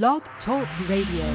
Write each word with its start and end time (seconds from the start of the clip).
Blog 0.00 0.22
Talk 0.46 0.66
Radio. 0.88 1.28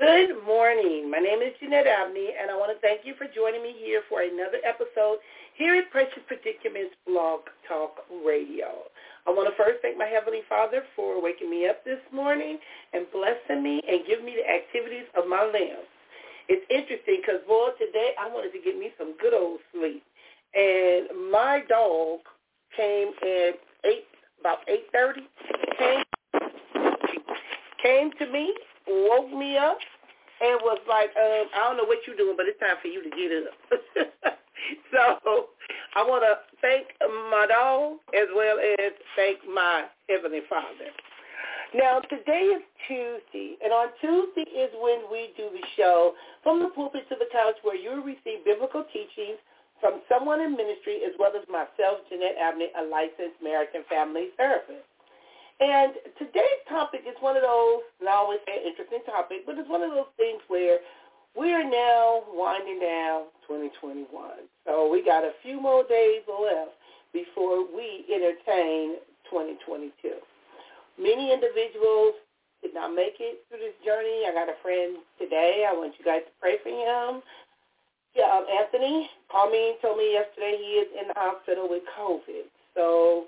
Good 0.00 0.30
morning. 0.46 1.10
My 1.10 1.18
name 1.18 1.42
is 1.42 1.52
Jeanette 1.60 1.86
Abney, 1.86 2.32
and 2.40 2.50
I 2.50 2.56
want 2.56 2.72
to 2.72 2.80
thank 2.80 3.04
you 3.04 3.12
for 3.18 3.26
joining 3.36 3.62
me 3.62 3.76
here 3.76 4.00
for 4.08 4.22
another 4.22 4.64
episode 4.64 5.18
here 5.60 5.76
at 5.76 5.90
Precious 5.90 6.24
Predicaments 6.26 6.96
Blog 7.06 7.40
Talk 7.68 8.08
Radio. 8.24 8.88
I 9.26 9.30
want 9.36 9.52
to 9.52 9.62
first 9.62 9.82
thank 9.82 9.98
my 9.98 10.06
Heavenly 10.06 10.40
Father 10.48 10.80
for 10.96 11.20
waking 11.20 11.50
me 11.50 11.68
up 11.68 11.84
this 11.84 12.00
morning 12.14 12.56
and 12.94 13.04
blessing 13.12 13.62
me 13.62 13.82
and 13.86 14.00
giving 14.08 14.24
me 14.24 14.40
the 14.40 14.48
activities 14.48 15.04
of 15.20 15.28
my 15.28 15.44
limbs. 15.44 15.84
It's 16.48 16.64
interesting 16.72 17.20
because, 17.20 17.44
boy, 17.46 17.76
today 17.76 18.16
I 18.16 18.32
wanted 18.32 18.56
to 18.56 18.64
get 18.64 18.78
me 18.78 18.88
some 18.96 19.12
good 19.20 19.34
old 19.34 19.60
sleep. 19.76 20.02
And 20.56 21.12
my 21.30 21.60
dog 21.68 22.20
came 22.74 23.12
at 23.20 23.60
8, 23.84 24.00
about 24.40 24.64
8.30, 24.64 25.28
came, 25.76 26.04
came 28.04 28.26
to 28.26 28.32
me, 28.32 28.54
woke 28.88 29.30
me 29.32 29.56
up, 29.56 29.78
and 30.40 30.58
was 30.62 30.78
like, 30.88 31.10
um, 31.16 31.46
I 31.54 31.68
don't 31.68 31.76
know 31.76 31.84
what 31.84 31.98
you're 32.06 32.16
doing, 32.16 32.36
but 32.36 32.46
it's 32.46 32.58
time 32.60 32.76
for 32.82 32.88
you 32.88 33.02
to 33.02 33.10
get 33.10 33.30
up. 33.32 34.36
so 35.22 35.48
I 35.94 36.02
want 36.02 36.24
to 36.24 36.42
thank 36.60 36.88
my 37.30 37.46
dog 37.48 37.98
as 38.12 38.28
well 38.34 38.58
as 38.58 38.92
thank 39.16 39.38
my 39.48 39.84
Heavenly 40.08 40.42
Father. 40.48 40.90
Now, 41.74 41.98
today 42.06 42.54
is 42.54 42.62
Tuesday, 42.86 43.58
and 43.62 43.72
on 43.72 43.90
Tuesday 44.00 44.46
is 44.46 44.70
when 44.78 45.10
we 45.10 45.34
do 45.36 45.50
the 45.50 45.64
show 45.76 46.14
from 46.42 46.60
the 46.60 46.70
pulpit 46.70 47.08
to 47.08 47.16
the 47.18 47.26
couch 47.32 47.56
where 47.62 47.74
you 47.74 47.98
receive 48.04 48.44
biblical 48.44 48.84
teachings 48.92 49.38
from 49.80 50.00
someone 50.08 50.40
in 50.40 50.54
ministry 50.54 51.02
as 51.02 51.12
well 51.18 51.34
as 51.34 51.42
myself, 51.50 52.06
Jeanette 52.08 52.38
Abney, 52.38 52.70
a 52.78 52.84
licensed 52.86 53.42
and 53.42 53.84
family 53.90 54.30
therapist. 54.36 54.86
And 55.60 55.92
today's 56.18 56.62
topic 56.68 57.02
is 57.06 57.14
one 57.20 57.36
of 57.36 57.42
those, 57.42 57.86
and 58.00 58.08
I 58.08 58.14
always 58.14 58.40
say 58.46 58.58
interesting 58.58 59.06
topic, 59.06 59.46
but 59.46 59.56
it's 59.56 59.70
one 59.70 59.82
of 59.82 59.90
those 59.90 60.10
things 60.16 60.42
where 60.48 60.78
we 61.38 61.52
are 61.52 61.62
now 61.62 62.22
winding 62.30 62.80
down 62.80 63.30
2021. 63.46 64.06
So 64.66 64.90
we 64.90 65.04
got 65.04 65.22
a 65.22 65.34
few 65.42 65.60
more 65.60 65.84
days 65.86 66.22
left 66.26 66.74
before 67.12 67.62
we 67.70 68.04
entertain 68.10 68.98
2022. 69.30 69.94
Many 70.98 71.32
individuals 71.32 72.14
did 72.62 72.74
not 72.74 72.94
make 72.94 73.18
it 73.18 73.46
through 73.48 73.62
this 73.62 73.78
journey. 73.84 74.26
I 74.26 74.34
got 74.34 74.48
a 74.48 74.58
friend 74.62 74.98
today. 75.18 75.66
I 75.68 75.72
want 75.74 75.94
you 75.98 76.04
guys 76.04 76.22
to 76.26 76.34
pray 76.40 76.58
for 76.62 76.70
him. 76.70 77.22
Yeah, 78.14 78.30
um, 78.30 78.46
Anthony 78.46 79.10
and 79.34 79.76
told 79.82 79.98
me 79.98 80.14
yesterday 80.14 80.54
he 80.58 80.78
is 80.78 80.88
in 80.94 81.08
the 81.08 81.14
hospital 81.18 81.66
with 81.68 81.82
COVID. 81.98 82.46
So 82.74 83.26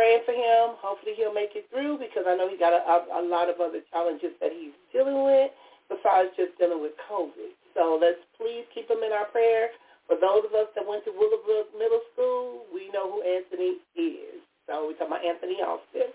praying 0.00 0.24
for 0.24 0.32
him. 0.32 0.80
Hopefully 0.80 1.12
he'll 1.12 1.36
make 1.36 1.52
it 1.52 1.68
through 1.68 2.00
because 2.00 2.24
I 2.24 2.32
know 2.32 2.48
he 2.48 2.56
got 2.56 2.72
a, 2.72 2.80
a, 2.80 3.20
a 3.20 3.22
lot 3.28 3.52
of 3.52 3.60
other 3.60 3.84
challenges 3.92 4.32
that 4.40 4.48
he's 4.48 4.72
dealing 4.96 5.28
with 5.28 5.52
besides 5.92 6.32
just 6.40 6.56
dealing 6.56 6.80
with 6.80 6.96
COVID. 7.04 7.52
So 7.76 8.00
let's 8.00 8.24
please 8.40 8.64
keep 8.72 8.88
him 8.88 9.04
in 9.04 9.12
our 9.12 9.28
prayer. 9.28 9.68
For 10.08 10.16
those 10.16 10.48
of 10.48 10.56
us 10.56 10.72
that 10.72 10.88
went 10.88 11.04
to 11.04 11.12
Willowbrook 11.12 11.76
Middle 11.76 12.00
School, 12.16 12.64
we 12.72 12.88
know 12.96 13.12
who 13.12 13.20
Anthony 13.20 13.84
is. 13.92 14.40
So 14.64 14.88
we're 14.88 14.96
talking 14.96 15.12
about 15.12 15.20
Anthony 15.20 15.60
Austin. 15.60 16.08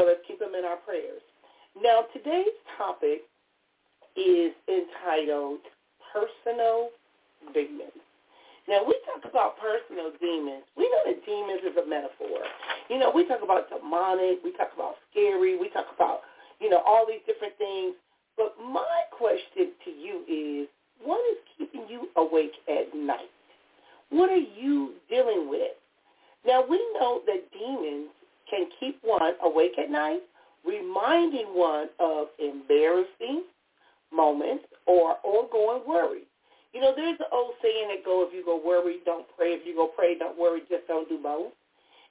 So 0.00 0.08
let's 0.08 0.24
keep 0.24 0.40
him 0.40 0.56
in 0.56 0.64
our 0.64 0.80
prayers. 0.80 1.20
Now, 1.76 2.08
today's 2.16 2.56
topic 2.80 3.28
is 4.16 4.56
entitled 4.72 5.60
Personal 6.08 6.88
Demons. 7.52 7.92
Now, 8.68 8.84
we 8.86 8.94
talk 9.04 9.28
about 9.28 9.58
personal 9.58 10.12
demons. 10.20 10.62
We 10.76 10.84
know 10.88 11.02
that 11.06 11.26
demons 11.26 11.62
is 11.66 11.76
a 11.76 11.86
metaphor. 11.88 12.46
You 12.88 12.98
know, 12.98 13.10
we 13.14 13.26
talk 13.26 13.42
about 13.42 13.68
demonic, 13.68 14.38
we 14.44 14.52
talk 14.52 14.70
about 14.74 14.94
scary, 15.10 15.58
we 15.58 15.68
talk 15.70 15.86
about, 15.94 16.20
you 16.60 16.70
know, 16.70 16.80
all 16.86 17.04
these 17.06 17.22
different 17.26 17.58
things. 17.58 17.94
But 18.36 18.54
my 18.62 19.02
question 19.10 19.72
to 19.84 19.90
you 19.90 20.22
is, 20.30 20.68
what 21.04 21.20
is 21.32 21.38
keeping 21.58 21.86
you 21.88 22.08
awake 22.16 22.52
at 22.68 22.94
night? 22.94 23.30
What 24.10 24.30
are 24.30 24.36
you 24.36 24.94
dealing 25.10 25.48
with? 25.50 25.72
Now, 26.46 26.64
we 26.68 26.78
know 26.94 27.22
that 27.26 27.50
demons 27.52 28.10
can 28.48 28.66
keep 28.78 28.98
one 29.02 29.32
awake 29.42 29.72
at 29.78 29.90
night, 29.90 30.20
reminding 30.64 31.46
one 31.46 31.88
of 31.98 32.28
embarrassing 32.38 33.44
moments 34.12 34.64
or 34.86 35.16
ongoing 35.24 35.82
worry. 35.88 36.22
You 36.72 36.80
know, 36.80 36.92
there's 36.96 37.20
an 37.20 37.28
old 37.32 37.52
saying 37.60 37.88
that 37.88 38.04
go, 38.04 38.24
if 38.26 38.32
you 38.32 38.44
go 38.44 38.56
worry, 38.56 38.98
don't 39.04 39.26
pray. 39.36 39.52
If 39.52 39.66
you 39.66 39.74
go 39.76 39.88
pray, 39.88 40.16
don't 40.16 40.38
worry, 40.38 40.60
just 40.70 40.88
don't 40.88 41.08
do 41.08 41.18
both. 41.22 41.52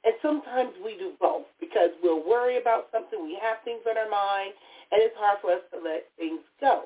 And 0.04 0.14
sometimes 0.22 0.72
we 0.84 0.98
do 0.98 1.14
both 1.20 1.46
because 1.60 1.90
we'll 2.02 2.28
worry 2.28 2.58
about 2.58 2.88
something. 2.92 3.22
We 3.22 3.38
have 3.42 3.58
things 3.66 3.82
on 3.90 3.98
our 3.98 4.10
mind, 4.10 4.54
and 4.92 5.02
it's 5.02 5.16
hard 5.18 5.40
for 5.42 5.52
us 5.54 5.62
to 5.74 5.82
let 5.82 6.06
things 6.18 6.42
go. 6.60 6.86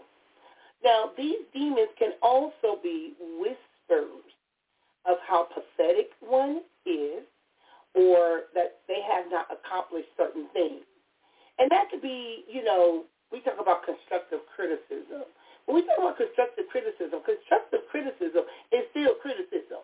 Now, 0.84 1.12
these 1.18 1.40
demons 1.54 1.90
can 1.98 2.12
also 2.22 2.80
be 2.84 3.14
whispers 3.40 4.24
of 5.06 5.18
how 5.28 5.48
pathetic 5.48 6.12
one 6.20 6.62
is 6.86 7.24
or 7.96 8.52
that 8.54 8.80
they 8.88 9.00
have 9.02 9.26
not 9.32 9.48
accomplished 9.48 10.10
certain 10.18 10.48
things. 10.54 10.84
And 11.60 11.72
that 11.72 11.90
could 11.90 12.02
be, 12.02 12.44
you 12.52 12.64
know, 12.64 13.06
we 13.32 13.40
talk 13.40 13.56
about 13.60 13.86
constructive 13.86 14.40
criticism. 14.56 15.24
When 15.66 15.82
we 15.82 15.82
talk 15.86 15.98
about 15.98 16.18
constructive 16.18 16.70
criticism, 16.70 17.22
constructive 17.26 17.86
criticism 17.90 18.46
is 18.70 18.86
still 18.94 19.18
criticism. 19.22 19.82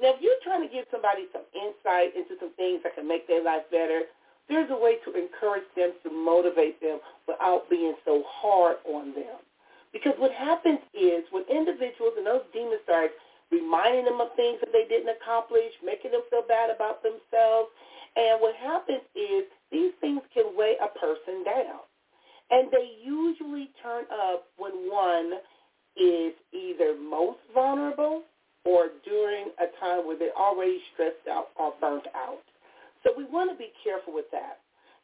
Now, 0.00 0.16
if 0.16 0.24
you're 0.24 0.40
trying 0.42 0.64
to 0.66 0.72
give 0.72 0.88
somebody 0.90 1.28
some 1.30 1.44
insight 1.52 2.16
into 2.16 2.34
some 2.40 2.50
things 2.56 2.82
that 2.82 2.96
can 2.96 3.06
make 3.06 3.28
their 3.28 3.44
life 3.44 3.68
better, 3.70 4.08
there's 4.48 4.70
a 4.72 4.78
way 4.78 4.98
to 5.06 5.14
encourage 5.14 5.68
them, 5.76 5.94
to 6.02 6.10
motivate 6.10 6.80
them 6.80 6.98
without 7.28 7.70
being 7.70 7.94
so 8.04 8.24
hard 8.26 8.82
on 8.88 9.14
them. 9.14 9.38
Because 9.92 10.14
what 10.18 10.32
happens 10.32 10.80
is 10.94 11.22
when 11.30 11.44
individuals 11.46 12.14
and 12.16 12.26
those 12.26 12.46
demons 12.52 12.82
start 12.82 13.10
reminding 13.50 14.06
them 14.06 14.20
of 14.22 14.34
things 14.34 14.58
that 14.62 14.70
they 14.72 14.86
didn't 14.88 15.10
accomplish, 15.10 15.70
making 15.84 16.10
them 16.14 16.22
feel 16.30 16.42
bad 16.46 16.70
about 16.70 17.02
themselves. 17.02 17.70
And 18.16 18.40
what 18.40 18.54
happens 18.56 19.02
is 19.14 19.46
these 19.70 19.92
things 20.00 20.22
can 20.34 20.54
weigh 20.56 20.78
a 20.78 20.90
person 20.98 21.42
down. 21.44 21.86
And 22.50 22.68
they 22.70 22.90
usually 23.02 23.70
turn 23.82 24.04
up 24.10 24.46
when 24.58 24.72
one 24.90 25.38
is 25.96 26.34
either 26.52 26.96
most 26.98 27.38
vulnerable 27.54 28.22
or 28.64 28.88
during 29.04 29.50
a 29.58 29.66
time 29.80 30.06
where 30.06 30.18
they're 30.18 30.36
already 30.36 30.80
stressed 30.92 31.26
out 31.30 31.48
or 31.56 31.72
burnt 31.80 32.06
out. 32.14 32.42
So 33.02 33.12
we 33.16 33.24
want 33.24 33.50
to 33.50 33.56
be 33.56 33.72
careful 33.82 34.12
with 34.14 34.30
that. 34.32 34.58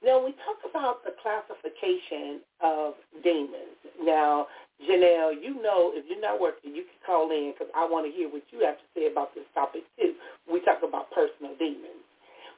Now, 0.04 0.22
we 0.22 0.32
talk 0.44 0.60
about 0.68 1.04
the 1.04 1.16
classification 1.22 2.40
of 2.60 2.94
demons. 3.24 3.80
Now, 4.02 4.46
Janelle, 4.84 5.32
you 5.40 5.60
know 5.62 5.92
if 5.94 6.04
you're 6.08 6.20
not 6.20 6.38
working, 6.38 6.74
you 6.76 6.84
can 6.84 7.00
call 7.04 7.30
in 7.32 7.54
because 7.56 7.72
I 7.74 7.88
want 7.88 8.04
to 8.04 8.12
hear 8.12 8.28
what 8.28 8.44
you 8.52 8.60
have 8.60 8.76
to 8.76 8.86
say 8.94 9.10
about 9.10 9.34
this 9.34 9.48
topic 9.54 9.82
too. 9.98 10.12
We 10.46 10.60
talk 10.60 10.84
about 10.86 11.10
personal 11.10 11.56
demons. 11.58 12.05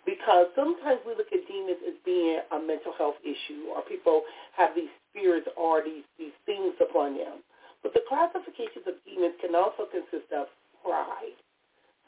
Because 0.09 0.49
sometimes 0.57 1.05
we 1.05 1.13
look 1.13 1.29
at 1.37 1.45
demons 1.45 1.85
as 1.85 1.93
being 2.01 2.41
a 2.49 2.57
mental 2.57 2.97
health 2.97 3.21
issue 3.21 3.69
or 3.77 3.85
people 3.85 4.25
have 4.57 4.73
these 4.73 4.89
spirits 5.13 5.45
or 5.53 5.85
these, 5.85 6.09
these 6.17 6.33
things 6.49 6.73
upon 6.81 7.13
them. 7.13 7.45
But 7.85 7.93
the 7.93 8.01
classifications 8.09 8.89
of 8.89 8.97
demons 9.05 9.37
can 9.37 9.53
also 9.53 9.85
consist 9.85 10.33
of 10.33 10.49
pride. 10.81 11.37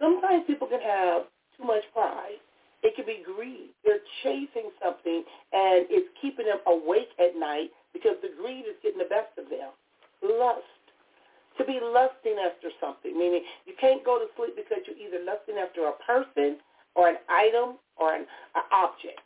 Sometimes 0.00 0.48
people 0.48 0.64
can 0.64 0.80
have 0.80 1.28
too 1.60 1.68
much 1.68 1.84
pride. 1.92 2.40
It 2.80 2.96
could 2.96 3.04
be 3.04 3.20
greed. 3.20 3.76
They're 3.84 4.00
chasing 4.24 4.72
something 4.80 5.20
and 5.52 5.84
it's 5.92 6.08
keeping 6.24 6.48
them 6.48 6.64
awake 6.64 7.12
at 7.20 7.36
night 7.36 7.68
because 7.92 8.16
the 8.24 8.32
greed 8.32 8.64
is 8.64 8.80
getting 8.80 9.04
the 9.04 9.12
best 9.12 9.36
of 9.36 9.52
them 9.52 9.76
lust. 10.24 10.64
To 11.58 11.68
be 11.68 11.76
lusting 11.84 12.40
after 12.40 12.72
something, 12.80 13.12
meaning 13.12 13.44
you 13.68 13.76
can't 13.76 14.00
go 14.00 14.16
to 14.16 14.24
sleep 14.40 14.56
because 14.56 14.80
you're 14.88 14.96
either 14.96 15.20
lusting 15.20 15.60
after 15.60 15.84
a 15.84 15.96
person 16.00 16.56
or 16.94 17.08
an 17.08 17.18
item 17.28 17.76
or 17.96 18.14
an, 18.14 18.26
an 18.54 18.64
object. 18.72 19.20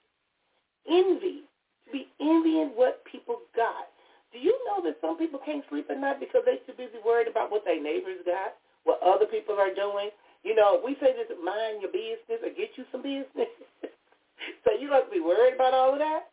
Envy, 0.89 1.47
to 1.87 1.93
be 1.93 2.07
envying 2.21 2.73
what 2.75 3.05
people 3.05 3.41
got. 3.57 3.89
Do 4.33 4.39
you 4.39 4.53
know 4.67 4.83
that 4.85 4.99
some 5.01 5.17
people 5.17 5.41
can't 5.45 5.65
sleep 5.71 5.87
at 5.91 6.01
night 6.01 6.19
because 6.21 6.43
they're 6.45 6.61
too 6.67 6.77
busy 6.77 6.99
worried 7.05 7.29
about 7.29 7.51
what 7.51 7.65
their 7.65 7.81
neighbors 7.81 8.19
got, 8.27 8.59
what 8.83 9.01
other 9.01 9.27
people 9.27 9.55
are 9.57 9.73
doing? 9.73 10.11
You 10.43 10.55
know, 10.55 10.83
we 10.85 10.99
say 11.01 11.15
this, 11.17 11.31
mind 11.41 11.81
your 11.81 11.95
business 11.95 12.43
or 12.43 12.53
get 12.53 12.77
you 12.77 12.85
some 12.93 13.01
business. 13.01 13.49
so 14.65 14.69
you 14.77 14.91
don't 14.91 15.07
have 15.07 15.09
to 15.09 15.17
be 15.17 15.25
worried 15.25 15.55
about 15.55 15.73
all 15.73 15.95
of 15.95 16.01
that. 16.03 16.29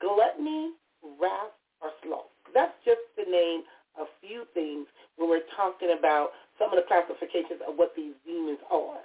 Gluttony, 0.00 0.72
wrath, 1.20 1.52
or 1.82 1.90
sloth. 2.00 2.32
That's 2.54 2.72
just 2.86 3.02
the 3.18 3.28
name 3.28 3.66
a 4.00 4.08
few 4.24 4.48
things 4.54 4.86
when 5.16 5.28
we're 5.28 5.44
talking 5.52 5.92
about 5.98 6.32
some 6.56 6.72
of 6.72 6.80
the 6.80 6.86
classifications 6.88 7.60
of 7.68 7.76
what 7.76 7.92
these 7.92 8.16
demons 8.24 8.62
are. 8.70 9.04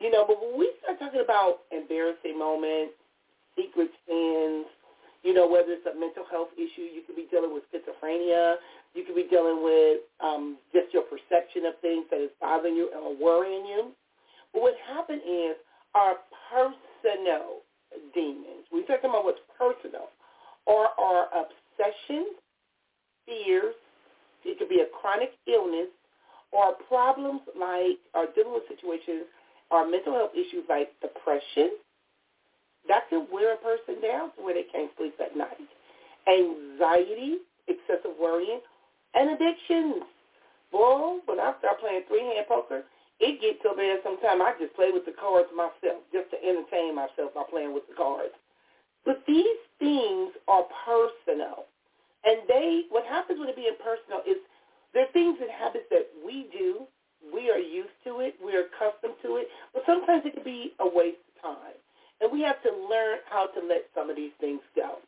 You 0.00 0.10
know, 0.10 0.24
but 0.26 0.38
when 0.40 0.58
we 0.58 0.70
start 0.82 0.98
talking 0.98 1.22
about 1.22 1.66
embarrassing 1.72 2.38
moments, 2.38 2.94
secret 3.58 3.90
sins, 4.06 4.66
you 5.26 5.34
know, 5.34 5.50
whether 5.50 5.74
it's 5.74 5.86
a 5.90 5.98
mental 5.98 6.22
health 6.30 6.54
issue, 6.54 6.86
you 6.86 7.02
could 7.02 7.16
be 7.18 7.26
dealing 7.30 7.50
with 7.50 7.66
schizophrenia, 7.74 8.62
you 8.94 9.02
could 9.02 9.18
be 9.18 9.26
dealing 9.26 9.58
with 9.62 10.06
um, 10.22 10.56
just 10.72 10.94
your 10.94 11.02
perception 11.02 11.66
of 11.66 11.74
things 11.82 12.06
that 12.10 12.22
is 12.22 12.30
bothering 12.40 12.76
you 12.76 12.90
or 12.94 13.10
worrying 13.18 13.66
you. 13.66 13.90
But 14.54 14.62
what 14.62 14.74
happened 14.86 15.22
is 15.26 15.58
our 15.94 16.22
personal 16.46 17.66
demons, 18.14 18.70
we're 18.70 18.86
talking 18.86 19.10
about 19.10 19.24
what's 19.24 19.42
personal, 19.58 20.14
or 20.66 20.94
our 20.94 21.26
obsessions, 21.34 22.38
fears. 23.26 23.74
It 24.44 24.58
could 24.58 24.68
be 24.68 24.80
a 24.80 24.88
chronic 25.00 25.34
illness 25.50 25.90
or 26.52 26.72
problems 26.88 27.42
like, 27.58 27.98
or 28.14 28.30
dealing 28.34 28.54
with 28.54 28.70
situations 28.70 29.26
or 29.70 29.88
mental 29.88 30.14
health 30.14 30.32
issues 30.34 30.64
like 30.68 30.90
depression. 31.00 31.76
That 32.88 33.08
can 33.10 33.26
wear 33.32 33.54
a 33.54 33.56
person 33.56 34.00
down 34.00 34.32
to 34.36 34.42
where 34.42 34.54
they 34.54 34.64
can't 34.72 34.90
sleep 34.96 35.14
at 35.20 35.36
night. 35.36 35.60
Anxiety, 36.28 37.44
excessive 37.68 38.16
worrying, 38.20 38.60
and 39.14 39.30
addictions. 39.30 40.04
Boy, 40.72 41.18
when 41.26 41.40
I 41.40 41.52
start 41.58 41.80
playing 41.80 42.02
three-hand 42.08 42.46
poker, 42.48 42.84
it 43.20 43.40
gets 43.40 43.60
to 43.62 43.74
there 43.74 43.98
sometimes 44.04 44.40
I 44.40 44.54
just 44.60 44.76
play 44.76 44.90
with 44.92 45.04
the 45.04 45.16
cards 45.18 45.48
myself 45.56 46.06
just 46.12 46.30
to 46.30 46.38
entertain 46.38 46.94
myself 46.94 47.34
by 47.34 47.42
playing 47.50 47.74
with 47.74 47.88
the 47.88 47.96
cards. 47.96 48.34
But 49.04 49.24
these 49.26 49.58
things 49.78 50.32
are 50.46 50.64
personal. 50.86 51.66
And 52.24 52.46
they, 52.46 52.84
what 52.90 53.06
happens 53.06 53.38
when 53.38 53.48
it 53.48 53.56
being 53.56 53.74
personal 53.82 54.22
is 54.22 54.38
there 54.94 55.04
are 55.04 55.12
things 55.12 55.38
and 55.40 55.50
habits 55.50 55.86
that 55.90 56.06
we 56.24 56.46
do. 56.52 56.86
We 57.22 57.50
are 57.50 57.58
used 57.60 57.94
to 58.04 58.20
it. 58.20 58.38
We're 58.42 58.66
accustomed 58.70 59.18
to 59.22 59.42
it. 59.42 59.48
But 59.74 59.82
sometimes 59.86 60.22
it 60.24 60.34
can 60.34 60.44
be 60.44 60.74
a 60.80 60.88
waste 60.88 61.22
of 61.36 61.54
time. 61.54 61.78
And 62.20 62.30
we 62.30 62.42
have 62.42 62.62
to 62.62 62.70
learn 62.70 63.22
how 63.30 63.46
to 63.54 63.60
let 63.62 63.86
some 63.94 64.10
of 64.10 64.16
these 64.16 64.34
things 64.40 64.62
go. 64.74 64.98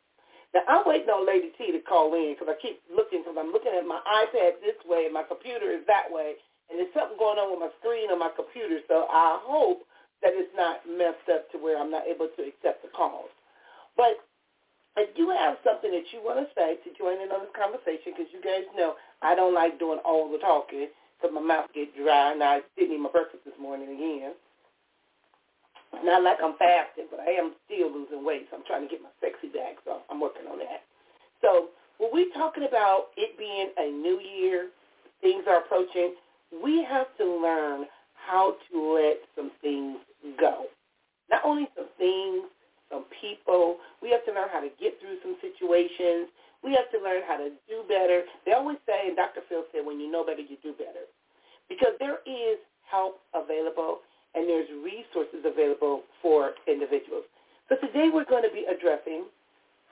Now, 0.53 0.67
I'm 0.67 0.83
waiting 0.83 1.07
on 1.07 1.27
Lady 1.27 1.51
T 1.55 1.71
to 1.71 1.79
call 1.83 2.11
in 2.15 2.35
because 2.35 2.51
I 2.51 2.59
keep 2.59 2.83
looking 2.91 3.23
because 3.23 3.39
I'm 3.39 3.55
looking 3.55 3.71
at 3.71 3.87
my 3.87 4.03
iPad 4.03 4.59
this 4.59 4.79
way 4.83 5.07
and 5.07 5.15
my 5.15 5.23
computer 5.23 5.71
is 5.71 5.83
that 5.87 6.11
way. 6.11 6.35
And 6.67 6.79
there's 6.79 6.91
something 6.95 7.19
going 7.19 7.39
on 7.39 7.51
with 7.51 7.63
my 7.63 7.71
screen 7.79 8.11
on 8.11 8.19
my 8.19 8.31
computer. 8.35 8.79
So 8.87 9.07
I 9.11 9.39
hope 9.43 9.87
that 10.23 10.35
it's 10.35 10.51
not 10.55 10.83
messed 10.87 11.27
up 11.31 11.51
to 11.51 11.57
where 11.59 11.79
I'm 11.79 11.91
not 11.91 12.07
able 12.07 12.27
to 12.31 12.41
accept 12.47 12.83
the 12.83 12.91
calls. 12.91 13.31
But 13.95 14.19
if 14.99 15.15
you 15.15 15.31
have 15.31 15.55
something 15.63 15.91
that 15.91 16.07
you 16.11 16.19
want 16.19 16.43
to 16.43 16.47
say 16.51 16.79
to 16.83 16.89
join 16.99 17.19
in 17.19 17.31
on 17.31 17.47
this 17.47 17.55
conversation, 17.55 18.11
because 18.11 18.31
you 18.31 18.43
guys 18.43 18.67
know 18.75 18.95
I 19.23 19.35
don't 19.35 19.55
like 19.55 19.79
doing 19.79 19.99
all 20.03 20.31
the 20.31 20.39
talking 20.39 20.91
because 21.21 21.33
my 21.33 21.41
mouth 21.41 21.69
gets 21.73 21.91
dry, 21.95 22.33
and 22.33 22.41
I 22.41 22.61
didn't 22.77 22.95
eat 22.95 22.99
my 22.99 23.11
breakfast 23.11 23.45
this 23.45 23.53
morning 23.61 23.93
again. 23.93 24.33
Not 26.03 26.23
like 26.23 26.37
I'm 26.41 26.55
fasting, 26.57 27.05
but 27.11 27.19
I 27.19 27.37
am 27.37 27.53
still 27.65 27.91
losing 27.91 28.25
weight, 28.25 28.47
so 28.49 28.57
I'm 28.57 28.65
trying 28.65 28.87
to 28.87 28.89
get 28.89 29.03
my 29.03 29.13
sexy 29.21 29.49
back, 29.49 29.77
so 29.85 30.01
I'm 30.09 30.19
working 30.19 30.47
on 30.49 30.57
that. 30.59 30.81
So 31.41 31.69
when 31.99 32.09
we're 32.13 32.33
talking 32.33 32.63
about 32.63 33.13
it 33.17 33.37
being 33.37 33.69
a 33.77 33.91
new 33.91 34.19
year, 34.19 34.69
things 35.21 35.43
are 35.47 35.59
approaching, 35.59 36.15
we 36.63 36.83
have 36.83 37.07
to 37.17 37.25
learn 37.25 37.85
how 38.15 38.55
to 38.71 38.75
let 38.95 39.19
some 39.35 39.51
things 39.61 39.97
go. 40.39 40.65
Not 41.29 41.41
only 41.45 41.67
some 41.75 41.87
things, 41.97 42.43
some 42.91 43.05
people. 43.21 43.77
We 44.01 44.11
have 44.11 44.25
to 44.25 44.33
learn 44.33 44.49
how 44.51 44.59
to 44.59 44.69
get 44.79 44.99
through 44.99 45.17
some 45.23 45.35
situations. 45.39 46.27
We 46.63 46.77
have 46.77 46.89
to 46.93 46.99
learn 47.01 47.21
how 47.27 47.37
to 47.37 47.49
do 47.67 47.83
better. 47.89 48.23
They 48.45 48.53
always 48.53 48.77
say, 48.85 49.07
and 49.07 49.17
Dr. 49.17 49.41
Phil 49.49 49.65
said, 49.73 49.85
when 49.85 49.99
you 49.99 50.11
know 50.11 50.23
better, 50.23 50.41
you 50.41 50.57
do 50.61 50.73
better. 50.73 51.09
Because 51.69 51.93
there 51.99 52.21
is 52.25 52.59
help 52.85 53.19
available 53.33 53.99
and 54.35 54.47
there's 54.47 54.69
resources 54.83 55.43
available 55.43 56.03
for 56.21 56.51
individuals. 56.67 57.23
So 57.69 57.75
today 57.75 58.09
we're 58.13 58.25
going 58.25 58.43
to 58.43 58.53
be 58.53 58.65
addressing 58.69 59.25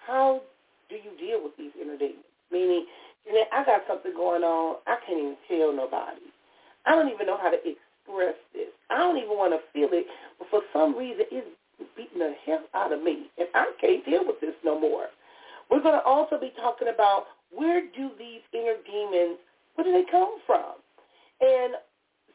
how 0.06 0.42
do 0.90 0.96
you 0.96 1.12
deal 1.20 1.44
with 1.44 1.56
these 1.58 1.72
inner 1.80 1.98
demons? 1.98 2.26
Meaning, 2.52 2.86
you 3.26 3.34
know, 3.34 3.44
I 3.54 3.64
got 3.66 3.82
something 3.88 4.14
going 4.16 4.44
on. 4.44 4.78
I 4.88 4.98
can't 5.06 5.20
even 5.20 5.38
tell 5.48 5.76
nobody. 5.76 6.26
I 6.86 6.96
don't 6.96 7.10
even 7.10 7.28
know 7.28 7.38
how 7.38 7.52
to 7.52 7.58
express 7.58 8.36
this. 8.54 8.70
I 8.90 8.98
don't 8.98 9.18
even 9.18 9.38
want 9.38 9.54
to 9.54 9.60
feel 9.74 9.90
it. 9.92 10.08
But 10.40 10.50
for 10.50 10.62
some 10.74 10.98
reason, 10.98 11.26
it's 11.32 11.48
beating 11.96 12.20
the 12.20 12.34
hell 12.46 12.64
out 12.74 12.92
of 12.92 13.04
me, 13.04 13.30
and 13.38 13.48
I 13.54 13.72
can't 13.80 14.04
deal 14.06 14.26
with 14.26 14.40
this 14.42 14.56
no 14.64 14.80
more. 14.80 15.08
We're 15.70 15.82
going 15.82 16.00
to 16.00 16.06
also 16.06 16.40
be 16.40 16.52
talking 16.60 16.88
about 16.94 17.26
where 17.52 17.82
do 17.82 18.12
these 18.18 18.42
inner 18.54 18.76
demons, 18.86 19.38
where 19.76 19.86
do 19.86 19.92
they 19.92 20.10
come 20.10 20.38
from? 20.46 20.74
And 21.42 21.76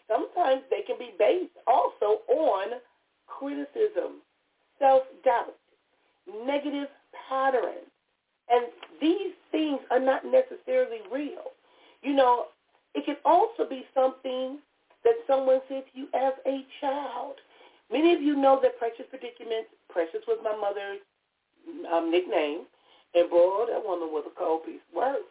sometimes 0.09 0.63
they 0.71 0.83
can 0.87 0.97
be 0.99 1.11
based 1.19 1.55
also 1.67 2.23
on 2.29 2.79
criticism, 3.27 4.23
self-doubt, 4.79 5.55
negative 6.47 6.89
patterns. 7.29 7.91
And 8.49 8.67
these 9.01 9.33
things 9.51 9.81
are 9.91 10.01
not 10.01 10.23
necessarily 10.25 11.01
real. 11.11 11.53
You 12.03 12.15
know, 12.15 12.47
it 12.95 13.05
can 13.05 13.17
also 13.25 13.69
be 13.69 13.85
something 13.95 14.59
that 15.05 15.15
someone 15.27 15.61
said 15.69 15.85
to 15.93 15.99
you 15.99 16.07
as 16.15 16.35
a 16.47 16.65
child. 16.81 17.37
Many 17.91 18.15
of 18.15 18.23
you 18.23 18.37
know 18.37 18.59
that 18.63 18.79
Precious 18.79 19.07
Predicaments, 19.11 19.71
Precious 19.89 20.21
was 20.27 20.39
my 20.43 20.57
mother's 20.57 21.01
um, 21.93 22.11
nickname, 22.11 22.63
and 23.15 23.31
boy, 23.31 23.39
oh, 23.39 23.67
that 23.71 23.85
woman 23.85 24.11
was 24.11 24.25
a 24.27 24.35
cold 24.39 24.67
piece 24.67 24.83
of 24.91 24.97
work 24.97 25.23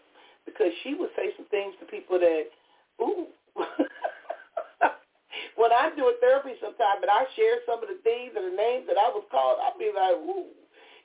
because 0.45 0.71
she 0.83 0.93
would 0.95 1.09
say 1.15 1.31
some 1.35 1.47
things 1.47 1.73
to 1.79 1.85
people 1.85 2.19
that, 2.19 2.43
ooh. 3.01 3.27
when 5.55 5.71
I'm 5.71 5.95
doing 5.95 6.15
therapy 6.19 6.55
sometimes 6.59 6.99
and 7.01 7.11
I 7.11 7.25
share 7.35 7.59
some 7.65 7.83
of 7.83 7.89
the 7.89 7.99
things 8.03 8.33
and 8.35 8.51
the 8.51 8.57
names 8.57 8.87
that 8.87 8.97
I 8.97 9.09
was 9.11 9.23
called, 9.31 9.59
I'd 9.61 9.79
be 9.79 9.91
like, 9.93 10.15
ooh, 10.23 10.51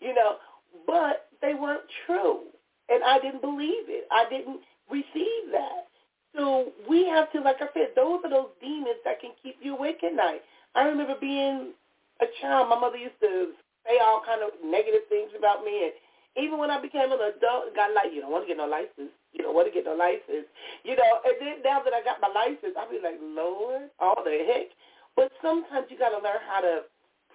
you 0.01 0.15
know, 0.15 0.39
but 0.87 1.29
they 1.43 1.55
weren't 1.55 1.87
true. 2.07 2.51
And 2.89 3.05
I 3.05 3.19
didn't 3.19 3.43
believe 3.43 3.91
it. 3.91 4.09
I 4.11 4.25
didn't 4.31 4.61
receive 4.91 5.53
that. 5.53 5.89
So 6.37 6.73
we 6.89 7.07
have 7.09 7.31
to, 7.33 7.41
like 7.41 7.61
I 7.61 7.69
said, 7.75 7.93
those 7.97 8.21
are 8.25 8.31
those 8.31 8.55
demons 8.61 9.01
that 9.05 9.21
can 9.21 9.31
keep 9.43 9.57
you 9.61 9.77
awake 9.77 10.03
at 10.05 10.15
night. 10.15 10.43
I 10.75 10.85
remember 10.85 11.15
being 11.21 11.73
a 12.21 12.27
child, 12.41 12.69
my 12.69 12.79
mother 12.79 12.97
used 12.97 13.21
to 13.21 13.53
say 13.87 13.99
all 14.03 14.23
kind 14.25 14.43
of 14.43 14.51
negative 14.65 15.09
things 15.09 15.31
about 15.37 15.65
me. 15.65 15.85
And 15.85 15.93
even 16.39 16.59
when 16.59 16.71
I 16.71 16.81
became 16.81 17.11
an 17.11 17.19
adult, 17.19 17.69
and 17.69 17.77
got 17.77 17.93
like, 17.93 18.15
you 18.15 18.23
don't 18.23 18.33
want 18.33 18.47
to 18.47 18.51
get 18.51 18.57
no 18.57 18.67
license. 18.67 19.13
You 19.35 19.43
don't 19.43 19.55
want 19.55 19.69
to 19.69 19.75
get 19.75 19.85
no 19.85 19.95
license. 19.95 20.47
You 20.85 20.97
know, 20.97 21.13
and 21.27 21.37
then 21.41 21.55
now 21.67 21.83
that 21.83 21.93
I 21.93 22.01
got 22.03 22.23
my 22.23 22.31
license, 22.33 22.79
I'll 22.79 22.91
be 22.91 23.03
like, 23.03 23.19
Lord, 23.21 23.91
all 24.01 24.23
the 24.25 24.47
heck. 24.47 24.71
But 25.17 25.33
sometimes 25.43 25.91
you 25.91 25.99
got 25.99 26.15
to 26.15 26.23
learn 26.23 26.43
how 26.47 26.63
to 26.63 26.87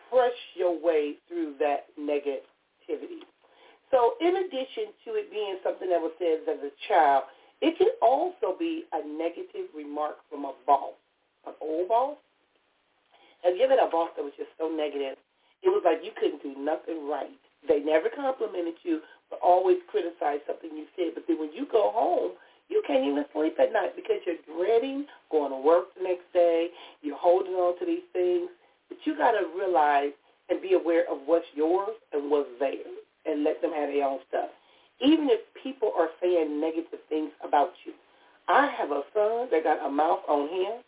push 0.10 0.38
your 0.56 0.74
way 0.74 1.20
through 1.28 1.60
that 1.60 1.92
negativity. 2.00 3.28
So 3.92 4.16
in 4.22 4.48
addition 4.48 4.96
to 5.06 5.20
it 5.20 5.30
being 5.30 5.60
something 5.64 5.90
that 5.90 6.02
was 6.02 6.16
said 6.18 6.48
as 6.50 6.64
a 6.64 6.74
child, 6.88 7.30
it 7.62 7.78
can 7.78 7.92
also 8.02 8.58
be 8.58 8.86
a 8.92 9.06
negative 9.06 9.70
remark 9.76 10.18
from 10.30 10.46
a 10.46 10.54
boss, 10.66 10.98
an 11.46 11.54
old 11.62 11.88
boss, 11.88 12.18
ever 13.46 13.76
had 13.76 13.80
a 13.80 13.92
boss 13.92 14.10
that 14.16 14.24
was 14.24 14.34
just 14.38 14.50
so 14.58 14.68
negative? 14.68 15.18
It 15.64 15.70
was 15.70 15.84
like 15.86 16.04
you 16.04 16.12
couldn't 16.16 16.44
do 16.44 16.56
nothing 16.60 17.08
right. 17.08 17.43
They 17.68 17.80
never 17.80 18.10
complimented 18.10 18.76
you, 18.84 19.02
but 19.30 19.40
always 19.44 19.78
criticized 19.88 20.44
something 20.48 20.72
you 20.76 20.86
said. 20.96 21.16
But 21.16 21.24
then 21.28 21.40
when 21.40 21.54
you 21.54 21.66
go 21.72 21.92
home, 21.94 22.32
you 22.70 22.84
can't 22.88 23.06
even 23.06 23.26
sleep 23.34 23.56
at 23.60 23.74
night 23.74 23.96
because 23.96 24.18
you're 24.26 24.42
dreading 24.48 25.06
going 25.32 25.52
to 25.52 25.58
work 25.58 25.94
the 25.98 26.04
next 26.04 26.26
day. 26.34 26.70
You're 27.02 27.18
holding 27.18 27.54
on 27.54 27.78
to 27.80 27.86
these 27.86 28.08
things. 28.14 28.50
But 28.90 28.98
you 29.06 29.18
got 29.18 29.32
to 29.32 29.48
realize 29.58 30.12
and 30.50 30.62
be 30.62 30.74
aware 30.74 31.04
of 31.10 31.20
what's 31.26 31.46
yours 31.56 31.96
and 32.12 32.30
what's 32.30 32.50
theirs 32.60 33.00
and 33.26 33.44
let 33.44 33.62
them 33.62 33.72
have 33.72 33.90
their 33.90 34.06
own 34.06 34.20
stuff. 34.28 34.50
Even 35.02 35.30
if 35.30 35.40
people 35.62 35.92
are 35.98 36.10
saying 36.22 36.60
negative 36.60 37.00
things 37.10 37.32
about 37.44 37.72
you. 37.86 37.94
I 38.48 38.68
have 38.78 38.92
a 38.92 39.04
son 39.14 39.48
that 39.52 39.64
got 39.64 39.86
a 39.86 39.90
mouth 39.90 40.20
on 40.28 40.50
him 40.50 40.84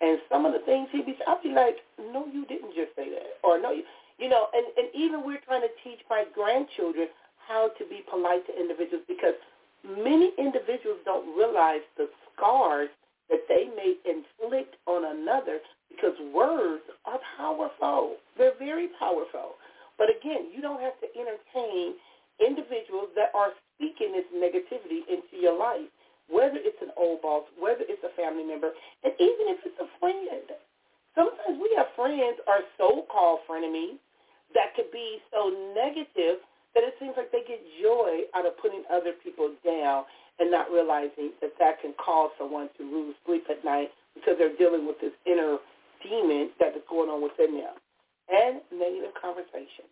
and 0.00 0.18
some 0.30 0.46
of 0.46 0.52
the 0.52 0.60
things 0.60 0.88
he'd 0.92 1.06
be, 1.06 1.16
I'd 1.26 1.42
be 1.42 1.50
like, 1.50 1.76
no, 1.98 2.26
you 2.32 2.44
didn't 2.46 2.74
just 2.74 2.94
say 2.94 3.10
that. 3.10 3.40
Or 3.42 3.60
no, 3.60 3.72
you, 3.72 3.82
you 4.18 4.28
know, 4.28 4.46
and, 4.52 4.66
and 4.76 4.88
even 4.94 5.24
we're 5.24 5.42
trying 5.46 5.62
to 5.62 5.72
teach 5.82 6.00
my 6.10 6.24
grandchildren 6.34 7.08
how 7.46 7.70
to 7.78 7.84
be 7.86 8.02
polite 8.10 8.44
to 8.46 8.52
individuals 8.58 9.04
because 9.08 9.34
many 9.86 10.32
individuals 10.38 10.98
don't 11.04 11.26
realize 11.36 11.82
the 11.96 12.08
scars 12.34 12.88
that 13.30 13.46
they 13.48 13.70
may 13.76 13.94
inflict 14.04 14.76
on 14.86 15.04
another 15.04 15.60
because 15.88 16.14
words 16.34 16.82
are 17.04 17.20
powerful. 17.36 18.16
They're 18.36 18.58
very 18.58 18.88
powerful. 18.98 19.56
But 19.96 20.08
again, 20.10 20.50
you 20.54 20.60
don't 20.62 20.80
have 20.80 20.98
to 21.00 21.08
entertain 21.14 21.94
individuals 22.38 23.10
that 23.16 23.30
are 23.34 23.50
speaking 23.74 24.12
this 24.12 24.28
negativity 24.34 25.02
into 25.08 25.40
your 25.40 25.58
life 25.58 25.88
whether 26.28 26.60
it's 26.60 26.80
an 26.84 26.92
old 26.96 27.20
boss, 27.24 27.44
whether 27.58 27.84
it's 27.88 28.04
a 28.04 28.12
family 28.12 28.44
member, 28.44 28.70
and 29.02 29.12
even 29.18 29.48
if 29.48 29.64
it's 29.64 29.80
a 29.80 29.88
friend. 29.98 30.44
Sometimes 31.16 31.56
we 31.58 31.72
have 31.76 31.88
friends 31.96 32.38
or 32.46 32.62
so-called 32.76 33.40
frenemies 33.48 33.98
that 34.54 34.74
could 34.76 34.90
be 34.92 35.18
so 35.32 35.50
negative 35.74 36.40
that 36.74 36.84
it 36.84 36.94
seems 37.00 37.14
like 37.16 37.32
they 37.32 37.44
get 37.46 37.60
joy 37.82 38.28
out 38.34 38.46
of 38.46 38.56
putting 38.60 38.84
other 38.92 39.12
people 39.22 39.52
down 39.64 40.04
and 40.38 40.50
not 40.50 40.70
realizing 40.70 41.34
that 41.40 41.52
that 41.58 41.80
can 41.82 41.92
cause 41.98 42.30
someone 42.38 42.68
to 42.78 42.84
lose 42.84 43.14
sleep 43.26 43.44
at 43.50 43.64
night 43.64 43.90
because 44.14 44.34
they're 44.38 44.56
dealing 44.56 44.86
with 44.86 45.00
this 45.00 45.12
inner 45.26 45.58
demon 46.02 46.50
that 46.60 46.76
is 46.76 46.82
going 46.88 47.10
on 47.10 47.22
within 47.22 47.58
them 47.58 47.74
and 48.30 48.60
negative 48.70 49.10
conversation. 49.20 49.88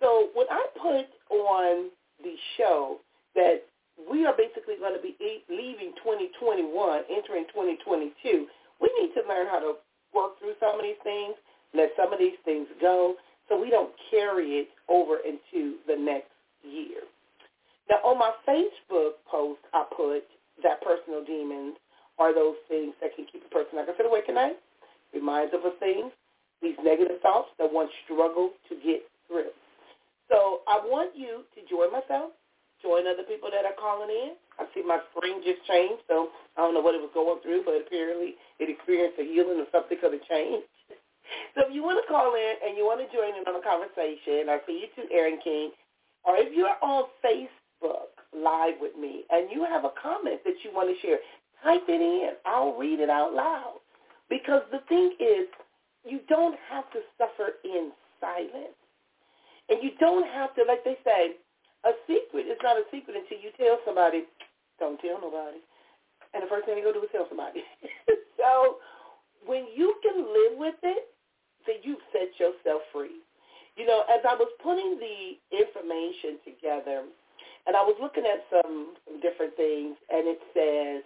So 0.00 0.32
when 0.32 0.46
I 0.48 0.64
put 0.80 1.06
on 1.28 1.90
the 2.22 2.34
show 2.56 2.98
that 3.34 3.64
we 4.08 4.24
are 4.24 4.36
basically 4.36 4.80
going 4.80 4.96
to 4.96 5.02
be 5.02 5.16
leaving 5.50 5.92
2021, 6.00 6.72
entering 7.10 7.44
2022. 7.52 8.46
We 8.80 8.88
need 8.96 9.12
to 9.18 9.26
learn 9.28 9.48
how 9.50 9.60
to 9.60 9.76
work 10.14 10.38
through 10.38 10.56
some 10.60 10.78
of 10.78 10.84
these 10.84 11.00
things, 11.04 11.36
let 11.74 11.92
some 11.98 12.12
of 12.12 12.18
these 12.18 12.38
things 12.44 12.68
go, 12.80 13.16
so 13.50 13.60
we 13.60 13.68
don't 13.68 13.90
carry 14.10 14.62
it 14.62 14.68
over 14.88 15.18
into 15.26 15.82
the 15.86 15.98
next 15.98 16.30
year. 16.62 17.02
Now, 17.90 17.98
on 18.06 18.16
my 18.16 18.30
Facebook 18.46 19.18
post, 19.26 19.58
I 19.74 19.84
put 19.90 20.22
that 20.62 20.80
personal 20.80 21.24
demons 21.26 21.74
are 22.18 22.32
those 22.32 22.54
things 22.68 22.94
that 23.02 23.10
can 23.16 23.26
keep 23.26 23.42
a 23.44 23.50
person, 23.50 23.74
like 23.74 23.88
I 23.90 23.96
said, 23.96 24.06
awake 24.06 24.30
at 24.30 24.38
night, 24.38 24.56
reminds 25.12 25.52
of 25.52 25.66
a 25.66 25.74
thing, 25.82 26.10
these 26.62 26.78
negative 26.84 27.18
thoughts 27.20 27.48
that 27.58 27.66
one 27.66 27.88
struggle 28.04 28.52
to 28.68 28.76
get 28.78 29.02
through. 29.26 29.50
So 30.30 30.62
I 30.70 30.78
want 30.86 31.16
you 31.18 31.42
to 31.58 31.60
join 31.66 31.90
myself, 31.90 32.30
join 32.78 33.10
other 33.10 33.26
people 33.26 33.50
that 33.50 33.66
are 33.66 33.74
calling 33.74 34.12
in. 34.12 34.38
I 34.62 34.70
see 34.70 34.86
my 34.86 35.00
screen 35.10 35.42
just 35.42 35.66
changed, 35.66 36.06
so 36.06 36.28
I 36.54 36.62
don't 36.62 36.74
know 36.74 36.84
what 36.84 36.94
it 36.94 37.02
was 37.02 37.10
going 37.12 37.42
through, 37.42 37.64
but 37.66 37.74
apparently 37.74 38.38
it 38.60 38.70
experienced 38.70 39.18
a 39.18 39.26
healing 39.26 39.58
or 39.58 39.66
something 39.72 39.98
because 39.98 40.14
it 40.14 40.22
changed. 40.30 40.68
So 41.54 41.66
if 41.66 41.74
you 41.74 41.82
want 41.82 41.98
to 42.02 42.06
call 42.06 42.34
in 42.34 42.54
and 42.64 42.76
you 42.76 42.84
want 42.84 43.00
to 43.02 43.08
join 43.10 43.34
in 43.34 43.44
on 43.46 43.58
the 43.58 43.64
conversation, 43.64 44.48
I 44.48 44.58
see 44.66 44.86
you 44.86 44.88
too, 44.94 45.08
Aaron 45.12 45.38
King, 45.42 45.70
or 46.24 46.36
if 46.36 46.54
you're 46.54 46.78
on 46.82 47.10
Facebook 47.24 48.14
live 48.36 48.74
with 48.80 48.96
me 48.96 49.24
and 49.30 49.50
you 49.50 49.64
have 49.64 49.84
a 49.84 49.92
comment 50.00 50.40
that 50.44 50.54
you 50.62 50.70
want 50.72 50.88
to 50.88 50.96
share, 51.02 51.18
type 51.62 51.84
it 51.88 52.00
in. 52.00 52.36
I'll 52.46 52.76
read 52.76 53.00
it 53.00 53.10
out 53.10 53.34
loud. 53.34 53.80
Because 54.28 54.62
the 54.70 54.80
thing 54.88 55.16
is, 55.18 55.48
you 56.04 56.20
don't 56.28 56.56
have 56.70 56.90
to 56.92 57.00
suffer 57.18 57.58
in 57.64 57.90
silence. 58.20 58.78
And 59.68 59.82
you 59.82 59.90
don't 59.98 60.26
have 60.26 60.54
to, 60.54 60.64
like 60.66 60.84
they 60.84 60.96
say, 61.04 61.36
a 61.84 61.92
secret 62.06 62.46
is 62.46 62.58
not 62.62 62.76
a 62.76 62.84
secret 62.90 63.16
until 63.16 63.38
you 63.38 63.50
tell 63.56 63.78
somebody, 63.84 64.24
don't 64.78 65.00
tell 65.00 65.20
nobody. 65.20 65.58
And 66.34 66.42
the 66.42 66.48
first 66.48 66.66
thing 66.66 66.78
you 66.78 66.84
go 66.84 66.92
do 66.92 67.02
is 67.02 67.10
tell 67.12 67.26
somebody. 67.28 67.62
so 68.38 68.78
when 69.46 69.66
you 69.74 69.94
can 70.02 70.22
live 70.22 70.58
with 70.58 70.78
it, 70.82 71.10
then 71.66 71.76
you've 71.82 72.04
set 72.12 72.32
yourself 72.38 72.82
free. 72.92 73.20
You 73.76 73.86
know, 73.86 74.02
as 74.12 74.20
I 74.28 74.34
was 74.34 74.48
putting 74.62 74.98
the 74.98 75.38
information 75.56 76.38
together, 76.44 77.04
and 77.66 77.76
I 77.76 77.82
was 77.82 77.96
looking 78.00 78.24
at 78.24 78.44
some, 78.50 78.94
different 79.22 79.54
things, 79.56 79.96
and 80.08 80.24
it 80.24 80.40
says 80.56 81.04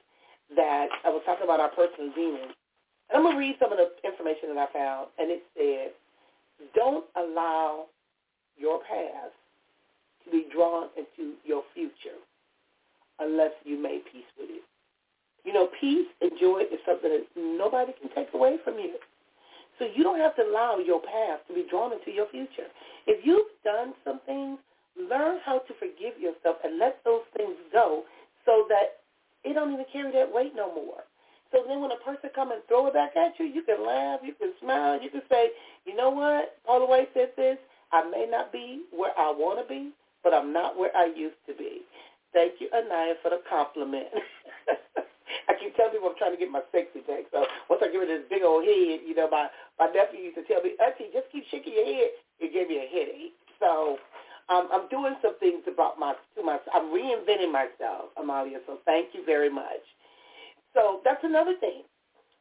that 0.56 0.86
I 1.04 1.10
was 1.10 1.22
talking 1.26 1.44
about 1.44 1.58
our 1.58 1.70
personal 1.70 2.14
demons. 2.14 2.54
And 3.10 3.18
I'm 3.18 3.22
going 3.22 3.34
to 3.34 3.38
read 3.38 3.56
some 3.58 3.72
of 3.72 3.78
the 3.78 3.90
information 4.06 4.54
that 4.54 4.58
I 4.58 4.72
found, 4.72 5.08
and 5.18 5.30
it 5.30 5.42
said, 5.58 5.92
don't 6.74 7.04
allow 7.16 7.86
your 8.56 8.78
past 8.80 9.34
to 10.24 10.30
be 10.30 10.46
drawn 10.54 10.88
into 10.96 11.34
your 11.44 11.62
future 11.74 12.22
unless 13.18 13.52
you 13.64 13.80
make 13.80 14.10
peace 14.12 14.30
with 14.38 14.50
it. 14.50 14.62
You 15.44 15.52
know, 15.52 15.68
peace 15.80 16.06
and 16.22 16.30
joy 16.40 16.62
is 16.72 16.80
something 16.86 17.10
that 17.10 17.26
nobody 17.36 17.92
can 18.00 18.08
take 18.14 18.32
away 18.32 18.56
from 18.64 18.74
you. 18.78 18.94
So 19.78 19.86
you 19.94 20.02
don't 20.02 20.18
have 20.18 20.36
to 20.36 20.42
allow 20.42 20.78
your 20.78 21.00
past 21.00 21.46
to 21.48 21.54
be 21.54 21.66
drawn 21.68 21.92
into 21.92 22.10
your 22.10 22.28
future. 22.30 22.68
If 23.06 23.24
you've 23.26 23.50
done 23.64 23.94
some 24.04 24.20
things, 24.26 24.58
learn 24.96 25.40
how 25.44 25.58
to 25.58 25.72
forgive 25.78 26.20
yourself 26.20 26.56
and 26.64 26.78
let 26.78 27.02
those 27.04 27.26
things 27.36 27.56
go 27.72 28.04
so 28.46 28.66
that 28.68 29.02
it 29.44 29.54
don't 29.54 29.72
even 29.72 29.84
carry 29.92 30.12
that 30.12 30.32
weight 30.32 30.52
no 30.54 30.74
more. 30.74 31.02
So 31.52 31.62
then 31.68 31.80
when 31.80 31.92
a 31.92 32.00
person 32.04 32.30
come 32.34 32.52
and 32.52 32.62
throw 32.66 32.86
it 32.88 32.94
back 32.94 33.16
at 33.16 33.38
you, 33.38 33.46
you 33.46 33.62
can 33.62 33.84
laugh, 33.86 34.20
you 34.24 34.34
can 34.34 34.52
smile, 34.60 35.00
you 35.00 35.10
can 35.10 35.22
say, 35.30 35.50
you 35.86 35.94
know 35.94 36.10
what, 36.10 36.56
Paula 36.66 36.86
White 36.86 37.10
said 37.14 37.30
this, 37.36 37.58
I 37.92 38.08
may 38.10 38.26
not 38.28 38.52
be 38.52 38.82
where 38.90 39.12
I 39.18 39.30
want 39.30 39.62
to 39.62 39.68
be, 39.68 39.90
but 40.24 40.34
I'm 40.34 40.52
not 40.52 40.78
where 40.78 40.96
I 40.96 41.06
used 41.06 41.38
to 41.46 41.54
be. 41.54 41.82
Thank 42.32 42.54
you, 42.60 42.68
Anaya, 42.74 43.14
for 43.22 43.30
the 43.30 43.40
compliment. 43.48 44.06
I 45.48 45.54
keep 45.56 45.76
telling 45.76 45.92
people 45.92 46.10
I'm 46.10 46.18
trying 46.18 46.36
to 46.36 46.40
get 46.40 46.50
my 46.50 46.64
sexy 46.72 47.00
back. 47.06 47.28
So 47.32 47.46
once 47.68 47.82
I 47.84 47.90
give 47.92 48.02
it 48.02 48.10
this 48.10 48.28
big 48.28 48.42
old 48.42 48.64
head, 48.64 49.04
you 49.04 49.14
know, 49.14 49.28
my 49.30 49.48
my 49.78 49.88
nephew 49.92 50.20
used 50.32 50.38
to 50.40 50.44
tell 50.44 50.62
me, 50.62 50.76
Auntie, 50.80 51.12
just 51.12 51.30
keep 51.32 51.44
shaking 51.50 51.74
your 51.74 51.86
head. 51.86 52.10
It 52.40 52.52
gave 52.52 52.68
me 52.68 52.82
a 52.82 52.88
headache. 52.88 53.36
So 53.60 53.98
um, 54.48 54.68
I'm 54.72 54.88
doing 54.88 55.16
some 55.22 55.38
things 55.38 55.64
about 55.66 55.98
my 55.98 56.14
to 56.36 56.42
my. 56.42 56.58
I'm 56.72 56.92
reinventing 56.92 57.52
myself, 57.52 58.12
Amalia. 58.20 58.58
So 58.66 58.78
thank 58.84 59.14
you 59.14 59.24
very 59.24 59.50
much. 59.50 59.82
So 60.74 61.00
that's 61.04 61.22
another 61.24 61.54
thing. 61.60 61.82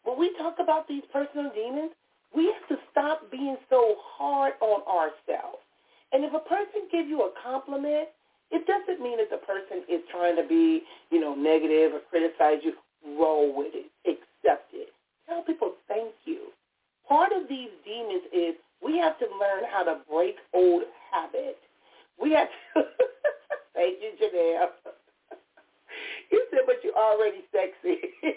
When 0.04 0.20
we 0.20 0.36
talk 0.38 0.58
about 0.60 0.88
these 0.88 1.04
personal 1.14 1.52
demons, 1.54 1.92
we 2.36 2.52
have 2.52 2.68
to 2.70 2.78
stop 2.92 3.32
being 3.32 3.58
so 3.70 3.96
hard 4.18 4.54
on 4.60 4.82
ourselves. 4.84 5.64
And 6.12 6.24
if 6.24 6.34
a 6.34 6.40
person 6.40 6.90
gives 6.92 7.08
you 7.08 7.22
a 7.24 7.32
compliment, 7.42 8.10
it 8.54 8.68
doesn't 8.68 9.02
mean 9.02 9.18
that 9.18 9.32
the 9.34 9.42
person 9.42 9.84
is 9.90 10.02
trying 10.12 10.36
to 10.38 10.48
be, 10.48 10.84
you 11.10 11.20
know, 11.20 11.34
negative 11.34 11.94
or 11.94 12.02
criticize 12.10 12.62
you. 12.64 12.74
Roll 13.20 13.54
with 13.54 13.74
it. 13.74 13.90
Accept 14.06 14.70
it. 14.74 14.90
Tell 15.28 15.42
people 15.42 15.74
thank 15.90 16.14
you. 16.26 16.54
Part 17.10 17.34
of 17.34 17.50
these 17.50 17.70
demons 17.84 18.24
is 18.32 18.56
we 18.82 18.98
have 18.98 19.20
to 19.20 19.26
learn 19.26 19.64
how 19.70 19.84
to 19.84 20.00
break 20.10 20.36
old 20.54 20.84
habits. 21.12 21.60
We 22.22 22.32
have 22.32 22.48
to, 22.48 22.84
thank 23.76 23.98
you, 24.00 24.12
Janelle. 24.22 24.70
You 26.34 26.42
said, 26.50 26.66
but 26.66 26.82
you're 26.82 26.98
already 26.98 27.46
sexy. 27.54 28.02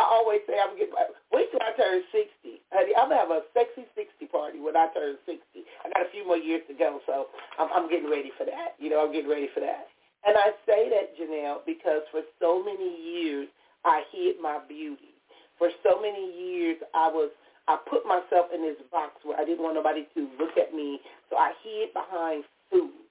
I 0.00 0.02
always 0.02 0.42
say 0.50 0.58
I'm 0.58 0.74
getting, 0.74 0.98
wait 1.30 1.46
till 1.54 1.62
I 1.62 1.70
turn 1.78 2.02
60. 2.10 2.26
Honey, 2.74 2.90
I'm 2.98 3.06
going 3.06 3.22
to 3.22 3.22
have 3.22 3.30
a 3.30 3.46
sexy 3.54 3.86
60 3.94 4.26
party 4.34 4.58
when 4.58 4.74
I 4.74 4.90
turn 4.90 5.14
60. 5.22 5.38
I 5.86 5.94
got 5.94 6.02
a 6.02 6.10
few 6.10 6.26
more 6.26 6.36
years 6.36 6.66
to 6.66 6.74
go, 6.74 6.98
so 7.06 7.30
I'm, 7.62 7.70
I'm 7.70 7.86
getting 7.86 8.10
ready 8.10 8.34
for 8.34 8.42
that. 8.50 8.74
You 8.82 8.90
know, 8.90 9.06
I'm 9.06 9.14
getting 9.14 9.30
ready 9.30 9.46
for 9.54 9.62
that. 9.62 9.86
And 10.26 10.34
I 10.34 10.58
say 10.66 10.90
that, 10.90 11.14
Janelle, 11.14 11.62
because 11.62 12.02
for 12.10 12.26
so 12.42 12.58
many 12.58 12.98
years, 12.98 13.46
I 13.86 14.02
hid 14.10 14.42
my 14.42 14.58
beauty. 14.66 15.14
For 15.54 15.70
so 15.86 16.02
many 16.02 16.26
years, 16.34 16.82
I 16.92 17.06
was 17.06 17.30
I 17.68 17.78
put 17.90 18.06
myself 18.06 18.50
in 18.54 18.62
this 18.62 18.78
box 18.90 19.22
where 19.22 19.38
I 19.38 19.44
didn't 19.44 19.62
want 19.62 19.74
nobody 19.74 20.06
to 20.14 20.20
look 20.38 20.54
at 20.58 20.74
me, 20.74 21.00
so 21.30 21.36
I 21.36 21.50
hid 21.62 21.94
behind 21.94 22.44
food. 22.70 23.05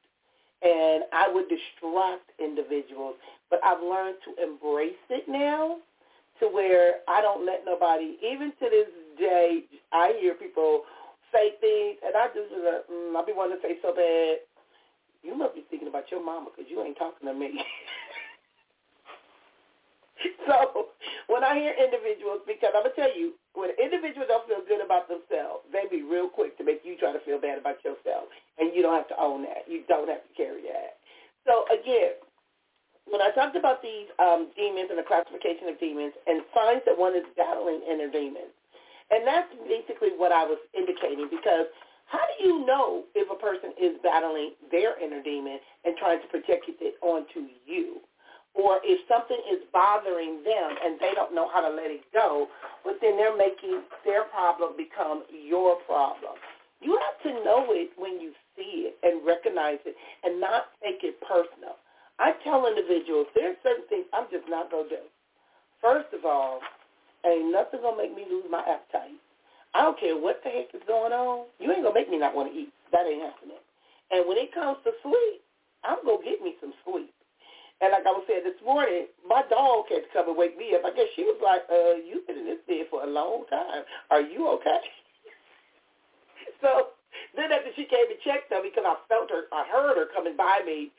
And 0.66 1.04
I 1.14 1.30
would 1.32 1.46
distract 1.48 2.32
individuals 2.40 3.16
but 3.50 3.60
I've 3.64 3.82
learned 3.82 4.18
to 4.26 4.44
embrace 4.44 5.00
it 5.10 5.26
now 5.28 5.78
to 6.40 6.48
where 6.48 6.96
I 7.08 7.22
don't 7.22 7.46
let 7.46 7.64
nobody, 7.66 8.18
even 8.22 8.52
to 8.60 8.66
this 8.70 8.88
day, 9.18 9.64
I 9.94 10.14
hear 10.20 10.34
people 10.34 10.82
say 11.32 11.54
things, 11.62 11.98
and 12.06 12.16
I 12.16 12.28
just, 12.28 12.52
uh, 12.52 12.92
mm, 12.92 13.16
I'll 13.16 13.26
be 13.26 13.34
wanting 13.34 13.58
to 13.58 13.62
say 13.64 13.78
so 13.82 13.94
bad, 13.96 14.38
you 15.24 15.38
must 15.38 15.56
be 15.56 15.64
thinking 15.70 15.88
about 15.88 16.12
your 16.12 16.24
mama 16.24 16.50
because 16.56 16.70
you 16.70 16.84
ain't 16.84 16.98
talking 16.98 17.28
to 17.28 17.34
me. 17.34 17.48
so 20.48 20.96
when 21.28 21.44
I 21.44 21.56
hear 21.60 21.76
individuals, 21.76 22.42
because 22.48 22.72
I'm 22.72 22.88
going 22.88 22.96
to 22.96 23.02
tell 23.02 23.14
you, 23.16 23.36
when 23.54 23.72
individuals 23.76 24.28
don't 24.32 24.48
feel 24.48 24.64
good 24.68 24.84
about 24.84 25.08
themselves, 25.08 25.68
they 25.72 25.88
be 25.92 26.04
real 26.04 26.28
quick 26.28 26.58
to 26.60 26.64
make 26.64 26.82
you 26.84 26.96
try 26.98 27.12
to 27.12 27.22
feel 27.24 27.40
bad 27.40 27.60
about 27.60 27.84
yourself. 27.84 28.32
And 28.60 28.72
you 28.76 28.82
don't 28.82 28.96
have 28.96 29.12
to 29.12 29.20
own 29.20 29.44
that. 29.44 29.68
You 29.68 29.84
don't 29.88 30.08
have 30.08 30.24
to 30.24 30.34
carry 30.36 30.64
that. 30.72 31.00
So 31.44 31.68
again, 31.72 32.20
when 33.06 33.22
I 33.22 33.30
talked 33.32 33.56
about 33.56 33.82
these 33.82 34.10
um, 34.18 34.50
demons 34.56 34.90
and 34.90 34.98
the 34.98 35.06
classification 35.06 35.70
of 35.70 35.80
demons 35.80 36.14
and 36.26 36.42
signs 36.56 36.82
that 36.90 36.98
one 36.98 37.16
is 37.16 37.28
battling 37.38 37.82
inner 37.86 38.10
demons, 38.10 38.52
and 39.12 39.22
that's 39.28 39.52
basically 39.70 40.18
what 40.18 40.32
I 40.32 40.44
was 40.44 40.58
indicating 40.74 41.30
because 41.30 41.70
how 42.10 42.22
do 42.26 42.36
you 42.46 42.66
know 42.66 43.06
if 43.14 43.30
a 43.30 43.38
person 43.38 43.74
is 43.82 43.98
battling 44.02 44.54
their 44.72 44.98
inner 45.02 45.22
demon 45.22 45.60
and 45.86 45.96
trying 45.98 46.22
to 46.22 46.28
project 46.28 46.66
it 46.82 46.96
onto 47.02 47.50
you? 47.66 48.02
Or 48.56 48.80
if 48.84 49.04
something 49.08 49.38
is 49.52 49.68
bothering 49.74 50.44
them 50.44 50.70
and 50.84 51.00
they 51.00 51.14
don't 51.14 51.36
know 51.36 51.50
how 51.52 51.62
to 51.62 51.70
let 51.70 51.92
it 51.92 52.08
go, 52.14 52.48
but 52.84 52.98
then 53.02 53.18
they're 53.18 53.38
making 53.38 53.84
their 54.06 54.26
problem 54.32 54.74
become 54.80 55.24
your 55.32 55.78
problem. 55.86 56.40
You 56.82 56.98
have 57.00 57.18
to 57.24 57.44
know 57.44 57.68
it 57.72 57.92
when 57.98 58.20
you 58.22 58.32
see 58.56 58.90
it 58.92 58.96
and 59.04 59.26
recognize 59.28 59.80
it 59.86 59.96
and 60.24 60.40
not 60.40 60.72
take 60.84 61.04
it 61.04 61.20
personal. 61.22 61.76
I 62.20 62.34
tell 62.44 62.68
individuals 62.68 63.28
there's 63.36 63.58
certain 63.64 63.88
things 63.90 64.08
I'm 64.14 64.28
just 64.32 64.48
not 64.48 64.72
going 64.72 64.90
to 64.90 64.96
do. 64.98 65.04
First 65.82 66.14
of 66.16 66.26
all, 66.26 66.60
ain't 67.26 67.52
nothing 67.52 67.82
going 67.82 67.98
to 67.98 68.04
make 68.04 68.16
me 68.16 68.26
lose 68.30 68.46
my 68.52 68.64
appetite. 68.64 69.20
I 69.76 69.84
don't 69.84 70.00
care 70.00 70.16
what 70.16 70.42
the 70.44 70.52
heck 70.52 70.76
is 70.76 70.84
going 70.88 71.14
on. 71.14 71.48
You 71.60 71.72
ain't 71.72 71.84
going 71.84 71.96
to 71.96 72.00
make 72.00 72.12
me 72.12 72.20
not 72.20 72.36
want 72.36 72.52
to 72.52 72.56
eat. 72.56 72.72
That 72.94 73.08
ain't 73.08 73.24
happening. 73.24 73.60
And 74.12 74.28
when 74.28 74.38
it 74.38 74.54
comes 74.56 74.80
to 74.86 74.92
sleep, 75.04 75.44
I'm 75.84 76.04
going 76.06 76.24
to 76.24 76.30
get 76.30 76.44
me 76.44 76.56
some 76.62 76.76
sleep. 76.86 77.15
And 77.82 77.92
like 77.92 78.08
I 78.08 78.16
was 78.16 78.24
saying 78.28 78.48
this 78.48 78.60
morning, 78.64 79.12
my 79.28 79.44
dog 79.52 79.92
had 79.92 80.08
to 80.08 80.12
come 80.16 80.32
and 80.32 80.38
wake 80.40 80.56
me 80.58 80.72
up. 80.76 80.88
I 80.88 80.96
guess 80.96 81.12
she 81.16 81.28
was 81.28 81.36
like, 81.44 81.68
uh, 81.68 82.00
you've 82.00 82.24
been 82.24 82.40
in 82.40 82.48
this 82.48 82.64
bed 82.64 82.88
for 82.88 83.04
a 83.04 83.10
long 83.10 83.44
time. 83.52 83.84
Are 84.12 84.24
you 84.24 84.48
okay? 84.60 84.80
so 86.64 86.96
then 87.36 87.52
after 87.52 87.76
she 87.76 87.84
came 87.84 88.08
and 88.08 88.22
checked 88.24 88.52
on 88.56 88.64
me 88.64 88.72
because 88.72 88.88
I 88.88 88.96
felt 89.12 89.28
her, 89.28 89.52
I 89.52 89.68
heard 89.68 90.00
her 90.00 90.08
coming 90.16 90.40
by 90.40 90.64
me, 90.64 90.96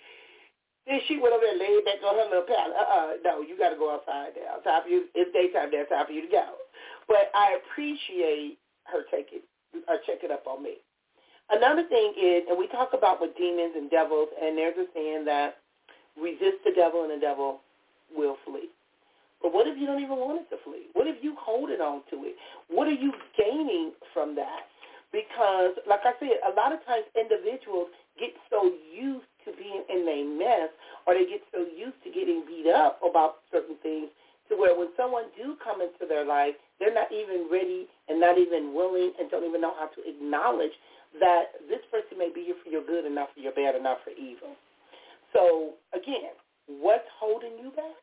then 0.84 1.00
she 1.08 1.16
went 1.16 1.32
over 1.32 1.42
there 1.42 1.56
and 1.56 1.64
laid 1.64 1.82
back 1.88 1.98
on 2.04 2.14
her 2.14 2.28
little 2.28 2.46
pallet. 2.46 2.76
Uh-uh, 2.76 3.10
no, 3.24 3.40
you 3.40 3.56
got 3.58 3.72
to 3.72 3.80
go 3.80 3.90
outside 3.90 4.36
now. 4.36 4.60
Time 4.62 4.84
for 4.84 4.90
you. 4.92 5.08
It's 5.16 5.32
daytime 5.32 5.72
now. 5.72 5.88
Time 5.88 6.06
for 6.06 6.12
you 6.12 6.22
to 6.22 6.30
go. 6.30 6.60
But 7.08 7.32
I 7.34 7.58
appreciate 7.58 8.60
her 8.84 9.02
taking, 9.10 9.42
her 9.88 9.98
checking 10.06 10.30
up 10.30 10.46
on 10.46 10.62
me. 10.62 10.78
Another 11.50 11.88
thing 11.88 12.14
is, 12.14 12.46
and 12.48 12.58
we 12.58 12.66
talk 12.68 12.90
about 12.92 13.20
with 13.20 13.34
demons 13.36 13.74
and 13.74 13.90
devils, 13.90 14.28
and 14.38 14.58
there's 14.58 14.78
a 14.78 14.86
saying 14.94 15.24
that 15.26 15.58
resist 16.20 16.64
the 16.64 16.72
devil 16.74 17.04
and 17.04 17.12
the 17.12 17.20
devil 17.20 17.60
will 18.16 18.36
flee. 18.44 18.68
But 19.42 19.52
what 19.52 19.66
if 19.66 19.78
you 19.78 19.86
don't 19.86 20.02
even 20.02 20.16
want 20.16 20.40
it 20.40 20.48
to 20.50 20.58
flee? 20.64 20.88
What 20.94 21.06
if 21.06 21.22
you 21.22 21.36
holding 21.38 21.80
on 21.80 22.02
to 22.10 22.24
it? 22.24 22.36
What 22.68 22.88
are 22.88 22.96
you 22.96 23.12
gaining 23.36 23.92
from 24.12 24.34
that? 24.36 24.66
Because, 25.12 25.76
like 25.86 26.02
I 26.04 26.16
said, 26.18 26.40
a 26.42 26.52
lot 26.56 26.72
of 26.72 26.84
times 26.84 27.04
individuals 27.14 27.88
get 28.18 28.32
so 28.50 28.72
used 28.90 29.28
to 29.44 29.52
being 29.54 29.84
in 29.88 30.02
a 30.08 30.20
mess 30.34 30.72
or 31.06 31.14
they 31.14 31.28
get 31.28 31.44
so 31.52 31.62
used 31.62 32.00
to 32.02 32.10
getting 32.10 32.42
beat 32.48 32.66
up 32.66 32.98
about 33.04 33.44
certain 33.52 33.76
things 33.82 34.08
to 34.48 34.56
where 34.56 34.76
when 34.76 34.88
someone 34.96 35.30
do 35.36 35.56
come 35.62 35.80
into 35.80 36.06
their 36.08 36.24
life, 36.24 36.54
they're 36.78 36.94
not 36.94 37.10
even 37.12 37.46
ready 37.50 37.86
and 38.08 38.20
not 38.20 38.38
even 38.38 38.74
willing 38.74 39.12
and 39.18 39.30
don't 39.30 39.44
even 39.46 39.60
know 39.60 39.74
how 39.78 39.86
to 39.94 40.00
acknowledge 40.08 40.74
that 41.20 41.54
this 41.68 41.80
person 41.90 42.18
may 42.18 42.30
be 42.34 42.44
here 42.44 42.58
for 42.62 42.70
your 42.70 42.84
good 42.84 43.04
and 43.04 43.14
not 43.14 43.28
for 43.34 43.40
your 43.40 43.52
bad 43.52 43.74
and 43.74 43.84
not 43.84 43.98
for 44.04 44.10
evil. 44.10 44.54
So 45.32 45.74
again, 45.92 46.32
what's 46.66 47.08
holding 47.18 47.58
you 47.62 47.70
back? 47.70 47.96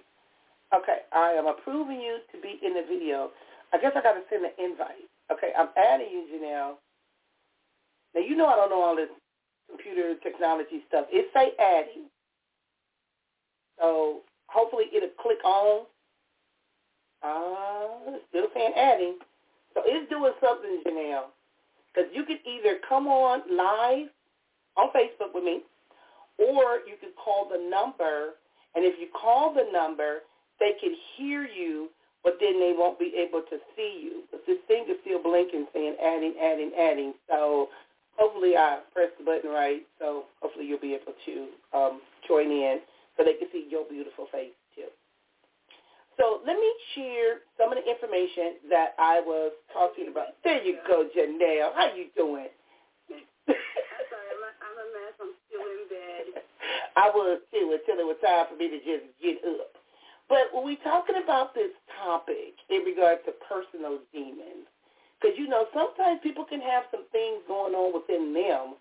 Okay, 0.75 1.07
I 1.13 1.31
am 1.31 1.47
approving 1.47 2.01
you 2.01 2.19
to 2.31 2.41
be 2.41 2.59
in 2.65 2.73
the 2.73 2.83
video. 2.87 3.31
I 3.73 3.79
guess 3.79 3.91
I 3.95 4.01
got 4.01 4.13
to 4.13 4.23
send 4.29 4.45
an 4.45 4.51
invite. 4.59 5.07
Okay, 5.31 5.51
I'm 5.57 5.69
adding 5.75 6.07
you, 6.11 6.27
Janelle. 6.31 6.75
Now, 8.15 8.21
you 8.21 8.35
know 8.35 8.47
I 8.47 8.55
don't 8.55 8.69
know 8.69 8.81
all 8.81 8.95
this 8.95 9.09
computer 9.69 10.15
technology 10.23 10.83
stuff. 10.87 11.05
It 11.11 11.27
say 11.33 11.51
adding. 11.59 12.07
So 13.79 14.21
hopefully 14.47 14.85
it'll 14.95 15.09
click 15.21 15.43
on. 15.43 15.85
Uh, 17.23 18.17
still 18.29 18.47
saying 18.53 18.73
adding. 18.75 19.17
So 19.73 19.81
it's 19.85 20.09
doing 20.09 20.33
something, 20.41 20.83
Janelle. 20.85 21.29
Because 21.93 22.09
you 22.13 22.23
can 22.25 22.39
either 22.45 22.77
come 22.87 23.07
on 23.07 23.41
live 23.49 24.07
on 24.77 24.89
Facebook 24.93 25.33
with 25.33 25.43
me, 25.43 25.61
or 26.37 26.85
you 26.85 26.95
can 27.01 27.09
call 27.17 27.49
the 27.49 27.57
number, 27.69 28.35
and 28.77 28.85
if 28.85 28.93
you 29.01 29.07
call 29.09 29.55
the 29.57 29.65
number, 29.73 30.21
they 30.61 30.77
can 30.79 30.93
hear 31.17 31.49
you, 31.49 31.89
but 32.23 32.37
then 32.39 32.59
they 32.61 32.77
won't 32.77 32.99
be 32.99 33.11
able 33.17 33.41
to 33.49 33.57
see 33.75 34.05
you. 34.05 34.21
But 34.29 34.45
this 34.45 34.61
thing 34.67 34.85
is 34.85 34.97
still 35.01 35.17
blinking 35.21 35.65
saying 35.73 35.97
adding, 35.97 36.35
adding, 36.37 36.71
adding. 36.77 37.13
So 37.27 37.69
hopefully 38.13 38.53
I 38.55 38.85
pressed 38.93 39.17
the 39.17 39.25
button 39.25 39.49
right, 39.49 39.81
so 39.97 40.25
hopefully 40.41 40.65
you'll 40.69 40.79
be 40.79 40.93
able 40.93 41.17
to 41.25 41.35
um, 41.73 42.01
join 42.27 42.51
in 42.53 42.79
so 43.17 43.25
they 43.25 43.33
can 43.33 43.49
see 43.51 43.65
your 43.65 43.85
beautiful 43.89 44.27
face 44.31 44.53
too. 44.77 44.93
So 46.21 46.41
let 46.45 46.57
me 46.57 46.69
share 46.93 47.41
some 47.57 47.73
of 47.73 47.81
the 47.81 47.85
information 47.89 48.61
that 48.69 48.93
I 49.01 49.21
was 49.25 49.53
talking 49.73 50.09
about. 50.09 50.37
There 50.43 50.61
you 50.61 50.77
go, 50.85 51.09
Janelle. 51.17 51.73
How 51.73 51.89
you 51.97 52.13
doing? 52.17 52.49
sorry, 53.49 54.27
I'm 54.33 54.41
a, 54.45 54.51
I'm 54.61 54.77
a 54.77 54.87
mess. 54.93 55.15
I'm 55.17 55.33
still 55.49 55.65
in 55.65 55.81
bed. 55.89 56.41
I 57.07 57.15
was 57.15 57.39
too 57.55 57.71
until 57.71 58.03
it 58.03 58.07
was 58.07 58.19
time 58.19 58.51
for 58.51 58.59
me 58.59 58.67
to 58.67 58.79
just 58.83 59.07
get 59.23 59.39
up. 59.47 59.79
But 60.27 60.51
when 60.51 60.67
we're 60.67 60.83
talking 60.83 61.23
about 61.23 61.55
this 61.55 61.71
topic 62.03 62.59
in 62.67 62.83
regard 62.83 63.23
to 63.23 63.31
personal 63.47 64.03
demons, 64.11 64.67
because, 65.15 65.39
you 65.39 65.47
know, 65.47 65.65
sometimes 65.73 66.19
people 66.21 66.43
can 66.43 66.59
have 66.61 66.83
some 66.91 67.07
things 67.15 67.41
going 67.47 67.73
on 67.73 67.95
within 67.95 68.35
them 68.35 68.75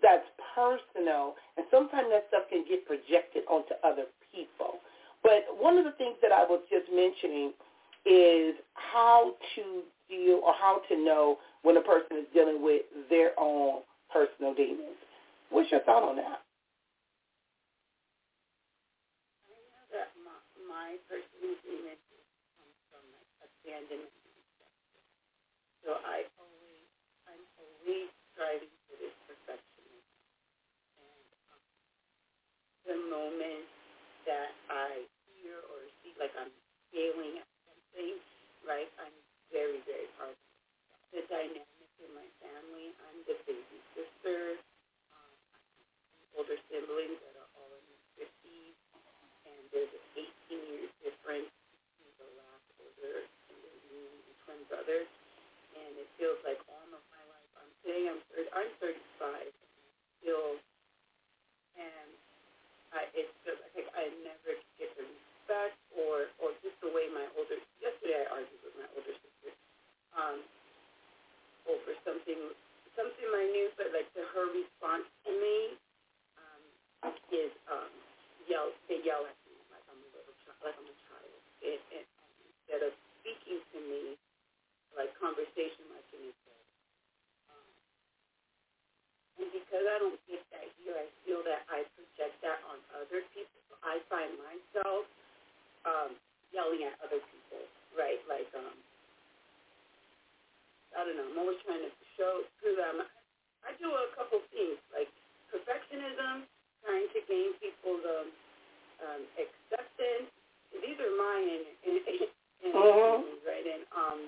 that's 0.00 0.26
personal, 0.54 1.34
and 1.56 1.66
sometimes 1.70 2.06
that 2.10 2.26
stuff 2.28 2.46
can 2.50 2.64
get 2.68 2.86
projected 2.86 3.42
onto 3.50 3.74
other 3.84 4.06
people. 4.34 4.82
But 5.22 5.46
one 5.58 5.78
of 5.78 5.84
the 5.84 5.92
things 5.98 6.16
that 6.22 6.32
I 6.32 6.42
was 6.42 6.60
just 6.70 6.90
mentioning 6.90 7.52
is 8.06 8.54
how 8.74 9.34
to 9.54 9.62
deal 10.10 10.40
or 10.42 10.54
how 10.58 10.82
to 10.88 10.94
know 10.98 11.38
when 11.62 11.76
a 11.76 11.80
person 11.80 12.18
is 12.18 12.26
dealing 12.34 12.62
with 12.62 12.82
their 13.10 13.30
own 13.38 13.82
personal 14.12 14.54
demons. 14.54 14.98
What's 15.50 15.70
your 15.70 15.80
thought 15.86 16.02
on 16.02 16.16
that? 16.16 16.42
I 19.46 19.54
know 19.54 19.84
that 19.94 20.10
my, 20.26 20.81
my 20.92 21.00
personal 21.08 21.56
demon 21.64 21.96
comes 22.60 22.76
from 22.92 23.04
like 23.16 23.30
abandonment 23.48 24.12
so 25.82 25.98
I 25.98 26.22
always, 26.38 26.86
I'm 27.26 27.44
always 27.58 28.08
striving 28.32 28.70
for 28.86 28.94
this 29.02 29.14
perfectionism. 29.26 30.14
And 30.98 31.26
um, 31.50 31.62
the 32.86 32.98
moment 33.10 33.66
that 34.30 34.54
I 34.70 35.02
hear 35.34 35.58
or 35.58 35.80
see 36.02 36.14
like 36.22 36.32
I'm 36.38 36.54
failing 36.94 37.42
at 37.42 37.50
something, 37.66 38.14
right, 38.62 38.90
I'm 39.02 39.16
very, 39.50 39.82
very 39.90 40.06
hard. 40.22 40.38
The 41.10 41.26
dynamic 41.26 41.90
in 41.98 42.10
my 42.14 42.28
family, 42.42 42.94
I'm 43.10 43.18
the 43.26 43.36
baby 43.46 43.78
sister, 43.98 44.56
um, 45.14 45.34
older 46.38 46.58
siblings 46.70 47.18
that 47.26 47.36
are 47.38 47.50
all 47.58 47.72
in 47.74 47.84
their 47.90 48.28
50s, 48.28 48.76
and 49.50 49.62
there's 49.74 49.92
an 49.92 50.06
18 50.50 50.70
year 50.72 50.86
difference 51.02 51.50
between 51.50 52.12
the 52.22 52.28
last 52.38 52.66
older 52.80 53.26
and 53.26 53.56
the 53.60 53.72
me 53.92 54.06
and 54.88 55.06
and 55.78 55.92
it 55.96 56.08
feels 56.18 56.40
like 56.42 56.58
all 56.68 56.88
of 56.90 57.02
my 57.12 57.22
life 57.30 57.50
I'm 57.56 57.72
saying 57.84 58.10
I'm 58.10 58.22
30, 58.34 58.50
I'm 58.52 58.70
35 58.82 59.46
still 60.20 60.58
and 61.78 62.10
I 62.92 63.08
it 63.16 63.28
feels 63.44 63.60
like 63.72 63.88
I 63.94 64.10
never 64.26 64.58
get 64.76 64.90
the 64.98 65.06
respect 65.06 65.78
or 65.94 66.28
or 66.42 66.52
just 66.60 66.76
the 66.82 66.90
way 66.90 67.08
my 67.14 67.24
older 67.38 67.58
yesterday 67.78 68.26
I 68.26 68.42
argued 68.42 68.62
with 68.66 68.76
my 68.76 68.88
older 68.98 69.14
sister 69.14 69.50
um 70.18 70.38
over 71.70 71.92
something 72.02 72.40
something 72.98 73.28
minute 73.30 73.72
but 73.78 73.94
like 73.94 74.10
to 74.18 74.22
her 74.34 74.46
response 74.50 75.06
to 75.24 75.30
me 75.30 75.78
um 76.36 76.62
is 77.32 77.54
um 77.70 77.92
yell 78.50 78.74
they 78.90 79.00
yell 79.06 79.24
at 79.24 79.38
me 79.46 79.56
like 79.70 79.86
I'm 79.88 80.00
a 80.02 80.10
little 80.10 80.36
child 80.42 80.58
like 80.60 80.76
I'm 80.76 80.90
a 80.90 80.98
child 81.08 81.32
and, 81.64 81.80
and 81.96 82.06
um, 82.18 82.32
instead 82.50 82.82
of 82.84 82.92
speaking 83.22 83.62
to 83.72 83.78
me 83.86 84.18
like 84.96 85.12
conversation 85.16 85.84
like 85.92 86.08
in 86.12 86.28
it 86.28 86.36
said. 86.44 86.64
Um, 87.52 87.68
and 89.40 89.48
because 89.52 89.84
I 89.84 89.96
don't 90.00 90.20
get 90.28 90.44
that 90.52 90.68
here, 90.80 90.96
I 90.96 91.08
feel 91.24 91.40
that 91.48 91.64
I 91.68 91.84
project 91.96 92.36
that 92.44 92.60
on 92.68 92.78
other 92.96 93.24
people. 93.32 93.58
So 93.72 93.74
I 93.84 94.00
find 94.12 94.32
myself 94.40 95.04
um, 95.88 96.10
yelling 96.52 96.84
at 96.84 96.96
other 97.00 97.20
people, 97.20 97.64
right? 97.96 98.20
Like, 98.28 98.48
um, 98.54 98.76
I 100.92 101.08
don't 101.08 101.16
know. 101.16 101.28
I'm 101.32 101.40
always 101.40 101.60
trying 101.64 101.82
to 101.82 101.92
show 102.20 102.44
through 102.60 102.76
them. 102.76 103.08
I 103.64 103.72
do 103.80 103.88
a 103.88 104.06
couple 104.18 104.42
things 104.52 104.76
like 104.92 105.08
perfectionism, 105.48 106.44
trying 106.84 107.08
to 107.16 107.20
gain 107.24 107.56
people's 107.62 108.04
um, 108.04 108.28
um, 109.00 109.22
acceptance. 109.40 110.28
These 110.72 110.98
are 110.98 111.14
mine, 111.14 111.48
and, 111.48 111.64
and, 111.86 111.96
and 112.66 112.72
uh-huh. 112.74 113.16
right? 113.46 113.66
And 113.70 113.84
um, 113.94 114.18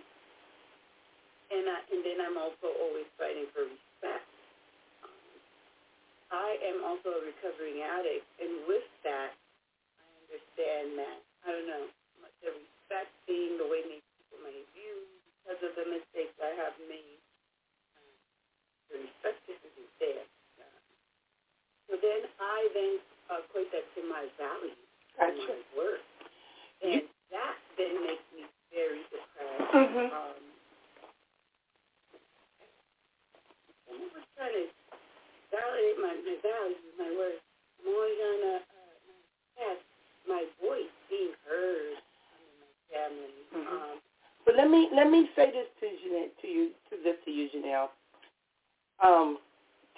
and 1.52 1.64
I, 1.68 1.78
and 1.92 2.00
then 2.02 2.18
I'm 2.24 2.38
also 2.40 2.72
always 2.82 3.08
fighting 3.20 3.46
for 3.52 3.68
respect. 3.68 4.26
Um, 5.04 5.28
I 6.32 6.48
am 6.72 6.78
also 6.94 7.18
a 7.18 7.22
recovering 7.26 7.82
addict, 7.82 8.22
and 8.38 8.70
with 8.70 8.86
that, 9.02 9.34
I 9.34 10.06
understand 10.30 10.94
that 11.02 11.18
I 11.42 11.46
don't 11.50 11.66
know 11.66 11.84
the 12.38 12.54
respect 12.54 13.10
being 13.26 13.58
the 13.58 13.66
way 13.66 13.82
people 13.82 14.38
may 14.46 14.62
view 14.78 14.96
because 15.42 15.58
of 15.64 15.72
the 15.74 15.86
mistakes 15.90 16.36
I 16.38 16.54
have 16.54 16.76
made. 16.86 17.18
Um, 17.98 18.14
the 18.92 18.96
respect 19.10 19.42
just 19.50 19.58
isn't 19.64 19.92
there. 19.98 20.26
Uh, 20.62 20.78
so 21.90 21.92
then 21.98 22.20
I 22.38 22.58
then 22.76 23.02
equate 23.42 23.74
that 23.74 23.86
to 23.98 24.00
my 24.06 24.28
values, 24.38 24.78
gotcha. 25.18 25.34
my 25.34 25.60
worth, 25.74 26.06
and 26.84 27.02
that 27.34 27.56
then 27.74 27.94
makes 28.06 28.28
me 28.38 28.46
very 28.70 29.02
depressed. 29.10 29.72
Mm-hmm. 29.74 30.08
Um, 30.14 30.42
I'm 33.90 33.98
always 33.98 34.28
trying 34.38 34.54
to 34.54 34.64
validate 35.48 35.98
my, 35.98 36.14
my 36.22 36.36
values, 36.44 36.92
my 37.00 37.10
worth. 37.16 37.40
I'm 37.80 37.88
always 37.88 38.14
trying 38.20 38.44
to 38.44 38.56
uh, 39.64 39.76
my 40.28 40.42
voice 40.60 40.92
being 41.08 41.32
heard 41.46 41.96
in 41.96 42.50
my 42.58 42.72
family. 42.90 43.38
Mm-hmm. 43.54 43.76
Um, 43.76 43.96
but 44.44 44.56
let 45.14 45.22
me 45.22 45.28
let 45.36 45.46
me 45.46 45.52
say 45.52 45.52
this 45.52 45.68
to 45.80 45.86
Jeanette, 46.02 46.32
to 46.42 46.48
you 46.48 46.70
to 46.90 46.96
this 47.02 47.16
to 47.24 47.30
you, 47.30 47.48
Janelle. 47.54 47.88
Um, 49.02 49.38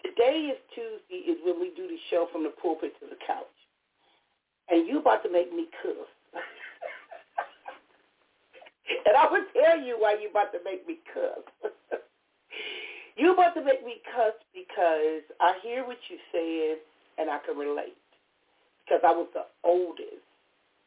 today 0.05 0.53
is 0.53 0.59
Tuesday 0.75 1.31
is 1.31 1.39
when 1.45 1.61
we 1.61 1.73
do 1.77 1.87
the 1.89 1.97
show 2.11 2.29
from 2.33 2.45
the 2.45 2.51
pulpit 2.51 2.93
to 3.01 3.07
the 3.07 3.17
couch, 3.27 3.47
and 4.69 4.87
you 4.87 5.01
about 5.01 5.23
to 5.25 5.33
make 5.33 5.53
me 5.53 5.67
cuss. 5.83 6.43
and 9.07 9.17
I 9.17 9.31
will 9.31 9.45
tell 9.55 9.81
you 9.81 9.97
why 9.99 10.17
you 10.21 10.31
about 10.31 10.53
to 10.53 10.59
make 10.65 10.87
me 10.87 10.99
cuss. 11.13 11.71
You 13.17 13.33
about 13.33 13.55
to 13.55 13.65
make 13.65 13.83
me 13.83 14.03
cuss 14.15 14.37
because 14.53 15.25
I 15.41 15.57
hear 15.63 15.87
what 15.87 15.97
you 16.11 16.19
said 16.33 16.77
and 17.17 17.31
I 17.31 17.39
can 17.47 17.57
relate. 17.57 17.97
Because 18.85 19.01
I 19.09 19.11
was 19.11 19.27
the 19.33 19.49
oldest 19.65 20.21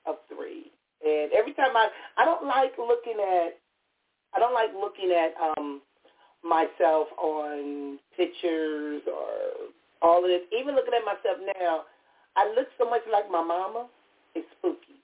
of 0.05 0.17
three, 0.29 0.69
and 1.01 1.33
every 1.33 1.53
time 1.53 1.75
I 1.75 1.89
I 2.17 2.25
don't 2.25 2.45
like 2.45 2.77
looking 2.77 3.17
at 3.17 3.57
I 4.33 4.39
don't 4.39 4.53
like 4.53 4.69
looking 4.73 5.11
at 5.11 5.33
um 5.41 5.81
myself 6.43 7.07
on 7.17 7.99
pictures 8.15 9.01
or 9.07 9.73
all 10.01 10.23
of 10.23 10.29
this. 10.29 10.41
Even 10.53 10.75
looking 10.75 10.93
at 10.93 11.03
myself 11.03 11.37
now, 11.59 11.83
I 12.37 12.53
look 12.55 12.67
so 12.77 12.89
much 12.89 13.01
like 13.11 13.29
my 13.31 13.43
mama. 13.43 13.87
It's 14.35 14.47
spooky, 14.57 15.01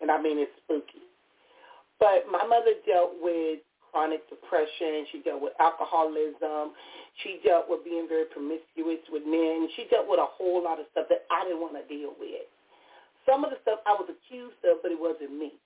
and 0.00 0.10
I 0.10 0.20
mean 0.20 0.38
it's 0.38 0.52
spooky. 0.64 1.06
But 2.00 2.26
my 2.30 2.44
mother 2.44 2.74
dealt 2.84 3.14
with 3.22 3.60
chronic 3.92 4.28
depression. 4.28 5.06
She 5.12 5.22
dealt 5.22 5.40
with 5.40 5.54
alcoholism. 5.60 6.74
She 7.22 7.38
dealt 7.46 7.70
with 7.70 7.86
being 7.86 8.10
very 8.10 8.26
promiscuous 8.26 9.00
with 9.08 9.22
men. 9.22 9.70
She 9.78 9.86
dealt 9.86 10.10
with 10.10 10.18
a 10.18 10.26
whole 10.26 10.58
lot 10.58 10.82
of 10.82 10.90
stuff 10.90 11.06
that 11.08 11.30
I 11.30 11.46
didn't 11.46 11.62
want 11.62 11.78
to 11.78 11.86
deal 11.86 12.10
with. 12.18 12.42
Some 13.22 13.46
of 13.46 13.54
the 13.54 13.62
stuff 13.62 13.78
I 13.86 13.94
was 13.94 14.10
accused 14.10 14.58
of, 14.66 14.73
but 14.84 14.92
it 14.92 15.00
wasn't 15.00 15.32
me. 15.32 15.56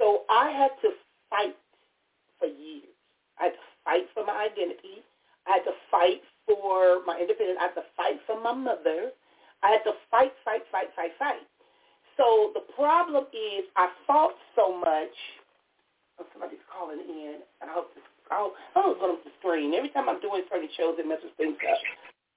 So 0.00 0.24
I 0.32 0.48
had 0.50 0.72
to 0.80 0.96
fight 1.28 1.56
for 2.40 2.48
years. 2.48 2.88
I 3.36 3.52
had 3.52 3.56
to 3.60 3.66
fight 3.84 4.06
for 4.16 4.24
my 4.24 4.48
identity. 4.48 5.04
I 5.44 5.60
had 5.60 5.68
to 5.68 5.76
fight 5.92 6.24
for 6.48 7.04
my 7.04 7.20
independence. 7.20 7.60
I 7.60 7.68
had 7.68 7.76
to 7.76 7.86
fight 7.96 8.16
for 8.24 8.40
my 8.40 8.56
mother. 8.56 9.12
I 9.62 9.76
had 9.76 9.84
to 9.84 9.92
fight, 10.10 10.32
fight, 10.44 10.64
fight, 10.72 10.88
fight, 10.96 11.12
fight. 11.20 11.44
So 12.16 12.52
the 12.56 12.64
problem 12.72 13.28
is 13.36 13.68
I 13.76 13.92
fought 14.08 14.34
so 14.56 14.80
much 14.80 15.12
Oh, 16.18 16.24
somebody's 16.32 16.64
calling 16.72 17.00
in, 17.00 17.44
and 17.60 17.68
I 17.68 17.74
hope 17.74 17.92
this, 17.92 18.04
I 18.30 18.48
hope 18.72 19.00
going 19.00 19.16
to 19.20 19.30
screen. 19.38 19.74
Every 19.74 19.90
time 19.92 20.08
I'm 20.08 20.20
doing 20.20 20.42
certain 20.48 20.68
shows, 20.76 20.96
it 20.98 21.06
messes 21.06 21.32
things 21.36 21.56
up. 21.60 21.80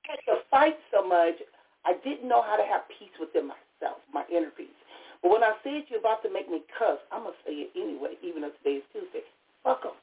I 0.03 0.19
had 0.19 0.23
to 0.27 0.35
fight 0.51 0.77
so 0.91 1.07
much, 1.07 1.39
I 1.85 1.95
didn't 2.03 2.27
know 2.27 2.43
how 2.43 2.57
to 2.57 2.65
have 2.67 2.91
peace 2.91 3.15
within 3.19 3.47
myself, 3.47 4.03
my 4.11 4.23
inner 4.27 4.51
peace. 4.51 4.78
But 5.21 5.31
when 5.31 5.43
I 5.43 5.53
said 5.63 5.83
you're 5.89 5.99
about 5.99 6.23
to 6.23 6.31
make 6.31 6.49
me 6.49 6.63
cuss, 6.77 6.99
I'm 7.11 7.23
going 7.23 7.35
to 7.35 7.39
say 7.43 7.53
it 7.67 7.71
anyway, 7.75 8.15
even 8.23 8.43
today 8.43 8.79
is 8.79 8.87
Tuesday. 8.93 9.23
Fuck 9.63 9.83
them. 9.83 9.97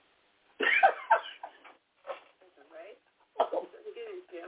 right? 2.73 2.97
There. 4.33 4.43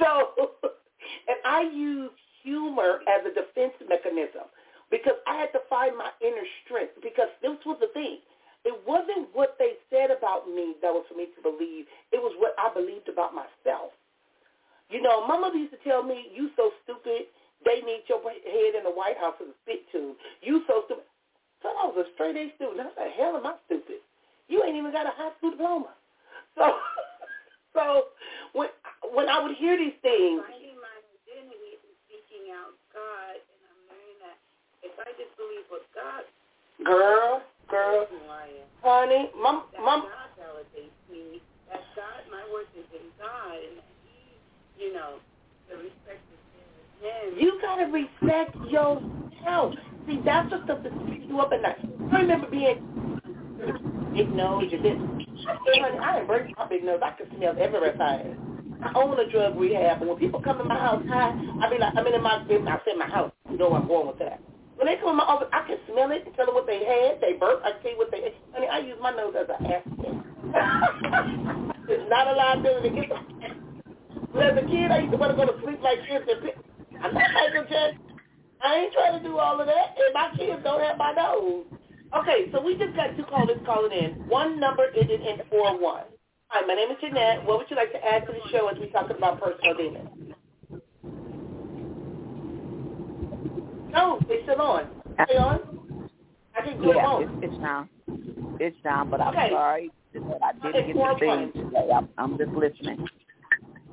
So, 0.00 0.34
and 1.28 1.38
I 1.44 1.62
use 1.70 2.10
humor 2.42 3.00
as 3.06 3.22
a 3.26 3.32
defense 3.34 3.74
mechanism 3.88 4.50
because 4.90 5.14
I 5.26 5.36
had 5.36 5.52
to 5.52 5.60
find 5.68 5.96
my 5.96 6.10
inner 6.20 6.46
strength 6.64 6.98
because 7.02 7.28
this 7.42 7.58
was 7.66 7.78
the 7.80 7.92
thing. 7.92 8.18
It 8.64 8.74
wasn't 8.86 9.28
what 9.32 9.56
they 9.58 9.78
said 9.90 10.10
about 10.10 10.48
me 10.48 10.74
that 10.82 10.90
was 10.90 11.04
for 11.08 11.14
me 11.14 11.30
to 11.36 11.40
believe. 11.42 11.86
It 12.10 12.18
was 12.18 12.34
what 12.38 12.54
I 12.58 12.72
believed 12.74 13.08
about 13.08 13.34
myself. 13.34 13.94
You 14.90 15.02
know, 15.02 15.26
my 15.26 15.38
mother 15.38 15.56
used 15.56 15.72
to 15.76 15.82
tell 15.84 16.02
me, 16.02 16.32
you 16.34 16.50
so 16.56 16.72
stupid, 16.82 17.28
they 17.64 17.82
need 17.82 18.06
your 18.08 18.22
head 18.22 18.72
in 18.78 18.84
the 18.84 18.94
White 18.94 19.18
House 19.18 19.34
as 19.42 19.48
a 19.50 19.56
spit 19.64 19.82
tube. 19.90 20.16
You 20.42 20.62
so 20.66 20.86
stupid. 20.86 21.04
So 21.62 21.68
I 21.74 21.90
was 21.90 22.06
a 22.06 22.14
straight 22.14 22.38
A 22.38 22.54
student. 22.54 22.86
How 22.86 22.94
the 22.94 23.10
hell 23.10 23.34
am 23.34 23.46
I 23.46 23.58
stupid? 23.66 23.98
You 24.46 24.62
ain't 24.62 24.76
even 24.76 24.92
got 24.92 25.06
a 25.06 25.14
high 25.14 25.34
school 25.38 25.52
diploma. 25.52 25.92
So, 26.54 26.64
so 27.74 27.82
when 28.54 28.68
when 29.12 29.28
I 29.28 29.42
would 29.42 29.56
hear 29.58 29.76
these 29.76 29.98
things, 30.00 30.40
finding 30.46 30.78
my 30.78 30.96
identity 31.26 31.82
and 31.82 31.94
seeking 32.06 32.54
out 32.54 32.72
God, 32.94 33.36
and 33.36 33.60
I'm 33.66 33.80
learning 33.90 34.18
that 34.22 34.38
if 34.86 34.94
I 35.02 35.10
just 35.18 35.34
believe 35.34 35.66
what 35.68 35.82
God, 35.92 36.22
girl, 36.86 37.42
girl, 37.66 38.06
honey, 38.82 39.28
my 39.34 39.60
my 39.82 39.98
God 40.06 40.30
validates 40.38 40.98
me. 41.10 41.42
That 41.68 41.84
God, 41.92 42.22
my 42.32 42.40
worth 42.48 42.70
is 42.72 42.88
in 42.96 43.04
God, 43.20 43.60
and 43.60 43.76
He, 44.06 44.16
you 44.80 44.94
know, 44.94 45.20
the 45.68 45.76
respect 45.76 46.22
is 46.22 46.22
in 46.22 46.26
Him. 46.26 46.27
You 47.38 47.58
gotta 47.62 47.86
respect 47.86 48.56
yourself. 48.70 49.74
See, 50.06 50.20
that's 50.24 50.50
the 50.50 50.64
stuff 50.64 50.82
that 50.82 50.92
keeps 51.06 51.26
you 51.28 51.38
up 51.40 51.52
at 51.52 51.62
night. 51.62 51.78
I 52.12 52.20
remember 52.20 52.50
being 52.50 53.20
big 54.14 54.32
nose 54.34 54.72
or 54.72 54.82
this. 54.82 54.98
Honey, 55.46 55.98
I 55.98 56.20
embrace 56.20 56.52
my 56.56 56.68
big 56.68 56.84
nose. 56.84 57.00
I 57.04 57.12
can 57.12 57.26
smell 57.36 57.54
everything. 57.58 58.78
I 58.82 58.92
own 58.94 59.18
a 59.18 59.30
drug 59.30 59.58
rehab, 59.58 60.00
and 60.00 60.08
when 60.08 60.18
people 60.18 60.40
come 60.40 60.58
to 60.58 60.64
my 60.64 60.78
house 60.78 61.04
high, 61.08 61.34
I 61.62 61.70
be 61.70 61.78
like, 61.78 61.94
I'm 61.96 62.06
in 62.06 62.22
my, 62.22 62.42
I 62.42 62.80
say 62.84 62.94
my 62.96 63.06
house. 63.06 63.32
You 63.50 63.58
know 63.58 63.70
where 63.70 63.80
I'm 63.80 63.88
going 63.88 64.06
with 64.06 64.18
that. 64.20 64.40
When 64.76 64.86
they 64.86 64.96
come 64.96 65.10
in 65.10 65.16
my 65.16 65.24
office, 65.24 65.48
I 65.52 65.66
can 65.66 65.78
smell 65.90 66.12
it 66.12 66.22
and 66.24 66.34
tell 66.34 66.46
them 66.46 66.54
what 66.54 66.66
they 66.66 66.78
had. 66.84 67.20
They 67.20 67.34
burp. 67.38 67.62
I 67.64 67.72
you 67.82 67.98
what 67.98 68.10
they. 68.10 68.34
Honey, 68.54 68.68
I 68.68 68.78
use 68.78 68.98
my 69.02 69.10
nose 69.10 69.34
as 69.38 69.48
an 69.50 69.66
asset. 69.66 69.84
it's 71.88 72.10
not 72.10 72.28
a 72.28 72.32
liability. 72.32 73.10
As 74.38 74.56
a 74.56 74.66
kid, 74.66 74.90
I 74.90 74.98
used 75.00 75.12
to 75.12 75.18
want 75.18 75.36
to 75.36 75.36
go 75.36 75.50
to 75.50 75.58
sleep 75.62 75.80
like 75.82 75.98
this. 76.06 76.54
And 76.98 77.06
I'm 77.06 77.14
not 77.14 77.30
Michael 77.32 77.64
Jackson. 77.64 78.02
I 78.62 78.74
ain't 78.76 78.92
trying 78.92 79.22
to 79.22 79.28
do 79.28 79.38
all 79.38 79.60
of 79.60 79.66
that, 79.66 79.94
and 79.96 80.14
my 80.14 80.30
kids 80.36 80.62
don't 80.64 80.82
have 80.82 80.98
my 80.98 81.12
nose. 81.12 81.64
Okay, 82.16 82.50
so 82.52 82.60
we 82.60 82.76
just 82.76 82.96
got 82.96 83.16
two 83.16 83.24
callers 83.24 83.58
calling 83.64 83.92
in. 83.92 84.12
One 84.28 84.58
number 84.58 84.86
ended 84.98 85.20
in 85.20 85.38
four 85.48 85.78
one. 85.80 86.04
Hi, 86.48 86.66
my 86.66 86.74
name 86.74 86.90
is 86.90 86.96
Jeanette. 87.00 87.44
What 87.44 87.58
would 87.58 87.70
you 87.70 87.76
like 87.76 87.92
to 87.92 88.04
add 88.04 88.26
to 88.26 88.32
the 88.32 88.40
show 88.50 88.68
as 88.68 88.78
we 88.80 88.88
talk 88.88 89.10
about 89.10 89.40
personal 89.40 89.76
demons? 89.76 90.08
No, 93.92 94.18
it's 94.28 94.42
still 94.44 94.60
on. 94.60 94.86
Stay 95.24 95.36
on. 95.36 95.60
I 96.56 96.62
can 96.64 96.80
go 96.80 96.94
yeah, 96.94 97.06
on. 97.06 97.22
It's, 97.22 97.52
it's 97.52 97.62
down. 97.62 97.88
It's 98.58 98.76
down, 98.82 99.10
but 99.10 99.20
I'm 99.20 99.36
okay. 99.36 99.50
sorry. 99.50 99.90
I 100.14 100.52
didn't 100.72 100.86
get 100.86 100.96
the 100.96 101.16
thing 101.20 101.52
today. 101.52 101.90
I'm, 101.94 102.08
I'm 102.16 102.38
just 102.38 102.50
listening. 102.50 103.06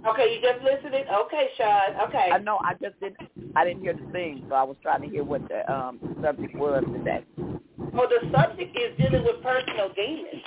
Okay, 0.06 0.36
you 0.36 0.42
just 0.42 0.64
listening. 0.64 1.04
Okay, 1.10 1.50
Sean. 1.58 2.08
Okay. 2.08 2.30
I 2.32 2.38
know. 2.38 2.60
I 2.62 2.74
just 2.82 3.00
didn't. 3.00 3.18
I 3.56 3.66
didn't 3.66 3.82
hear 3.82 3.94
the 3.94 4.06
thing, 4.12 4.46
so 4.48 4.56
I 4.56 4.64
was 4.64 4.78
trying 4.84 5.02
to 5.02 5.08
hear 5.08 5.24
what 5.24 5.48
the 5.50 5.70
um, 5.72 6.00
subject 6.22 6.56
was 6.56 6.84
today. 6.94 7.24
Well, 7.38 8.08
the 8.08 8.30
subject 8.32 8.78
is 8.78 8.96
dealing 8.98 9.24
with 9.24 9.42
personal 9.42 9.90
demons. 9.96 10.44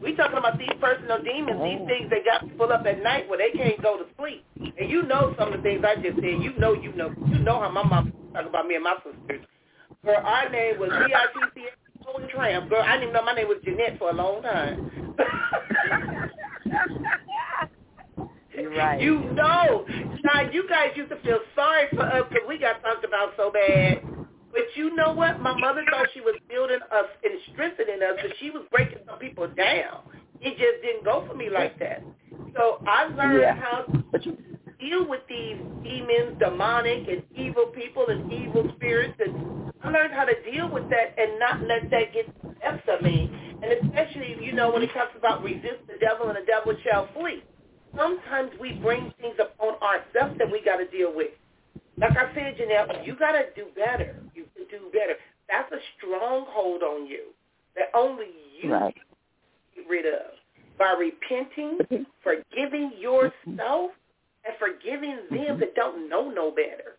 We 0.00 0.14
talking 0.14 0.38
about 0.38 0.58
these 0.58 0.70
personal 0.80 1.20
demons, 1.22 1.58
oh. 1.60 1.64
these 1.64 1.86
things 1.86 2.10
that 2.10 2.24
got 2.24 2.48
people 2.48 2.72
up 2.72 2.86
at 2.86 3.02
night 3.02 3.28
where 3.28 3.38
they 3.38 3.50
can't 3.56 3.82
go 3.82 3.98
to 3.98 4.04
sleep. 4.16 4.44
And 4.56 4.88
you 4.88 5.02
know 5.02 5.34
some 5.38 5.52
of 5.52 5.58
the 5.58 5.62
things 5.62 5.84
I 5.84 5.96
just 5.96 6.16
said. 6.16 6.40
You 6.40 6.54
know, 6.56 6.72
you 6.74 6.92
know, 6.94 7.12
you 7.26 7.38
know 7.40 7.60
how 7.60 7.70
my 7.70 7.82
mom 7.82 8.12
talk 8.32 8.46
about 8.46 8.66
me 8.66 8.76
and 8.76 8.84
my 8.84 8.94
sisters. 9.02 9.44
Girl, 10.04 10.22
our 10.24 10.48
name 10.48 10.78
was 10.78 10.88
V-I-T-C 10.88 11.66
and 12.16 12.30
Tramp. 12.30 12.70
Girl, 12.70 12.82
I 12.82 12.92
didn't 12.92 13.10
even 13.10 13.14
know 13.14 13.24
my 13.24 13.34
name 13.34 13.48
was 13.48 13.58
Jeanette 13.64 13.98
for 13.98 14.10
a 14.10 14.14
long 14.14 14.40
time. 14.42 14.90
You're 18.60 18.70
right. 18.76 19.00
You 19.00 19.20
know. 19.32 19.86
Now, 20.24 20.50
you 20.50 20.68
guys 20.68 20.90
used 20.96 21.10
to 21.10 21.20
feel 21.20 21.40
sorry 21.54 21.86
for 21.90 22.02
us 22.02 22.24
because 22.28 22.46
we 22.48 22.58
got 22.58 22.82
talked 22.82 23.04
about 23.04 23.32
so 23.36 23.50
bad. 23.50 24.02
But 24.52 24.62
you 24.74 24.94
know 24.96 25.12
what? 25.12 25.40
My 25.40 25.58
mother 25.58 25.84
thought 25.90 26.08
she 26.12 26.20
was 26.20 26.34
building 26.48 26.80
us 26.92 27.06
and 27.22 27.34
strengthening 27.52 28.02
us, 28.02 28.18
but 28.20 28.32
she 28.40 28.50
was 28.50 28.64
breaking 28.70 28.98
some 29.08 29.18
people 29.18 29.46
down. 29.46 30.02
It 30.40 30.50
just 30.58 30.82
didn't 30.82 31.04
go 31.04 31.24
for 31.26 31.34
me 31.34 31.50
like 31.50 31.78
that. 31.78 32.02
So 32.56 32.82
I 32.86 33.04
learned 33.04 33.40
yeah. 33.40 33.54
how 33.54 33.82
to 34.18 34.36
deal 34.80 35.06
with 35.06 35.20
these 35.28 35.56
demons, 35.84 36.38
demonic 36.40 37.06
and 37.08 37.22
evil 37.36 37.66
people 37.66 38.06
and 38.08 38.32
evil 38.32 38.72
spirits, 38.76 39.14
and 39.24 39.72
I 39.82 39.90
learned 39.90 40.14
how 40.14 40.24
to 40.24 40.50
deal 40.50 40.68
with 40.68 40.88
that 40.90 41.14
and 41.18 41.38
not 41.38 41.60
let 41.62 41.90
that 41.90 42.12
get 42.12 42.26
the 42.42 42.48
best 42.60 42.88
of 42.88 43.02
me. 43.02 43.30
And 43.62 43.72
especially, 43.72 44.36
you 44.42 44.52
know, 44.52 44.72
when 44.72 44.82
it 44.82 44.90
talks 44.94 45.12
about 45.16 45.44
resist 45.44 45.86
the 45.86 45.98
devil 46.00 46.28
and 46.28 46.36
the 46.36 46.46
devil 46.46 46.74
shall 46.82 47.08
flee. 47.12 47.42
Sometimes 47.96 48.50
we 48.60 48.72
bring 48.74 49.12
things 49.20 49.36
upon 49.40 49.74
ourselves 49.82 50.38
that 50.38 50.50
we 50.50 50.62
got 50.64 50.76
to 50.76 50.86
deal 50.86 51.14
with. 51.14 51.30
Like 51.98 52.12
I 52.12 52.32
said, 52.34 52.56
Janelle, 52.56 53.06
you 53.06 53.16
got 53.16 53.32
to 53.32 53.44
do 53.54 53.66
better. 53.76 54.16
You 54.34 54.44
can 54.54 54.66
do 54.70 54.86
better. 54.92 55.14
That's 55.48 55.70
a 55.72 55.78
stronghold 55.98 56.82
on 56.82 57.06
you 57.06 57.34
that 57.76 57.90
only 57.94 58.26
you 58.62 58.72
right. 58.72 58.94
can 58.94 59.04
get 59.74 59.90
rid 59.90 60.06
of 60.06 60.32
by 60.78 60.94
repenting, 60.98 61.78
mm-hmm. 61.78 62.02
forgiving 62.22 62.92
mm-hmm. 62.92 63.02
yourself, 63.02 63.90
and 64.44 64.54
forgiving 64.58 65.18
them 65.30 65.38
mm-hmm. 65.38 65.60
that 65.60 65.74
don't 65.74 66.08
know 66.08 66.30
no 66.30 66.50
better. 66.50 66.96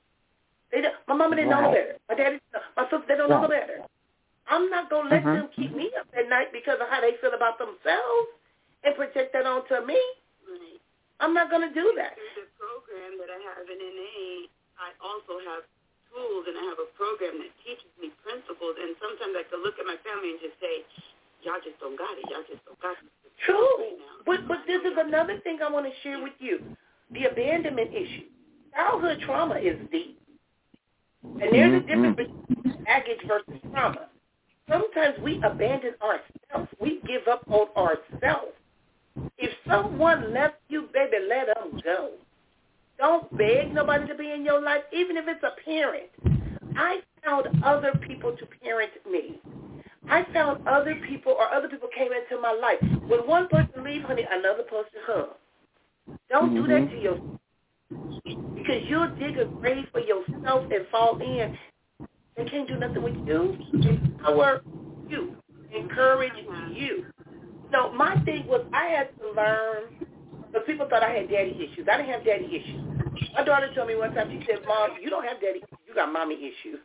They 0.72 0.82
don't, 0.82 0.94
my 1.08 1.16
mama 1.16 1.36
didn't 1.36 1.52
right. 1.52 1.62
know 1.62 1.68
no 1.68 1.74
better. 1.74 1.96
My 2.10 2.16
daddy, 2.16 2.40
my 2.78 2.84
sister, 2.84 3.06
they 3.08 3.16
don't 3.16 3.30
right. 3.30 3.42
know 3.42 3.48
no 3.48 3.50
better. 3.50 3.82
I'm 4.48 4.70
not 4.70 4.90
gonna 4.90 5.10
let 5.10 5.20
uh-huh. 5.24 5.34
them 5.34 5.50
keep 5.56 5.76
me 5.76 5.90
up 6.00 6.08
at 6.18 6.30
night 6.30 6.48
because 6.52 6.78
of 6.82 6.88
how 6.90 7.02
they 7.02 7.14
feel 7.22 7.34
about 7.34 7.58
themselves 7.58 8.28
and 8.84 8.96
project 8.96 9.34
that 9.34 9.46
onto 9.46 9.86
me. 9.86 10.00
Right. 11.22 11.30
I'm 11.30 11.38
not 11.38 11.54
gonna 11.54 11.70
do 11.70 11.94
that. 12.02 12.18
Through 12.18 12.50
the 12.50 12.50
program 12.58 13.22
that 13.22 13.30
I 13.30 13.38
have 13.54 13.70
in 13.70 13.78
NA, 13.78 14.50
I 14.82 14.90
also 15.06 15.38
have 15.46 15.62
tools 16.10 16.50
and 16.50 16.58
I 16.58 16.64
have 16.74 16.82
a 16.82 16.90
program 16.98 17.38
that 17.46 17.54
teaches 17.62 17.94
me 18.02 18.10
principles. 18.26 18.76
And 18.82 18.98
sometimes 18.98 19.38
I 19.38 19.46
can 19.46 19.62
look 19.62 19.78
at 19.78 19.86
my 19.86 20.02
family 20.02 20.34
and 20.34 20.42
just 20.42 20.58
say, 20.58 20.82
"Y'all 21.46 21.62
just 21.62 21.78
don't 21.78 21.96
got 21.96 22.18
it. 22.18 22.26
Y'all 22.34 22.44
just 22.50 22.66
don't 22.66 22.82
got 22.82 22.98
it." 22.98 23.06
True. 23.46 23.62
Right 23.62 24.02
but 24.26 24.48
but 24.48 24.66
this 24.66 24.82
is 24.82 24.98
another 24.98 25.40
thing 25.46 25.62
I 25.62 25.70
want 25.70 25.86
to 25.86 25.94
share 26.02 26.22
with 26.22 26.36
you: 26.42 26.60
the 27.14 27.26
abandonment 27.30 27.94
issue. 27.94 28.26
Childhood 28.74 29.22
trauma 29.22 29.56
is 29.56 29.78
deep, 29.92 30.18
and 31.24 31.54
there's 31.54 31.74
a 31.74 31.84
mm-hmm. 31.84 31.88
difference 31.88 32.18
between 32.18 32.84
baggage 32.84 33.22
versus 33.28 33.62
trauma. 33.72 34.10
Sometimes 34.70 35.20
we 35.22 35.42
abandon 35.44 35.94
ourselves. 36.02 36.72
We 36.80 37.02
give 37.06 37.28
up 37.28 37.44
on 37.48 37.68
ourselves. 37.76 38.56
If 39.38 39.52
someone 39.68 40.34
left 40.34 40.56
you, 40.70 40.88
baby, 40.94 41.18
let 41.28 41.48
them 41.48 41.80
go. 41.84 42.12
Don't 42.98 43.36
beg 43.38 43.74
nobody 43.74 44.08
to 44.08 44.16
be 44.16 44.32
in 44.32 44.46
your 44.46 44.62
life, 44.62 44.84
even 44.94 45.18
if 45.18 45.26
it's 45.28 45.44
a 45.44 45.60
parent. 45.66 46.10
I 46.78 47.00
found 47.24 47.48
other 47.64 47.94
people 48.08 48.36
to 48.38 48.46
parent 48.64 48.92
me. 49.10 49.40
I 50.10 50.26
found 50.34 50.68
other 50.68 50.96
people 51.08 51.34
or 51.34 51.52
other 51.54 51.68
people 51.68 51.90
came 51.96 52.12
into 52.12 52.42
my 52.42 52.52
life. 52.54 52.78
When 53.08 53.22
one 53.28 53.48
person 53.48 53.84
leaves, 53.84 54.06
honey, 54.06 54.26
another 54.30 54.64
person 54.64 54.92
comes. 55.06 55.30
Don't 56.30 56.52
mm-hmm. 56.52 56.56
do 56.56 56.68
that 56.68 56.82
mm-hmm. 56.82 56.96
to 56.96 57.02
yourself. 57.02 57.38
Because 58.56 58.84
you'll 58.88 59.16
dig 59.16 59.38
a 59.38 59.46
grave 59.46 59.86
for 59.92 60.00
yourself 60.00 60.72
and 60.72 60.88
fall 60.92 61.20
in. 61.22 61.58
They 62.38 62.46
can't 62.46 62.68
do 62.68 62.78
nothing 62.78 63.04
with 63.04 63.16
you. 63.28 63.58
Empower 63.74 64.62
you. 65.10 65.36
Encourage 65.76 66.34
you. 66.72 67.06
So 67.72 67.92
my 67.94 68.20
thing 68.26 68.48
was 68.48 68.66
I 68.74 68.86
had 68.86 69.10
to 69.20 69.32
learn 69.32 69.84
because 70.48 70.66
people 70.68 70.88
thought 70.90 71.04
I 71.04 71.12
had 71.12 71.30
daddy 71.30 71.56
issues. 71.56 71.88
I 71.92 71.98
didn't 71.98 72.12
have 72.12 72.26
daddy 72.26 72.46
issues. 72.46 72.82
My 73.34 73.44
daughter 73.44 73.70
told 73.74 73.88
me 73.88 73.96
one 73.96 74.14
time, 74.14 74.30
she 74.30 74.46
said, 74.46 74.60
Mom, 74.68 74.92
you 75.02 75.10
don't 75.10 75.24
have 75.24 75.40
daddy 75.40 75.62
you 75.92 75.96
got 75.96 76.12
mommy 76.12 76.36
issues. 76.36 76.80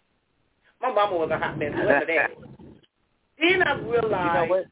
My 0.82 0.92
mama 0.92 1.16
was 1.16 1.30
a 1.30 1.38
hot 1.38 1.58
mess, 1.58 1.72
wasn't 1.74 2.06
daddy. 2.08 2.34
Then 3.38 3.62
I 3.62 3.78
realized. 3.78 4.04
You 4.04 4.32
know 4.34 4.46
what? 4.48 4.64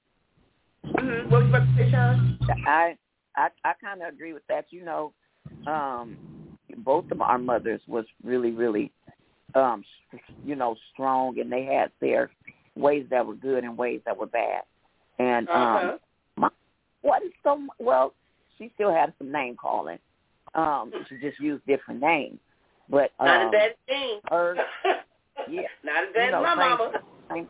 Mm-hmm. 0.96 1.30
What 1.30 1.42
was 1.42 1.48
you 1.48 1.54
about 1.54 1.66
to 1.66 1.76
say, 1.76 1.90
Sean? 1.90 2.38
I 2.66 2.96
I 3.36 3.48
I 3.64 3.72
kind 3.82 4.02
of 4.02 4.12
agree 4.12 4.32
with 4.32 4.42
that. 4.48 4.66
You 4.70 4.84
know, 4.84 5.12
um, 5.66 6.16
both 6.78 7.10
of 7.10 7.20
our 7.20 7.38
mothers 7.38 7.80
was 7.86 8.04
really 8.22 8.50
really, 8.50 8.92
um, 9.54 9.84
you 10.44 10.56
know, 10.56 10.76
strong, 10.92 11.38
and 11.38 11.50
they 11.50 11.64
had 11.64 11.90
their 12.00 12.30
ways 12.76 13.06
that 13.10 13.24
were 13.24 13.34
good 13.34 13.64
and 13.64 13.78
ways 13.78 14.00
that 14.04 14.16
were 14.16 14.26
bad. 14.26 14.62
And 15.18 15.48
um, 15.48 15.56
uh-huh. 15.56 15.86
my 15.86 15.96
what 17.04 17.22
is 17.22 17.32
so 17.42 17.60
well, 17.78 18.14
she 18.58 18.72
still 18.74 18.92
had 18.92 19.12
some 19.18 19.30
name 19.30 19.56
calling. 19.60 19.98
Um, 20.54 20.90
she 21.08 21.16
just 21.18 21.38
used 21.38 21.64
different 21.66 22.00
names. 22.00 22.38
But 22.88 23.12
um, 23.20 23.26
not 23.26 23.48
a 23.48 23.50
bad 23.50 23.74
thing. 23.86 24.20
Her, 24.30 24.56
yeah, 25.50 25.62
not 25.84 26.04
as 26.04 26.14
bad 26.14 26.26
you 26.26 26.30
know, 26.32 26.38
as 26.38 26.42
my 26.42 26.54
mama. 26.54 26.92
Same, 27.30 27.48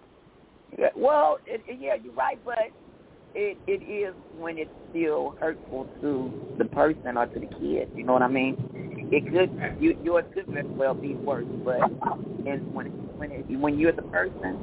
yeah, 0.78 0.88
well, 0.96 1.38
it, 1.46 1.62
it, 1.66 1.78
yeah, 1.80 1.94
you're 2.02 2.14
right, 2.14 2.38
but 2.44 2.58
it 3.34 3.58
it 3.66 3.82
is 3.84 4.14
when 4.36 4.58
it's 4.58 4.70
still 4.90 5.34
hurtful 5.40 5.86
to 6.00 6.32
the 6.58 6.64
person 6.66 7.16
or 7.16 7.26
to 7.26 7.40
the 7.40 7.48
kid. 7.58 7.88
You 7.94 8.04
know 8.04 8.12
what 8.12 8.22
I 8.22 8.28
mean? 8.28 8.56
It 9.12 9.30
could 9.30 9.50
you 9.80 9.96
yours 10.02 10.24
could 10.34 10.46
very 10.46 10.66
well 10.66 10.94
be 10.94 11.14
worse, 11.14 11.46
but 11.64 11.80
and 12.46 12.74
when 12.74 12.86
when 13.16 13.30
it, 13.30 13.44
when 13.60 13.78
you're 13.78 13.92
the 13.92 14.02
person, 14.02 14.58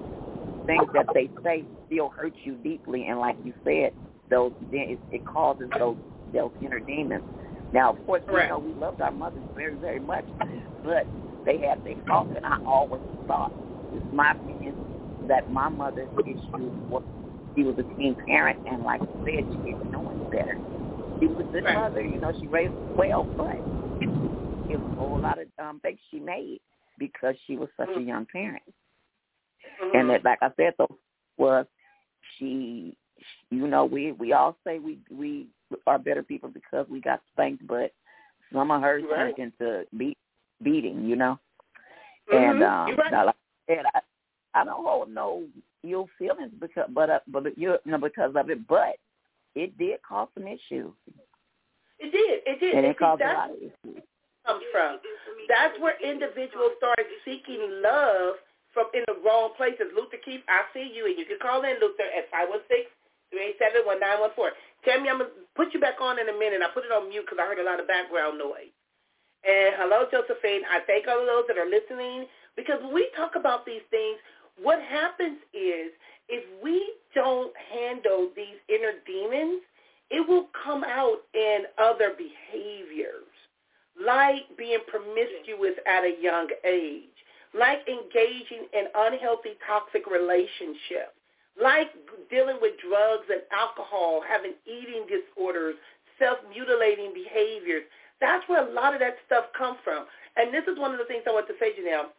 things 0.66 0.88
that 0.94 1.06
they 1.14 1.30
say 1.44 1.64
still 1.86 2.10
hurt 2.10 2.34
you 2.44 2.56
deeply, 2.56 3.08
and 3.08 3.20
like 3.20 3.38
you 3.44 3.54
said, 3.64 3.92
those 4.32 4.52
it, 4.72 5.00
it 5.12 5.26
causes 5.28 5.70
those 5.78 5.98
those 6.34 6.52
inner 6.64 6.80
demons. 6.80 7.24
Now, 7.74 7.94
of 7.94 8.06
course, 8.08 8.24
you 8.28 8.48
know 8.48 8.58
we 8.58 8.74
loved 8.74 9.02
our 9.02 9.12
mothers 9.12 9.44
very 9.56 9.76
very 9.76 10.00
much, 10.00 10.26
but 10.84 11.06
they 11.46 11.60
had 11.60 11.84
their 11.86 11.96
faults, 12.08 12.34
and 12.36 12.46
I 12.46 12.58
always 12.66 13.02
thought, 13.28 13.54
it's 13.94 14.06
my 14.14 14.32
opinion, 14.32 14.76
that 15.28 15.52
my 15.52 15.70
mother's 15.70 16.10
issue 16.20 16.72
was 16.90 17.04
she 17.56 17.64
was 17.64 17.76
a 17.78 17.84
teen 17.98 18.16
parent, 18.26 18.60
and 18.68 18.84
like 18.84 19.02
you 19.02 19.08
said, 19.26 19.46
she 19.52 19.72
didn't 19.72 19.92
know 19.92 20.10
any 20.10 20.24
better. 20.32 20.58
She 21.20 21.28
was 21.28 21.46
a 21.48 21.52
good 21.52 21.64
right. 21.66 21.76
mother, 21.76 22.02
you 22.02 22.20
know, 22.20 22.34
she 22.40 22.48
raised 22.48 22.74
well, 22.96 23.24
but 23.24 23.56
it 24.72 24.80
was 24.80 24.92
a 24.92 24.96
whole 24.96 25.20
lot 25.20 25.38
of 25.40 25.48
um, 25.64 25.80
things 25.82 26.00
she 26.10 26.20
made 26.20 26.60
because 26.98 27.36
she 27.46 27.58
was 27.58 27.70
such 27.78 27.90
mm-hmm. 27.90 28.00
a 28.00 28.04
young 28.04 28.26
parent. 28.32 28.64
Mm-hmm. 29.84 29.98
And 29.98 30.10
that, 30.10 30.24
like 30.24 30.40
I 30.42 30.50
said, 30.56 30.74
though, 30.78 30.98
was 31.38 31.66
she, 32.38 32.96
you 33.50 33.68
know, 33.68 33.86
we 33.86 34.12
we 34.14 34.34
all 34.34 34.56
say 34.66 34.80
we 34.80 35.00
we 35.12 35.48
are 35.88 36.00
better 36.00 36.24
people 36.24 36.50
because 36.50 36.86
we 36.90 37.02
got 37.02 37.22
spanked, 37.34 37.66
but 37.68 37.92
some 38.54 38.72
of 38.72 38.82
hers 38.82 39.04
right. 39.10 39.36
turned 39.36 39.54
into 39.62 39.86
beat 39.98 40.18
beating, 40.64 41.06
you 41.06 41.16
know. 41.16 41.40
Mm-hmm. 42.32 42.44
And 42.44 42.64
um, 42.64 42.98
right. 42.98 43.26
like 43.26 43.36
I 43.36 43.74
said, 43.74 43.86
I, 43.94 44.00
I 44.54 44.66
don't 44.66 44.84
hold 44.84 45.10
no 45.10 45.44
ill 45.84 46.08
feelings 46.18 46.52
because, 46.60 46.90
but 46.94 47.10
uh, 47.10 47.20
but 47.28 47.58
you 47.58 47.78
know 47.86 47.98
because 47.98 48.34
of 48.36 48.50
it, 48.50 48.68
but 48.68 48.96
it 49.56 49.78
did 49.78 50.00
cause 50.08 50.28
some 50.34 50.48
issues. 50.48 50.92
It 52.00 52.12
did. 52.12 52.42
It 52.46 52.60
did. 52.60 52.76
And 52.76 52.86
it 52.86 52.96
see, 52.96 53.00
caused 53.00 53.22
a 53.22 53.26
lot 53.26 53.52
of 53.52 53.58
issues. 53.58 54.04
Comes 54.46 54.64
from. 54.72 54.98
That's 55.50 55.78
where 55.80 55.96
individuals 56.02 56.72
start 56.78 57.00
seeking 57.26 57.82
love 57.84 58.36
from 58.74 58.88
in 58.94 59.04
the 59.08 59.16
wrong 59.26 59.52
places. 59.58 59.92
Luther 59.96 60.18
Keith, 60.24 60.42
I 60.48 60.64
see 60.74 60.92
you, 60.94 61.06
and 61.06 61.18
you 61.18 61.26
can 61.26 61.38
call 61.42 61.62
in 61.64 61.78
Luther 61.82 62.10
at 62.18 62.32
five 62.32 62.50
one 62.50 62.64
six 62.68 62.90
three 63.32 63.56
eight 63.56 63.60
seven 63.60 63.88
one 63.88 64.00
nine 64.00 64.20
one 64.20 64.36
four. 64.36 64.52
Tell 64.84 65.00
me, 65.00 65.10
I'm 65.10 65.24
gonna 65.24 65.34
put 65.56 65.74
you 65.74 65.80
back 65.80 65.98
on 66.04 66.20
in 66.20 66.30
a 66.30 66.36
minute. 66.38 66.62
I 66.62 66.70
put 66.74 66.86
it 66.86 66.92
on 66.92 67.10
mute 67.10 67.26
because 67.26 67.40
I 67.42 67.48
heard 67.48 67.60
a 67.60 67.66
lot 67.66 67.80
of 67.80 67.88
background 67.88 68.38
noise. 68.38 68.76
And 69.48 69.74
hello, 69.80 70.06
Josephine. 70.12 70.62
I 70.70 70.86
thank 70.86 71.08
all 71.08 71.20
of 71.20 71.26
those 71.26 71.48
that 71.50 71.58
are 71.58 71.70
listening 71.70 72.28
because 72.56 72.78
when 72.84 72.94
we 72.94 73.10
talk 73.18 73.34
about 73.34 73.66
these 73.66 73.82
things, 73.90 74.20
what 74.62 74.82
happens 74.84 75.40
is 75.54 75.90
if 76.30 76.44
we 76.62 76.78
don't 77.16 77.52
handle 77.72 78.30
these 78.36 78.60
inner 78.70 78.94
demons, 79.06 79.62
it 80.12 80.28
will 80.28 80.48
come 80.64 80.84
out 80.84 81.24
in 81.34 81.64
other 81.80 82.12
behaviors, 82.18 83.32
like 84.04 84.44
being 84.58 84.80
promiscuous 84.88 85.74
at 85.88 86.04
a 86.04 86.16
young 86.22 86.48
age, 86.66 87.16
like 87.58 87.80
engaging 87.88 88.68
in 88.74 88.86
unhealthy, 88.94 89.56
toxic 89.66 90.06
relationships, 90.08 91.16
like 91.60 91.92
dealing 92.30 92.58
with 92.62 92.80
drugs 92.80 93.28
and 93.30 93.42
alcohol, 93.52 94.22
having 94.24 94.54
eating 94.66 95.08
disorders, 95.10 95.76
self-mutilating 96.20 97.12
behaviors. 97.14 97.84
That's 98.20 98.48
where 98.48 98.62
a 98.62 98.72
lot 98.72 98.94
of 98.94 99.00
that 99.02 99.18
stuff 99.26 99.46
comes 99.58 99.78
from. 99.84 100.06
And 100.38 100.54
this 100.54 100.64
is 100.70 100.78
one 100.78 100.94
of 100.94 101.00
the 101.00 101.06
things 101.06 101.24
I 101.28 101.32
want 101.32 101.48
to 101.48 101.58
say, 101.60 101.74
Janelle. 101.74 102.14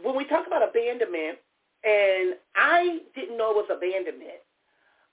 When 0.00 0.16
we 0.16 0.24
talk 0.24 0.46
about 0.46 0.62
abandonment, 0.62 1.36
and 1.84 2.36
I 2.56 3.00
didn't 3.14 3.36
know 3.36 3.52
it 3.52 3.64
was 3.64 3.72
abandonment. 3.72 4.40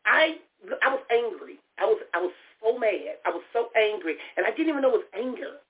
I 0.06 0.40
I 0.84 0.90
was 0.90 1.04
angry. 1.12 1.60
I 1.80 1.86
was 1.86 2.00
I 2.14 2.20
was 2.20 2.32
so 2.64 2.78
mad. 2.78 3.20
I 3.26 3.30
was 3.30 3.44
so 3.52 3.70
angry, 3.76 4.16
and 4.36 4.46
I 4.46 4.52
didn't 4.52 4.70
even 4.70 4.82
know 4.82 4.96
it 4.96 5.04
was 5.04 5.12
anger 5.16 5.64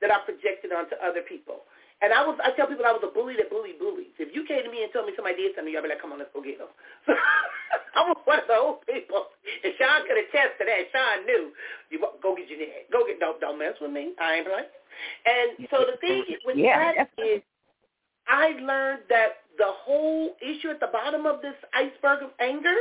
that 0.00 0.10
I 0.10 0.18
projected 0.24 0.72
onto 0.72 0.96
other 1.00 1.22
people. 1.22 1.64
And 2.02 2.10
I 2.10 2.26
was 2.26 2.34
I 2.42 2.50
tell 2.58 2.66
people 2.66 2.82
I 2.82 2.90
was 2.90 3.06
a 3.06 3.14
bully 3.14 3.38
that 3.38 3.46
bullied 3.46 3.78
bullies. 3.78 4.10
If 4.18 4.34
you 4.34 4.42
came 4.42 4.66
to 4.66 4.70
me 4.74 4.82
and 4.82 4.90
told 4.90 5.06
me 5.06 5.14
somebody 5.14 5.38
did 5.38 5.54
something, 5.54 5.70
I'd 5.70 5.86
be 5.86 5.88
like, 5.88 6.02
come 6.02 6.10
on, 6.10 6.18
let's 6.18 6.34
go 6.34 6.42
get 6.42 6.58
them. 6.58 6.74
So 7.06 7.14
I 7.96 8.02
was 8.10 8.18
one 8.26 8.42
of 8.42 8.50
those 8.50 8.82
people, 8.90 9.30
and 9.62 9.70
Sean 9.78 10.02
could 10.02 10.18
attest 10.18 10.58
to 10.58 10.66
that. 10.66 10.90
Sean 10.90 11.22
knew 11.30 11.54
you 11.94 12.02
go 12.02 12.34
get 12.34 12.50
your 12.50 12.58
dad. 12.58 12.90
Go 12.90 13.06
get 13.06 13.22
don't 13.22 13.38
don't 13.38 13.54
mess 13.54 13.78
with 13.78 13.94
me. 13.94 14.18
I 14.18 14.42
ain't 14.42 14.50
playing. 14.50 14.66
And 15.30 15.48
so 15.70 15.86
the 15.86 15.94
thing 16.02 16.26
with 16.42 16.58
yeah, 16.58 17.06
that 17.06 17.14
is, 17.22 17.38
I 18.26 18.58
learned 18.58 19.06
that 19.06 19.46
the 19.54 19.70
whole 19.70 20.34
issue 20.42 20.74
at 20.74 20.82
the 20.82 20.90
bottom 20.90 21.22
of 21.22 21.38
this 21.38 21.54
iceberg 21.70 22.26
of 22.26 22.34
anger 22.42 22.74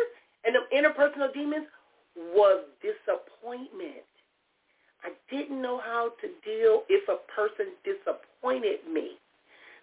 and 0.49 0.57
the 0.57 0.65
interpersonal 0.73 1.29
demons 1.29 1.69
was 2.33 2.65
disappointment. 2.81 4.01
I 5.05 5.13
didn't 5.29 5.61
know 5.61 5.77
how 5.77 6.09
to 6.21 6.27
deal 6.41 6.83
if 6.89 7.05
a 7.05 7.21
person 7.31 7.77
disappointed 7.85 8.30
me. 8.43 9.11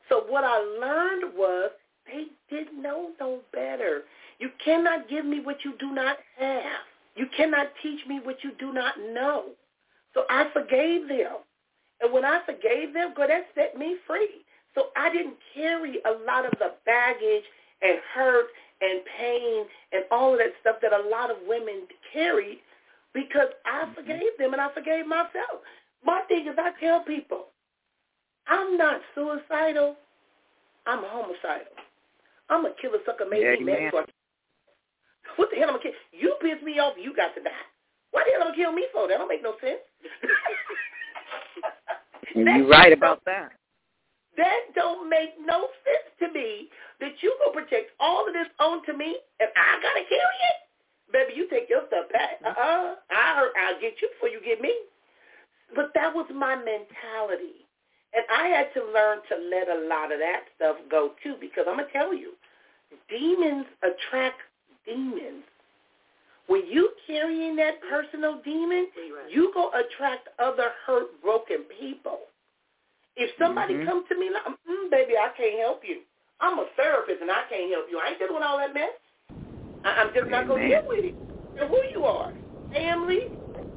So 0.08 0.24
what 0.28 0.44
I 0.44 0.58
learned 0.58 1.34
was 1.36 1.70
they 2.06 2.26
didn't 2.50 2.80
know 2.80 3.10
no 3.20 3.40
better. 3.52 4.02
You 4.38 4.50
cannot 4.64 5.08
give 5.08 5.24
me 5.24 5.40
what 5.40 5.64
you 5.64 5.74
do 5.78 5.92
not 5.92 6.16
have. 6.38 6.86
You 7.16 7.26
cannot 7.36 7.68
teach 7.82 8.00
me 8.06 8.20
what 8.22 8.42
you 8.42 8.52
do 8.58 8.72
not 8.72 8.94
know. 9.12 9.46
So 10.14 10.22
I 10.30 10.48
forgave 10.52 11.08
them. 11.08 11.42
And 12.00 12.12
when 12.12 12.24
I 12.24 12.40
forgave 12.46 12.94
them, 12.94 13.12
God, 13.16 13.30
that 13.30 13.46
set 13.54 13.76
me 13.76 13.96
free. 14.06 14.44
So 14.74 14.86
I 14.96 15.12
didn't 15.12 15.34
carry 15.54 15.98
a 16.06 16.24
lot 16.24 16.46
of 16.46 16.52
the 16.58 16.74
baggage 16.86 17.44
and 17.82 17.98
hurt 18.14 18.46
and 18.80 19.00
pain 19.18 19.64
and 19.92 20.04
all 20.10 20.32
of 20.32 20.38
that 20.38 20.52
stuff 20.60 20.76
that 20.82 20.92
a 20.92 21.08
lot 21.08 21.30
of 21.30 21.36
women 21.46 21.82
carried 22.12 22.60
because 23.12 23.48
I 23.66 23.84
mm-hmm. 23.84 23.94
forgave 23.94 24.38
them 24.38 24.52
and 24.52 24.62
I 24.62 24.72
forgave 24.72 25.06
myself. 25.06 25.66
My 26.04 26.20
thing 26.28 26.46
is 26.46 26.54
I 26.56 26.70
tell 26.80 27.00
people, 27.00 27.46
I'm 28.48 28.76
not 28.76 29.00
suicidal. 29.14 29.96
I'm 30.86 31.04
a 31.04 31.08
homicidal. 31.08 31.72
I'm 32.48 32.64
a 32.64 32.72
killer 32.80 32.98
sucker 33.04 33.26
maybe 33.28 33.44
yeah, 33.44 33.64
man. 33.64 33.92
What 35.36 35.50
the 35.52 35.58
hell 35.60 35.68
am 35.68 35.76
I 35.76 35.82
kill? 35.82 35.92
You 36.10 36.34
piss 36.40 36.56
me 36.64 36.80
off, 36.80 36.94
you 36.98 37.14
got 37.14 37.34
to 37.36 37.42
die. 37.42 37.50
Why 38.10 38.24
the 38.24 38.32
hell 38.32 38.42
am 38.48 38.52
I 38.52 38.56
kill 38.56 38.72
me 38.72 38.86
for? 38.92 39.06
That 39.06 39.18
don't 39.18 39.28
make 39.28 39.42
no 39.42 39.54
sense. 39.60 39.78
You're 42.34 42.66
right 42.66 42.92
about 42.92 43.22
that. 43.26 43.52
That 44.36 44.60
don't 44.74 45.08
make 45.10 45.34
no 45.38 45.68
sense 45.84 46.08
to 46.20 46.32
me 46.32 46.70
that 47.00 47.12
you 47.20 47.36
gonna 47.44 47.52
project 47.52 47.90
all 48.00 48.26
of 48.26 48.32
this 48.32 48.48
onto 48.58 48.94
me 48.96 49.18
and 49.38 49.50
I 49.54 49.78
gotta 49.82 50.00
kill 50.08 50.18
you. 50.18 50.54
Baby, 51.12 51.34
you 51.36 51.48
take 51.50 51.68
your 51.68 51.82
stuff 51.88 52.08
back. 52.12 52.40
Mm-hmm. 52.42 52.58
Uh-uh. 52.58 52.94
I, 53.10 53.48
I'll 53.68 53.80
get 53.80 54.00
you 54.00 54.08
before 54.14 54.28
you 54.28 54.40
get 54.44 54.60
me. 54.60 54.72
But 55.74 55.92
that 55.94 56.14
was 56.14 56.26
my 56.34 56.56
mentality. 56.56 57.67
And 58.18 58.26
I 58.34 58.48
had 58.48 58.74
to 58.74 58.80
learn 58.92 59.18
to 59.30 59.36
let 59.48 59.68
a 59.68 59.86
lot 59.86 60.10
of 60.10 60.18
that 60.18 60.50
stuff 60.56 60.74
go 60.90 61.12
too 61.22 61.36
because 61.40 61.66
I'm 61.68 61.76
going 61.76 61.86
to 61.86 61.92
tell 61.92 62.12
you, 62.12 62.32
demons 63.08 63.66
attract 63.78 64.40
demons. 64.84 65.44
When 66.48 66.66
you 66.66 66.90
carrying 67.06 67.54
that 67.56 67.74
personal 67.88 68.40
demon, 68.44 68.88
you 69.30 69.52
go 69.54 69.70
attract 69.70 70.30
other 70.40 70.72
hurt, 70.84 71.22
broken 71.22 71.58
people. 71.78 72.18
If 73.14 73.30
somebody 73.38 73.74
mm-hmm. 73.74 73.86
comes 73.86 74.04
to 74.08 74.18
me 74.18 74.30
like, 74.34 74.42
mm, 74.46 74.90
baby, 74.90 75.12
I 75.14 75.28
can't 75.36 75.60
help 75.60 75.82
you. 75.86 76.00
I'm 76.40 76.58
a 76.58 76.66
therapist 76.74 77.22
and 77.22 77.30
I 77.30 77.42
can't 77.48 77.70
help 77.70 77.86
you. 77.88 78.00
I 78.02 78.10
ain't 78.10 78.18
dealing 78.18 78.34
with 78.34 78.42
all 78.42 78.58
that 78.58 78.74
mess. 78.74 78.98
I, 79.84 79.90
I'm 79.90 80.12
just 80.12 80.28
not 80.28 80.48
going 80.48 80.62
to 80.62 80.68
deal 80.68 80.88
with 80.88 81.04
it. 81.04 81.14
And 81.60 81.70
who 81.70 81.80
you 81.92 82.04
are, 82.04 82.32
family, 82.72 83.28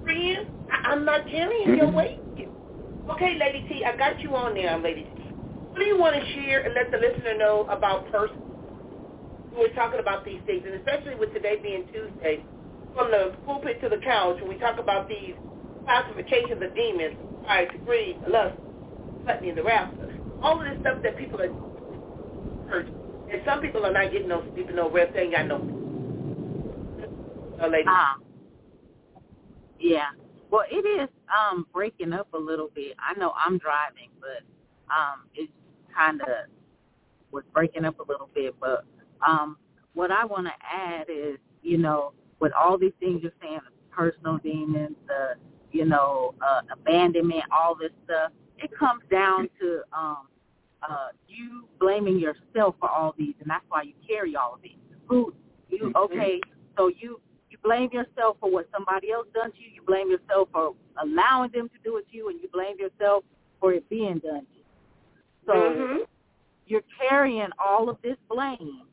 friends, 0.02 0.48
I, 0.72 0.90
I'm 0.90 1.06
not 1.06 1.28
carrying 1.28 1.78
your 1.78 1.92
weight. 1.92 2.18
Okay, 3.12 3.38
Lady 3.38 3.68
T, 3.68 3.84
I 3.84 3.96
got 3.98 4.20
you 4.22 4.36
on 4.36 4.56
there, 4.56 4.78
Lady 4.80 5.04
T. 5.04 5.10
What 5.72 5.80
do 5.80 5.86
you 5.86 5.98
want 6.00 6.16
to 6.16 6.34
share 6.34 6.62
and 6.62 6.74
let 6.74 6.92
the 6.92 6.98
listener 6.98 7.38
know 7.38 7.68
about 7.70 8.10
person? 8.12 8.38
We're 9.54 9.74
talking 9.74 10.00
about 10.00 10.24
these 10.24 10.40
things, 10.46 10.64
and 10.66 10.76
especially 10.76 11.16
with 11.16 11.34
today 11.34 11.58
being 11.62 11.86
Tuesday, 11.92 12.44
from 12.96 13.12
the 13.12 13.36
pulpit 13.46 13.82
to 13.82 13.90
the 13.90 13.98
couch, 13.98 14.38
when 14.40 14.48
we 14.48 14.58
talk 14.58 14.80
about 14.80 15.10
these 15.10 15.36
classifications 15.84 16.62
of 16.64 16.74
demons, 16.74 17.16
pride, 17.44 17.68
greed, 17.86 18.18
lust, 18.28 18.56
gluttony, 19.24 19.50
and 19.50 19.58
the 19.58 19.64
wrath, 19.64 19.94
all 20.42 20.60
of 20.62 20.68
this 20.68 20.80
stuff 20.80 21.04
that 21.04 21.18
people 21.18 21.42
are 21.42 21.52
hurt, 22.70 22.88
and 23.32 23.42
some 23.46 23.60
people 23.62 23.86
are 23.86 23.92
not 23.92 24.12
getting 24.12 24.30
no 24.30 24.44
sleep 24.54 24.68
and 24.68 24.78
no 24.78 24.90
rest. 24.90 25.14
They 25.14 25.22
ain't 25.22 25.34
got 25.34 25.48
no. 25.48 25.58
No, 27.60 27.68
lady. 27.68 27.88
Uh, 27.88 28.16
yeah. 29.80 30.12
Well, 30.52 30.66
it 30.70 30.86
is 30.86 31.10
um 31.32 31.66
breaking 31.74 32.14
up 32.14 32.28
a 32.34 32.38
little 32.38 32.70
bit. 32.76 32.96
I 33.00 33.18
know 33.18 33.34
I'm 33.36 33.58
driving, 33.58 34.10
but 34.20 34.44
um 34.94 35.24
it's 35.34 35.52
kind 35.96 36.22
of 36.22 36.28
was 37.32 37.44
breaking 37.54 37.86
up 37.86 38.00
a 38.00 38.04
little 38.04 38.30
bit. 38.36 38.54
But 38.60 38.86
um 39.28 39.58
what 39.94 40.12
I 40.12 40.26
want 40.26 40.48
to 40.48 40.54
add 40.64 41.08
is, 41.10 41.38
you 41.64 41.78
know, 41.78 42.14
with 42.40 42.54
all 42.54 42.78
these 42.78 42.94
things 43.00 43.22
you're 43.24 43.32
saying, 43.42 43.60
the 43.66 43.96
personal 43.96 44.38
demons, 44.38 44.96
the 45.08 45.36
you 45.72 45.86
know, 45.86 46.34
uh, 46.42 46.62
abandonment, 46.72 47.44
all 47.52 47.76
this 47.76 47.92
stuff, 48.06 48.32
it 48.58 48.70
comes 48.78 49.02
down 49.10 49.48
to 49.60 49.82
um, 49.94 50.28
uh, 50.84 51.10
you 51.28 51.66
blaming 51.80 52.20
yourself 52.20 52.76
for 52.80 52.90
all 52.90 53.16
these, 53.18 53.36
and 53.40 53.50
that's 53.50 53.64
why 53.70 53.84
you 53.84 53.94
carry 54.08 54.36
all 54.36 54.54
of 54.56 54.62
these. 54.62 54.78
Who 55.08 55.34
you 55.70 55.92
okay? 55.96 56.40
So 56.78 56.90
you 56.90 57.20
blame 57.64 57.90
yourself 57.92 58.38
for 58.40 58.52
what 58.52 58.68
somebody 58.74 59.12
else 59.12 59.28
done 59.34 59.52
to 59.52 59.58
you. 59.60 59.70
You 59.74 59.82
blame 59.86 60.10
yourself 60.10 60.50
for 60.52 60.74
allowing 61.02 61.52
them 61.52 61.70
to 61.70 61.76
do 61.84 61.98
it 61.98 62.10
to 62.12 62.18
you, 62.18 62.30
and 62.30 62.40
you 62.42 62.50
blame 62.54 62.78
yourself 62.80 63.24
for 63.60 63.74
it 63.74 63.88
being 63.90 64.20
done 64.20 64.42
to 64.42 64.56
you. 64.56 64.64
So 65.46 65.54
mm-hmm. 65.54 65.98
you're 66.68 66.82
carrying 67.00 67.50
all 67.60 67.90
of 67.90 67.98
this 68.04 68.18
blame, 68.30 68.84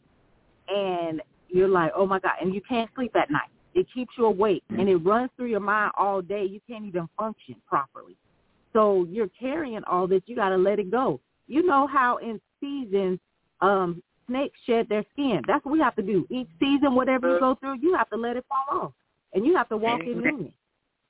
and 0.68 1.22
you're 1.48 1.68
like, 1.68 1.92
oh 1.96 2.07
my 2.07 2.18
god, 2.18 2.33
and 2.40 2.54
you 2.54 2.61
can't 2.68 2.90
sleep 2.94 3.14
at 3.16 3.31
night. 3.31 3.48
It 3.74 3.87
keeps 3.94 4.12
you 4.18 4.26
awake, 4.26 4.64
and 4.70 4.88
it 4.88 4.96
runs 4.96 5.31
through 5.37 5.46
your 5.46 5.61
mind 5.61 5.92
all 5.96 6.20
day. 6.20 6.44
You 6.44 6.61
can't 6.68 6.85
even 6.85 7.09
function 7.16 7.57
properly. 7.66 8.16
So 8.72 9.07
you're 9.09 9.31
carrying 9.38 9.85
all 9.85 10.07
this. 10.07 10.22
You 10.26 10.37
got 10.37 10.50
to 10.50 10.57
let 10.57 10.78
it 10.78 10.90
go. 10.90 11.20
You 11.46 11.64
know 11.66 11.87
how 11.87 12.16
in 12.16 12.40
seasons 12.61 13.18
um, 13.61 14.02
snakes 14.29 14.59
shed 14.67 14.88
their 14.88 15.05
skin. 15.12 15.43
That's 15.47 15.64
what 15.64 15.73
we 15.73 15.81
have 15.81 15.97
to 15.97 16.03
do. 16.03 16.27
Each 16.31 16.49
season, 16.61 16.95
whatever 16.95 17.33
you 17.35 17.41
go 17.41 17.57
through, 17.57 17.79
you 17.81 17.95
have 17.95 18.09
to 18.11 18.17
let 18.17 18.37
it 18.37 18.45
fall 18.49 18.81
off, 18.83 18.93
and 19.33 19.45
you 19.45 19.57
have 19.57 19.69
to 19.71 19.77
walk 19.77 20.03
in 20.07 20.21
newness. 20.23 20.53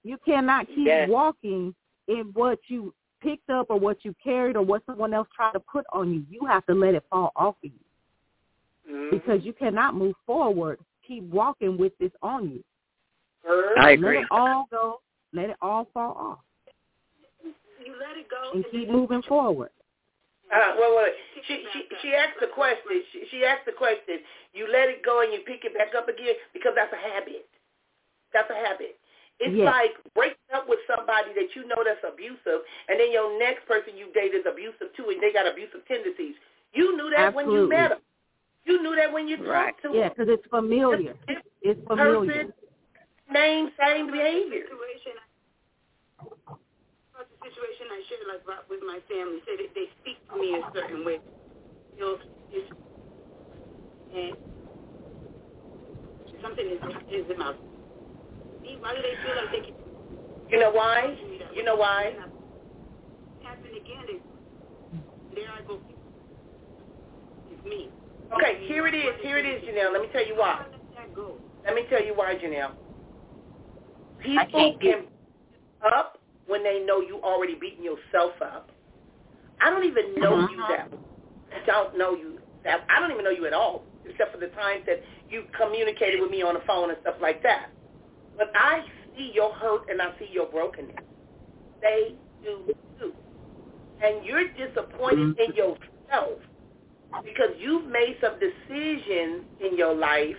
You 0.05 0.17
cannot 0.25 0.67
keep 0.69 0.87
Yes. 0.87 1.09
walking 1.09 1.75
in 2.07 2.33
what 2.33 2.59
you 2.69 2.95
picked 3.21 3.51
up 3.51 3.67
or 3.69 3.79
what 3.79 4.05
you 4.05 4.15
carried 4.23 4.57
or 4.57 4.63
what 4.63 4.85
someone 4.87 5.13
else 5.13 5.29
tried 5.35 5.53
to 5.53 5.61
put 5.61 5.85
on 5.93 6.15
you. 6.15 6.25
You 6.31 6.47
have 6.47 6.65
to 6.67 6.75
let 6.75 6.95
it 6.95 7.05
fall 7.11 7.33
off 7.37 7.57
of 7.65 7.71
you 7.71 7.85
Mhm. 8.89 9.11
because 9.11 9.45
you 9.45 9.53
cannot 9.53 9.95
move 9.95 10.17
forward. 10.25 10.79
Keep 11.03 11.25
walking 11.25 11.77
with 11.77 11.97
this 11.99 12.13
on 12.23 12.49
you. 12.51 12.65
Girl, 13.45 13.75
I 13.77 13.97
Let 13.97 14.17
it 14.17 14.27
all 14.31 14.67
go. 14.71 15.01
Let 15.33 15.51
it 15.51 15.57
all 15.61 15.85
fall 15.87 16.13
off 16.13 16.39
You 17.85 17.97
let 17.99 18.17
it 18.17 18.29
go. 18.29 18.53
and 18.55 18.65
keep 18.71 18.89
moving 18.89 19.23
forward. 19.23 19.71
Uh, 20.49 20.73
well, 20.81 20.97
well, 20.97 21.13
she 21.47 21.65
she 21.73 21.81
she 22.01 22.15
asked 22.15 22.41
the 22.41 22.49
question. 22.49 23.05
She, 23.13 23.25
she 23.31 23.45
asked 23.45 23.67
the 23.67 23.77
question. 23.77 24.25
You 24.57 24.65
let 24.73 24.89
it 24.89 25.05
go 25.05 25.21
and 25.21 25.33
you 25.33 25.41
pick 25.45 25.65
it 25.65 25.77
back 25.77 25.93
up 25.93 26.09
again 26.09 26.35
because 26.53 26.73
that's 26.75 26.93
a 26.93 27.01
habit. 27.01 27.45
That's 28.33 28.49
a 28.51 28.57
habit. 28.57 28.97
It's 29.41 29.55
Yes. 29.55 29.71
like 29.71 29.95
breaking 30.15 30.51
up 30.55 30.69
with 30.69 30.81
somebody 30.89 31.31
that 31.37 31.55
you 31.55 31.69
know 31.69 31.85
that's 31.85 32.03
abusive, 32.03 32.65
and 32.89 32.99
then 32.99 33.13
your 33.13 33.39
next 33.39 33.69
person 33.69 33.95
you 33.97 34.11
date 34.13 34.35
is 34.35 34.45
abusive 34.49 34.91
too, 34.97 35.13
and 35.13 35.23
they 35.23 35.33
got 35.33 35.47
abusive 35.47 35.87
tendencies. 35.87 36.35
You 36.73 36.97
knew 36.97 37.11
that 37.11 37.35
when 37.35 37.51
you 37.51 37.69
met 37.69 37.91
them. 37.91 38.01
You 38.65 38.83
knew 38.83 38.97
that 38.97 39.13
when 39.13 39.29
you 39.29 39.37
Right. 39.37 39.73
talked 39.73 39.83
to 39.83 39.89
Yeah, 39.93 40.09
them. 40.09 40.13
because 40.17 40.29
it's 40.29 40.47
familiar. 40.49 41.15
It's 41.29 41.41
It's 41.63 41.81
familiar. 41.87 42.49
person, 42.49 42.53
name, 43.31 43.73
same 43.79 44.11
behavior. 44.11 44.65
Situation. 47.55 47.87
About 47.89 47.97
the 47.97 47.97
situation 47.97 47.97
I 47.97 48.01
shared 48.09 48.27
like 48.29 48.71
with 48.71 48.81
my 48.85 48.99
family, 49.09 49.41
say 49.47 49.57
that 49.57 49.73
they 49.75 49.87
speak 50.03 50.19
to 50.29 50.37
me 50.37 50.55
a 50.55 50.63
certain 50.75 51.05
way. 51.05 51.19
You 51.97 52.01
know, 52.01 52.17
it's, 52.53 52.71
and 54.15 54.37
something 56.43 56.67
is 56.67 56.81
is 57.11 57.31
in 57.31 57.39
my. 57.39 57.55
Why 58.81 58.95
do 58.95 59.03
they 59.03 59.17
feel 59.25 59.37
like 59.37 59.51
they 59.53 59.61
can? 59.67 59.75
You 60.51 60.61
know 60.61 60.71
why? 60.71 61.17
You 61.55 61.65
know 61.65 61.77
why? 61.77 62.15
Happen 63.43 63.71
again. 63.71 64.21
And 64.93 65.37
there 65.37 65.51
I 65.51 65.67
go. 65.67 65.79
It's 67.51 67.65
me. 67.65 67.91
Okay, 68.33 68.67
here 68.67 68.87
it 68.87 68.95
is. 68.95 69.15
Here 69.23 69.39
it 69.39 69.47
is, 69.47 69.63
Janelle. 69.65 69.93
Let 69.93 70.03
me 70.03 70.09
tell 70.13 70.27
you 70.27 70.37
why. 70.37 70.65
Let 70.71 70.81
that 70.97 71.15
go. 71.15 71.37
Let 71.65 71.75
me 71.75 71.83
tell 71.91 72.05
you 72.05 72.15
why, 72.15 72.35
Janelle. 72.35 72.73
People 74.23 74.45
can't 74.53 74.81
can 74.81 75.05
up 75.93 76.18
when 76.49 76.65
they 76.65 76.85
know 76.87 77.01
you 77.01 77.21
already 77.23 77.55
beating 77.55 77.85
yourself 77.85 78.35
up. 78.43 78.71
I 79.61 79.71
don't 79.71 79.85
even 79.85 80.21
know 80.21 80.33
Mhm. 80.37 80.51
you 80.51 80.67
that. 80.69 80.91
I 81.53 81.61
don't 81.67 81.97
know 81.97 82.15
you 82.15 82.41
that. 82.65 82.85
I 82.91 83.01
don't 83.01 83.13
even 83.13 83.25
know 83.25 83.31
you 83.31 83.47
at 83.47 83.55
all, 83.55 83.85
except 84.05 84.33
for 84.33 84.39
the 84.39 84.49
times 84.49 84.85
that 84.87 85.03
you 85.31 85.45
communicated 85.57 86.21
with 86.21 86.31
me 86.31 86.43
on 86.43 86.55
the 86.55 86.61
phone 86.63 86.91
and 86.91 87.01
stuff 87.03 87.21
like 87.21 87.43
that. 87.43 87.71
But 88.37 88.51
I 88.55 88.85
see 89.17 89.33
your 89.35 89.53
hurt 89.55 89.89
and 89.91 90.03
I 90.03 90.17
see 90.19 90.29
your 90.33 90.47
brokenness. 90.47 90.97
They 91.83 92.17
do 92.43 92.75
too. 93.01 93.15
And 94.03 94.25
you're 94.25 94.49
disappointed 94.51 95.39
in 95.39 95.55
yourself 95.55 96.41
because 97.25 97.51
you've 97.59 97.87
made 97.87 98.17
some 98.21 98.39
decisions 98.41 99.45
in 99.61 99.77
your 99.77 99.95
life 99.95 100.37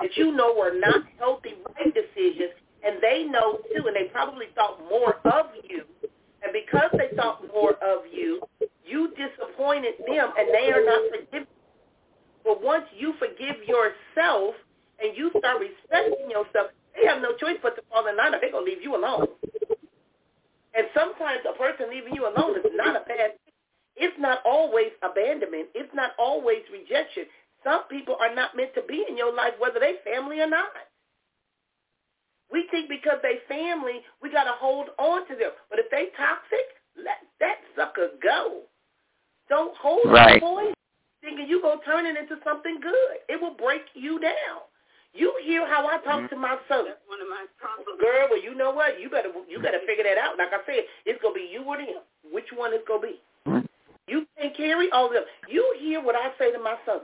that 0.00 0.16
you 0.16 0.32
know 0.32 0.54
were 0.58 0.74
not 0.78 1.02
healthy, 1.18 1.54
right 1.76 1.94
decisions, 1.94 2.52
and 2.84 3.02
they 3.02 3.24
know 3.24 3.58
too, 3.76 3.86
and 3.86 3.94
they 3.96 4.04
probably 4.12 4.46
thought 4.54 4.80
more 4.88 5.16
of 5.24 5.46
you. 5.68 5.84
And 6.42 6.52
because 6.52 6.90
they 6.92 7.14
thought 7.16 7.42
more 7.52 7.72
of 7.84 8.04
you, 8.12 8.40
you 8.84 9.12
disappointed 9.16 9.94
them, 10.06 10.32
and 10.38 10.48
they 10.54 10.70
are 10.70 10.84
not 10.84 11.02
forgiving. 11.10 11.46
But 12.44 12.62
once 12.62 12.84
you 12.96 13.14
forgive 13.18 13.56
yourself 13.66 14.54
and 15.02 15.16
you 15.16 15.30
start 15.38 15.60
respecting 15.60 16.30
yourself, 16.30 16.70
they 16.94 17.06
have 17.06 17.20
no 17.20 17.34
choice 17.36 17.58
but 17.62 17.76
to 17.76 17.82
fall 17.90 18.06
in 18.06 18.16
line, 18.16 18.34
or 18.34 18.40
they're 18.40 18.52
gonna 18.52 18.64
leave 18.64 18.82
you 18.82 18.96
alone. 18.96 19.26
And 20.74 20.86
sometimes 20.94 21.40
a 21.48 21.56
person 21.56 21.90
leaving 21.90 22.14
you 22.14 22.26
alone 22.28 22.56
is 22.58 22.70
not 22.74 22.96
a 22.96 23.00
bad 23.00 23.36
thing. 23.42 23.54
It's 23.96 24.16
not 24.18 24.40
always 24.44 24.92
abandonment. 25.02 25.68
It's 25.74 25.92
not 25.94 26.12
always 26.18 26.62
rejection. 26.70 27.24
Some 27.64 27.84
people 27.90 28.16
are 28.20 28.34
not 28.34 28.54
meant 28.54 28.74
to 28.74 28.82
be 28.82 29.04
in 29.08 29.16
your 29.16 29.32
life, 29.34 29.54
whether 29.58 29.80
they 29.80 29.96
family 30.04 30.40
or 30.40 30.48
not. 30.48 30.68
We 32.52 32.66
think 32.70 32.88
because 32.88 33.18
they 33.22 33.38
family, 33.48 34.02
we 34.22 34.30
got 34.30 34.44
to 34.44 34.52
hold 34.52 34.88
on 34.98 35.26
to 35.28 35.34
them. 35.34 35.50
But 35.70 35.78
if 35.80 35.90
they 35.90 36.08
toxic, 36.16 36.66
let 36.96 37.18
that 37.40 37.56
sucker 37.74 38.10
go. 38.22 38.62
Don't 39.48 39.74
hold 39.76 40.06
Right. 40.06 40.42
on 40.42 40.64
to 40.64 40.70
it, 40.70 40.74
thinking 41.22 41.48
you 41.48 41.60
going 41.62 41.80
to 41.80 41.84
turn 41.84 42.06
it 42.06 42.16
into 42.16 42.36
something 42.44 42.78
good. 42.80 43.16
It 43.28 43.40
will 43.40 43.54
break 43.54 43.82
you 43.94 44.18
down. 44.20 44.60
You 45.12 45.32
hear 45.42 45.66
how 45.66 45.86
I 45.88 45.96
talk 46.04 46.28
to 46.28 46.36
my 46.36 46.58
son. 46.68 46.84
That's 46.84 47.00
one 47.08 47.22
of 47.22 47.28
my 47.28 47.46
problems. 47.56 47.98
Girl, 48.00 48.28
well, 48.30 48.42
you 48.42 48.54
know 48.54 48.70
what? 48.70 49.00
You 49.00 49.08
better 49.08 49.30
you 49.48 49.58
better 49.62 49.80
figure 49.86 50.04
that 50.04 50.18
out. 50.18 50.36
Like 50.36 50.52
I 50.52 50.60
said, 50.66 50.84
it's 51.06 51.20
gonna 51.22 51.32
be 51.32 51.48
you 51.50 51.64
or 51.64 51.78
them. 51.78 52.04
Which 52.30 52.52
one 52.54 52.74
is 52.74 52.84
gonna 52.86 53.00
be? 53.00 53.20
Mhm. 53.48 53.66
You 54.08 54.26
can 54.36 54.52
carry 54.52 54.92
all 54.92 55.06
of 55.06 55.14
them. 55.14 55.24
You 55.48 55.64
hear 55.78 56.02
what 56.02 56.16
I 56.16 56.36
say 56.36 56.52
to 56.52 56.58
my 56.58 56.76
son, 56.84 57.00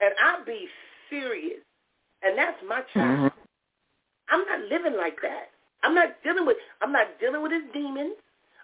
and 0.00 0.14
I 0.22 0.42
be 0.46 0.70
serious, 1.10 1.58
and 2.22 2.38
that's 2.38 2.62
my 2.62 2.82
child. 2.94 3.32
Mhm. 3.32 3.32
I'm 4.28 4.44
not 4.46 4.60
living 4.70 4.96
like 4.96 5.20
that. 5.22 5.50
I'm 5.82 5.94
not 5.94 6.22
dealing 6.22 6.46
with 6.46 6.56
I'm 6.82 6.92
not 6.92 7.18
dealing 7.18 7.42
with 7.42 7.50
his 7.50 7.64
demons. 7.72 8.14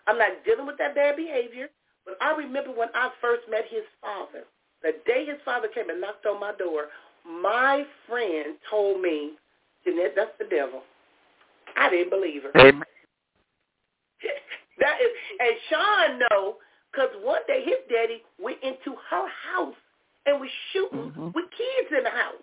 I'm 0.06 0.16
not 0.16 0.44
dealing 0.44 0.66
with 0.66 0.78
that 0.78 0.94
bad 0.94 1.16
behavior. 1.16 1.68
But 2.04 2.16
I 2.20 2.36
remember 2.36 2.70
when 2.70 2.88
I 2.94 3.10
first 3.20 3.48
met 3.48 3.66
his 3.66 3.84
father. 4.00 4.44
The 4.82 4.92
day 5.06 5.26
his 5.26 5.40
father 5.44 5.68
came 5.68 5.90
and 5.90 6.00
knocked 6.00 6.24
on 6.24 6.40
my 6.40 6.52
door, 6.52 6.88
my 7.26 7.84
friend 8.08 8.56
told 8.70 9.02
me, 9.02 9.32
Jeanette, 9.84 10.14
that's 10.16 10.32
the 10.38 10.46
devil. 10.46 10.82
I 11.76 11.90
didn't 11.90 12.08
believe 12.08 12.42
her. 12.44 12.52
Amen. 12.56 12.82
that 14.80 14.96
is, 15.00 15.12
and 15.40 15.54
Sean 15.68 16.18
know, 16.30 16.56
because 16.90 17.10
one 17.22 17.40
day 17.46 17.62
his 17.64 17.76
daddy 17.90 18.22
went 18.40 18.58
into 18.62 18.96
her 19.10 19.26
house 19.28 19.76
and 20.26 20.40
was 20.40 20.48
shooting 20.72 21.12
Mhm. 21.12 21.34
with 21.34 21.44
kids 21.50 21.92
in 21.96 22.04
the 22.04 22.10
house. 22.10 22.42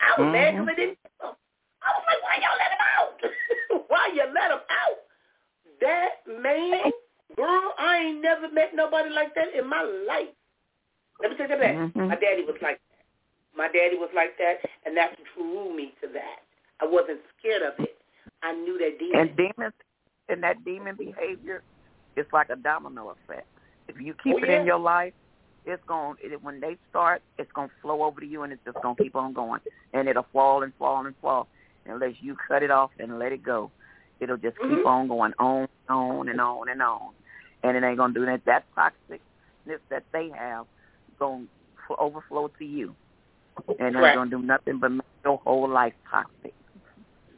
I 0.00 0.20
was 0.20 0.32
mad 0.32 0.52
because 0.52 0.64
Mhm. 0.64 0.66
they 0.66 0.74
didn't 0.86 0.98
kill 1.20 1.28
him. 1.30 1.36
I 1.82 1.90
was 1.98 2.04
like, 2.06 2.22
why 2.22 2.36
y'all 2.36 2.58
let 2.58 2.72
him 2.72 2.86
out? 2.96 3.88
why 3.90 4.06
you 4.08 4.24
let 4.32 4.50
him 4.50 4.60
out? 4.70 4.98
That 5.80 6.26
man, 6.26 6.92
girl, 7.36 7.74
I 7.78 7.98
ain't 7.98 8.20
never 8.20 8.48
met 8.48 8.74
nobody 8.74 9.10
like 9.10 9.34
that 9.34 9.52
in 9.52 9.66
my 9.66 9.82
life. 9.82 10.28
Let 11.20 11.30
me 11.32 11.36
tell 11.36 11.48
you 11.48 11.56
that. 11.58 11.74
Mhm. 11.74 12.08
My 12.08 12.16
daddy 12.16 12.44
was 12.44 12.60
like 12.62 12.80
that. 12.88 13.04
My 13.54 13.68
daddy 13.68 13.96
was 13.98 14.10
like 14.14 14.36
that, 14.38 14.64
and 14.84 14.96
that 14.96 15.18
drew 15.34 15.70
me 15.74 15.94
to 16.00 16.08
that. 16.08 16.42
I 16.80 16.86
wasn't 16.86 17.20
scared 17.38 17.62
of 17.62 17.78
it. 17.80 17.98
I 18.42 18.52
knew 18.52 18.78
that 18.78 18.98
demon. 18.98 19.20
And 19.20 19.36
demons 19.36 19.74
and 20.28 20.42
that 20.42 20.64
demon 20.64 20.96
behavior, 20.96 21.62
it's 22.16 22.32
like 22.32 22.48
a 22.50 22.56
domino 22.56 23.10
effect. 23.10 23.46
If 23.88 24.00
you 24.00 24.14
keep 24.14 24.36
Oh, 24.36 24.38
it 24.38 24.48
yeah. 24.48 24.60
in 24.60 24.66
your 24.66 24.78
life, 24.78 25.14
it's 25.64 25.82
going 25.84 26.16
it, 26.22 26.40
when 26.42 26.60
they 26.60 26.76
start, 26.88 27.22
it's 27.38 27.50
going 27.52 27.68
to 27.68 27.74
flow 27.76 28.02
over 28.02 28.20
to 28.20 28.26
you, 28.26 28.42
and 28.42 28.52
it's 28.52 28.64
just 28.64 28.80
going 28.82 28.96
to 28.96 29.02
keep 29.02 29.14
on 29.14 29.32
going, 29.32 29.60
and 29.92 30.08
it'll 30.08 30.26
fall 30.32 30.62
and 30.62 30.74
fall 30.76 31.06
and 31.06 31.16
fall 31.18 31.48
unless 31.86 32.14
you 32.20 32.36
cut 32.48 32.62
it 32.62 32.70
off 32.70 32.90
and 32.98 33.18
let 33.32 33.38
it 33.38 33.44
go. 33.44 33.70
It'll 34.20 34.36
just 34.36 34.58
keep 34.58 34.68
Mhm. 34.68 34.86
on 34.86 35.08
going 35.08 35.34
on, 35.38 35.68
and 35.88 35.96
on 35.96 36.28
and 36.28 36.40
on 36.40 36.68
and 36.68 36.82
on, 36.82 37.14
and 37.62 37.76
it 37.76 37.82
ain't 37.82 37.96
going 37.96 38.14
to 38.14 38.20
do 38.20 38.26
that. 38.26 38.44
That 38.44 38.64
toxicness 38.76 39.80
that 39.88 40.04
they 40.12 40.28
have 40.30 40.66
going 41.18 41.48
to 41.88 41.96
overflow 41.96 42.48
to 42.48 42.64
you, 42.64 42.94
and 43.68 43.94
Correct. 43.94 43.96
it's 43.96 44.14
going 44.16 44.30
to 44.30 44.36
do 44.38 44.42
nothing 44.42 44.78
but 44.78 44.92
make 44.92 45.06
your 45.24 45.38
whole 45.38 45.68
life 45.68 45.94
toxic. 46.08 46.54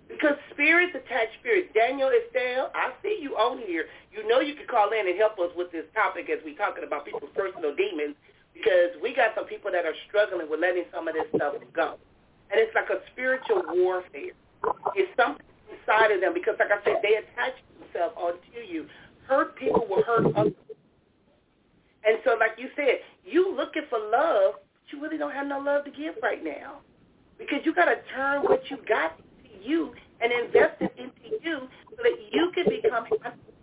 Because 0.08 0.36
spirits 0.50 0.94
attach 0.94 1.32
spirits. 1.40 1.72
Daniel 1.74 2.10
Estelle, 2.10 2.70
I 2.74 2.92
see 3.02 3.18
you 3.20 3.36
on 3.36 3.58
here. 3.58 3.88
You 4.12 4.26
know 4.28 4.40
you 4.40 4.54
can 4.54 4.66
call 4.66 4.92
in 4.92 5.08
and 5.08 5.16
help 5.16 5.38
us 5.38 5.54
with 5.56 5.72
this 5.72 5.86
topic 5.94 6.28
as 6.30 6.42
we 6.44 6.54
talking 6.54 6.84
about 6.84 7.04
people's 7.04 7.32
personal 7.34 7.74
demons 7.74 8.14
because 8.52 8.94
we 9.02 9.14
got 9.14 9.34
some 9.34 9.46
people 9.46 9.72
that 9.72 9.84
are 9.86 9.94
struggling 10.06 10.48
with 10.48 10.60
letting 10.60 10.84
some 10.92 11.08
of 11.08 11.14
this 11.14 11.26
stuff 11.34 11.54
go. 11.72 11.98
And 12.50 12.60
it's 12.60 12.74
like 12.74 12.90
a 12.90 13.00
spiritual 13.10 13.62
warfare. 13.74 14.32
It's 14.94 15.10
something 15.16 15.44
inside 15.74 16.10
of 16.12 16.20
them 16.20 16.34
because, 16.34 16.54
like 16.58 16.70
I 16.70 16.82
said, 16.84 17.02
they 17.02 17.16
attach 17.18 17.54
themselves 17.80 18.14
onto 18.16 18.60
you. 18.66 18.86
Hurt 19.26 19.56
people 19.56 19.86
will 19.88 20.02
hurt 20.02 20.26
others. 20.36 20.52
And 22.06 22.18
so, 22.24 22.36
like 22.38 22.52
you 22.58 22.68
said, 22.76 23.00
you 23.24 23.54
looking 23.56 23.82
for 23.88 23.98
love, 23.98 24.54
but 24.54 24.92
you 24.92 25.02
really 25.02 25.18
don't 25.18 25.32
have 25.32 25.46
no 25.46 25.58
love 25.58 25.84
to 25.86 25.90
give 25.90 26.14
right 26.22 26.44
now 26.44 26.80
because 27.38 27.60
you 27.64 27.74
got 27.74 27.86
to 27.86 27.96
turn 28.14 28.42
what 28.42 28.62
you 28.70 28.76
got 28.88 29.16
to 29.18 29.24
you 29.66 29.92
and 30.20 30.32
invest 30.32 30.80
it 30.80 30.94
into 30.98 31.42
you 31.42 31.60
so 31.90 31.96
that 32.02 32.16
you 32.30 32.52
can 32.54 32.66
become 32.68 33.06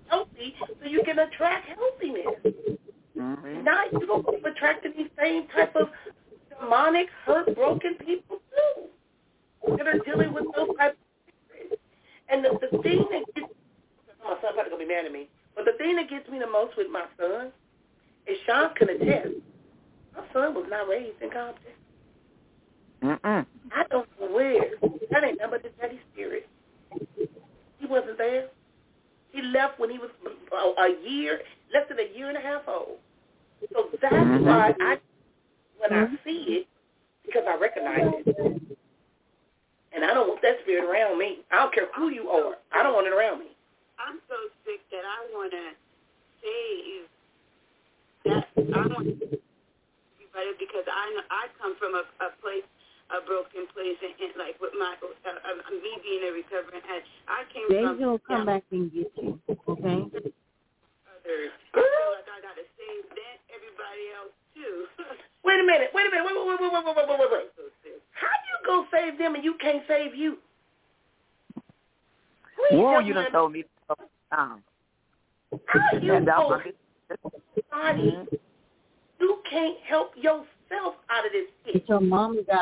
healthy 0.10 0.56
so 0.82 0.90
you 0.90 1.04
can 1.04 1.20
attract 1.20 1.68
healthiness. 1.68 2.80
Mm-hmm. 3.18 3.64
Not 3.64 3.94
you 3.94 4.06
don't 4.08 4.26
keep 4.26 4.46
attracting 4.46 4.94
these 4.98 5.10
same 5.20 5.48
type 5.56 5.76
of 5.76 5.90
demonic, 6.50 7.08
hurt, 7.26 7.54
broken 7.56 7.96
people 7.96 8.21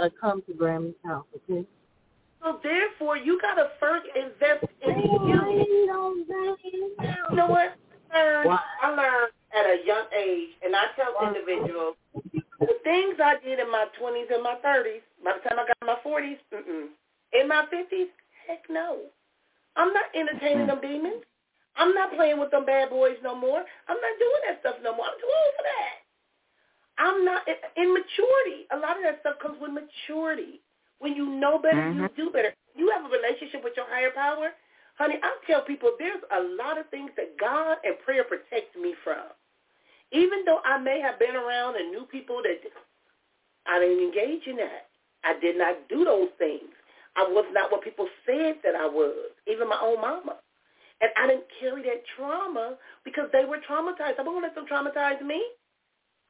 to 0.01 0.11
come 0.21 0.41
to 0.43 0.53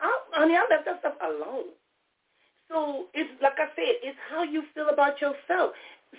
I, 0.02 0.10
honey, 0.34 0.56
I 0.56 0.66
left 0.70 0.86
that 0.86 1.00
stuff 1.00 1.16
alone. 1.22 1.74
So 2.70 3.08
it's 3.14 3.30
like 3.42 3.58
I 3.58 3.68
said, 3.76 4.00
it's 4.04 4.18
how 4.30 4.44
you 4.44 4.64
feel 4.74 4.90
about 4.90 5.22
yourself. 5.22 5.74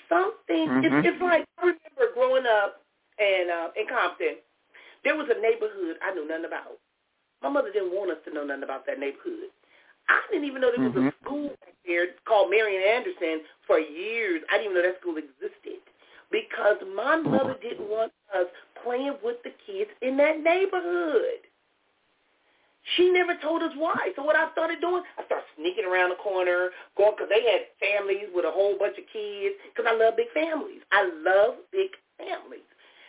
Something 0.09 0.69
Mhm. 0.69 0.85
it's, 0.85 0.97
it's 1.03 1.23
like 1.23 1.47
I 1.59 1.63
remember 1.75 2.15
growing 2.15 2.47
up 2.47 2.83
in 3.19 3.51
uh, 3.51 3.71
in 3.77 3.87
Compton. 3.89 4.37
There 5.05 5.17
was 5.17 5.29
a 5.31 5.41
neighborhood 5.41 5.97
I 6.03 6.13
knew 6.15 6.27
nothing 6.29 6.47
about. 6.47 6.79
My 7.43 7.49
mother 7.49 7.73
didn't 7.73 7.95
want 7.95 8.11
us 8.11 8.19
to 8.27 8.35
know 8.35 8.45
nothing 8.45 8.65
about 8.65 8.87
that 8.87 8.99
neighborhood. 8.99 9.51
I 10.09 10.21
didn't 10.31 10.47
even 10.47 10.61
know 10.61 10.71
there 10.73 10.81
was 10.81 10.95
Mhm. 10.95 11.09
a 11.09 11.25
school 11.25 11.49
back 11.61 11.75
there 11.87 12.07
called 12.27 12.51
Marian 12.51 12.83
Anderson 12.83 13.43
for 13.67 13.79
years. 13.79 14.43
I 14.51 14.59
didn't 14.59 14.73
even 14.73 14.83
know 14.83 14.89
that 14.91 15.01
school 15.01 15.17
existed 15.19 15.81
because 16.31 16.77
my 16.95 17.17
mother 17.17 17.55
didn't 17.63 17.89
want 17.89 18.13
us 18.35 18.47
playing 18.83 19.17
with 19.23 19.43
the 19.45 19.51
kids 19.67 19.91
in 20.03 20.17
that 20.19 20.41
neighborhood. 20.41 21.47
She 22.97 23.11
never 23.11 23.37
told 23.43 23.63
us 23.63 23.73
why. 23.77 24.13
So 24.17 24.23
what 24.23 24.37
I 24.37 24.51
started 24.53 24.81
doing, 24.81 25.03
I 25.19 25.25
started 25.25 25.47
sneaking 25.57 25.85
around 25.85 26.11
the 26.11 26.17
corner, 26.17 26.71
going 26.97 27.13
because 27.17 27.29
they 27.29 27.45
had 27.45 27.69
families 27.79 28.29
with 28.35 28.45
a 28.45 28.51
whole 28.51 28.77
bunch 28.79 28.97
of 28.97 29.05
kids. 29.13 29.55
Because 29.69 29.87
I 29.89 29.95
love 29.95 30.17
big 30.17 30.33
families. 30.33 30.81
I 30.91 31.05
love 31.23 31.61
big 31.73 31.93
families, 32.17 32.67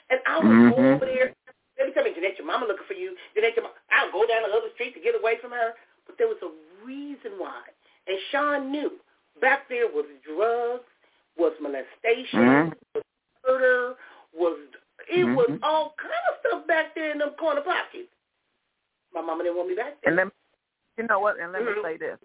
and 0.10 0.20
I 0.28 0.40
would 0.40 0.76
go 0.76 0.76
Mhm. 0.76 0.96
over 0.96 1.06
there. 1.06 1.34
Every 1.80 1.94
time, 1.94 2.14
Jeanette, 2.14 2.38
your 2.38 2.46
mama 2.46 2.68
looking 2.68 2.86
for 2.86 2.94
you. 2.94 3.18
Jeanette, 3.34 3.56
your 3.56 3.64
mama, 3.64 3.76
I'll 3.90 4.12
go 4.12 4.26
down 4.26 4.44
the 4.44 4.54
other 4.54 4.70
street 4.72 4.94
to 4.94 5.00
get 5.00 5.16
away 5.16 5.38
from 5.38 5.52
her. 5.52 5.76
But 6.06 6.18
there 6.18 6.28
was 6.28 6.42
a 6.44 6.52
reason 6.84 7.40
why, 7.40 7.62
and 8.08 8.20
Sean 8.30 8.72
knew. 8.72 9.00
Back 9.40 9.70
there 9.70 9.88
was 9.88 10.06
drugs, 10.22 10.84
was 11.38 11.54
molestation, 11.60 12.40
Mhm. 12.40 12.78
was 12.94 13.04
murder, 13.48 13.98
was 14.34 14.60
it 15.08 15.26
was 15.26 15.50
Mhm. 15.50 15.60
all 15.64 15.96
kind 15.98 16.14
of 16.30 16.40
stuff 16.40 16.68
back 16.68 16.94
there 16.94 17.12
in 17.12 17.18
them 17.18 17.32
corner 17.32 17.62
pockets. 17.62 18.14
My 19.14 19.22
mama 19.22 19.43
didn't 19.43 19.57
want 19.57 19.70
me 19.70 19.76
back 19.76 19.97
there. 20.01 20.09
And 20.12 20.16
let 20.16 20.26
me, 20.28 20.32
you 20.97 21.07
know 21.07 21.20
what? 21.20 21.39
And 21.39 21.51
let 21.51 21.62
Mhm. 21.62 21.76
me 21.78 21.84
say 21.84 21.97
this. 21.97 22.20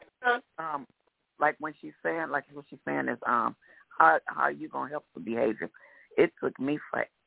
Um, 0.58 0.86
like 1.38 1.56
when 1.58 1.74
she's 1.80 1.94
saying, 2.02 2.28
like 2.30 2.44
what 2.52 2.64
she's 2.68 2.80
saying 2.84 3.08
is, 3.08 3.18
um, 3.26 3.56
how 3.98 4.20
how 4.26 4.42
are 4.42 4.50
you 4.50 4.68
gonna 4.68 4.90
help 4.90 5.06
the 5.14 5.20
behavior? 5.20 5.70
It 6.16 6.32
took 6.40 6.58
me 6.58 6.78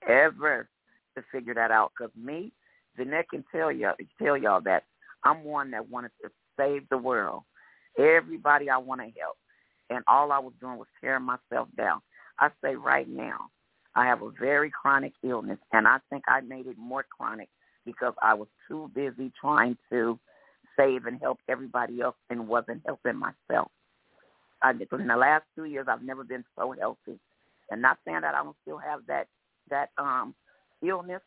forever 0.02 0.70
to 1.16 1.24
figure 1.32 1.54
that 1.54 1.72
out. 1.72 1.94
Cause 1.98 2.12
me, 2.16 2.54
Jeanette 2.98 3.30
can 3.30 3.44
tell 3.52 3.72
y'all 3.72 3.96
tell 4.22 4.38
y'all 4.38 4.62
that 4.62 4.86
I'm 5.24 5.44
one 5.44 5.72
that 5.72 5.90
wanted 5.90 6.12
to 6.24 6.32
save 6.58 6.88
the 6.90 6.98
world. 6.98 7.44
Everybody 7.98 8.70
I 8.70 8.78
want 8.78 9.02
to 9.02 9.12
help, 9.20 9.38
and 9.90 10.04
all 10.08 10.32
I 10.32 10.40
was 10.40 10.54
doing 10.60 10.78
was 10.78 10.88
tearing 11.02 11.24
myself 11.24 11.68
down. 11.76 12.02
I 12.40 12.50
say 12.64 12.76
right 12.76 13.08
now, 13.08 13.50
I 13.96 14.06
have 14.06 14.22
a 14.22 14.32
very 14.32 14.70
chronic 14.72 15.14
illness, 15.24 15.60
and 15.74 15.88
I 15.88 16.00
think 16.10 16.24
I 16.28 16.42
made 16.42 16.68
it 16.68 16.78
more 16.78 17.04
chronic 17.18 17.50
because 17.86 18.14
I 18.22 18.34
was 18.34 18.48
too 18.68 18.92
busy 18.94 19.32
trying 19.40 19.78
to 19.92 20.20
save 20.78 21.06
and 21.06 21.20
help 21.22 21.40
everybody 21.48 22.02
else 22.02 22.16
and 22.30 22.48
wasn't 22.48 22.82
helping 22.86 23.18
myself. 23.18 23.72
I, 24.62 24.72
in 24.72 25.08
the 25.08 25.16
last 25.16 25.44
two 25.56 25.66
years, 25.66 25.88
I've 25.90 26.04
never 26.04 26.24
been 26.24 26.44
so 26.58 26.74
healthy. 26.78 27.20
And 27.72 27.82
not 27.82 27.98
saying 28.06 28.22
that 28.22 28.36
I 28.36 28.44
don't 28.44 28.56
still 28.64 28.78
have 28.78 29.02
that 29.08 29.28
that 29.70 29.90
um 29.98 30.34
illness, 30.86 31.22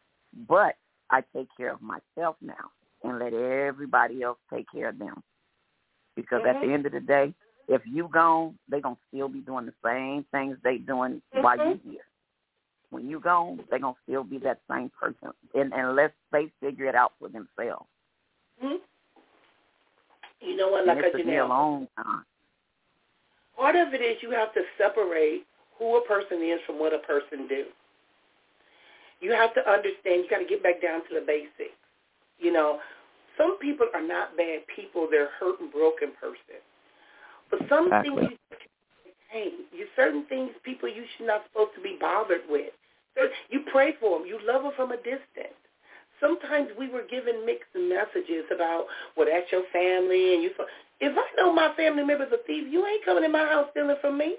but 0.48 0.74
I 1.10 1.22
take 1.34 1.48
care 1.56 1.72
of 1.72 1.80
myself 1.80 2.36
now 2.40 2.70
and 3.04 3.18
let 3.18 3.32
everybody 3.32 4.22
else 4.22 4.38
take 4.52 4.66
care 4.72 4.88
of 4.88 4.98
them. 4.98 5.22
Because 6.16 6.40
mm-hmm. 6.40 6.56
at 6.56 6.62
the 6.66 6.72
end 6.72 6.86
of 6.86 6.92
the 6.92 7.00
day, 7.00 7.32
if 7.68 7.82
you 7.86 8.08
gone, 8.12 8.58
they 8.68 8.80
gonna 8.80 8.96
still 9.08 9.28
be 9.28 9.40
doing 9.40 9.66
the 9.66 9.74
same 9.84 10.24
things 10.32 10.56
they 10.64 10.78
doing 10.78 11.22
mm-hmm. 11.34 11.42
while 11.42 11.56
you're 11.56 11.78
here. 11.84 12.02
When 12.92 13.08
you 13.08 13.20
gone, 13.20 13.58
they 13.70 13.78
gonna 13.78 13.94
still 14.04 14.22
be 14.22 14.36
that 14.40 14.60
same 14.70 14.90
person, 15.00 15.30
and 15.54 15.72
unless 15.72 16.10
they 16.30 16.52
figure 16.60 16.84
it 16.84 16.94
out 16.94 17.12
for 17.18 17.28
themselves. 17.28 17.88
Mm-hmm. 18.62 18.76
You 20.42 20.56
know 20.56 20.68
what? 20.68 20.86
Like 20.86 20.98
and 20.98 21.06
it 21.06 21.12
took 21.16 21.26
me 21.26 21.38
a 21.38 21.46
long 21.46 21.88
time. 21.96 22.24
Part 23.56 23.76
of 23.76 23.94
it 23.94 24.02
is 24.02 24.18
you 24.20 24.30
have 24.32 24.52
to 24.52 24.60
separate 24.76 25.46
who 25.78 25.96
a 25.96 26.06
person 26.06 26.42
is 26.42 26.60
from 26.66 26.78
what 26.78 26.92
a 26.92 26.98
person 26.98 27.48
do. 27.48 27.64
You 29.20 29.32
have 29.32 29.54
to 29.54 29.60
understand. 29.66 30.24
You 30.24 30.26
got 30.28 30.38
to 30.38 30.44
get 30.44 30.62
back 30.62 30.82
down 30.82 31.00
to 31.08 31.14
the 31.14 31.24
basics. 31.26 31.78
You 32.38 32.52
know, 32.52 32.80
some 33.38 33.56
people 33.58 33.86
are 33.94 34.06
not 34.06 34.36
bad 34.36 34.60
people. 34.76 35.08
They're 35.10 35.30
hurt 35.40 35.60
and 35.60 35.72
broken 35.72 36.10
person. 36.20 36.60
But 37.50 37.60
some 37.70 37.86
exactly. 37.86 38.16
things 38.16 38.32
you 38.50 38.56
hey, 39.30 39.48
you 39.72 39.86
certain 39.96 40.26
things 40.28 40.50
people 40.62 40.88
you 40.88 41.04
should 41.16 41.26
not 41.26 41.44
supposed 41.48 41.70
to 41.74 41.80
be 41.80 41.96
bothered 41.98 42.42
with. 42.48 42.72
You 43.50 43.60
pray 43.70 43.94
for 44.00 44.18
them. 44.18 44.26
You 44.26 44.38
love 44.46 44.62
them 44.62 44.72
from 44.76 44.92
a 44.92 44.96
distance. 44.96 45.58
Sometimes 46.20 46.68
we 46.78 46.88
were 46.88 47.02
given 47.10 47.44
mixed 47.44 47.74
messages 47.74 48.44
about, 48.54 48.86
well, 49.16 49.26
that's 49.30 49.50
your 49.50 49.64
family, 49.72 50.34
and 50.34 50.42
you. 50.42 50.50
If 51.00 51.18
I 51.18 51.26
know 51.36 51.52
my 51.52 51.74
family 51.76 52.04
member's 52.04 52.32
a 52.32 52.38
thief, 52.46 52.68
you 52.70 52.86
ain't 52.86 53.04
coming 53.04 53.24
in 53.24 53.32
my 53.32 53.44
house 53.44 53.66
stealing 53.72 53.96
from 54.00 54.16
me. 54.16 54.36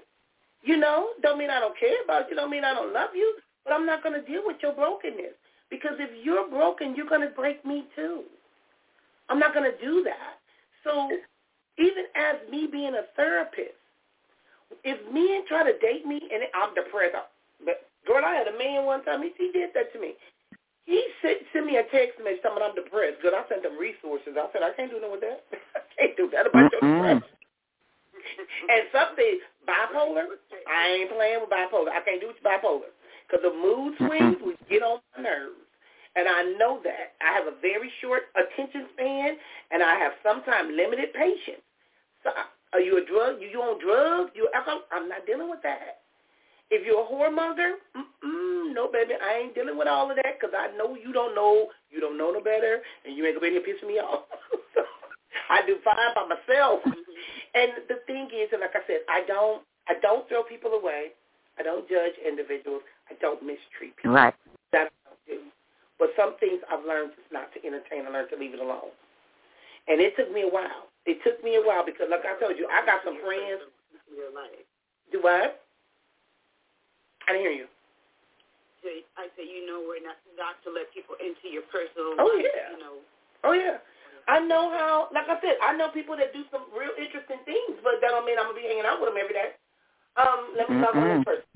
You 0.62 0.78
know, 0.78 1.08
don't 1.22 1.38
mean 1.38 1.50
I 1.50 1.60
don't 1.60 1.78
care 1.78 2.02
about 2.02 2.30
you. 2.30 2.36
Don't 2.36 2.50
mean 2.50 2.64
I 2.64 2.72
don't 2.72 2.94
love 2.94 3.10
you. 3.14 3.36
But 3.64 3.74
I'm 3.74 3.84
not 3.84 4.02
going 4.02 4.18
to 4.18 4.26
deal 4.26 4.42
with 4.44 4.56
your 4.62 4.72
brokenness 4.72 5.36
because 5.70 5.96
if 5.98 6.10
you're 6.24 6.48
broken, 6.48 6.94
you're 6.96 7.08
going 7.08 7.20
to 7.26 7.34
break 7.34 7.64
me 7.64 7.84
too. 7.94 8.22
I'm 9.28 9.38
not 9.38 9.54
going 9.54 9.70
to 9.70 9.84
do 9.84 10.02
that. 10.04 10.40
So 10.84 11.10
even 11.78 12.04
as 12.14 12.36
me 12.50 12.66
being 12.70 12.94
a 12.94 13.04
therapist, 13.16 13.76
if 14.84 14.98
men 15.12 15.44
try 15.48 15.64
to 15.64 15.78
date 15.78 16.06
me 16.06 16.20
and 16.32 16.42
I'm 16.54 16.74
depressed, 16.74 17.14
but 17.64 17.88
girl, 18.06 18.24
I 18.24 18.34
had 18.34 18.48
a 18.48 18.56
man 18.56 18.84
one 18.84 19.04
time. 19.04 19.22
He, 19.22 19.32
he 19.36 19.52
did 19.52 19.70
that 19.74 19.92
to 19.92 20.00
me. 20.00 20.14
He 20.84 21.00
sent, 21.22 21.38
sent 21.52 21.66
me 21.66 21.76
a 21.80 21.84
text 21.88 22.20
message 22.20 22.44
telling 22.44 22.60
me 22.60 22.68
I'm 22.68 22.76
depressed. 22.76 23.24
Good, 23.24 23.32
I 23.32 23.44
sent 23.48 23.64
him 23.64 23.80
resources. 23.80 24.36
I 24.36 24.48
said, 24.52 24.60
I 24.60 24.76
can't 24.76 24.92
do 24.92 25.00
nothing 25.00 25.16
with 25.16 25.24
that. 25.24 25.44
I 25.76 25.80
can't 25.96 26.16
do 26.16 26.28
that 26.32 26.46
about 26.46 26.68
your 26.72 26.84
depression. 26.84 27.24
and 28.72 28.82
something, 28.92 29.40
bipolar, 29.64 30.36
I 30.68 31.04
ain't 31.04 31.12
playing 31.12 31.40
with 31.40 31.50
bipolar. 31.50 31.88
I 31.88 32.04
can't 32.04 32.20
do 32.20 32.28
with 32.28 32.44
bipolar. 32.44 32.92
Because 33.24 33.40
the 33.40 33.56
mood 33.56 33.96
swings 33.96 34.36
would 34.44 34.60
get 34.68 34.84
on 34.84 35.00
my 35.16 35.24
nerves. 35.24 35.64
And 36.16 36.28
I 36.28 36.54
know 36.60 36.78
that. 36.84 37.16
I 37.24 37.32
have 37.32 37.48
a 37.48 37.56
very 37.60 37.90
short 38.00 38.28
attention 38.36 38.86
span, 38.92 39.34
and 39.72 39.82
I 39.82 39.96
have 39.96 40.12
sometimes 40.22 40.70
limited 40.70 41.12
patience. 41.12 41.64
So 42.22 42.30
are 42.72 42.80
you 42.80 42.98
a 42.98 43.04
drug? 43.06 43.40
You, 43.40 43.48
you 43.48 43.60
on 43.62 43.80
drugs? 43.80 44.30
You 44.34 44.48
alcohol? 44.54 44.82
I'm 44.92 45.08
not 45.08 45.26
dealing 45.26 45.48
with 45.48 45.62
that. 45.62 46.03
If 46.70 46.86
you're 46.86 47.00
a 47.00 47.06
whoremonger, 47.06 47.76
mm-mm, 47.94 48.74
no, 48.74 48.90
baby, 48.90 49.14
I 49.20 49.44
ain't 49.44 49.54
dealing 49.54 49.76
with 49.76 49.86
all 49.86 50.10
of 50.10 50.16
that 50.16 50.40
because 50.40 50.54
I 50.56 50.74
know 50.76 50.96
you 50.96 51.12
don't 51.12 51.34
know. 51.34 51.68
You 51.90 52.00
don't 52.00 52.18
know 52.18 52.32
no 52.32 52.40
better, 52.40 52.80
and 53.04 53.16
you 53.16 53.26
ain't 53.26 53.36
to 53.36 53.40
be 53.40 53.50
here 53.50 53.60
pissing 53.60 53.88
me 53.88 54.00
off. 54.00 54.24
I 55.50 55.60
do 55.66 55.76
fine 55.84 56.14
by 56.14 56.26
myself. 56.26 56.80
and 57.54 57.84
the 57.88 58.00
thing 58.06 58.28
is, 58.32 58.48
and 58.52 58.60
like 58.60 58.74
I 58.74 58.82
said, 58.86 59.04
I 59.08 59.22
don't, 59.26 59.62
I 59.88 59.94
don't 60.00 60.28
throw 60.28 60.42
people 60.42 60.72
away. 60.72 61.12
I 61.58 61.62
don't 61.62 61.88
judge 61.88 62.16
individuals. 62.26 62.82
I 63.10 63.14
don't 63.20 63.42
mistreat 63.42 63.94
people. 63.96 64.12
Right. 64.12 64.34
That's 64.72 64.90
what 65.04 65.14
I 65.14 65.30
do. 65.30 65.38
But 65.98 66.10
some 66.16 66.34
things 66.40 66.58
I've 66.66 66.84
learned 66.84 67.12
just 67.14 67.30
not 67.30 67.52
to 67.54 67.58
entertain. 67.62 68.06
I 68.06 68.10
learned 68.10 68.30
to 68.34 68.38
leave 68.40 68.54
it 68.54 68.60
alone. 68.60 68.90
And 69.86 70.00
it 70.00 70.16
took 70.16 70.32
me 70.32 70.42
a 70.42 70.50
while. 70.50 70.88
It 71.06 71.20
took 71.22 71.44
me 71.44 71.56
a 71.56 71.62
while 71.62 71.84
because, 71.84 72.08
like 72.10 72.24
I 72.24 72.40
told 72.40 72.58
you, 72.58 72.66
I 72.72 72.84
got 72.86 73.04
some 73.04 73.20
friends. 73.20 73.60
Do 75.12 75.20
what? 75.20 75.63
I 77.26 77.32
didn't 77.32 77.46
hear 77.46 77.56
you. 77.56 77.68
I 79.16 79.32
say 79.32 79.48
you 79.48 79.64
know 79.64 79.80
we're 79.80 80.04
not 80.04 80.20
not 80.36 80.60
to 80.66 80.68
let 80.68 80.92
people 80.92 81.16
into 81.16 81.48
your 81.48 81.64
personal 81.72 82.20
oh, 82.20 82.28
life. 82.28 82.44
Yeah. 82.44 82.76
You 82.76 82.80
know. 82.84 82.96
Oh 83.40 83.56
yeah. 83.56 83.80
I 84.28 84.44
know 84.44 84.68
how. 84.68 85.08
Like 85.08 85.28
I 85.32 85.40
said, 85.40 85.56
I 85.64 85.72
know 85.72 85.88
people 85.88 86.16
that 86.20 86.36
do 86.36 86.44
some 86.52 86.68
real 86.76 86.92
interesting 87.00 87.40
things, 87.48 87.80
but 87.80 88.04
that 88.04 88.12
don't 88.12 88.28
mean 88.28 88.36
I'm 88.36 88.52
gonna 88.52 88.60
be 88.60 88.68
hanging 88.68 88.84
out 88.84 89.00
with 89.00 89.08
them 89.08 89.20
every 89.20 89.32
day. 89.32 89.56
Um, 90.20 90.52
let 90.52 90.68
me 90.68 90.84
talk 90.84 90.92
on 90.92 91.08
this 91.08 91.24
person. 91.24 91.48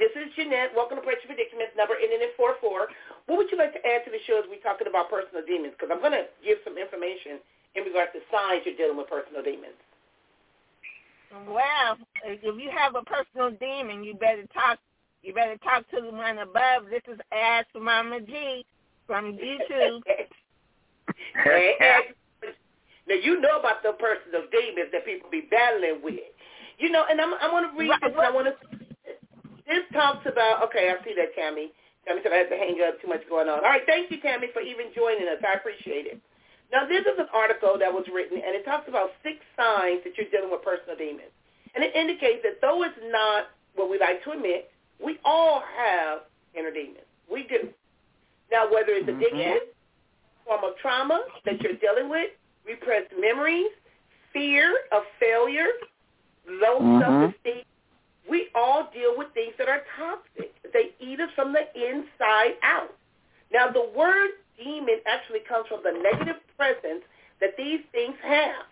This 0.00 0.12
is 0.16 0.32
Jeanette. 0.32 0.72
Welcome 0.72 0.96
to 0.96 1.04
Preacher 1.04 1.28
Predicaments, 1.28 1.76
number 1.76 2.00
ending 2.00 2.24
in 2.24 2.32
four 2.40 2.56
four. 2.64 2.88
What 3.28 3.36
would 3.36 3.52
you 3.52 3.60
like 3.60 3.76
to 3.76 3.82
add 3.84 4.08
to 4.08 4.10
the 4.10 4.20
show 4.24 4.40
as 4.40 4.48
we're 4.48 4.64
talking 4.64 4.88
about 4.88 5.12
personal 5.12 5.44
demons? 5.44 5.76
Because 5.76 5.92
I'm 5.92 6.00
going 6.00 6.16
to 6.16 6.24
give 6.40 6.64
some 6.64 6.80
information 6.80 7.36
in 7.76 7.84
regards 7.84 8.16
to 8.16 8.24
signs 8.32 8.64
you're 8.64 8.80
dealing 8.80 8.96
with 8.96 9.12
personal 9.12 9.44
demons. 9.44 9.76
Well, 11.46 12.00
if 12.26 12.42
you 12.42 12.72
have 12.72 12.96
a 12.96 13.04
personal 13.06 13.54
demon, 13.54 14.02
you 14.02 14.16
better 14.16 14.48
talk 14.50 14.80
you 15.22 15.34
better 15.34 15.56
talk 15.58 15.88
to 15.90 16.00
the 16.00 16.10
one 16.10 16.38
above. 16.38 16.88
This 16.90 17.02
is 17.12 17.18
Ask 17.32 17.68
Mama 17.74 18.20
G 18.20 18.64
from 19.06 19.36
YouTube. 19.36 20.00
now 23.08 23.14
you 23.22 23.40
know 23.40 23.58
about 23.58 23.82
the 23.82 23.92
personal 23.98 24.48
demons 24.50 24.88
that 24.92 25.04
people 25.04 25.28
be 25.30 25.48
battling 25.50 26.00
with. 26.02 26.24
You 26.78 26.90
know, 26.90 27.04
and 27.10 27.20
I'm 27.20 27.34
I 27.34 27.52
want 27.52 27.70
to 27.70 27.78
read 27.78 27.92
this. 28.02 28.16
I 28.16 28.30
want 28.30 28.48
to. 28.48 28.54
This 29.68 29.84
talks 29.92 30.24
about. 30.24 30.64
Okay, 30.64 30.88
I 30.88 31.04
see 31.04 31.14
that, 31.16 31.34
Tammy. 31.36 31.72
Tammy 32.06 32.20
said 32.22 32.32
I 32.32 32.48
had 32.48 32.50
to 32.50 32.56
hang 32.56 32.80
up. 32.80 33.00
Too 33.02 33.08
much 33.08 33.20
going 33.28 33.48
on. 33.48 33.60
All 33.60 33.70
right, 33.70 33.84
thank 33.86 34.10
you, 34.10 34.20
Tammy, 34.20 34.48
for 34.52 34.62
even 34.62 34.88
joining 34.96 35.28
us. 35.28 35.44
I 35.44 35.60
appreciate 35.60 36.06
it. 36.08 36.18
Now, 36.72 36.86
this 36.86 37.02
is 37.02 37.18
an 37.18 37.26
article 37.34 37.76
that 37.78 37.92
was 37.92 38.06
written, 38.14 38.38
and 38.38 38.54
it 38.54 38.64
talks 38.64 38.88
about 38.88 39.10
six 39.26 39.42
signs 39.58 40.00
that 40.06 40.14
you're 40.16 40.30
dealing 40.30 40.54
with 40.54 40.62
personal 40.62 40.96
demons. 40.96 41.34
And 41.74 41.82
it 41.84 41.94
indicates 41.94 42.42
that 42.42 42.62
though 42.62 42.82
it's 42.82 42.96
not 43.10 43.50
what 43.74 43.90
we 43.90 43.98
like 43.98 44.22
to 44.24 44.32
admit, 44.32 44.70
we 45.04 45.18
all 45.24 45.62
have 45.76 46.20
inner 46.54 46.70
demons. 46.70 46.98
We 47.30 47.44
do. 47.44 47.68
Now, 48.50 48.66
whether 48.72 48.92
it's 48.92 49.08
addiction, 49.08 49.38
mm-hmm. 49.38 50.46
form 50.46 50.64
of 50.64 50.76
trauma 50.82 51.24
that 51.44 51.60
you're 51.62 51.74
dealing 51.74 52.10
with, 52.10 52.30
repressed 52.66 53.12
memories, 53.18 53.70
fear 54.32 54.74
of 54.92 55.02
failure, 55.18 55.68
low 56.48 56.80
mm-hmm. 56.80 57.00
self-esteem, 57.00 57.64
we 58.28 58.48
all 58.54 58.90
deal 58.92 59.14
with 59.16 59.28
things 59.34 59.54
that 59.58 59.68
are 59.68 59.82
toxic. 59.98 60.54
They 60.72 60.94
eat 61.00 61.20
us 61.20 61.30
from 61.34 61.52
the 61.52 61.66
inside 61.74 62.54
out. 62.62 62.94
Now, 63.52 63.70
the 63.70 63.90
word 63.96 64.30
demon 64.62 65.00
actually 65.06 65.40
comes 65.48 65.66
from 65.68 65.80
the 65.82 65.98
negative 66.02 66.40
presence 66.56 67.02
that 67.40 67.56
these 67.56 67.80
things 67.92 68.14
have. 68.22 68.66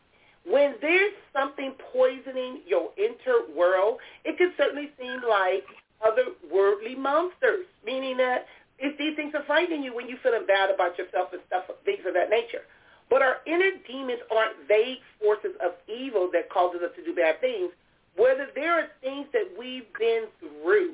When 0.47 0.75
there's 0.81 1.13
something 1.33 1.75
poisoning 1.93 2.61
your 2.67 2.91
inner 2.97 3.55
world, 3.57 3.99
it 4.25 4.39
can 4.39 4.53
certainly 4.57 4.91
seem 4.99 5.21
like 5.29 5.65
other 6.07 6.25
worldly 6.53 6.95
monsters, 6.95 7.67
meaning 7.85 8.17
that 8.19 8.47
if 8.79 8.97
these 8.99 9.17
things 9.17 9.35
are 9.35 9.45
frightening 9.45 9.83
you 9.83 9.95
when 9.95 10.09
you're 10.09 10.19
feeling 10.23 10.47
bad 10.47 10.71
about 10.71 10.97
yourself 10.99 11.33
and 11.33 11.43
stuff, 11.47 11.65
things 11.85 12.01
of 12.07 12.15
that 12.15 12.31
nature. 12.31 12.63
But 13.11 13.23
our 13.23 13.39
inner 13.47 13.71
demons 13.87 14.21
aren't 14.31 14.69
vague 14.69 14.99
forces 15.21 15.57
of 15.65 15.73
evil 15.89 16.29
that 16.33 16.51
causes 16.51 16.81
us 16.83 16.91
to 16.97 17.05
do 17.05 17.15
bad 17.15 17.41
things. 17.41 17.73
Whether 18.17 18.49
there 18.55 18.73
are 18.73 18.89
things 19.01 19.27
that 19.33 19.49
we've 19.59 19.87
been 19.99 20.27
through, 20.41 20.93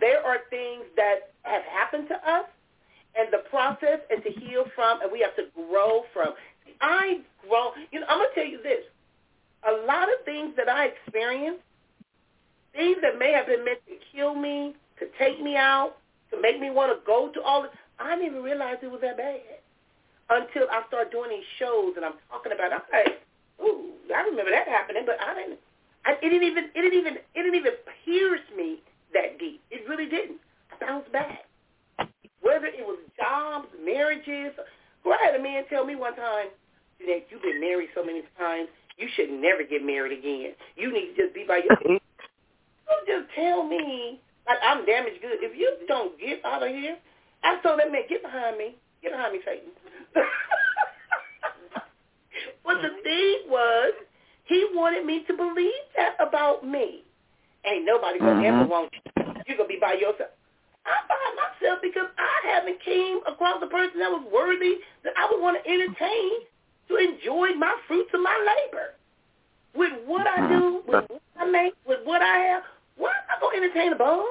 there 0.00 0.24
are 0.24 0.38
things 0.50 0.84
that 0.96 1.32
have 1.42 1.62
happened 1.64 2.08
to 2.08 2.14
us 2.14 2.46
and 3.14 3.28
the 3.32 3.44
process 3.50 4.00
and 4.10 4.22
to 4.24 4.30
heal 4.30 4.64
from, 4.74 5.02
and 5.02 5.12
we 5.12 5.20
have 5.20 5.36
to 5.36 5.44
grow 5.54 6.04
from. 6.12 6.34
I 6.80 7.20
grow. 7.46 7.72
You 7.90 8.00
know, 8.00 8.06
I'm 8.08 8.18
gonna 8.18 8.30
tell 8.34 8.46
you 8.46 8.62
this. 8.62 8.84
A 9.68 9.86
lot 9.86 10.04
of 10.04 10.24
things 10.24 10.54
that 10.56 10.68
I 10.68 10.86
experienced 10.86 11.62
things 12.74 12.96
that 13.02 13.18
may 13.18 13.32
have 13.32 13.46
been 13.46 13.64
meant 13.64 13.80
to 13.88 13.94
kill 14.14 14.34
me, 14.34 14.74
to 14.98 15.06
take 15.18 15.40
me 15.42 15.56
out, 15.56 15.96
to 16.30 16.40
make 16.40 16.60
me 16.60 16.70
want 16.70 16.92
to 16.92 17.04
go 17.06 17.30
to 17.32 17.42
all 17.42 17.62
this. 17.62 17.70
I 17.98 18.16
didn't 18.16 18.32
even 18.32 18.42
realize 18.42 18.76
it 18.82 18.90
was 18.90 19.00
that 19.02 19.16
bad 19.16 19.40
until 20.30 20.64
I 20.70 20.82
started 20.88 21.12
doing 21.12 21.30
these 21.30 21.48
shows 21.58 21.94
and 21.96 22.04
I'm 22.04 22.14
talking 22.30 22.52
about. 22.52 22.72
I'm 22.72 22.86
like, 22.92 23.20
ooh, 23.62 23.92
I 24.14 24.22
remember 24.22 24.50
that 24.50 24.68
happening, 24.68 25.04
but 25.06 25.16
I 25.20 25.34
didn't. 25.34 25.58
I, 26.04 26.12
it 26.20 26.30
didn't 26.30 26.48
even. 26.48 26.64
It 26.74 26.82
didn't 26.82 26.98
even. 26.98 27.14
It 27.34 27.42
didn't 27.42 27.54
even 27.54 27.74
pierce 28.04 28.46
me 28.56 28.80
that 29.14 29.38
deep. 29.38 29.60
It 29.70 29.88
really 29.88 30.06
didn't. 30.08 30.38
I 30.72 30.84
bounced 30.84 31.12
back. 31.12 31.46
Whether 32.40 32.66
it 32.66 32.84
was 32.84 32.98
jobs, 33.16 33.68
marriages. 33.84 34.52
Well, 35.04 35.18
I 35.20 35.26
had 35.26 35.38
a 35.38 35.42
man 35.42 35.64
tell 35.68 35.84
me 35.84 35.94
one 35.96 36.16
time, 36.16 36.46
Jeanette, 36.98 37.26
you've 37.30 37.42
been 37.42 37.60
married 37.60 37.90
so 37.94 38.04
many 38.04 38.22
times, 38.38 38.68
you 38.96 39.08
should 39.16 39.30
never 39.30 39.62
get 39.64 39.84
married 39.84 40.18
again. 40.18 40.54
You 40.76 40.92
need 40.92 41.14
to 41.14 41.24
just 41.24 41.34
be 41.34 41.44
by 41.46 41.58
yourself. 41.58 42.02
Don't 42.92 43.06
just 43.08 43.34
tell 43.34 43.64
me 43.64 44.20
like 44.46 44.58
I'm 44.62 44.84
damaged 44.84 45.22
good. 45.22 45.38
If 45.40 45.56
you 45.56 45.76
don't 45.88 46.18
get 46.20 46.44
out 46.44 46.62
of 46.62 46.68
here, 46.68 46.96
I 47.42 47.60
told 47.62 47.78
that 47.80 47.90
man, 47.90 48.02
get 48.08 48.22
behind 48.22 48.58
me. 48.58 48.76
Get 49.02 49.12
behind 49.12 49.32
me, 49.32 49.40
Satan. 49.44 49.70
But 52.64 52.80
the 52.80 52.88
thing 53.02 53.50
was, 53.50 53.92
he 54.44 54.66
wanted 54.72 55.04
me 55.04 55.24
to 55.26 55.36
believe 55.36 55.84
that 55.96 56.14
about 56.20 56.66
me. 56.66 57.04
Ain't 57.64 57.84
nobody 57.84 58.18
gonna 58.18 58.40
Mhm. 58.40 58.44
ever 58.44 58.64
want 58.64 58.92
you. 58.94 59.00
You're 59.46 59.56
gonna 59.56 59.68
be 59.68 59.78
by 59.78 59.94
yourself. 59.94 60.30
I'm 60.86 61.06
by 61.08 61.34
myself 61.36 61.80
because 61.82 62.08
I 62.18 62.40
haven't 62.48 62.80
came 62.80 63.20
across 63.26 63.62
a 63.62 63.66
person 63.66 63.98
that 63.98 64.10
was 64.10 64.22
worthy 64.32 64.80
that 65.02 65.12
I 65.16 65.26
would 65.30 65.40
want 65.40 65.62
to 65.62 65.70
entertain 65.70 66.46
to 66.88 66.96
enjoy 66.96 67.54
my 67.54 67.76
fruits 67.86 68.14
of 68.14 68.20
my 68.20 68.36
labor. 68.38 68.94
With 69.74 69.92
what 70.06 70.26
I 70.26 70.48
do, 70.48 70.82
with 70.86 71.08
what 71.10 71.22
I 71.36 71.44
make, 71.46 71.74
with 71.86 72.04
what 72.04 72.22
I 72.22 72.38
have, 72.38 72.64
why 72.96 73.10
am 73.10 73.36
I 73.36 73.40
gonna 73.40 73.56
entertain 73.56 73.92
a 73.92 73.96
bum? 73.96 74.26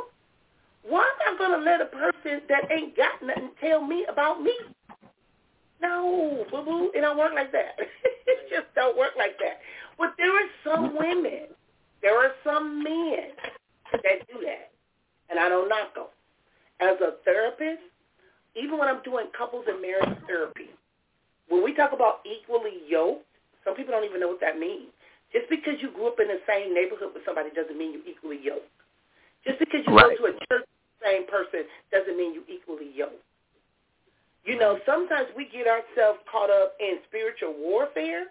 Why 0.84 1.10
am 1.28 1.36
I 1.36 1.38
gonna 1.38 1.64
let 1.64 1.82
a 1.82 1.86
person 1.86 2.42
that 2.50 2.72
ain't 2.72 2.96
got 2.96 3.22
nothing 3.24 3.52
tell 3.60 3.86
me 3.86 4.06
about 4.10 4.42
me? 4.42 4.54
No, 5.82 6.46
boo 6.52 6.64
boo, 6.64 6.92
it 6.94 7.02
don't 7.02 7.18
work 7.18 7.34
like 7.34 7.52
that. 7.52 7.76
it 8.28 8.50
just 8.50 8.74
don't 8.76 8.98
work 8.98 9.14
like 9.18 9.38
that. 9.40 9.60
But 9.98 10.14
there 10.18 10.34
are 10.34 10.50
some 10.64 10.92
mm. 10.92 11.00
women, 11.00 11.48
there 12.02 12.18
are 12.18 12.32
some 12.44 12.84
men 12.84 13.34
that 13.92 14.28
do 14.28 14.40
that, 14.46 14.72
and 15.30 15.40
I 15.40 15.50
don't 15.50 15.70
knock 15.70 15.96
them. 15.96 16.06
As 16.80 16.98
a 17.02 17.14
therapist, 17.24 17.82
even 18.56 18.78
when 18.78 18.88
I'm 18.88 19.04
doing 19.04 19.28
couples 19.38 19.66
and 19.68 19.82
marriage 19.82 20.18
therapy, 20.28 20.70
when 21.48 21.64
we 21.64 21.74
talk 21.74 21.94
about 21.94 22.22
equally 22.26 22.82
yoked, 22.88 23.26
some 23.64 23.76
people 23.76 23.92
don't 23.92 24.06
even 24.06 24.20
know 24.20 24.30
what 24.30 24.42
that 24.42 24.58
means. 24.58 24.90
Just 25.32 25.50
because 25.50 25.80
you 25.82 25.92
grew 25.92 26.08
up 26.08 26.20
in 26.20 26.28
the 26.28 26.42
same 26.48 26.74
neighborhood 26.74 27.14
with 27.14 27.24
somebody 27.26 27.50
doesn't 27.56 27.78
mean 27.78 27.94
you're 27.94 28.08
equally 28.08 28.40
yoked. 28.44 28.68
Just 29.46 29.60
because 29.60 29.82
you 29.88 29.96
Right. 29.96 30.18
go 30.18 30.28
to 30.28 30.36
a 30.36 30.40
church 30.48 30.68
with 30.68 31.00
the 31.00 31.06
same 31.06 31.26
person 31.28 31.66
doesn't 31.92 32.18
mean 32.18 32.34
you're 32.34 32.48
equally 32.48 32.90
yoked. 32.92 33.24
You 34.44 34.58
know, 34.58 34.80
sometimes 34.86 35.30
we 35.36 35.46
get 35.46 35.68
ourselves 35.68 36.20
caught 36.30 36.50
up 36.50 36.76
in 36.80 37.00
spiritual 37.08 37.54
warfare, 37.54 38.26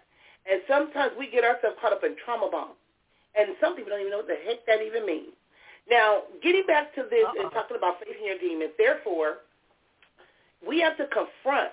and 0.45 0.61
sometimes 0.67 1.15
we 1.17 1.27
get 1.27 1.43
ourselves 1.43 1.77
caught 1.79 1.93
up 1.93 2.03
in 2.03 2.15
trauma 2.23 2.49
bond. 2.51 2.75
And 3.35 3.55
some 3.61 3.75
people 3.75 3.91
don't 3.91 4.01
even 4.01 4.11
know 4.11 4.17
what 4.17 4.27
the 4.27 4.35
heck 4.45 4.65
that 4.67 4.81
even 4.81 5.05
means. 5.05 5.33
Now, 5.89 6.23
getting 6.43 6.65
back 6.67 6.93
to 6.95 7.03
this 7.09 7.25
and 7.37 7.47
uh-uh. 7.47 7.55
talking 7.55 7.77
about 7.77 7.99
facing 8.03 8.25
your 8.25 8.37
demons, 8.37 8.71
therefore, 8.77 9.39
we 10.65 10.79
have 10.81 10.97
to 10.97 11.07
confront 11.07 11.71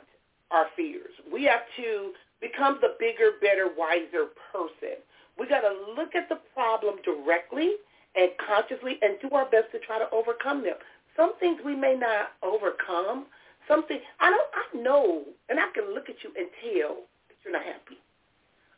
our 0.51 0.67
fears. 0.77 1.13
We 1.31 1.45
have 1.45 1.63
to 1.77 2.13
become 2.41 2.79
the 2.81 2.95
bigger, 2.99 3.33
better, 3.43 3.69
wiser 3.77 4.31
person. 4.53 5.03
We 5.39 5.47
got 5.47 5.61
to 5.61 5.73
look 5.97 6.15
at 6.15 6.29
the 6.29 6.39
problem 6.55 6.97
directly 7.05 7.73
and 8.17 8.31
consciously 8.45 8.99
and 9.03 9.17
do 9.23 9.29
our 9.35 9.49
best 9.49 9.71
to 9.73 9.79
try 9.81 9.99
to 9.99 10.11
overcome 10.11 10.63
them. 10.63 10.75
Some 11.17 11.39
things 11.39 11.61
we 11.65 11.75
may 11.75 11.95
not 11.95 12.33
overcome. 12.43 13.27
Something 13.67 13.99
I 14.21 14.31
don't 14.31 14.51
I 14.55 14.83
know 14.83 15.25
and 15.49 15.61
I 15.61 15.67
can 15.75 15.95
look 15.95 16.09
at 16.09 16.17
you 16.25 16.31
and 16.37 16.49
tell 16.63 17.05
that 17.29 17.37
you're 17.45 17.53
not 17.53 17.65
happy. 17.65 17.99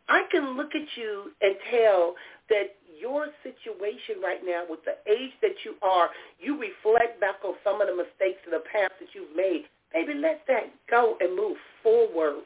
I 0.09 0.25
can 0.31 0.57
look 0.57 0.75
at 0.75 0.89
you 0.97 1.31
and 1.41 1.55
tell 1.71 2.15
that 2.49 2.75
your 3.01 3.29
situation 3.43 4.21
right 4.23 4.41
now 4.45 4.65
with 4.69 4.81
the 4.85 4.99
age 5.11 5.33
that 5.41 5.65
you 5.65 5.75
are, 5.83 6.11
you 6.39 6.61
reflect 6.61 7.21
back 7.21 7.37
on 7.45 7.55
some 7.65 7.81
of 7.81 7.87
the 7.87 7.95
mistakes 7.97 8.43
in 8.45 8.51
the 8.51 8.65
past 8.73 8.93
that 9.01 9.15
you've 9.15 9.35
made. 9.35 9.65
Baby, 9.95 10.15
let 10.15 10.43
that 10.49 10.71
go 10.91 11.17
and 11.21 11.35
move 11.37 11.57
forward. 11.83 12.45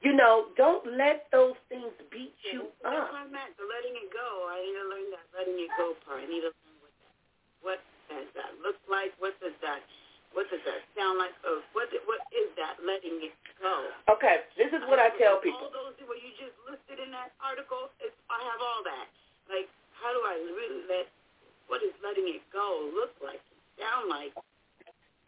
You 0.00 0.16
know, 0.16 0.48
don't 0.56 0.80
let 0.96 1.28
those 1.28 1.60
things 1.68 1.92
beat 2.08 2.32
you 2.48 2.72
That's 2.80 2.96
up. 2.96 3.12
what 3.12 3.20
I 3.20 3.28
meant, 3.28 3.52
letting 3.60 3.92
it 4.00 4.08
go. 4.08 4.28
I 4.48 4.56
need 4.64 4.76
to 4.80 4.84
learn 4.88 5.06
that 5.12 5.26
letting 5.36 5.58
it 5.60 5.68
go 5.76 5.92
part. 6.08 6.24
I 6.24 6.26
need 6.28 6.40
to 6.40 6.52
learn 6.56 6.76
what 6.80 6.88
what 7.60 7.80
does 8.08 8.28
that 8.32 8.52
look 8.64 8.80
like? 8.88 9.12
What 9.20 9.36
does 9.44 9.52
that, 9.60 9.84
what 10.32 10.48
does 10.48 10.64
that 10.64 10.80
sound 10.96 11.20
like? 11.20 11.36
Uh, 11.44 11.60
what, 11.76 11.92
what 12.08 12.24
is 12.32 12.48
that 12.56 12.80
letting 12.80 13.20
it 13.20 13.36
go? 13.60 13.92
Okay, 14.16 14.48
this 14.56 14.72
is 14.72 14.80
what 14.88 14.96
I 14.96 15.12
tell 15.20 15.36
All 15.36 15.44
people. 15.44 15.68
All 15.68 15.92
those 15.92 16.00
what 16.08 16.18
you 16.24 16.32
just 16.40 16.56
listed 16.64 16.98
in 16.98 17.12
that 17.12 17.36
article, 17.38 17.92
it's, 18.00 18.16
I 18.32 18.40
have 18.50 18.60
all 18.64 18.80
that. 18.88 19.06
Like, 19.52 19.68
how 20.00 20.10
do 20.16 20.20
I 20.24 20.40
really 20.56 20.82
let, 20.88 21.06
what 21.68 21.84
does 21.84 21.94
letting 22.00 22.26
it 22.26 22.42
go 22.50 22.88
look 22.96 23.12
like, 23.20 23.38
sound 23.76 24.08
like? 24.08 24.32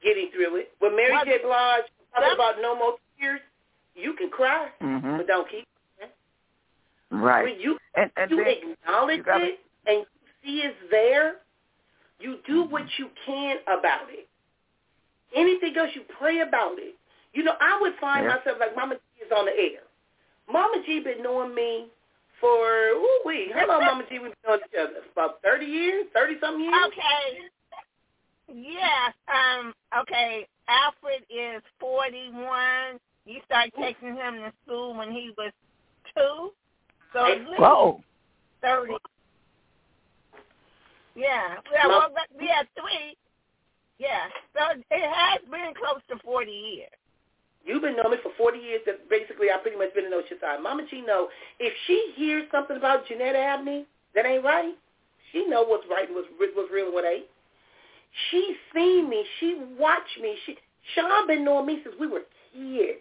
Getting 0.03 0.33
through 0.35 0.65
it. 0.65 0.73
When 0.81 0.97
Mary 0.99 1.13
What- 1.15 1.29
J. 1.29 1.39
Blige 1.45 1.87
talking 2.17 2.35
about 2.35 2.59
no 2.59 2.75
more 2.75 2.97
tears, 3.21 3.45
you 3.95 4.15
can 4.15 4.31
cry, 4.31 4.71
Mhm. 4.81 5.19
but 5.19 5.27
don't 5.27 5.49
keep. 5.49 5.67
Right. 7.11 7.45
When 7.45 7.61
you 7.61 7.79
And 7.95 8.11
and 8.17 8.31
you 8.31 8.41
acknowledge 8.41 9.19
you 9.19 9.23
gotta- 9.23 9.45
it 9.53 9.61
and 9.87 9.99
you 9.99 10.07
see 10.43 10.63
it's 10.63 10.91
there, 10.91 11.41
you 12.19 12.39
do 12.47 12.63
what 12.63 12.99
you 12.99 13.11
can 13.27 13.61
about 13.67 14.09
it. 14.11 14.27
Anything 15.35 15.77
else, 15.77 15.95
you 15.95 16.03
pray 16.05 16.41
about 16.41 16.79
it. 16.79 16.97
You 17.35 17.43
know, 17.43 17.57
I 17.61 17.79
would 17.81 17.95
find 17.99 18.25
Yeah. 18.25 18.37
myself 18.37 18.59
like 18.59 18.75
Mama 18.75 18.95
G 18.95 19.25
is 19.25 19.33
on 19.33 19.45
the 19.45 19.59
air. 19.59 19.83
Mama 20.47 20.83
G 20.85 21.01
been 21.01 21.23
knowing 21.23 21.55
me 21.55 21.91
for 22.41 22.89
ooh 22.89 23.21
wee. 23.27 23.51
How 23.51 23.67
long 23.67 23.85
Mama 23.85 24.05
G 24.05 24.19
we 24.19 24.29
been 24.29 24.37
knowing 24.47 24.61
each 24.67 24.75
other? 24.75 25.03
About 25.13 25.43
thirty 25.43 25.67
years, 25.67 26.07
thirty 26.15 26.39
something 26.41 26.65
years. 26.65 26.85
Okay. 26.87 27.49
Yes. 28.49 29.15
Um. 29.29 29.75
Okay. 29.99 30.47
Alfred 30.69 31.27
is 31.29 31.63
forty-one. 31.79 33.01
You 33.25 33.41
started 33.47 33.73
taking 33.79 34.17
him 34.17 34.35
to 34.35 34.53
school 34.65 34.97
when 34.97 35.13
he 35.13 35.31
was 35.39 35.53
two, 36.15 36.53
so 37.13 37.33
at 37.33 37.39
least 37.39 37.61
whoa. 37.61 38.01
thirty. 38.61 38.95
Yeah. 41.15 41.57
Yeah. 41.73 41.87
Well, 41.87 42.09
we 42.39 42.49
had 42.49 42.67
three. 42.75 43.17
Yeah. 43.99 44.27
So 44.55 44.81
it 44.91 45.15
has 45.15 45.41
been 45.51 45.75
close 45.75 46.03
to 46.11 46.17
forty 46.25 46.51
years. 46.51 46.91
You've 47.65 47.83
been 47.83 47.95
knowing 47.97 48.11
me 48.11 48.17
for 48.25 48.33
40 48.37 48.59
years. 48.59 48.81
That 48.87 49.09
basically, 49.09 49.47
I 49.51 49.59
pretty 49.59 49.79
much 49.79 49.95
been 49.95 50.05
in 50.05 50.11
Oceanside. 50.11 50.61
Mama 50.61 50.83
G 50.91 51.01
know 51.01 51.29
if 51.61 51.73
she 51.87 52.13
hears 52.17 52.45
something 52.51 52.77
about 52.77 53.07
Jeanette 53.07 53.37
Abney 53.37 53.87
that 54.17 54.27
ain't 54.27 54.43
right, 54.43 54.75
she 55.31 55.47
know 55.47 55.63
what's 55.63 55.87
right 55.89 56.09
and 56.09 56.17
what's, 56.17 56.29
what's 56.55 56.73
real 56.73 56.87
and 56.87 56.95
what 56.95 57.05
ain't. 57.05 57.27
She 58.31 58.57
seen 58.75 59.09
me. 59.09 59.25
She 59.39 59.59
watched 59.79 60.19
me. 60.21 60.37
She 60.45 60.57
Sean 60.95 61.27
been 61.27 61.45
knowing 61.45 61.67
me 61.67 61.81
since 61.85 61.95
we 61.99 62.07
were 62.09 62.23
kids, 62.53 62.99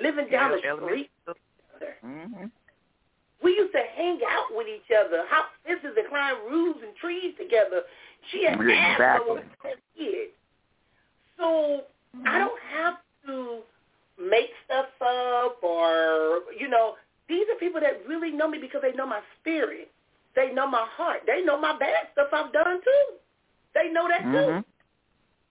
living 0.00 0.28
down 0.30 0.52
the 0.52 0.58
street 0.58 1.10
together. 1.26 1.94
hmm 2.02 2.46
We 3.42 3.52
used 3.52 3.72
to 3.72 3.82
hang 3.96 4.20
out 4.28 4.46
with 4.56 4.66
each 4.68 4.90
other, 4.94 5.24
hop 5.28 5.46
fences 5.66 5.96
and 5.96 6.08
climb 6.08 6.36
roofs 6.48 6.80
and 6.82 6.94
trees 6.96 7.34
together. 7.38 7.82
She 8.30 8.44
had 8.44 8.54
Exactly. 8.60 8.74
asthma 8.74 9.34
when 9.34 9.42
we 9.42 9.70
were 9.70 9.76
kids. 9.96 10.32
So 11.36 11.82
I 12.26 12.38
don't 12.38 12.60
have 12.72 12.94
to 13.26 13.60
make 14.20 14.50
stuff 14.64 14.86
up 15.00 15.62
or, 15.62 16.40
you 16.58 16.68
know, 16.68 16.94
these 17.28 17.46
are 17.50 17.58
people 17.58 17.80
that 17.80 18.06
really 18.06 18.30
know 18.30 18.48
me 18.48 18.58
because 18.58 18.82
they 18.82 18.92
know 18.92 19.06
my 19.06 19.20
spirit. 19.40 19.90
They 20.36 20.52
know 20.52 20.66
my 20.66 20.86
heart. 20.96 21.20
They 21.26 21.42
know 21.42 21.60
my 21.60 21.78
bad 21.78 22.08
stuff 22.12 22.28
I've 22.32 22.52
done 22.52 22.80
too. 22.82 23.16
They 23.74 23.90
know 23.90 24.08
that 24.08 24.22
too. 24.22 24.52
hmm 24.52 24.60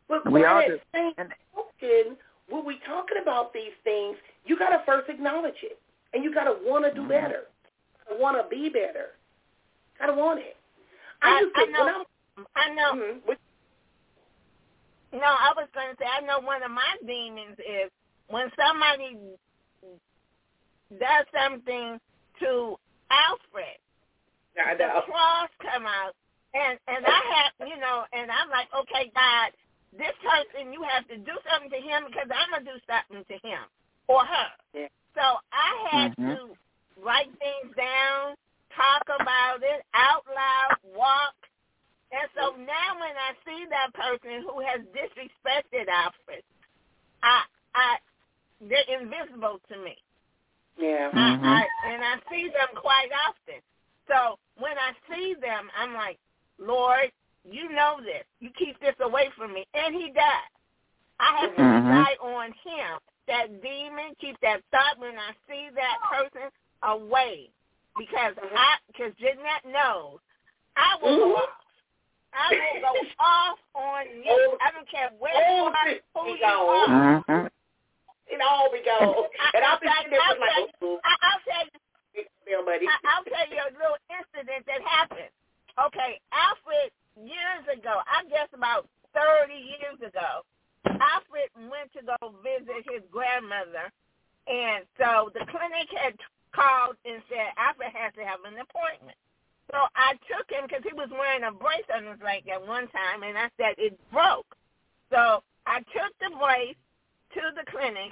But 0.08 0.32
We 0.32 0.42
by 0.42 0.48
all 0.48 0.62
that 0.62 0.68
do. 0.68 0.80
same 0.94 1.14
token, 1.56 2.18
when 2.52 2.66
we 2.66 2.78
talking 2.86 3.18
about 3.22 3.54
these 3.54 3.74
things, 3.84 4.18
you 4.46 4.58
got 4.60 4.70
to 4.70 4.84
first 4.86 5.10
acknowledge 5.10 5.56
it. 5.64 5.80
And 6.14 6.24
you 6.24 6.34
got 6.34 6.44
to 6.46 6.58
want 6.64 6.84
to 6.86 6.94
do 6.94 7.02
Mhm. 7.04 7.10
better. 7.10 7.48
Want 8.12 8.38
to 8.38 8.48
be 8.50 8.70
better. 8.70 9.16
Got 9.98 10.08
to 10.08 10.14
want 10.14 10.40
it. 10.40 10.58
I, 11.22 11.38
I- 11.38 11.40
used 11.42 11.56
to, 11.56 11.62
I 11.62 11.66
know. 11.66 12.06
When 12.36 12.46
I 12.56 12.74
know. 12.74 12.94
mhm, 12.94 13.26
with- 13.26 13.40
No, 15.14 15.22
I 15.24 15.54
was 15.56 15.68
going 15.74 15.90
to 15.92 15.98
say, 15.98 16.06
I 16.06 16.22
know 16.22 16.40
one 16.40 16.64
of 16.64 16.72
my 16.72 16.98
demons 17.06 17.58
is 17.60 17.90
when 18.28 18.52
somebody 18.60 19.18
does 21.00 21.26
something 21.34 22.00
to 22.40 22.78
Alfred, 23.10 23.78
I 24.66 24.74
the 24.76 24.88
know. 24.88 25.02
claws 25.06 25.50
come 25.62 25.86
out, 25.86 26.14
and 26.54 26.80
and 26.88 27.06
I 27.06 27.22
have, 27.36 27.68
you 27.68 27.78
know, 27.78 28.04
and 28.14 28.30
I'm 28.32 28.50
like, 28.50 28.68
okay, 28.74 29.12
God, 29.16 29.52
this 29.98 30.16
person, 30.24 30.72
you 30.74 30.84
have 30.84 31.08
to 31.08 31.18
do 31.18 31.36
something 31.50 31.70
to 31.72 31.82
him 31.82 32.06
because 32.08 32.28
I'm 32.32 32.52
gonna 32.52 32.66
do 32.66 32.80
something 32.88 33.24
to 33.26 33.48
him 33.48 33.64
or 34.08 34.24
her. 34.26 34.50
Yeah. 34.74 34.88
So 35.16 35.40
I 35.52 35.88
had 35.92 36.18
Mhm. 36.18 36.38
to 36.38 36.58
write 36.98 37.32
things 37.40 37.76
down, 37.76 38.36
talk 38.72 39.04
about 39.10 39.64
it 39.64 39.86
out 39.94 40.26
loud, 40.28 40.78
walk. 40.84 41.36
And 42.12 42.30
so 42.36 42.52
now 42.56 43.00
when 43.00 43.16
I 43.18 43.36
see 43.46 43.66
that 43.66 43.94
person 43.94 44.42
who 44.44 44.60
has 44.62 44.82
disrespected 44.88 45.88
Alfred, 45.88 46.44
I, 47.24 47.44
I, 47.74 47.98
they're 48.62 49.00
invisible 49.00 49.60
to 49.70 49.78
me. 49.78 49.98
Yeah. 50.78 51.10
Mhm. 51.12 51.44
I, 51.44 51.68
I, 51.86 51.90
and 51.92 52.04
I 52.04 52.20
see 52.30 52.50
them 52.50 52.70
quite 52.76 53.12
often. 53.28 53.62
So 54.08 54.40
when 54.58 54.78
I 54.78 54.94
see 55.10 55.36
them, 55.36 55.70
I'm 55.78 55.94
like, 55.94 56.20
Lord, 56.58 57.12
you 57.44 57.70
know 57.70 58.00
this. 58.04 58.24
You 58.40 58.50
keep 58.58 58.80
this 58.80 58.96
away 59.02 59.30
from 59.38 59.54
me. 59.54 59.66
And 59.74 59.96
he 59.96 60.12
does. 60.12 60.50
I 61.20 61.38
have 61.42 61.56
to 61.56 61.62
Mhm. 61.62 61.84
rely 61.86 62.16
on 62.20 62.52
him. 62.54 63.00
That 63.28 63.62
demon, 63.62 64.16
keep 64.20 64.40
that 64.42 64.64
thought 64.72 64.98
when 64.98 65.18
I 65.18 65.34
see 65.48 65.70
that 65.70 65.98
person 66.10 66.50
away. 66.84 67.50
Because 67.98 68.34
I, 68.56 68.78
because 68.88 69.14
Jeanette 69.16 69.66
knows, 69.66 70.20
I 70.76 70.96
will 71.02 71.18
go 71.18 71.36
Mhm. 71.36 71.44
off. 71.44 71.50
I 72.34 72.72
will 72.74 72.82
go 72.82 72.94
off 73.20 73.60
on 73.76 74.08
you. 74.24 74.58
I 74.62 74.72
don't 74.72 74.88
care 74.88 75.10
where 75.20 75.34
you 75.34 75.66
are, 75.66 75.86
this 75.86 76.02
you 76.40 76.46
all. 76.46 76.70
are. 76.70 77.24
Mhm. 77.28 77.52
it 78.28 78.42
all 78.42 78.72
be 78.72 78.80
gone. 78.80 79.30
And 79.54 79.66
I'll 79.66 79.80
be 79.80 79.88
sitting 79.92 80.12
there 80.12 80.22
with 80.30 80.40
like, 80.40 80.70
oh, 80.82 81.02
I'll 81.04 81.40
tell 81.42 81.66
you, 82.16 82.26
Bill 82.46 82.64
buddy. 82.66 82.88
I, 82.88 82.98
I'll 83.04 83.24
tell 83.26 83.48
you 83.50 83.60
a 83.60 83.72
little 83.76 83.98
incident 84.10 84.66
that 84.68 84.82
happened. 84.84 85.30
Okay, 85.86 86.20
Alfred, 86.32 86.92
years 87.18 87.64
ago, 87.68 88.02
I 88.08 88.24
guess 88.30 88.50
about 88.54 88.88
30 89.14 89.54
years 89.54 90.00
ago, 90.00 90.46
Alfred 90.86 91.52
went 91.70 91.92
to 91.94 92.02
go 92.06 92.18
visit 92.42 92.86
his 92.90 93.04
grandmother, 93.12 93.92
and 94.48 94.86
so 94.98 95.30
the 95.34 95.46
clinic 95.50 95.90
had 95.94 96.16
called 96.56 96.96
and 97.06 97.22
said 97.30 97.54
Alfred 97.58 97.94
has 97.94 98.14
to 98.16 98.24
have 98.26 98.42
an 98.46 98.60
appointment. 98.60 99.18
So 99.72 99.78
I 99.96 100.20
took 100.28 100.52
him 100.52 100.68
because 100.68 100.84
he 100.84 100.94
was 100.94 101.08
wearing 101.12 101.48
a 101.48 101.52
brace 101.54 101.88
on 101.94 102.06
his 102.06 102.20
leg 102.20 102.48
at 102.50 102.60
one 102.60 102.88
time, 102.92 103.24
and 103.24 103.38
I 103.38 103.48
said 103.56 103.76
it 103.78 103.96
broke. 104.12 104.48
So 105.10 105.44
I 105.66 105.80
took 105.96 106.12
the 106.20 106.36
brace 106.36 106.80
to 107.36 107.42
the 107.56 107.64
clinic, 107.72 108.12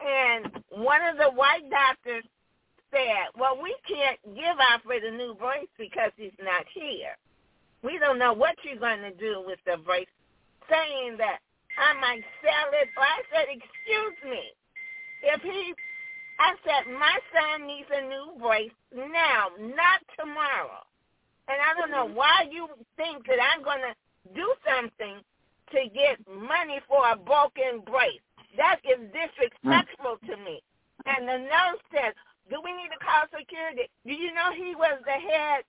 and 0.00 0.62
one 0.68 1.00
of 1.06 1.16
the 1.16 1.32
white 1.32 1.64
doctors 1.70 2.24
said, 2.92 3.32
well, 3.38 3.58
we 3.62 3.74
can't 3.88 4.20
give 4.34 4.56
Alfred 4.60 5.04
a 5.04 5.10
new 5.10 5.34
brace 5.34 5.70
because 5.78 6.12
he's 6.16 6.36
not 6.42 6.64
here. 6.74 7.16
We 7.86 8.00
don't 8.02 8.18
know 8.18 8.32
what 8.32 8.58
you're 8.66 8.82
going 8.82 9.06
to 9.06 9.14
do 9.14 9.44
with 9.46 9.62
the 9.62 9.78
brace, 9.78 10.10
saying 10.66 11.22
that 11.22 11.38
I 11.78 11.94
might 12.02 12.26
sell 12.42 12.68
it. 12.82 12.90
Or 12.98 13.06
I 13.06 13.22
said, 13.30 13.46
excuse 13.46 14.18
me. 14.26 14.42
If 15.22 15.40
he, 15.46 15.70
I 16.42 16.58
said, 16.66 16.90
my 16.90 17.14
son 17.30 17.68
needs 17.68 17.86
a 17.94 18.02
new 18.02 18.42
brace 18.42 18.74
now, 18.90 19.54
not 19.54 20.02
tomorrow. 20.18 20.82
And 21.46 21.62
I 21.62 21.78
don't 21.78 21.94
know 21.94 22.10
mm-hmm. 22.10 22.18
why 22.18 22.50
you 22.50 22.66
think 22.96 23.24
that 23.30 23.38
I'm 23.38 23.62
going 23.62 23.86
to 23.86 23.94
do 24.34 24.50
something 24.66 25.22
to 25.70 25.78
get 25.94 26.18
money 26.26 26.82
for 26.90 27.06
a 27.06 27.14
broken 27.14 27.86
brace. 27.86 28.26
That 28.58 28.82
is 28.82 28.98
disrespectful 29.14 30.18
mm. 30.18 30.26
to 30.26 30.34
me. 30.42 30.58
And 31.06 31.22
the 31.22 31.38
nurse 31.38 31.82
said, 31.94 32.18
do 32.50 32.58
we 32.64 32.74
need 32.74 32.90
to 32.90 32.98
call 32.98 33.30
security? 33.30 33.86
Do 34.02 34.12
you 34.12 34.34
know 34.34 34.50
he 34.50 34.74
was 34.74 34.98
the 35.06 35.18
head 35.22 35.62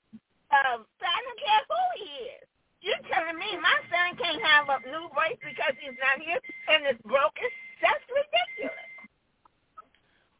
of, 0.51 0.85
I 1.01 1.17
don't 1.23 1.39
care 1.39 1.63
who 1.67 1.83
he 1.99 2.11
is. 2.39 2.45
You're 2.81 3.03
telling 3.11 3.35
me 3.35 3.57
my 3.59 3.77
son 3.89 4.15
can't 4.21 4.41
have 4.43 4.69
a 4.69 4.79
new 4.87 5.09
brace 5.11 5.39
because 5.41 5.75
he's 5.81 5.97
not 5.99 6.21
here 6.21 6.39
and 6.69 6.85
it's 6.85 7.01
broken? 7.03 7.49
That's 7.81 8.03
ridiculous. 8.07 8.87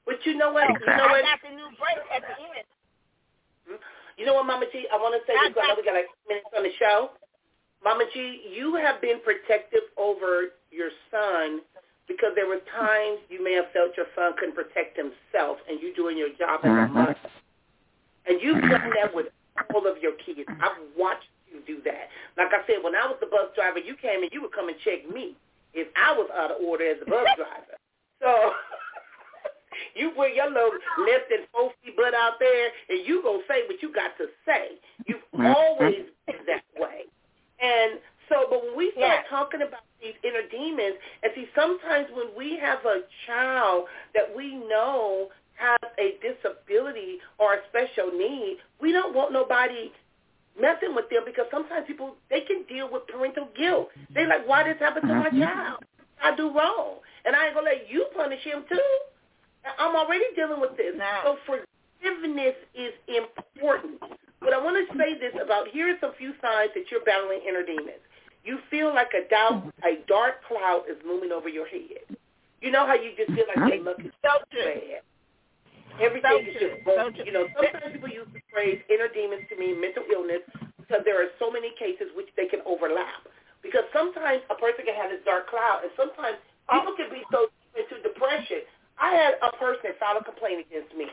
But 0.06 0.24
you 0.24 0.38
know 0.38 0.54
what? 0.54 0.70
Exactly. 0.70 0.88
You 0.88 0.98
know 0.98 1.10
what? 1.12 1.26
I 1.26 1.36
got 1.36 1.42
the 1.44 1.54
new 1.56 1.70
brace 1.76 2.08
at 2.14 2.22
the 2.24 2.36
end. 2.40 3.80
You 4.16 4.26
know 4.26 4.36
what, 4.40 4.46
Mama 4.48 4.66
G? 4.72 4.88
I 4.88 4.96
want 4.98 5.14
to 5.20 5.22
say 5.28 5.36
this. 5.36 5.54
'cause 5.54 5.64
I 5.64 5.68
know 5.68 5.76
we 5.76 5.84
got 5.84 5.94
like 5.96 6.10
minutes 6.30 6.48
on 6.56 6.64
the 6.64 6.72
show. 6.80 7.12
Mama 7.84 8.06
G, 8.14 8.48
you 8.50 8.76
have 8.76 9.02
been 9.02 9.20
protective 9.22 9.84
over 9.98 10.56
your 10.72 10.90
son 11.12 11.62
because 12.08 12.34
there 12.36 12.48
were 12.48 12.60
times 12.72 13.20
you 13.30 13.44
may 13.44 13.54
have 13.54 13.70
felt 13.74 13.98
your 13.98 14.08
son 14.16 14.34
couldn't 14.40 14.56
protect 14.56 14.96
himself, 14.96 15.60
and 15.68 15.82
you 15.82 15.94
doing 15.94 16.18
your 16.18 16.30
job 16.30 16.62
as 16.64 16.72
a 16.72 16.88
Mhm. 16.88 16.90
mother. 16.94 17.16
And 18.26 18.42
you've 18.42 18.62
done 18.62 18.90
that 18.92 19.14
with 19.14 19.32
all 19.74 19.86
of 19.88 19.98
your 20.02 20.14
kids. 20.26 20.48
I've 20.62 20.78
watched 20.98 21.28
you 21.52 21.62
do 21.66 21.82
that. 21.86 22.10
Like 22.38 22.54
I 22.54 22.66
said, 22.68 22.84
when 22.84 22.96
I 22.96 23.06
was 23.08 23.18
the 23.20 23.28
bus 23.28 23.50
driver, 23.56 23.80
you 23.80 23.96
came 23.96 24.22
and 24.24 24.32
you 24.32 24.42
would 24.42 24.52
come 24.54 24.68
and 24.70 24.78
check 24.84 25.08
me 25.10 25.36
if 25.74 25.88
I 25.96 26.12
was 26.14 26.30
out 26.36 26.52
of 26.52 26.58
order 26.64 26.86
as 26.90 26.98
a 27.02 27.06
bus 27.10 27.28
driver. 27.40 27.76
So 28.22 28.32
you 29.96 30.12
wear 30.18 30.30
your 30.30 30.48
little 30.50 30.76
less 31.06 31.24
than 31.30 31.48
four 31.54 31.72
feet 31.84 31.96
butt 31.96 32.14
out 32.14 32.40
there, 32.40 32.70
and 32.90 33.06
you 33.06 33.22
gonna 33.24 33.44
say 33.48 33.64
what 33.68 33.82
you 33.82 33.94
got 33.94 34.18
to 34.18 34.28
say. 34.46 34.78
You've 35.06 35.24
Mhm. 35.34 35.54
always 35.56 36.06
been 36.26 36.44
that 36.48 36.64
way. 36.78 37.06
And 37.60 38.00
so, 38.30 38.48
but 38.50 38.64
when 38.64 38.76
we 38.76 38.92
start 38.92 39.24
Yeah. 39.24 39.30
talking 39.30 39.62
about 39.62 39.82
these 40.02 40.16
inner 40.24 40.44
demons, 40.44 40.98
and 41.24 41.34
see, 41.34 41.50
sometimes 41.56 42.10
when 42.12 42.34
we 42.36 42.56
have 42.58 42.86
a 42.86 43.04
child 43.26 43.88
that 44.14 44.34
we 44.36 44.56
know 44.56 45.32
has 45.58 45.80
a 46.00 46.18
disability 46.22 47.20
or 47.40 47.56
a 47.56 47.60
special 47.70 48.12
need, 48.12 48.58
we 48.82 48.92
don't 48.92 49.16
want 49.16 49.34
nobody 49.34 49.92
messing 50.60 50.96
with 50.96 51.10
them 51.10 51.24
because 51.26 51.46
sometimes 51.52 51.86
people 51.88 52.16
they 52.30 52.42
can 52.42 52.64
deal 52.70 52.90
with 52.92 53.08
parental 53.08 53.50
guilt. 53.58 53.90
They 54.16 54.26
like, 54.26 54.48
why 54.48 54.64
did 54.64 54.78
this 54.78 54.82
happened 54.82 55.08
to 55.08 55.16
my 55.16 55.30
Mhm. 55.30 55.44
child? 55.44 55.84
I 56.22 56.36
do 56.36 56.50
wrong, 56.52 57.00
and 57.26 57.36
I 57.36 57.48
ain't 57.48 57.56
gonna 57.56 57.68
let 57.68 57.90
you 57.90 58.06
punish 58.16 58.44
him 58.44 58.66
too. 58.70 59.00
I'm 59.78 59.96
already 59.96 60.26
dealing 60.36 60.60
with 60.62 60.76
this. 60.78 60.96
So 61.24 61.38
forgiveness 61.46 62.56
is 62.74 62.94
important. 63.08 64.02
But 64.42 64.54
I 64.54 64.58
want 64.60 64.78
to 64.90 64.98
say 64.98 65.16
this 65.16 65.34
about 65.42 65.68
here 65.70 65.90
are 65.94 66.00
some 66.00 66.14
few 66.18 66.34
signs 66.42 66.72
that 66.74 66.90
you're 66.92 67.04
battling 67.04 67.42
inner 67.48 67.64
demons. 67.64 68.02
You 68.44 68.60
feel 68.70 68.94
like 68.94 69.14
a 69.14 69.28
doubt, 69.30 69.64
a 69.84 69.98
dark 70.08 70.44
cloud 70.46 70.86
is 70.90 70.98
looming 71.06 71.32
over 71.34 71.50
your 71.50 71.68
head. 71.68 72.18
You 72.62 72.72
know 72.72 72.86
how 72.88 72.94
you 72.96 73.12
just 73.18 73.32
feel 73.34 73.46
like 73.48 73.84
luck 73.84 74.00
is 74.00 74.12
So 74.24 74.40
bad. 74.54 75.02
Everything 76.02 76.32
So 76.32 76.38
is 76.46 76.54
just 76.58 76.76
So 76.86 76.94
broken. 76.94 77.14
true. 77.16 77.26
You 77.26 77.34
know, 77.34 77.46
sometimes 77.56 77.94
people 77.94 78.10
use 78.10 78.28
the 78.34 78.42
phrase 78.52 78.80
inner 78.90 79.10
demons 79.10 79.44
to 79.50 79.56
mean 79.58 79.82
mental 79.82 80.04
illness 80.12 80.44
because 80.78 81.02
there 81.06 81.18
are 81.22 81.30
so 81.40 81.50
many 81.52 81.74
cases 81.80 82.08
which 82.16 82.30
they 82.38 82.48
can 82.48 82.62
overlap. 82.66 83.26
Because 83.64 83.84
sometimes 83.92 84.42
a 84.50 84.56
person 84.56 84.86
can 84.86 84.96
have 84.96 85.10
this 85.12 85.24
dark 85.26 85.50
cloud, 85.50 85.82
and 85.84 85.92
sometimes 85.98 86.38
people 86.70 86.94
can 86.96 87.10
be 87.10 87.26
so 87.34 87.50
deep 87.50 87.84
into 87.90 88.00
depression. 88.06 88.64
I 89.02 89.12
had 89.14 89.34
a 89.42 89.52
person 89.58 89.92
file 90.00 90.18
a 90.18 90.24
complaint 90.24 90.66
against 90.66 90.94
me. 90.96 91.08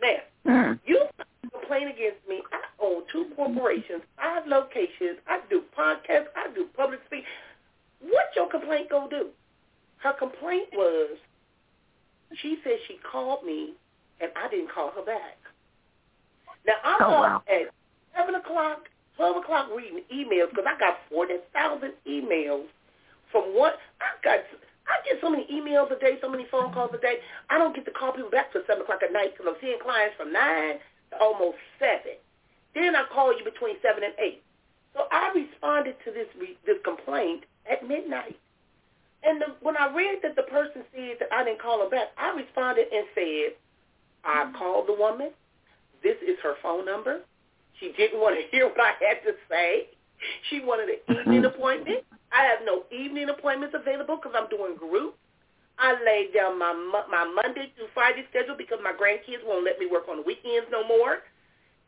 Now, 0.00 0.18
Mm. 0.46 0.80
you 0.86 0.98
filed 1.16 1.28
a 1.44 1.50
complaint 1.50 1.90
against 1.90 2.26
me. 2.28 2.42
I 2.52 2.60
own 2.80 3.06
two 3.12 3.26
corporations, 3.36 4.02
five 4.16 4.46
locations. 4.46 5.18
I 5.26 5.40
do 5.50 5.62
podcasts. 5.76 6.28
I 6.34 6.48
do 6.54 6.66
public 6.76 7.00
speak. 7.06 7.24
What 8.00 8.34
your 8.34 8.48
complaint 8.48 8.90
gonna 8.90 9.10
do? 9.10 9.30
Her 9.98 10.12
complaint 10.14 10.68
was 10.74 11.18
she 12.40 12.58
said 12.64 12.78
she 12.88 12.98
called 13.10 13.44
me 13.44 13.74
and 14.20 14.30
I 14.36 14.48
didn't 14.48 14.70
call 14.72 14.90
her 14.94 15.04
back. 15.04 15.36
Now 16.66 16.74
I'm 16.84 17.02
Oh, 17.02 17.10
up 17.10 17.20
wow. 17.20 17.42
at 17.50 17.72
seven 18.16 18.34
o'clock, 18.36 18.88
twelve 19.16 19.36
o'clock 19.36 19.68
reading 19.74 20.02
emails 20.12 20.50
because 20.50 20.64
I 20.66 20.78
got 20.78 20.98
forty 21.10 21.34
thousand 21.52 21.92
emails 22.08 22.66
from 23.30 23.54
what 23.56 23.78
I 24.00 24.14
got. 24.22 24.40
I 24.88 24.98
get 25.06 25.20
so 25.20 25.30
many 25.30 25.46
emails 25.46 25.90
a 25.94 25.98
day, 25.98 26.18
so 26.20 26.28
many 26.28 26.44
phone 26.50 26.72
calls 26.72 26.90
a 26.94 26.98
day. 26.98 27.18
I 27.50 27.58
don't 27.58 27.74
get 27.74 27.84
to 27.86 27.90
call 27.92 28.12
people 28.12 28.30
back 28.30 28.52
till 28.52 28.62
seven 28.66 28.82
o'clock 28.82 29.02
at 29.02 29.12
night 29.12 29.32
because 29.32 29.46
I'm 29.54 29.60
seeing 29.60 29.78
clients 29.82 30.16
from 30.16 30.32
nine 30.32 30.78
to 31.10 31.16
almost 31.20 31.58
seven. 31.78 32.18
Then 32.74 32.96
I 32.96 33.04
call 33.12 33.36
you 33.36 33.44
between 33.44 33.76
seven 33.82 34.02
and 34.02 34.14
eight. 34.18 34.42
So 34.94 35.04
I 35.10 35.32
responded 35.34 35.96
to 36.04 36.10
this 36.12 36.26
re- 36.38 36.58
this 36.66 36.78
complaint 36.84 37.44
at 37.70 37.86
midnight. 37.86 38.36
And 39.24 39.40
the, 39.40 39.46
when 39.60 39.76
I 39.76 39.92
read 39.94 40.18
that 40.22 40.34
the 40.34 40.42
person 40.42 40.82
said 40.94 41.16
that 41.20 41.32
I 41.32 41.44
didn't 41.44 41.62
call 41.62 41.82
her 41.82 41.90
back, 41.90 42.08
I 42.18 42.34
responded 42.34 42.86
and 42.92 43.06
said, 43.14 43.54
I 44.24 44.44
mm-hmm. 44.44 44.56
called 44.56 44.88
the 44.88 44.94
woman. 44.94 45.30
This 46.02 46.16
is 46.26 46.36
her 46.42 46.54
phone 46.62 46.84
number. 46.84 47.20
She 47.78 47.92
didn't 47.96 48.20
want 48.20 48.36
to 48.36 48.42
hear 48.50 48.66
what 48.68 48.80
I 48.80 48.92
had 48.98 49.22
to 49.24 49.34
say. 49.48 49.86
She 50.50 50.60
wanted 50.60 50.88
an 50.88 50.96
mm-hmm. 51.08 51.20
evening 51.20 51.44
appointment. 51.44 52.04
I 52.32 52.44
have 52.44 52.60
no 52.64 52.84
evening 52.90 53.28
appointments 53.28 53.74
available 53.78 54.16
because 54.16 54.32
I'm 54.34 54.48
doing 54.48 54.76
group. 54.76 55.14
I 55.78 55.94
laid 56.04 56.34
down 56.34 56.58
my 56.58 56.72
my 57.10 57.24
Monday 57.24 57.72
through 57.74 57.88
Friday 57.94 58.24
schedule 58.30 58.54
because 58.56 58.78
my 58.84 58.92
grandkids 58.92 59.44
won't 59.44 59.64
let 59.64 59.78
me 59.78 59.86
work 59.90 60.04
on 60.08 60.18
the 60.18 60.22
weekends 60.22 60.68
no 60.70 60.86
more. 60.86 61.24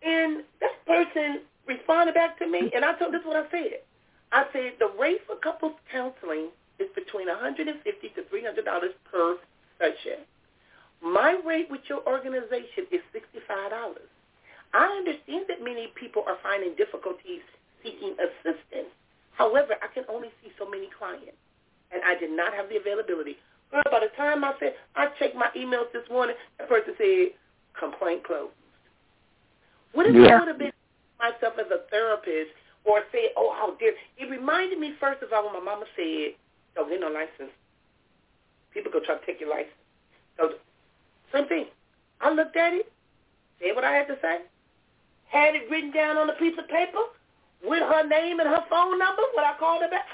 And 0.02 0.42
that 0.60 0.74
person 0.86 1.42
responded 1.66 2.14
back 2.14 2.38
to 2.38 2.46
me, 2.48 2.70
and 2.74 2.84
I 2.84 2.94
told 2.98 3.12
this 3.12 3.20
is 3.20 3.26
what 3.26 3.36
I 3.36 3.50
said. 3.50 3.84
I 4.32 4.44
said 4.52 4.72
the 4.80 4.90
rate 4.98 5.20
for 5.26 5.36
couples 5.36 5.74
counseling 5.92 6.48
between 7.14 7.28
150 7.30 7.78
to 7.78 8.28
300 8.28 8.64
dollars 8.64 8.90
per 9.10 9.38
session. 9.78 10.26
My 11.02 11.38
rate 11.46 11.70
with 11.70 11.82
your 11.88 12.02
organization 12.08 12.90
is 12.90 13.00
$65. 13.14 13.70
I 14.74 14.86
understand 14.98 15.46
that 15.48 15.62
many 15.62 15.92
people 15.94 16.24
are 16.26 16.38
finding 16.42 16.74
difficulties 16.74 17.46
seeking 17.84 18.16
assistance. 18.18 18.90
However, 19.38 19.74
I 19.82 19.92
can 19.94 20.04
only 20.08 20.28
see 20.42 20.50
so 20.58 20.68
many 20.68 20.88
clients, 20.98 21.38
and 21.92 22.02
I 22.02 22.18
did 22.18 22.34
not 22.34 22.54
have 22.54 22.68
the 22.68 22.76
availability. 22.82 23.36
Well, 23.70 23.82
by 23.90 24.00
the 24.00 24.10
time 24.16 24.42
I 24.42 24.54
said, 24.58 24.74
I 24.96 25.08
checked 25.18 25.36
my 25.36 25.50
emails 25.56 25.92
this 25.92 26.08
morning, 26.10 26.34
that 26.58 26.68
person 26.68 26.94
said, 26.98 27.38
complaint 27.78 28.24
closed. 28.24 28.54
What 29.92 30.06
if 30.06 30.14
I 30.14 30.38
would 30.38 30.48
have 30.48 30.58
been 30.58 30.72
myself 31.20 31.54
as 31.60 31.70
a 31.70 31.86
therapist 31.90 32.50
or 32.84 33.00
say, 33.12 33.30
oh, 33.36 33.54
how 33.54 33.76
dare. 33.78 33.94
It 34.18 34.30
reminded 34.30 34.78
me, 34.78 34.94
first 34.98 35.22
of 35.22 35.32
all, 35.32 35.44
when 35.46 35.54
my 35.54 35.72
mama 35.72 35.86
said, 35.96 36.34
don't 36.74 36.88
get 36.90 37.00
no 37.00 37.08
license. 37.08 37.52
People 38.72 38.92
go 38.92 39.00
try 39.00 39.16
to 39.16 39.26
take 39.26 39.40
your 39.40 39.50
license. 39.50 39.74
So, 40.38 40.50
same 41.32 41.46
thing. 41.48 41.66
I 42.20 42.30
looked 42.32 42.56
at 42.56 42.72
it, 42.72 42.90
said 43.60 43.74
what 43.74 43.84
I 43.84 43.92
had 43.92 44.06
to 44.08 44.16
say, 44.22 44.38
had 45.28 45.54
it 45.54 45.70
written 45.70 45.90
down 45.92 46.16
on 46.16 46.30
a 46.30 46.34
piece 46.34 46.58
of 46.58 46.68
paper 46.68 47.02
with 47.64 47.82
her 47.82 48.06
name 48.06 48.40
and 48.40 48.48
her 48.48 48.64
phone 48.70 48.98
number 48.98 49.22
when 49.34 49.44
I 49.44 49.54
called 49.58 49.82
her 49.82 49.90
back. 49.90 50.06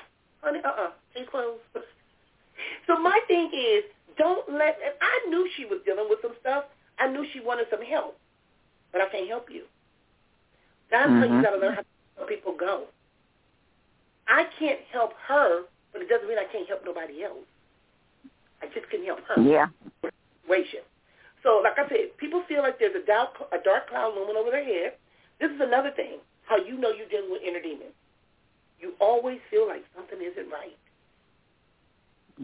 Honey, 0.42 0.61
uh-uh, 0.64 0.90
case 1.14 1.28
closed. 1.30 1.61
so 2.86 2.98
my 3.00 3.18
thing 3.28 3.50
is, 3.54 3.84
don't 4.18 4.48
let, 4.52 4.78
and 4.84 4.94
I 5.00 5.28
knew 5.28 5.48
she 5.56 5.64
was 5.64 5.80
dealing 5.84 6.06
with 6.08 6.20
some 6.22 6.34
stuff. 6.40 6.64
I 6.98 7.08
knew 7.08 7.24
she 7.32 7.40
wanted 7.40 7.66
some 7.70 7.82
help, 7.82 8.16
but 8.92 9.00
I 9.00 9.08
can't 9.08 9.28
help 9.28 9.48
you. 9.50 9.64
That's 10.90 11.11
how 11.12 11.24
you 11.24 11.38
Mhm. 11.38 11.42
got 11.42 11.50
to 11.50 11.58
learn 11.58 11.74
how 11.74 11.80
to 11.82 11.86
let 12.20 12.28
people 12.28 12.52
go. 12.54 12.88
I 14.28 14.44
can't 14.58 14.80
help 14.92 15.12
her, 15.28 15.64
but 15.93 16.03
it 16.03 16.09
doesn't 16.09 16.28
mean 16.28 16.38
I 16.38 16.51
can't 16.51 16.68
help 16.68 16.82
nobody 16.84 17.22
else. 17.24 17.47
I 18.62 18.66
just 18.74 18.88
couldn't 18.91 19.07
help 19.07 19.20
her. 19.28 19.41
Yeah. 19.43 19.66
Situation. 20.03 20.80
So, 21.43 21.61
like 21.64 21.78
I 21.78 21.88
said, 21.88 22.16
people 22.18 22.43
feel 22.49 22.61
like 22.62 22.78
there's 22.78 22.95
a 22.95 23.07
dark, 23.07 23.30
a 23.53 23.59
dark 23.64 23.88
cloud 23.88 24.12
looming 24.14 24.36
over 24.36 24.51
their 24.51 24.64
head. 24.64 24.93
This 25.41 25.51
is 25.51 25.61
another 25.61 25.91
thing, 25.97 26.18
how 26.45 26.57
you 26.57 26.76
know 26.78 26.91
you're 26.93 27.09
dealing 27.09 27.30
with 27.30 27.41
inner 27.43 27.61
demons. 27.62 27.97
You 28.78 28.93
always 29.01 29.38
feel 29.51 29.66
like 29.66 29.82
something 29.97 30.18
isn't 30.20 30.51
right. 30.51 30.76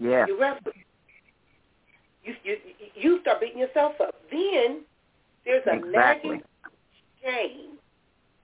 Yeah. 0.01 0.27
You 0.27 0.41
wrestle. 0.41 0.73
You, 2.25 2.35
you, 2.43 2.57
you 2.95 3.21
start 3.21 3.41
beating 3.41 3.59
yourself 3.59 3.95
up. 4.01 4.15
Then 4.31 4.81
there's 5.45 5.65
a 5.67 5.75
Exactly. 5.75 5.93
nagging 5.93 6.43
shame 7.23 7.79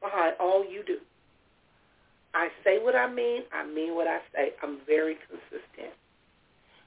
behind 0.01 0.35
all 0.39 0.65
you 0.65 0.83
do. 0.87 0.99
I 2.35 2.49
say 2.65 2.79
what 2.83 2.95
I 2.97 3.11
mean. 3.13 3.43
I 3.53 3.67
mean 3.67 3.95
what 3.95 4.07
I 4.07 4.19
say. 4.35 4.53
I'm 4.63 4.79
very 4.87 5.17
consistent. 5.29 5.93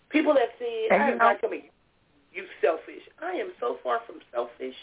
People 0.10 0.34
that 0.34 0.50
say, 0.60 0.88
I 0.92 1.08
you 1.08 1.12
am 1.14 1.18
not 1.18 1.42
coming, 1.42 1.64
you 2.34 2.46
selfish. 2.62 3.04
I 3.22 3.32
am 3.34 3.52
so 3.60 3.78
far 3.84 4.00
from 4.06 4.18
selfish. 4.32 4.76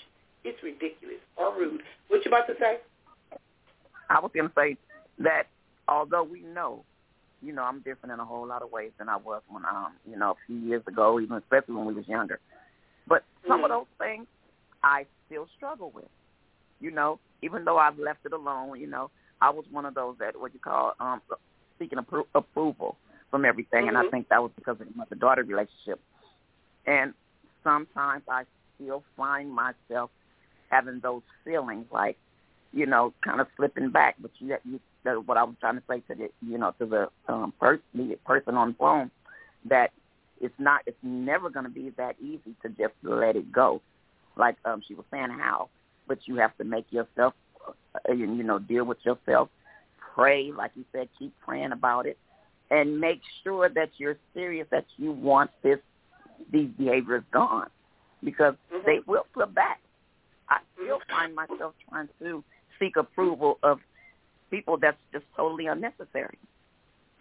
It's 0.44 0.62
ridiculous 0.62 1.20
or 1.36 1.54
rude. 1.56 1.82
What 2.08 2.24
you 2.24 2.30
about 2.30 2.46
to 2.48 2.54
say? 2.58 2.78
I 4.10 4.20
was 4.20 4.30
going 4.34 4.48
to 4.48 4.54
say 4.56 4.76
that 5.20 5.44
although 5.88 6.22
we 6.22 6.42
know, 6.42 6.84
you 7.40 7.52
know, 7.52 7.62
I'm 7.62 7.78
different 7.80 8.12
in 8.12 8.20
a 8.20 8.24
whole 8.24 8.46
lot 8.46 8.62
of 8.62 8.70
ways 8.70 8.90
than 8.98 9.08
I 9.08 9.16
was 9.16 9.42
when, 9.48 9.64
um, 9.64 9.92
you 10.08 10.16
know, 10.16 10.32
a 10.32 10.34
few 10.46 10.56
years 10.56 10.82
ago, 10.86 11.18
even 11.20 11.36
especially 11.36 11.74
when 11.74 11.86
we 11.86 11.94
was 11.94 12.06
younger. 12.08 12.38
But 13.06 13.24
some 13.48 13.64
of 13.64 13.70
Mhm. 13.70 13.74
those 13.74 13.86
things 13.98 14.26
I 14.82 15.06
still 15.26 15.48
struggle 15.56 15.90
with. 15.90 16.08
You 16.80 16.90
know, 16.90 17.18
even 17.42 17.64
though 17.64 17.78
I've 17.78 17.98
left 17.98 18.26
it 18.26 18.32
alone, 18.32 18.78
you 18.80 18.86
know, 18.86 19.10
I 19.42 19.50
was 19.50 19.66
one 19.70 19.86
of 19.86 19.94
those 19.94 20.16
that 20.18 20.40
what 20.40 20.54
you 20.54 20.60
call 20.60 20.94
um 21.00 21.20
seeking 21.78 21.98
appro- 21.98 22.26
approval 22.34 22.96
from 23.30 23.44
everything, 23.44 23.88
and 23.88 23.98
I 23.98 24.02
Mhm. 24.02 24.10
think 24.10 24.28
that 24.28 24.42
was 24.42 24.52
because 24.56 24.80
of 24.80 24.88
the 24.88 24.94
mother-daughter 24.96 25.44
relationship. 25.44 26.00
And 26.86 27.14
sometimes 27.64 28.24
I 28.28 28.44
still 28.76 29.04
find 29.16 29.50
myself 29.52 30.10
having 30.70 31.00
those 31.00 31.22
feelings, 31.44 31.86
like 31.92 32.16
you 32.72 32.86
know, 32.86 33.12
kind 33.22 33.40
of 33.40 33.48
slipping 33.56 33.90
back. 33.90 34.16
But 34.18 34.30
you, 34.38 34.56
you, 34.64 34.80
that 35.04 35.26
what 35.26 35.36
I 35.36 35.44
was 35.44 35.54
trying 35.60 35.76
to 35.76 35.82
say 35.88 36.00
to 36.08 36.14
the, 36.14 36.30
you 36.46 36.58
know, 36.58 36.74
to 36.78 36.86
the 36.86 37.08
um, 37.28 37.52
person, 37.60 37.82
the 37.94 38.16
person 38.26 38.56
on 38.56 38.70
the 38.70 38.74
phone, 38.74 39.10
that 39.66 39.92
it's 40.40 40.54
not, 40.58 40.82
it's 40.86 40.98
never 41.02 41.50
going 41.50 41.64
to 41.64 41.70
be 41.70 41.90
that 41.98 42.16
easy 42.20 42.54
to 42.62 42.70
just 42.70 42.94
let 43.02 43.36
it 43.36 43.52
go. 43.52 43.80
Like 44.36 44.56
um, 44.64 44.82
she 44.86 44.94
was 44.94 45.04
saying, 45.10 45.30
how, 45.30 45.68
but 46.08 46.26
you 46.26 46.36
have 46.36 46.56
to 46.58 46.64
make 46.64 46.90
yourself, 46.90 47.34
uh, 47.68 48.12
you 48.12 48.32
you 48.34 48.42
know, 48.42 48.58
deal 48.58 48.84
with 48.84 48.98
yourself, 49.04 49.48
pray, 50.14 50.50
like 50.52 50.72
you 50.74 50.84
said, 50.92 51.08
keep 51.18 51.32
praying 51.44 51.72
about 51.72 52.06
it, 52.06 52.18
and 52.70 52.98
make 53.00 53.20
sure 53.42 53.68
that 53.68 53.90
you're 53.98 54.16
serious 54.34 54.66
that 54.70 54.84
you 54.96 55.12
want 55.12 55.50
this, 55.62 55.78
these 56.52 56.68
behaviors 56.78 57.22
gone, 57.32 57.68
because 58.24 58.54
Mhm. 58.72 58.84
they 58.84 58.98
will 59.06 59.26
flip 59.32 59.52
back. 59.54 59.80
I 60.48 60.60
still 60.74 61.00
find 61.08 61.34
myself 61.34 61.74
trying 61.88 62.08
to 62.20 62.44
seek 62.78 62.96
approval 62.96 63.58
of 63.62 63.80
people 64.50 64.76
that's 64.76 65.00
just 65.12 65.24
totally 65.36 65.66
unnecessary. 65.66 66.38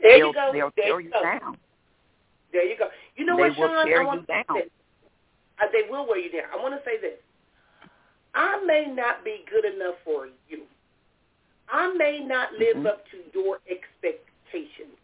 There 0.02 0.18
they'll, 0.18 0.28
you 0.28 0.34
go. 0.34 0.50
They'll 0.52 0.72
there 0.76 0.86
tear 0.86 1.00
you 1.00 1.08
you 1.08 1.12
go. 1.12 1.22
down. 1.22 1.58
There 2.52 2.66
you 2.66 2.78
go. 2.78 2.90
You 3.16 3.26
know 3.26 3.38
they 3.38 3.44
what, 3.50 3.58
will 3.58 3.68
Sean? 3.70 3.86
tear 3.86 4.02
I 4.02 4.06
want 4.06 4.22
you 4.22 4.28
down. 4.28 4.56
To 4.58 4.64
say, 4.64 4.70
uh, 5.62 5.68
they 5.72 5.90
will 5.90 6.08
wear 6.08 6.18
you 6.20 6.32
down. 6.32 6.50
I 6.52 6.62
want 6.62 6.74
to 6.76 6.82
say 6.84 7.00
this. 7.00 7.20
I 8.34 8.64
may 8.66 8.86
not 8.88 9.24
be 9.26 9.44
good 9.52 9.66
enough 9.66 9.96
for 10.04 10.28
you. 10.48 10.64
I 11.70 11.94
may 11.94 12.20
not 12.20 12.54
live 12.54 12.78
Mhm. 12.78 12.86
up 12.88 13.06
to 13.12 13.18
your 13.34 13.60
expectations. 13.68 14.98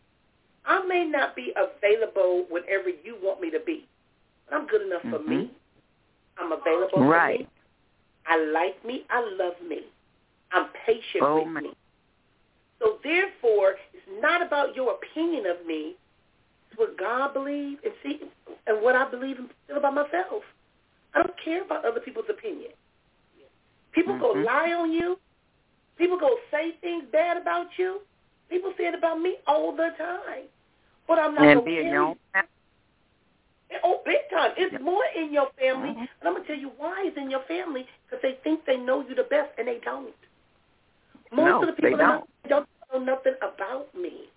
I 0.65 0.81
may 0.83 1.05
not 1.05 1.35
be 1.35 1.53
available 1.55 2.43
whenever 2.49 2.89
you 2.89 3.15
want 3.15 3.39
me 3.41 3.49
to 3.51 3.59
be. 3.59 3.87
But 4.45 4.55
I'm 4.55 4.67
good 4.67 4.81
enough 4.81 5.01
for 5.03 5.19
Mhm. 5.19 5.27
me. 5.27 5.55
I'm 6.37 6.51
available 6.51 7.03
Right. 7.03 7.39
for 7.39 7.43
me. 7.43 7.49
I 8.25 8.37
like 8.37 8.83
me. 8.83 9.05
I 9.09 9.21
love 9.21 9.61
me. 9.61 9.85
I'm 10.51 10.69
patient 10.85 11.23
Oh, 11.23 11.39
with 11.39 11.47
man. 11.47 11.63
me. 11.63 11.75
So 12.79 12.99
therefore, 13.03 13.79
it's 13.93 14.07
not 14.21 14.41
about 14.41 14.75
your 14.75 14.93
opinion 14.93 15.45
of 15.45 15.65
me. 15.65 15.97
It's 16.69 16.77
what 16.77 16.97
God 16.97 17.33
believes 17.33 17.83
and 17.83 17.93
see 18.03 18.31
and 18.67 18.81
what 18.81 18.95
I 18.95 19.05
believe 19.05 19.39
and 19.39 19.49
feel 19.67 19.77
about 19.77 19.93
myself. 19.93 20.43
I 21.13 21.23
don't 21.23 21.37
care 21.37 21.63
about 21.63 21.85
other 21.85 21.99
people's 22.01 22.29
opinion. 22.29 22.71
People 23.97 24.13
go 24.19 24.31
Mhm. 24.33 24.45
lie 24.45 24.73
on 24.73 24.91
you. 24.91 25.17
People 25.97 26.19
go 26.19 26.37
say 26.51 26.71
things 26.81 27.05
bad 27.11 27.37
about 27.37 27.77
you. 27.77 28.01
People 28.49 28.71
say 28.77 28.85
it 28.85 28.93
about 28.93 29.19
me 29.19 29.37
all 29.47 29.71
the 29.75 29.89
time. 29.97 30.45
But 31.07 31.19
I'm 31.19 31.33
not 31.33 31.45
And 31.47 31.59
gonna 31.59 31.65
be 31.65 31.79
in 31.79 31.87
your 31.87 32.15
Oh, 33.83 34.01
big 34.05 34.29
time. 34.29 34.53
It's 34.57 34.71
Yep. 34.73 34.81
more 34.81 35.03
in 35.15 35.33
your 35.33 35.49
family. 35.59 35.89
Mhm. 35.89 36.07
And 36.19 36.27
I'm 36.27 36.33
going 36.33 36.43
to 36.43 36.47
tell 36.47 36.59
you 36.59 36.69
why 36.77 37.03
it's 37.05 37.17
in 37.17 37.29
your 37.29 37.41
family, 37.41 37.87
because 38.05 38.21
they 38.21 38.33
think 38.43 38.65
they 38.65 38.77
know 38.77 39.01
you 39.01 39.15
the 39.15 39.23
best, 39.23 39.51
and 39.57 39.67
they 39.67 39.79
don't. 39.79 40.15
Most 41.31 41.45
No, 41.45 41.59
of 41.61 41.67
the 41.67 41.73
people 41.73 41.89
they 41.89 42.03
in 42.03 42.07
my 42.07 42.21
don't 42.47 42.67
know 42.93 42.99
nothing 42.99 43.35
about 43.41 43.93
me. 43.93 44.29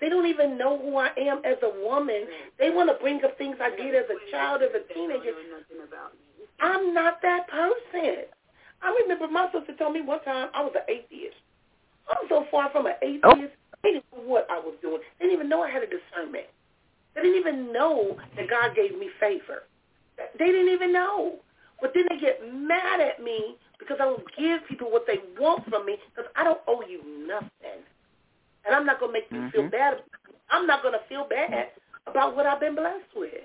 They 0.00 0.08
don't 0.08 0.26
even 0.26 0.56
know 0.56 0.78
who 0.78 0.96
I 0.96 1.10
am 1.16 1.44
as 1.44 1.58
a 1.62 1.70
woman. 1.84 2.26
They 2.58 2.70
want 2.70 2.88
to 2.88 2.94
bring 2.94 3.22
up 3.24 3.36
things 3.36 3.56
I 3.60 3.70
did 3.70 3.94
as 3.94 4.08
a 4.10 4.30
child, 4.30 4.62
as 4.62 4.70
a 4.74 4.80
teenager. 4.94 5.34
I'm 6.60 6.94
not 6.94 7.20
that 7.22 7.48
person. 7.48 8.24
I 8.82 8.94
remember 9.02 9.28
my 9.28 9.50
sister 9.52 9.74
told 9.76 9.94
me 9.94 10.02
one 10.02 10.22
time 10.24 10.48
I 10.54 10.62
was 10.62 10.72
an 10.74 10.86
atheist. 10.88 11.36
I'm 12.08 12.28
so 12.28 12.46
far 12.50 12.70
from 12.70 12.86
an 12.86 12.94
atheist. 13.02 13.54
They 13.82 13.92
didn't 13.92 14.04
know 14.12 14.22
what 14.24 14.46
I 14.50 14.58
was 14.58 14.74
doing. 14.82 15.00
They 15.18 15.26
didn't 15.26 15.38
even 15.38 15.48
know 15.48 15.62
I 15.62 15.70
had 15.70 15.82
a 15.82 15.86
discernment. 15.86 16.46
They 17.14 17.22
didn't 17.22 17.38
even 17.38 17.72
know 17.72 18.16
that 18.36 18.48
God 18.48 18.74
gave 18.74 18.98
me 18.98 19.10
favor. 19.20 19.64
They 20.38 20.46
didn't 20.46 20.72
even 20.72 20.92
know. 20.92 21.36
But 21.80 21.92
then 21.94 22.04
they 22.08 22.18
get 22.18 22.40
mad 22.52 23.00
at 23.00 23.22
me 23.22 23.56
because 23.78 23.98
I 24.00 24.04
don't 24.04 24.24
give 24.36 24.66
people 24.68 24.90
what 24.90 25.06
they 25.06 25.18
want 25.38 25.68
from 25.68 25.86
me 25.86 25.96
because 26.14 26.30
I 26.36 26.44
don't 26.44 26.60
owe 26.66 26.82
you 26.88 27.02
nothing. 27.26 27.82
And 28.66 28.74
I'm 28.74 28.84
not 28.84 29.00
going 29.00 29.12
to 29.12 29.18
make 29.20 29.30
you 29.30 29.48
feel 29.50 29.62
Mhm. 29.62 29.70
bad. 29.70 30.02
I'm 30.50 30.66
not 30.66 30.82
going 30.82 30.94
to 30.94 31.04
feel 31.06 31.24
bad 31.24 31.70
about 32.06 32.34
what 32.34 32.46
I've 32.46 32.60
been 32.60 32.74
blessed 32.74 33.14
with. 33.14 33.44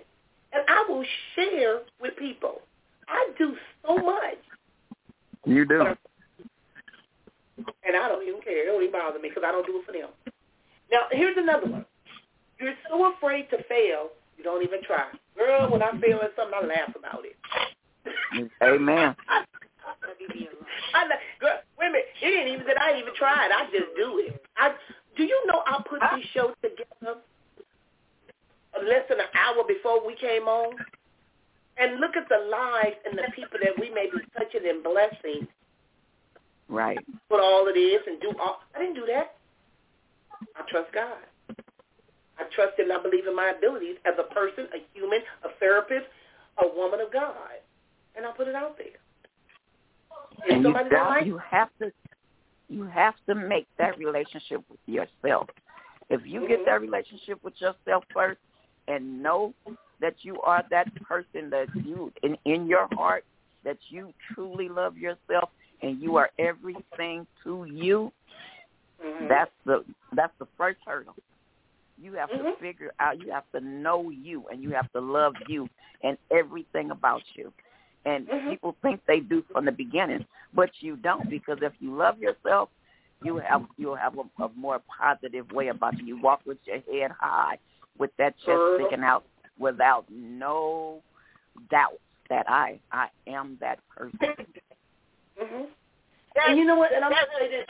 And 0.51 0.63
I 0.67 0.83
will 0.83 1.03
share 1.35 1.81
with 1.99 2.15
people. 2.15 2.61
I 3.07 3.29
do 3.37 3.57
so 3.85 3.97
much. 3.97 4.37
You 5.45 5.65
do. 5.65 5.81
And 7.85 7.95
I 7.95 8.07
don't 8.07 8.27
even 8.27 8.41
care. 8.41 8.63
It 8.63 8.71
don't 8.71 8.81
even 8.81 8.91
bother 8.91 9.19
me 9.19 9.29
because 9.29 9.43
I 9.45 9.51
don't 9.51 9.65
do 9.65 9.77
it 9.77 9.85
for 9.85 9.91
them. 9.91 10.09
Now, 10.91 11.01
here's 11.11 11.37
another 11.37 11.67
one. 11.67 11.85
You're 12.59 12.73
so 12.89 13.13
afraid 13.13 13.49
to 13.49 13.57
fail, 13.63 14.09
you 14.37 14.43
don't 14.43 14.63
even 14.63 14.81
try. 14.83 15.05
Girl, 15.37 15.69
when 15.71 15.81
I 15.81 15.91
fail 15.99 16.19
at 16.23 16.31
something, 16.35 16.53
I 16.55 16.65
laugh 16.65 16.95
about 16.95 17.23
it. 17.25 17.35
Amen. 18.63 19.15
I, 19.27 19.43
I, 20.93 21.05
girl, 21.39 21.59
wait 21.79 21.87
a 21.87 21.91
minute. 21.91 22.05
It 22.21 22.25
ain't 22.25 22.49
even 22.53 22.67
that 22.67 22.81
I 22.81 22.99
even 22.99 23.13
tried. 23.15 23.49
I 23.51 23.65
just 23.65 23.95
do 23.95 24.23
it. 24.25 24.41
I 24.57 24.73
do 25.15 25.23
you 25.23 25.43
know 25.47 25.61
I 25.65 25.81
put 25.87 25.99
this 26.15 26.25
show 26.33 26.53
together 26.61 27.19
less 28.81 29.05
than 29.09 29.19
an 29.19 29.31
hour 29.35 29.63
before 29.67 30.05
we 30.05 30.15
came 30.15 30.43
on? 30.43 30.75
And 31.77 31.99
look 31.99 32.15
at 32.15 32.29
the 32.29 32.49
lives 32.49 32.97
and 33.05 33.17
the 33.17 33.31
people 33.35 33.59
that 33.61 33.73
we 33.79 33.89
may 33.89 34.05
be 34.05 34.21
touching 34.37 34.69
and 34.69 34.83
blessing 34.83 35.47
Right. 36.69 36.99
put 37.29 37.39
all 37.39 37.67
of 37.67 37.73
this 37.73 38.01
and 38.07 38.21
do 38.21 38.33
all. 38.39 38.61
I 38.75 38.79
didn't 38.79 38.95
do 38.95 39.05
that. 39.07 39.35
I 40.55 40.61
trust 40.69 40.91
God. 40.93 41.17
I 42.37 42.43
trust 42.55 42.79
and 42.79 42.91
I 42.91 43.01
believe 43.01 43.27
in 43.27 43.35
my 43.35 43.53
abilities 43.57 43.97
as 44.05 44.13
a 44.19 44.33
person, 44.33 44.67
a 44.73 44.79
human, 44.93 45.19
a 45.43 45.49
therapist, 45.59 46.05
a 46.63 46.67
woman 46.75 46.99
of 46.99 47.11
God, 47.11 47.61
and 48.15 48.25
I 48.25 48.31
put 48.31 48.47
it 48.47 48.55
out 48.55 48.77
there. 48.77 48.87
If 50.45 50.51
And 50.51 50.63
you 50.63 50.73
got, 50.73 51.09
like 51.09 51.25
you 51.25 51.37
have 51.37 51.69
to 51.81 51.91
you 52.69 52.85
have 52.85 53.13
to 53.29 53.35
make 53.35 53.67
that 53.77 53.97
relationship 53.99 54.61
with 54.69 54.79
yourself. 54.87 55.49
If 56.09 56.25
you 56.25 56.41
Mhm. 56.41 56.47
get 56.47 56.65
that 56.65 56.81
relationship 56.81 57.43
with 57.43 57.59
yourself 57.61 58.03
first 58.13 58.39
and 58.87 59.21
know 59.21 59.53
that 60.03 60.17
you 60.23 60.39
are 60.41 60.63
that 60.69 60.89
person 61.01 61.49
that 61.49 61.69
you 61.83 62.11
in 62.23 62.37
in 62.45 62.67
your 62.67 62.87
heart 62.93 63.25
that 63.63 63.77
you 63.89 64.13
truly 64.35 64.69
love 64.69 64.97
yourself 64.97 65.49
and 65.81 66.01
you 66.01 66.17
are 66.17 66.29
everything 66.39 67.25
to 67.43 67.65
you, 67.65 68.11
Mhm. 69.03 69.29
that's 69.29 69.51
the 69.65 69.83
that's 70.15 70.33
the 70.39 70.47
first 70.57 70.79
hurdle. 70.85 71.15
You 72.01 72.13
have 72.13 72.29
to 72.31 72.43
Mhm. 72.43 72.59
figure 72.59 72.93
out 72.99 73.19
you 73.19 73.31
have 73.31 73.49
to 73.53 73.61
know 73.61 74.09
you 74.09 74.45
and 74.51 74.61
you 74.61 74.71
have 74.71 74.91
to 74.93 74.99
love 75.01 75.35
you 75.47 75.69
and 76.03 76.17
everything 76.31 76.91
about 76.91 77.23
you. 77.35 77.53
And 78.05 78.27
Mhm. 78.27 78.49
people 78.49 78.75
think 78.81 79.01
they 79.07 79.19
do 79.21 79.41
from 79.51 79.65
the 79.65 79.71
beginning, 79.71 80.25
but 80.53 80.69
you 80.81 80.97
don't 80.97 81.29
because 81.29 81.59
if 81.61 81.73
you 81.79 81.95
love 81.95 82.19
yourself, 82.19 82.69
you 83.21 83.37
have 83.37 83.65
you'll 83.77 83.95
have 83.95 84.17
a, 84.17 84.43
a 84.43 84.49
more 84.55 84.81
positive 84.99 85.49
way 85.51 85.69
about 85.69 85.99
you. 85.99 86.07
You 86.07 86.17
walk 86.21 86.41
with 86.45 86.57
your 86.65 86.81
head 86.91 87.11
high, 87.11 87.57
with 87.97 88.11
that 88.17 88.35
chest 88.45 88.61
Mhm. 88.61 88.75
sticking 88.75 89.03
out, 89.03 89.23
without 89.59 90.05
no 90.09 91.01
doubt 91.69 91.99
that 92.29 92.49
I 92.49 92.79
I 92.91 93.09
am 93.27 93.57
that 93.61 93.79
person. 93.89 94.19
Mhm. 95.39 95.67
And 96.35 96.57
you 96.57 96.65
know 96.65 96.75
what? 96.75 96.91
And 96.93 97.03
I'm 97.05 97.11
gonna 97.11 97.27
say 97.39 97.49
this. 97.49 97.65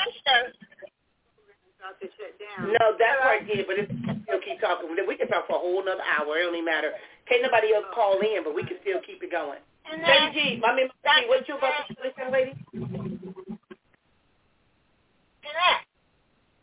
No, 2.59 2.95
that 2.97 3.19
part 3.21 3.45
did, 3.47 3.67
but 3.67 3.77
it's, 3.77 3.91
still 4.23 4.39
keep 4.39 4.59
talking. 4.61 4.87
We 5.07 5.17
can 5.17 5.27
talk 5.27 5.47
for 5.47 5.57
a 5.57 5.59
whole 5.59 5.81
another 5.81 6.03
hour. 6.03 6.37
It 6.39 6.43
don't 6.43 6.55
even 6.55 6.65
matter. 6.65 6.91
Can't 7.27 7.43
nobody 7.43 7.73
else 7.73 7.85
call 7.93 8.19
in, 8.19 8.43
but 8.43 8.55
we 8.55 8.63
can 8.63 8.77
still 8.81 9.01
keep 9.05 9.21
it 9.21 9.31
going. 9.31 9.59
And 9.91 10.01
Lady 10.01 10.57
G, 10.57 10.59
my 10.61 10.75
name 10.75 10.87
is 10.87 11.27
What 11.27 11.47
you 11.47 11.57
about 11.57 11.87
to 11.89 11.95
say, 11.95 12.31
lady? 12.31 12.53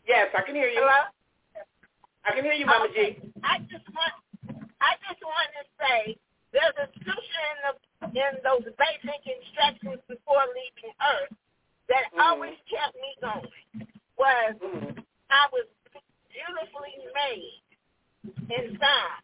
Yes, 0.07 0.27
I 0.37 0.41
can 0.41 0.55
hear 0.55 0.67
you. 0.67 0.81
Hello? 0.81 1.07
I 2.25 2.35
can 2.35 2.43
hear 2.43 2.53
you, 2.53 2.65
Mama 2.65 2.87
okay. 2.89 3.19
G. 3.21 3.31
I 3.43 3.59
just 3.71 3.85
want 3.93 4.13
I 4.81 4.97
just 5.07 5.21
want 5.21 5.49
to 5.61 5.63
say 5.77 6.17
there's 6.51 6.77
a 6.81 6.87
scripture 6.99 7.45
in 7.53 7.59
the 7.63 7.73
in 8.11 8.33
those 8.43 8.65
basic 8.75 9.21
instructions 9.23 10.01
before 10.09 10.43
leaving 10.51 10.91
Earth 10.99 11.33
that 11.87 12.11
Mhm. 12.11 12.19
always 12.19 12.57
kept 12.67 12.95
me 12.95 13.15
going. 13.21 13.87
Was 14.17 14.55
Mhm. 14.57 15.05
I 15.29 15.47
was 15.53 15.67
beautifully 16.29 16.97
made 17.13 17.61
inside. 18.49 19.23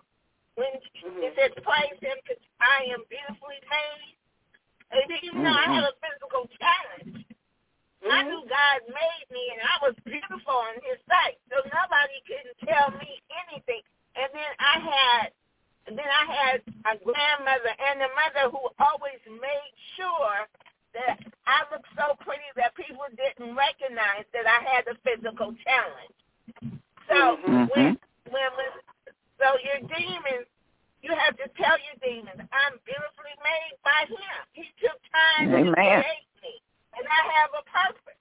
When 0.55 0.73
Mhm. 1.03 1.23
it 1.23 1.35
says 1.35 1.53
praise 1.63 1.99
him 1.99 2.17
because 2.23 2.43
I 2.59 2.85
am 2.85 3.03
beautifully 3.09 3.59
made. 3.69 4.17
And 4.91 5.11
even 5.23 5.43
though 5.43 5.49
I 5.51 5.65
Mhm. 5.67 5.75
had 5.75 5.83
a 5.83 5.93
physical 6.01 6.47
challenge, 6.59 7.25
I 8.09 8.23
Mhm. 8.23 8.27
knew 8.29 8.45
God 8.47 8.87
made 8.87 9.29
me 9.31 9.51
and 9.51 9.61
I 9.61 9.77
was 9.81 9.95
beautiful 10.05 10.65
in 10.73 10.81
his 10.81 10.99
sight. 11.05 11.39
So 11.49 11.61
nobody 11.65 12.21
couldn't 12.21 12.57
tell 12.59 12.91
me 12.91 13.21
anything. 13.47 13.83
And 14.15 14.33
then 14.33 14.55
I 14.59 14.79
had 14.79 15.33
and 15.87 15.97
then 15.97 16.07
I 16.07 16.25
had 16.27 16.57
a 16.91 16.93
grandmother 17.03 17.71
and 17.79 18.01
a 18.03 18.09
mother 18.15 18.45
who 18.51 18.61
always 18.79 19.19
made 19.27 19.73
sure 19.95 20.47
that 20.93 21.19
I 21.47 21.63
looked 21.71 21.87
so 21.95 22.15
pretty 22.23 22.47
that 22.55 22.75
people 22.75 23.05
didn't 23.15 23.55
recognize 23.55 24.25
that 24.33 24.45
I 24.47 24.59
had 24.67 24.87
a 24.87 24.95
physical 25.03 25.55
challenge. 25.63 26.15
So 27.07 27.37
Mhm. 27.37 27.69
when 27.71 27.99
when 28.29 28.49
when 28.57 28.71
so 29.39 29.57
your 29.63 29.79
demons 29.87 30.47
you 31.01 31.13
have 31.15 31.37
to 31.37 31.47
tell 31.55 31.77
your 31.79 31.95
demons, 32.01 32.41
I'm 32.51 32.75
beautifully 32.83 33.35
made 33.43 33.77
by 33.83 34.05
him. 34.09 34.37
He 34.53 34.65
took 34.81 34.97
time 35.13 35.51
to 35.51 35.71
create 36.03 36.27
me. 36.43 36.59
And 36.97 37.05
I 37.07 37.21
have 37.37 37.51
a 37.53 37.63
purpose. 37.63 38.19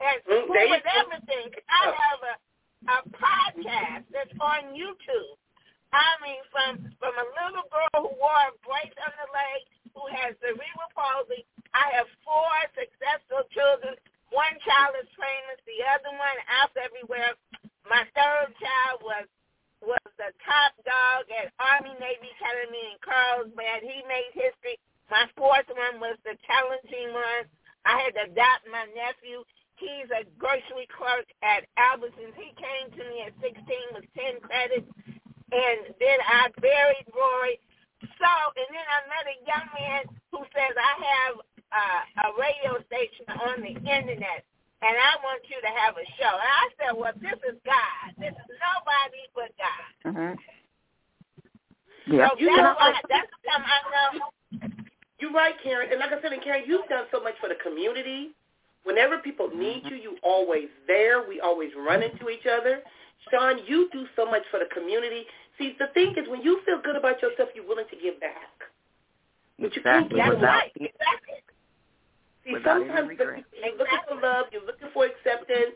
And 0.00 0.22
Mm, 0.24 0.46
who 0.46 0.52
there 0.54 0.64
you 0.64 0.70
with 0.70 0.84
go. 0.84 0.90
everything, 1.00 1.50
'cause 1.52 1.64
I 1.68 1.90
have 1.92 2.22
a, 2.22 2.34
a 2.92 3.02
podcast 3.10 4.04
that's 4.12 4.32
on 4.40 4.72
YouTube. 4.74 5.36
I 5.96 6.12
mean, 6.20 6.42
from 6.52 6.72
from 7.00 7.14
a 7.16 7.26
little 7.40 7.66
girl 7.72 7.96
who 8.04 8.12
wore 8.20 8.44
a 8.52 8.54
brace 8.60 8.96
on 9.00 9.12
the 9.16 9.28
leg, 9.32 9.60
who 9.96 10.04
has 10.12 10.36
cerebral 10.44 10.92
palsy. 10.92 11.48
I 11.72 11.88
have 11.96 12.08
four 12.20 12.52
successful 12.76 13.48
children. 13.52 13.96
One 14.28 14.56
child 14.64 14.96
is 15.00 15.08
famous, 15.16 15.58
the 15.64 15.80
other 15.88 16.12
one 16.12 16.38
out 16.52 16.74
everywhere. 16.76 17.32
My 17.88 18.04
third 18.12 18.52
child 18.60 19.00
was 19.00 19.24
was 19.80 20.08
the 20.20 20.32
top 20.44 20.72
dog 20.84 21.28
at 21.32 21.52
Army 21.60 21.94
Navy 22.00 22.32
Academy 22.36 22.92
in 22.92 22.98
Carlsbad. 23.00 23.84
He 23.84 24.04
made 24.08 24.32
history. 24.36 24.76
My 25.08 25.28
fourth 25.36 25.68
one 25.70 26.00
was 26.02 26.18
the 26.24 26.36
challenging 26.48 27.12
one. 27.14 27.44
I 27.86 28.02
had 28.02 28.16
to 28.18 28.24
adopt 28.26 28.66
my 28.68 28.84
nephew. 28.96 29.46
He's 29.76 30.08
a 30.10 30.24
grocery 30.40 30.88
clerk 30.90 31.28
at 31.44 31.68
Albertsons. 31.78 32.34
He 32.34 32.50
came 32.56 32.88
to 32.96 33.02
me 33.06 33.28
at 33.28 33.36
16 33.38 33.54
with 33.94 34.08
10 34.16 34.40
credits. 34.42 34.88
And 35.52 35.94
then 36.00 36.18
I 36.26 36.48
buried 36.60 37.06
Rory. 37.14 37.60
So, 38.02 38.30
and 38.56 38.68
then 38.70 38.86
I 38.86 38.98
met 39.08 39.24
a 39.30 39.38
young 39.46 39.66
man 39.78 40.02
who 40.32 40.42
says, 40.52 40.74
I 40.76 40.92
have 41.00 41.34
uh, 41.72 42.28
a 42.28 42.28
radio 42.38 42.78
station 42.86 43.26
on 43.30 43.62
the 43.62 43.72
internet, 43.78 44.44
and 44.82 44.94
I 44.94 45.12
want 45.24 45.42
you 45.48 45.58
to 45.62 45.70
have 45.80 45.96
a 45.96 46.06
show. 46.18 46.32
And 46.34 46.50
I 46.50 46.64
said, 46.76 46.92
well, 46.96 47.14
this 47.20 47.38
is 47.48 47.56
God. 47.64 48.06
This 48.18 48.34
is 48.36 48.48
nobody 48.60 49.22
but 49.34 49.50
God. 49.56 50.12
Mhm. 50.12 50.36
Yeah. 52.06 52.28
So 52.30 52.38
You 52.38 52.46
that's 52.50 52.58
know- 52.62 52.76
why, 52.78 53.00
that's 53.08 53.30
how 53.46 53.58
I 53.64 53.78
know. 53.90 54.68
You're 55.18 55.32
right, 55.32 55.54
Karen. 55.62 55.88
And 55.90 55.98
like 56.00 56.12
I 56.12 56.20
said, 56.20 56.32
and 56.32 56.42
Karen, 56.42 56.64
you've 56.66 56.86
done 56.88 57.06
so 57.10 57.22
much 57.22 57.34
for 57.40 57.48
the 57.48 57.56
community. 57.56 58.32
Whenever 58.84 59.18
people 59.18 59.48
need 59.48 59.82
you, 59.86 59.96
you 59.96 60.16
always 60.22 60.68
there. 60.86 61.26
We 61.26 61.40
always 61.40 61.70
run 61.74 62.02
into 62.02 62.28
each 62.28 62.46
other. 62.46 62.82
Sean, 63.30 63.58
you 63.66 63.88
do 63.92 64.06
so 64.14 64.26
much 64.26 64.42
for 64.50 64.58
the 64.60 64.68
community. 64.72 65.24
See, 65.58 65.74
the 65.78 65.88
thing 65.94 66.14
is, 66.16 66.28
when 66.28 66.42
you 66.42 66.60
feel 66.64 66.80
good 66.82 66.96
about 66.96 67.20
yourself, 67.22 67.48
you're 67.54 67.66
willing 67.66 67.88
to 67.90 67.96
give 67.96 68.20
back. 68.20 68.54
But 69.58 69.74
you 69.74 69.82
can't 69.82 70.06
Exactly. 70.06 70.20
get 70.20 70.26
That's 70.28 70.36
away. 70.36 70.40
Without 70.40 70.52
right. 70.52 70.72
Exactly. 70.76 71.40
See, 72.44 72.52
Without 72.52 72.76
any 72.76 72.86
sometimes 72.86 73.08
regret. 73.08 73.44
you're 73.56 73.78
looking 73.78 74.02
for 74.06 74.16
love, 74.20 74.46
you're 74.52 74.66
looking 74.66 74.88
for 74.94 75.06
acceptance. 75.06 75.74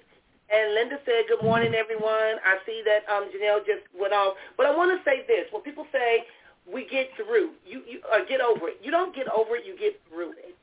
And 0.51 0.75
Linda 0.75 0.99
said, 1.07 1.27
"Good 1.29 1.43
morning, 1.43 1.75
everyone." 1.75 2.39
I 2.45 2.59
see 2.67 2.83
that 2.85 3.07
um, 3.11 3.31
Janelle 3.31 3.65
just 3.67 3.87
went 3.95 4.13
off, 4.13 4.35
but 4.57 4.67
I 4.67 4.75
want 4.77 4.91
to 4.91 4.99
say 5.09 5.23
this: 5.27 5.47
when 5.51 5.63
people 5.63 5.87
say 5.93 6.27
we 6.67 6.87
get 6.87 7.11
through, 7.17 7.55
you 7.67 7.83
you 7.87 8.01
or 8.13 8.27
get 8.27 8.41
over 8.41 8.69
it, 8.69 8.79
you 8.83 8.91
don't 8.91 9.15
get 9.15 9.27
over 9.31 9.57
it, 9.57 9.65
you 9.67 9.79
get 9.79 9.99
through 10.11 10.33
it. 10.39 10.55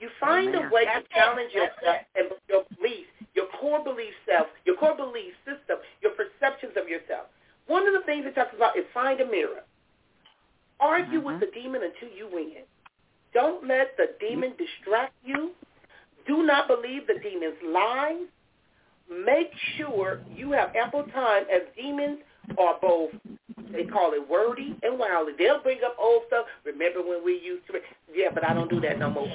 You 0.00 0.08
find 0.20 0.54
Amen. 0.54 0.68
a 0.68 0.74
way 0.74 0.84
That's 0.84 1.06
to 1.08 1.14
challenge 1.14 1.52
it. 1.54 1.70
That's 1.80 1.80
yourself 1.80 2.00
and 2.16 2.26
your 2.48 2.64
beliefs, 2.76 3.11
your 3.34 3.46
core 3.60 3.82
belief 3.82 4.14
self, 4.26 4.46
your 4.64 4.76
core 4.76 4.96
belief 4.96 5.34
system, 5.44 5.78
your 6.00 6.12
perceptions 6.12 6.72
of 6.76 6.88
yourself. 6.88 7.26
One 7.66 7.86
of 7.86 7.94
the 7.94 8.04
things 8.04 8.26
it 8.26 8.34
talks 8.34 8.54
about 8.54 8.76
is 8.76 8.84
find 8.92 9.20
a 9.20 9.26
mirror. 9.26 9.64
Argue 10.80 11.20
with 11.20 11.36
Mhm. 11.36 11.40
the 11.40 11.46
demon 11.46 11.82
until 11.82 12.08
you 12.10 12.26
win. 12.26 12.64
Don't 13.32 13.66
let 13.66 13.96
the 13.96 14.14
demon 14.20 14.54
distract 14.56 15.14
you. 15.24 15.54
Do 16.26 16.42
not 16.42 16.68
believe 16.68 17.06
the 17.06 17.18
demon's 17.18 17.60
lies. 17.62 18.26
Make 19.08 19.52
sure 19.76 20.20
you 20.34 20.52
have 20.52 20.74
ample 20.76 21.04
time 21.04 21.46
as 21.50 21.62
demons 21.76 22.20
are 22.58 22.78
both, 22.80 23.10
they 23.70 23.84
call 23.84 24.12
it 24.12 24.28
wordy 24.28 24.76
and 24.82 24.98
wily. 24.98 25.32
They'll 25.38 25.62
bring 25.62 25.82
up 25.84 25.96
old 25.98 26.22
stuff. 26.26 26.46
Remember 26.64 27.02
when 27.02 27.24
we 27.24 27.38
used 27.38 27.66
to, 27.68 27.80
yeah, 28.12 28.28
but 28.32 28.44
I 28.44 28.54
don't 28.54 28.70
do 28.70 28.80
that 28.80 28.98
no 28.98 29.10
more. 29.10 29.28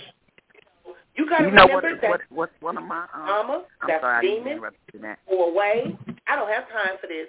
You 1.17 1.27
got 1.27 1.39
to 1.39 1.49
You 1.49 1.51
know 1.51 1.65
what? 1.65 1.83
remember 1.83 2.01
that 2.01 2.09
What? 2.09 2.21
What's 2.29 2.57
one 2.61 2.77
of 2.77 2.83
my? 2.85 3.09
Um, 3.13 3.25
mama, 3.25 3.63
I'm 3.81 3.89
that's 3.89 4.01
sorry, 4.03 4.37
demon, 4.37 4.61
that. 5.01 5.19
or 5.25 5.49
away. 5.49 5.97
I 6.27 6.35
don't 6.35 6.49
have 6.49 6.69
time 6.69 7.01
for 7.01 7.07
this. 7.07 7.27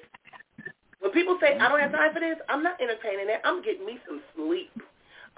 When 1.01 1.11
people 1.13 1.39
say 1.41 1.57
I 1.57 1.69
don't 1.69 1.81
have 1.81 1.93
time 1.93 2.13
for 2.13 2.21
this, 2.21 2.37
I'm 2.49 2.63
not 2.63 2.77
entertaining 2.81 3.27
that. 3.29 3.41
I'm 3.45 3.63
getting 3.63 3.87
me 3.87 3.99
some 4.07 4.21
sleep. 4.37 4.71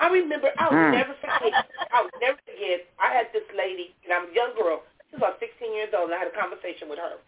I 0.00 0.08
remember 0.08 0.50
I'll 0.58 0.72
Mm. 0.72 0.92
never 0.92 1.14
forget. 1.20 1.52
I'll 1.92 2.10
never 2.20 2.38
forget. 2.48 2.88
I 2.98 3.12
had 3.12 3.28
this 3.32 3.44
lady, 3.54 3.94
and 4.04 4.12
I'm 4.12 4.30
a 4.30 4.32
young 4.34 4.54
girl. 4.56 4.82
She 5.10 5.16
was 5.16 5.22
about 5.22 5.38
16 5.38 5.72
years 5.74 5.92
old, 5.94 6.10
and 6.10 6.14
I 6.14 6.18
had 6.24 6.28
a 6.28 6.36
conversation 6.36 6.88
with 6.88 6.98
her. 6.98 7.18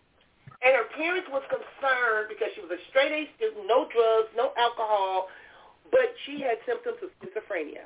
And 0.63 0.75
her 0.75 0.85
parents 0.97 1.29
was 1.29 1.43
concerned 1.51 2.31
because 2.31 2.49
she 2.55 2.63
was 2.63 2.71
a 2.71 2.81
straight 2.89 3.13
A 3.13 3.29
student, 3.37 3.67
no 3.67 3.87
drugs, 3.93 4.31
no 4.35 4.55
alcohol, 4.57 5.29
but 5.91 6.15
she 6.25 6.41
had 6.41 6.59
symptoms 6.65 6.99
of 7.03 7.11
schizophrenia. 7.21 7.85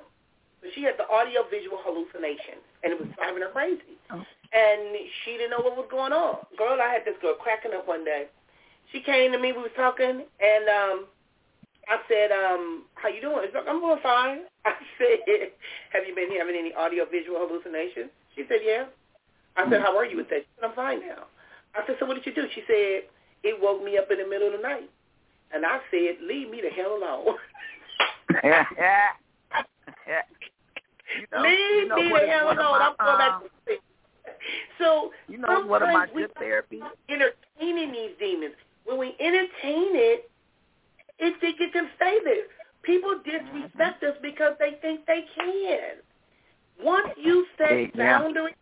So 0.62 0.68
she 0.74 0.82
had 0.82 0.96
the 0.96 1.08
audio 1.08 1.44
visual 1.50 1.78
hallucinations, 1.82 2.64
and 2.82 2.92
it 2.92 2.98
was 2.98 3.08
driving 3.16 3.42
her 3.42 3.52
crazy. 3.52 4.00
Oh. 4.10 4.22
And 4.52 4.96
she 5.24 5.36
didn't 5.36 5.50
know 5.50 5.60
what 5.60 5.76
was 5.76 5.88
going 5.90 6.12
on. 6.12 6.46
Girl, 6.56 6.80
I 6.80 6.88
had 6.92 7.04
this 7.04 7.18
girl 7.20 7.34
cracking 7.34 7.72
up 7.74 7.86
one 7.86 8.04
day. 8.04 8.26
She 8.92 9.02
came 9.02 9.32
to 9.32 9.38
me, 9.38 9.52
we 9.52 9.66
was 9.66 9.74
talking, 9.76 10.22
and 10.22 10.64
um, 10.70 11.06
I 11.88 11.98
said, 12.08 12.30
um, 12.30 12.84
how 12.94 13.08
you 13.08 13.20
doing? 13.20 13.42
She's 13.46 13.54
like, 13.54 13.68
I'm 13.68 13.80
doing 13.80 13.98
fine. 14.02 14.46
I 14.64 14.74
said, 14.98 15.52
have 15.92 16.06
you 16.06 16.14
been 16.14 16.30
having 16.38 16.56
any 16.56 16.72
audio 16.74 17.04
visual 17.04 17.38
hallucinations? 17.38 18.10
She 18.34 18.44
said, 18.48 18.60
yeah. 18.64 18.86
I 19.56 19.68
said, 19.70 19.80
how 19.80 19.96
are 19.96 20.04
you 20.04 20.16
with 20.18 20.28
that? 20.30 20.42
She 20.44 20.48
said, 20.60 20.68
I'm 20.70 20.76
fine 20.76 21.00
now. 21.00 21.26
I 21.74 21.86
said, 21.86 21.96
so 21.98 22.06
what 22.06 22.14
did 22.14 22.26
you 22.26 22.34
do? 22.34 22.46
She 22.54 22.62
said, 22.66 23.08
it 23.42 23.60
woke 23.60 23.82
me 23.82 23.98
up 23.98 24.10
in 24.10 24.18
the 24.18 24.28
middle 24.28 24.48
of 24.48 24.54
the 24.54 24.62
night. 24.62 24.90
And 25.54 25.64
I 25.64 25.78
said, 25.90 26.18
leave 26.26 26.50
me 26.50 26.60
the 26.60 26.70
hell 26.70 26.96
alone. 26.96 27.36
yeah. 30.06 30.22
You 31.18 31.26
know, 31.32 31.42
leave 31.42 31.82
you 31.82 31.88
know 31.88 31.96
me 31.96 32.10
what 32.10 32.22
the 32.22 32.28
hell 32.28 32.46
alone. 32.52 32.82
I'm 32.82 32.94
going 32.98 33.18
back 33.18 33.34
um, 33.34 33.42
to 33.42 33.48
sleep. 33.64 33.80
So 34.78 35.10
You 35.28 35.38
know 35.38 35.64
what 35.66 35.82
sometimes 35.82 36.10
we 36.14 36.22
good 36.22 36.34
therapy? 36.34 36.80
entertaining 37.08 37.92
these 37.92 38.10
demons. 38.18 38.54
When 38.84 38.98
we 38.98 39.14
entertain 39.20 39.94
it, 39.96 40.30
it, 41.18 41.34
it, 41.42 41.56
it 41.60 41.72
can 41.72 41.88
stay 41.96 42.18
there. 42.24 42.44
People 42.82 43.16
disrespect 43.24 44.02
us 44.04 44.14
because 44.22 44.54
they 44.58 44.78
think 44.82 45.06
they 45.06 45.24
can. 45.34 46.02
Once 46.82 47.08
you 47.16 47.46
set 47.56 47.90
Yeah. 47.96 48.18
boundaries, 48.18 48.54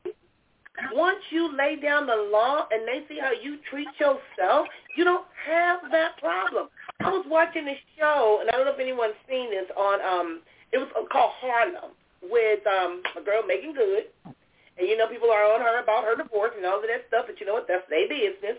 once 0.93 1.19
you 1.31 1.55
lay 1.57 1.77
down 1.77 2.07
the 2.07 2.29
law 2.33 2.67
and 2.71 2.87
they 2.87 3.05
see 3.09 3.19
how 3.19 3.33
you 3.33 3.59
treat 3.71 3.89
yourself, 3.99 4.67
you 4.97 5.05
don't 5.05 5.27
have 5.47 5.81
that 5.91 6.17
problem. 6.19 6.69
I 7.01 7.11
was 7.11 7.27
watching 7.29 7.65
this 7.65 7.79
show, 7.99 8.39
and 8.41 8.49
I 8.51 8.53
don't 8.53 8.67
know 8.67 8.73
if 8.73 8.81
anyone's 8.81 9.15
seen 9.29 9.51
this 9.51 9.69
on. 9.77 10.01
um 10.01 10.41
It 10.75 10.79
was 10.83 10.91
called 11.13 11.33
Harlem 11.39 11.95
with 12.27 12.67
um 12.67 13.03
a 13.17 13.23
girl 13.23 13.47
Meagan 13.47 13.73
Good, 13.75 14.11
and 14.27 14.85
you 14.89 14.99
know 14.99 15.07
people 15.07 15.31
are 15.31 15.47
on 15.55 15.61
her 15.63 15.79
about 15.83 16.03
her 16.05 16.17
divorce 16.19 16.51
and 16.57 16.67
all 16.67 16.83
of 16.83 16.91
that 16.91 17.07
stuff. 17.07 17.27
But 17.31 17.39
you 17.39 17.47
know 17.47 17.55
what? 17.55 17.67
That's 17.71 17.87
their 17.89 18.09
business. 18.11 18.59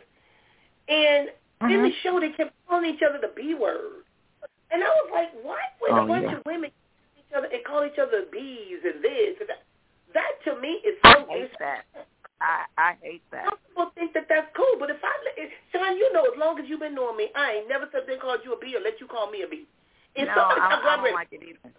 And 0.88 1.30
in 1.72 1.82
the 1.84 1.91
show, 2.03 2.20
they 2.20 2.30
kept 2.32 2.53
calling 2.70 2.93
each 2.93 3.01
other 3.03 3.20
the 3.20 3.34
B 3.36 3.55
word, 3.55 4.05
and 4.72 4.84
I 4.84 4.88
was 4.88 5.09
like, 5.11 5.32
why 5.43 5.59
would 5.82 5.91
Oh, 5.91 6.03
a 6.03 6.07
bunch 6.07 6.28
yeah. 6.30 6.38
of 6.38 6.45
women 6.45 6.70
each 7.18 7.34
other 7.36 7.47
and 7.51 7.63
call 7.66 7.84
each 7.86 7.97
other 7.99 8.24
bees 8.32 8.80
and 8.86 9.03
this 9.03 9.36
and 9.39 9.49
that? 9.49 9.63
That 10.13 10.32
to 10.45 10.61
me 10.61 10.80
is 10.88 10.95
I 11.03 11.13
so 11.20 11.26
hate 11.28 11.51
that. 11.59 11.84
I 12.39 12.63
I 12.78 12.95
hate 13.01 13.24
that. 13.32 13.45
some 13.49 13.59
people 13.68 13.91
think 13.95 14.13
that 14.13 14.28
that's 14.30 14.47
cool, 14.55 14.76
but 14.80 14.89
if 14.89 14.97
I, 15.03 15.11
if, 15.36 15.49
Sean, 15.72 15.97
you 15.97 16.11
know, 16.13 16.24
as 16.24 16.38
long 16.38 16.59
as 16.59 16.66
you've 16.70 16.80
been 16.80 16.95
knowing 16.95 17.18
me, 17.18 17.28
I 17.36 17.59
ain't 17.59 17.68
never 17.68 17.88
said 17.91 18.03
they 18.07 18.18
called 18.18 18.39
you 18.43 18.53
a 18.53 18.59
bee 18.59 18.76
or 18.76 18.82
let 18.84 18.99
you 19.01 19.07
call 19.07 19.32
me 19.32 19.41
a 19.43 19.47
bee. 19.47 19.66
No, 20.18 20.32
somebody 20.36 20.61
I, 20.61 20.80
I 20.80 20.95
don't 20.95 21.13
like 21.13 21.28
it 21.32 21.43
either. 21.43 21.74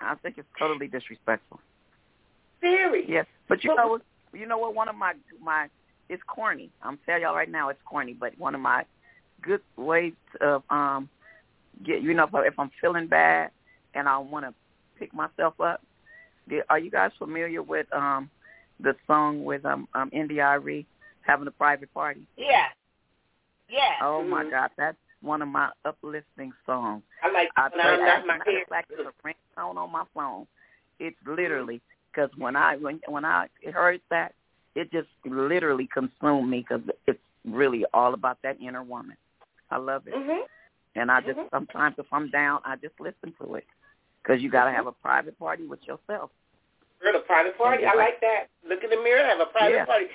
I 0.00 0.14
think 0.16 0.38
it's 0.38 0.48
totally 0.58 0.88
disrespectful. 0.88 1.60
Very. 2.60 3.08
Yes, 3.08 3.26
but 3.48 3.62
you 3.64 3.70
But- 3.70 3.76
know, 3.76 4.00
you 4.32 4.46
know 4.46 4.58
what? 4.58 4.74
One 4.74 4.88
of 4.88 4.96
my 4.96 5.14
my 5.40 5.68
it's 6.08 6.22
corny. 6.24 6.70
I'm 6.82 6.98
telling 6.98 7.22
y'all 7.22 7.34
right 7.34 7.50
now, 7.50 7.68
it's 7.68 7.82
corny. 7.84 8.14
But 8.14 8.38
one 8.38 8.54
of 8.54 8.60
my 8.60 8.84
good 9.42 9.62
ways 9.76 10.14
of 10.40 10.62
um 10.70 11.08
get 11.84 12.02
you 12.02 12.14
know 12.14 12.28
if, 12.32 12.58
I'm 12.58 12.70
feeling 12.80 13.06
bad 13.06 13.50
and 13.94 14.08
I 14.08 14.18
want 14.18 14.44
to 14.46 14.54
pick 14.98 15.12
myself 15.14 15.60
up. 15.60 15.82
Are 16.70 16.78
you 16.78 16.90
guys 16.90 17.12
familiar 17.18 17.62
with 17.62 17.92
um 17.92 18.30
the 18.80 18.94
song 19.06 19.44
with 19.44 19.64
um 19.64 19.88
um 19.94 20.10
India.Arie 20.12 20.86
having 21.22 21.46
a 21.46 21.50
private 21.50 21.92
party? 21.92 22.26
Yeah. 22.36 22.66
Yeah. 23.68 23.94
Oh 24.00 24.22
my 24.22 24.44
Mhm. 24.44 24.50
God, 24.50 24.70
that's 24.76 24.96
one 25.22 25.42
of 25.42 25.48
my 25.48 25.70
uplifting 25.84 26.52
songs. 26.64 27.02
I 27.22 27.30
like 27.30 27.48
I 27.56 27.68
play 27.68 27.96
not 27.98 28.26
my 28.26 28.38
hair. 28.44 28.62
of 28.62 28.84
it's 28.90 29.00
a 29.00 29.26
ringtone 29.26 29.76
on 29.76 29.90
my 29.90 30.04
phone. 30.14 30.46
It's 30.98 31.16
literally 31.26 31.80
because 32.12 32.30
when 32.38 32.56
I 32.56 32.76
when 32.76 33.00
when 33.08 33.24
I 33.24 33.48
heard 33.72 34.00
that, 34.10 34.34
it 34.74 34.90
just 34.92 35.08
literally 35.24 35.88
consumed 35.92 36.50
me 36.50 36.64
because 36.68 36.82
it's 37.06 37.18
really 37.44 37.84
all 37.94 38.14
about 38.14 38.38
that 38.42 38.56
inner 38.60 38.82
woman. 38.82 39.16
I 39.70 39.78
love 39.78 40.06
it, 40.06 40.14
Mhm. 40.14 40.46
and 40.94 41.10
I 41.10 41.20
just 41.20 41.38
Mhm. 41.38 41.50
sometimes 41.50 41.98
if 41.98 42.12
I'm 42.12 42.30
down, 42.30 42.60
I 42.64 42.76
just 42.76 42.98
listen 43.00 43.32
to 43.40 43.56
it 43.56 43.66
because 44.22 44.42
you 44.42 44.50
got 44.50 44.64
to 44.66 44.72
have 44.72 44.86
a 44.86 44.92
private 44.92 45.38
party 45.38 45.66
with 45.66 45.86
yourself. 45.86 46.30
Girl, 47.00 47.16
a 47.16 47.20
private 47.20 47.58
party. 47.58 47.84
I 47.84 47.94
like 47.94 48.20
that. 48.20 48.48
Look 48.64 48.82
in 48.84 48.90
the 48.90 48.96
mirror, 48.96 49.24
have 49.24 49.40
a 49.40 49.46
private 49.46 49.74
Yeah. 49.74 49.84
party. 49.84 50.08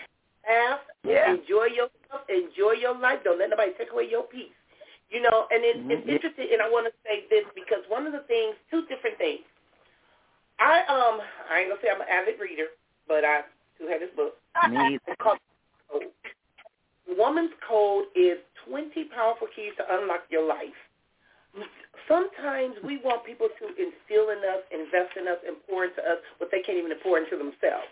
Laugh, 0.47 0.82
Yeah. 1.04 1.34
enjoy 1.34 1.66
yourself, 1.66 2.28
enjoy 2.30 2.72
your 2.74 2.93
life. 2.95 3.24
Don't 3.24 3.38
let 3.38 3.49
nobody 3.49 3.74
take 3.74 3.91
away 3.91 4.06
your 4.06 4.24
peace. 4.24 4.54
You 5.12 5.22
know, 5.22 5.47
and 5.51 5.64
it, 5.64 5.76
it's 5.91 6.07
Mhm. 6.07 6.09
interesting, 6.09 6.47
and 6.53 6.62
I 6.62 6.70
want 6.70 6.88
to 6.88 6.93
say 7.03 7.28
this 7.30 7.43
because 7.53 7.84
one 7.89 8.07
of 8.07 8.14
the 8.14 8.24
things, 8.32 8.55
two 8.72 8.86
different 8.88 9.18
things. 9.18 9.43
I 10.59 10.84
um, 10.88 11.22
I 11.49 11.59
ain't 11.59 11.70
gonna 11.70 11.82
say 11.82 11.89
I'm 11.89 11.99
an 12.01 12.07
avid 12.07 12.39
reader, 12.39 12.68
but 13.07 13.26
I 13.26 13.43
do 13.78 13.88
have 13.88 13.99
this 13.99 14.12
book. 14.16 14.38
Me 14.70 14.99
It's. 15.07 15.41
Woman's 17.18 17.51
Code 17.68 18.05
is 18.16 18.38
20 18.70 19.03
powerful 19.05 19.47
keys 19.53 19.74
to 19.78 19.84
unlock 19.99 20.24
your 20.30 20.47
life. 20.47 20.78
Sometimes 22.07 22.76
we 22.86 22.97
want 23.03 23.26
people 23.26 23.49
to 23.59 23.66
instill 23.76 24.30
in 24.32 24.39
us, 24.39 24.64
invest 24.72 25.18
in 25.18 25.28
us, 25.28 25.38
and 25.45 25.57
pour 25.68 25.84
into 25.84 25.99
us 25.99 26.20
what 26.38 26.49
they 26.51 26.62
can't 26.62 26.78
even 26.78 26.95
pour 27.03 27.18
into 27.18 27.36
themselves. 27.38 27.91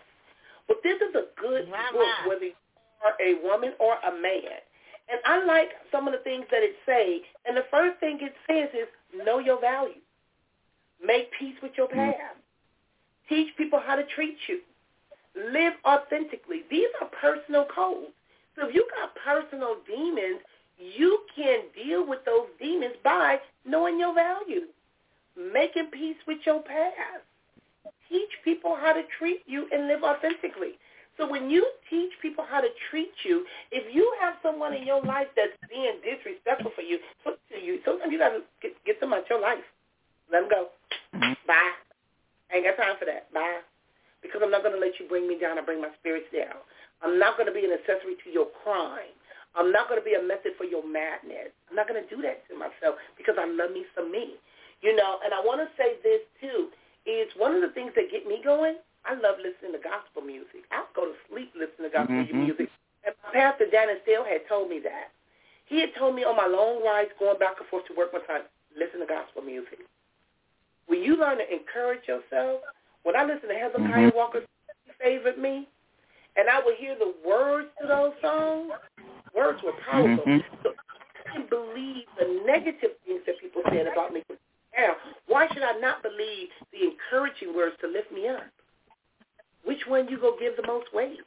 But 0.68 0.78
this 0.82 0.96
is 1.02 1.14
a 1.14 1.28
good 1.40 1.68
Mama. 1.68 1.92
book, 1.92 2.14
whether 2.26 2.44
you 2.46 2.56
are 3.04 3.14
a 3.20 3.34
woman 3.44 3.74
or 3.78 3.96
a 4.00 4.12
man. 4.12 4.64
And 5.10 5.20
I 5.24 5.44
like 5.44 5.70
some 5.90 6.06
of 6.06 6.12
the 6.12 6.20
things 6.20 6.44
that 6.50 6.62
it 6.62 6.76
say. 6.86 7.22
And 7.46 7.56
the 7.56 7.64
first 7.70 7.98
thing 7.98 8.18
it 8.20 8.34
says 8.48 8.68
is 8.74 9.24
know 9.24 9.38
your 9.38 9.60
value. 9.60 10.00
Make 11.04 11.30
peace 11.38 11.56
with 11.62 11.72
your 11.76 11.88
mm. 11.88 11.94
past. 11.94 12.38
Teach 13.28 13.56
people 13.56 13.80
how 13.84 13.96
to 13.96 14.04
treat 14.04 14.36
you. 14.48 14.60
Live 15.52 15.74
authentically. 15.84 16.62
These 16.70 16.88
are 17.00 17.08
personal 17.08 17.64
codes. 17.64 18.12
So 18.56 18.68
if 18.68 18.74
you 18.74 18.86
got 18.98 19.14
personal 19.14 19.76
demons, 19.86 20.40
you 20.78 21.20
can 21.34 21.60
deal 21.74 22.06
with 22.06 22.24
those 22.24 22.46
demons 22.58 22.94
by 23.04 23.38
knowing 23.64 23.98
your 23.98 24.14
value, 24.14 24.62
making 25.36 25.86
peace 25.92 26.16
with 26.26 26.38
your 26.44 26.62
past. 26.62 27.24
Teach 28.08 28.30
people 28.44 28.76
how 28.80 28.92
to 28.92 29.02
treat 29.18 29.42
you 29.46 29.68
and 29.72 29.86
live 29.86 30.02
authentically. 30.02 30.78
So 31.20 31.28
when 31.28 31.52
you 31.52 31.60
teach 31.92 32.16
people 32.24 32.48
how 32.48 32.64
to 32.64 32.72
treat 32.88 33.12
you, 33.28 33.44
if 33.68 33.84
you 33.92 34.08
have 34.24 34.40
someone 34.40 34.72
in 34.72 34.88
your 34.88 35.04
life 35.04 35.28
that's 35.36 35.52
being 35.68 36.00
disrespectful 36.00 36.72
for 36.72 36.80
you, 36.80 36.96
to 37.28 37.60
you, 37.60 37.76
sometimes 37.84 38.08
you 38.08 38.16
got 38.16 38.32
to 38.32 38.40
get, 38.64 38.72
get 38.88 38.96
them 39.04 39.12
out 39.12 39.28
your 39.28 39.36
life. 39.36 39.60
Let 40.32 40.48
them 40.48 40.48
go. 40.48 40.72
Mhm. 41.12 41.36
Bye. 41.44 41.76
I 42.48 42.56
ain't 42.56 42.64
got 42.64 42.80
time 42.80 42.96
for 42.96 43.04
that. 43.04 43.28
Bye. 43.36 43.60
Because 44.24 44.40
I'm 44.40 44.50
not 44.50 44.64
going 44.64 44.72
to 44.72 44.80
let 44.80 44.96
you 44.96 45.04
bring 45.12 45.28
me 45.28 45.36
down 45.36 45.60
or 45.60 45.62
bring 45.62 45.84
my 45.84 45.92
spirits 46.00 46.32
down. 46.32 46.56
I'm 47.04 47.20
not 47.20 47.36
going 47.36 47.52
to 47.52 47.52
be 47.52 47.68
an 47.68 47.72
accessory 47.76 48.16
to 48.24 48.28
your 48.32 48.48
crime. 48.64 49.12
I'm 49.52 49.72
not 49.72 49.92
going 49.92 50.00
to 50.00 50.04
be 50.04 50.16
a 50.16 50.22
method 50.24 50.56
for 50.56 50.64
your 50.64 50.86
madness. 50.86 51.52
I'm 51.68 51.76
not 51.76 51.84
going 51.84 52.00
to 52.00 52.08
do 52.08 52.22
that 52.24 52.48
to 52.48 52.56
myself 52.56 52.96
because 53.20 53.36
I 53.36 53.44
love 53.44 53.76
me 53.76 53.84
some 53.92 54.08
me. 54.08 54.40
You 54.80 54.96
know, 54.96 55.20
and 55.20 55.36
I 55.36 55.40
want 55.44 55.60
to 55.60 55.68
say 55.76 56.00
this 56.00 56.24
too. 56.40 56.72
It's 57.04 57.32
one 57.36 57.52
of 57.52 57.60
the 57.60 57.76
things 57.76 57.92
that 57.96 58.08
get 58.08 58.24
me 58.24 58.40
going. 58.40 58.80
I 59.04 59.14
love 59.14 59.36
listening 59.38 59.72
to 59.72 59.82
gospel 59.82 60.22
music. 60.22 60.64
I'll 60.70 60.88
go 60.94 61.06
to 61.06 61.16
sleep 61.28 61.52
listening 61.54 61.90
to 61.90 61.96
gospel 61.96 62.16
Mhm. 62.16 62.34
music. 62.34 62.70
And 63.04 63.14
Pastor 63.32 63.66
Dennis 63.66 64.02
Dale 64.04 64.24
had 64.24 64.46
told 64.46 64.68
me 64.68 64.78
that. 64.80 65.10
He 65.64 65.80
had 65.80 65.94
told 65.94 66.14
me 66.14 66.24
on 66.24 66.36
my 66.36 66.46
long 66.46 66.82
rides 66.84 67.12
going 67.18 67.38
back 67.38 67.58
and 67.58 67.68
forth 67.68 67.86
to 67.86 67.94
work 67.94 68.12
one 68.12 68.24
time, 68.26 68.42
listen 68.76 69.00
to 69.00 69.06
gospel 69.06 69.42
music. 69.42 69.80
When 70.86 71.02
you 71.02 71.16
learn 71.16 71.38
to 71.38 71.52
encourage 71.52 72.06
yourself, 72.08 72.62
when 73.04 73.16
I 73.16 73.24
listen 73.24 73.48
to 73.48 73.54
Hezekiah 73.54 74.10
Mhm. 74.10 74.14
Walker, 74.14 74.44
he 74.84 74.92
favored 74.92 75.38
me, 75.38 75.68
and 76.36 76.50
I 76.50 76.60
would 76.60 76.74
hear 76.76 76.94
the 76.96 77.14
words 77.24 77.70
to 77.80 77.86
those 77.86 78.14
songs, 78.20 78.72
words 79.32 79.62
were 79.62 79.72
powerful. 79.72 80.24
Mhm. 80.24 80.44
So 80.62 80.74
I 81.26 81.32
can 81.32 81.46
believe 81.46 82.06
the 82.16 82.26
negative 82.44 82.98
things 83.06 83.24
that 83.24 83.38
people 83.38 83.62
said 83.70 83.86
about 83.86 84.12
me. 84.12 84.24
Now, 84.76 84.96
why 85.26 85.46
should 85.48 85.62
I 85.62 85.72
not 85.78 86.02
believe 86.02 86.52
the 86.72 86.84
encouraging 86.84 87.54
words 87.54 87.76
to 87.78 87.86
lift 87.86 88.10
me 88.10 88.28
up? 88.28 88.44
Which 89.64 89.86
one 89.86 90.08
you 90.08 90.18
go 90.18 90.36
give 90.38 90.56
the 90.56 90.66
most 90.66 90.92
weight? 90.92 91.20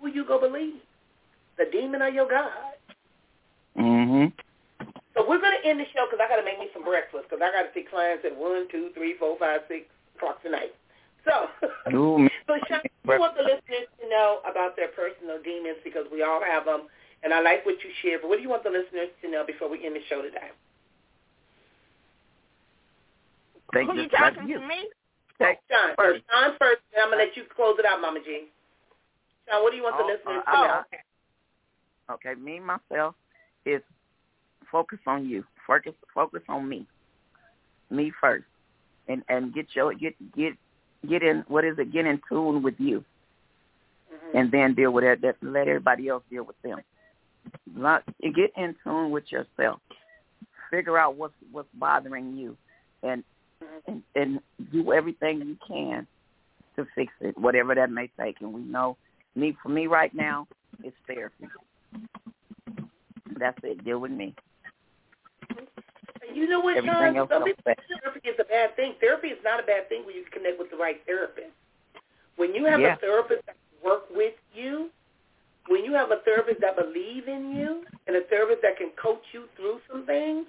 Who 0.00 0.08
you 0.08 0.24
go 0.24 0.40
believe? 0.40 0.80
The 1.58 1.66
demon 1.70 2.02
or 2.02 2.08
your 2.08 2.28
God? 2.28 2.50
Mhm. 3.76 4.32
So 5.14 5.22
we're 5.28 5.38
going 5.40 5.54
to 5.62 5.68
end 5.68 5.78
the 5.78 5.86
show 5.94 6.06
because 6.10 6.18
I 6.18 6.28
got 6.28 6.36
to 6.36 6.44
make 6.44 6.58
me 6.58 6.68
some 6.74 6.82
breakfast 6.82 7.30
because 7.30 7.40
I 7.42 7.52
got 7.54 7.62
to 7.62 7.72
see 7.72 7.86
clients 7.86 8.24
at 8.26 8.34
one, 8.36 8.66
two, 8.70 8.90
three, 8.94 9.14
four, 9.14 9.38
five, 9.38 9.62
six 9.68 9.86
o'clock 10.16 10.42
tonight. 10.42 10.74
So, 11.24 11.48
Ooh, 11.94 12.18
me- 12.18 12.30
so 12.46 12.58
Sean, 12.68 12.80
we 13.06 13.16
want 13.18 13.36
the 13.36 13.42
listeners 13.46 13.86
to 14.02 14.08
know 14.10 14.40
about 14.42 14.74
their 14.76 14.88
personal 14.88 15.38
demons 15.42 15.78
because 15.84 16.04
we 16.10 16.22
all 16.22 16.42
have 16.42 16.64
them, 16.66 16.90
and 17.22 17.32
I 17.32 17.40
like 17.40 17.64
what 17.64 17.76
you 17.84 17.90
shared. 18.02 18.22
But 18.22 18.28
what 18.28 18.36
do 18.36 18.42
you 18.42 18.50
want 18.50 18.64
the 18.64 18.74
listeners 18.74 19.08
to 19.22 19.30
know 19.30 19.46
before 19.46 19.70
we 19.70 19.86
end 19.86 19.94
the 19.96 20.02
show 20.10 20.20
today? 20.20 20.50
They 23.72 23.84
Who 23.86 23.94
you 23.94 24.02
just 24.10 24.14
like 24.14 24.34
talking 24.34 24.48
you. 24.48 24.60
to 24.60 24.66
me? 24.66 24.88
Sean 25.40 25.94
first. 25.96 26.22
Sean 26.30 26.54
first, 26.58 26.80
and 26.94 27.02
I'm 27.02 27.10
gonna 27.10 27.24
let 27.24 27.36
you 27.36 27.44
close 27.54 27.76
it 27.78 27.84
out, 27.86 28.00
Mama 28.00 28.20
G. 28.24 28.44
Sean, 29.48 29.62
what 29.62 29.70
do 29.70 29.76
you 29.76 29.82
want 29.82 29.96
the 29.98 30.04
Oh, 30.04 30.06
listeners 30.06 30.44
uh, 30.46 30.52
to 30.52 30.66
know? 30.68 30.82
Okay, 32.14 32.34
me 32.34 32.60
myself 32.60 33.14
is 33.64 33.82
focus 34.70 34.98
on 35.06 35.28
you. 35.28 35.44
Focus 35.66 35.94
focus 36.14 36.42
on 36.48 36.68
me. 36.68 36.86
Me 37.90 38.12
first. 38.20 38.44
And 39.08 39.22
and 39.28 39.52
get 39.54 39.66
your 39.74 39.92
get 39.94 40.14
get 40.36 40.52
get 41.08 41.22
in 41.22 41.44
what 41.48 41.64
is 41.64 41.78
it, 41.78 41.92
get 41.92 42.06
in 42.06 42.20
tune 42.28 42.62
with 42.62 42.74
you 42.78 43.04
Mhm. 44.12 44.34
and 44.34 44.50
then 44.52 44.74
deal 44.74 44.92
with 44.92 45.04
it 45.04 45.20
that 45.22 45.36
let 45.42 45.66
everybody 45.68 46.08
else 46.08 46.22
deal 46.30 46.44
with 46.44 46.60
them. 46.62 46.80
Not 47.74 48.04
get 48.20 48.52
in 48.56 48.74
tune 48.84 49.10
with 49.10 49.30
yourself. 49.32 49.80
Figure 50.70 50.98
out 50.98 51.16
what's 51.16 51.34
what's 51.52 51.68
bothering 51.74 52.34
you 52.36 52.56
and 53.02 53.22
and, 53.86 54.02
and 54.14 54.40
do 54.72 54.92
everything 54.92 55.38
you 55.38 55.56
can 55.66 56.06
to 56.76 56.86
fix 56.94 57.12
it, 57.20 57.36
whatever 57.38 57.74
that 57.74 57.90
may 57.90 58.10
take. 58.18 58.40
And 58.40 58.52
we 58.52 58.60
know 58.60 58.96
me 59.34 59.56
for 59.62 59.68
me 59.68 59.86
right 59.86 60.14
now, 60.14 60.46
it's 60.82 60.96
therapy. 61.06 61.46
That's 63.38 63.58
it. 63.62 63.84
Deal 63.84 63.98
with 63.98 64.12
me. 64.12 64.34
You 66.32 66.48
know 66.48 66.60
what, 66.60 66.76
Everything 66.76 67.16
else 67.16 67.30
Some 67.30 67.44
people 67.44 67.62
think 67.64 67.78
therapy 68.02 68.28
is 68.28 68.36
a 68.40 68.44
bad 68.44 68.74
thing. 68.76 68.94
Therapy 69.00 69.28
is 69.28 69.38
not 69.44 69.60
a 69.60 69.62
bad 69.62 69.88
thing 69.88 70.04
when 70.04 70.16
you 70.16 70.24
connect 70.32 70.58
with 70.58 70.70
the 70.70 70.76
right 70.76 71.00
therapist. 71.06 71.52
When 72.36 72.54
you 72.54 72.64
have 72.64 72.80
Yeah. 72.80 72.94
a 72.94 72.96
therapist 72.96 73.46
that 73.46 73.54
can 73.54 73.90
work 73.90 74.10
with 74.10 74.34
you, 74.52 74.90
when 75.68 75.84
you 75.84 75.92
have 75.92 76.10
a 76.10 76.18
therapist 76.18 76.60
that 76.60 76.76
believe 76.76 77.28
in 77.28 77.54
you, 77.54 77.86
and 78.06 78.16
a 78.16 78.22
therapist 78.22 78.62
that 78.62 78.76
can 78.76 78.90
coach 78.90 79.22
you 79.32 79.48
through 79.56 79.80
some 79.88 80.04
things, 80.04 80.46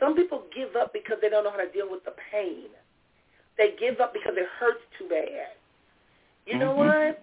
some 0.00 0.14
people 0.14 0.44
give 0.54 0.76
up 0.76 0.92
because 0.92 1.18
they 1.20 1.28
don't 1.28 1.44
know 1.44 1.50
how 1.50 1.56
to 1.58 1.70
deal 1.72 1.90
with 1.90 2.04
the 2.04 2.14
pain. 2.30 2.70
They 3.56 3.74
give 3.78 4.00
up 4.00 4.12
because 4.12 4.34
it 4.36 4.46
hurts 4.58 4.82
too 4.98 5.08
bad. 5.08 5.52
You 6.46 6.58
know 6.58 6.72
Mhm. 6.72 6.76
what? 6.76 7.22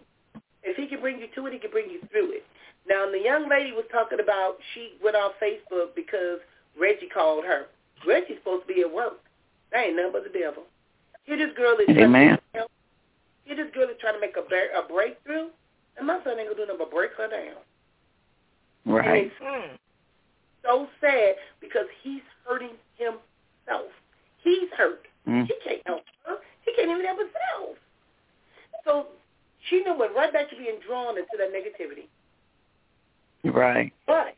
If 0.63 0.75
he 0.77 0.87
can 0.87 0.99
bring 0.99 1.19
you 1.19 1.27
to 1.27 1.47
it, 1.47 1.53
he 1.53 1.59
can 1.59 1.71
bring 1.71 1.89
you 1.89 2.01
through 2.11 2.31
it. 2.31 2.45
Now, 2.87 3.09
the 3.09 3.19
young 3.19 3.47
lady 3.49 3.71
was 3.71 3.85
talking 3.91 4.19
about 4.19 4.59
she 4.73 4.97
went 5.01 5.15
on 5.15 5.31
Facebook 5.41 5.95
because 5.95 6.39
Reggie 6.77 7.07
called 7.07 7.45
her. 7.45 7.67
Reggie's 8.05 8.37
supposed 8.37 8.67
to 8.67 8.73
be 8.73 8.81
at 8.81 8.91
work. 8.91 9.19
That 9.71 9.85
ain't 9.85 9.95
nothing 9.95 10.11
but 10.11 10.23
the 10.23 10.37
devil. 10.37 10.63
Here 11.23 11.37
this 11.37 11.53
girl 11.55 11.77
is 11.79 11.89
Amen. 11.89 12.39
Here 13.45 13.55
this 13.55 13.71
girl 13.73 13.89
is 13.89 13.97
trying 13.99 14.15
to 14.15 14.19
make 14.19 14.37
a, 14.37 14.41
bar- 14.41 14.73
a 14.75 14.81
breakthrough, 14.87 15.49
and 15.97 16.07
my 16.07 16.21
son 16.23 16.39
ain't 16.39 16.49
gonna 16.49 16.55
do 16.55 16.61
nothing 16.65 16.77
but 16.79 16.91
break 16.91 17.13
her 17.13 17.27
down. 17.27 17.55
Right. 18.85 19.31
it's. 19.31 19.79
So 20.65 20.87
sad 21.01 21.35
because 21.61 21.85
he's 22.03 22.21
hurting 22.47 22.75
himself. 22.97 23.91
He's 24.43 24.69
hurt. 24.77 25.07
Mm. 25.27 25.47
He 25.47 25.53
can't 25.63 25.81
help 25.85 26.03
her. 26.25 26.37
He 26.65 26.73
can't 26.75 26.89
even 26.89 27.05
help 27.05 27.19
himself. 27.19 27.77
So 28.83 29.05
she 29.69 29.83
done 29.83 29.97
went 29.97 30.15
right 30.15 30.31
back 30.31 30.49
to 30.49 30.55
being 30.55 30.79
drawn 30.85 31.17
into 31.17 31.37
that 31.37 31.49
negativity. 31.53 32.07
Right. 33.43 33.93
But 34.05 34.35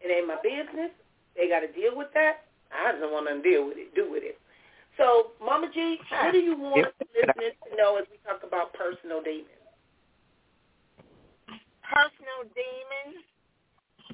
it 0.00 0.10
ain't 0.10 0.26
my 0.26 0.36
business. 0.42 0.90
They 1.36 1.48
got 1.48 1.60
to 1.60 1.72
deal 1.72 1.96
with 1.96 2.08
that. 2.14 2.44
I 2.72 2.90
I 2.90 2.92
don't 2.98 3.12
want 3.12 3.28
to 3.28 3.48
deal 3.48 3.66
with 3.66 3.76
it, 3.76 3.94
do 3.94 4.10
with 4.10 4.22
it. 4.22 4.38
So, 4.96 5.32
Mama 5.40 5.68
G, 5.72 5.98
what 6.10 6.32
do 6.32 6.38
you 6.38 6.56
want 6.56 6.88
listeners 7.00 7.56
to 7.68 7.76
know 7.76 7.96
as 7.96 8.04
we 8.10 8.18
talk 8.28 8.42
about 8.46 8.72
personal 8.74 9.22
demons? 9.22 9.48
Personal 11.82 12.44
demons. 12.52 13.24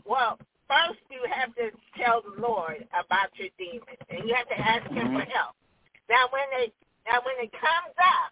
Well, 0.06 0.39
first 0.68 1.00
you 1.10 1.24
have 1.32 1.54
to 1.56 1.72
tell 1.96 2.22
the 2.22 2.36
Lord 2.40 2.84
about 2.92 3.32
your 3.40 3.48
demons, 3.58 3.98
and 4.10 4.28
you 4.28 4.34
have 4.36 4.48
to 4.48 4.58
ask 4.58 4.86
Him 4.92 5.16
for 5.16 5.24
help. 5.26 5.56
Now, 6.08 6.28
when 6.30 6.44
they 6.52 6.72
now 7.08 7.20
when 7.24 7.36
it 7.40 7.52
comes 7.52 7.96
up, 7.96 8.30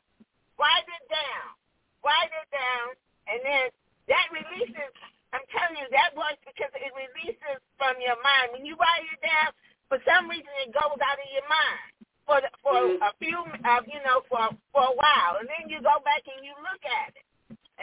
write 0.61 0.87
it 0.87 1.05
down, 1.09 1.57
write 2.05 2.31
it 2.33 2.49
down, 2.53 2.87
and 3.29 3.41
then 3.45 3.65
that 4.09 4.27
releases. 4.33 4.93
I'm 5.35 5.45
telling 5.53 5.77
you, 5.77 5.89
that 5.93 6.17
works 6.17 6.41
because 6.47 6.73
it 6.77 6.93
releases 6.97 7.59
from 7.77 7.99
your 8.01 8.17
mind. 8.25 8.55
When 8.57 8.65
you 8.65 8.77
write 8.81 9.05
it 9.05 9.21
down, 9.21 9.53
for 9.91 9.99
some 10.07 10.31
reason 10.31 10.49
it 10.65 10.73
goes 10.73 10.97
out 11.03 11.19
of 11.21 11.29
your 11.35 11.49
mind 11.51 11.89
for 12.25 12.41
the, 12.41 12.51
for 12.63 12.75
Mhm. 12.79 13.03
a 13.03 13.13
few, 13.21 13.39
uh, 13.65 13.83
you 13.87 14.01
know, 14.07 14.23
for 14.31 14.49
for 14.73 14.85
a 14.93 14.97
while, 14.97 15.37
and 15.41 15.49
then 15.49 15.69
you 15.69 15.81
go 15.83 15.99
back 16.05 16.23
and 16.29 16.45
you 16.45 16.55
look 16.65 16.83
at 16.87 17.13
it, 17.17 17.27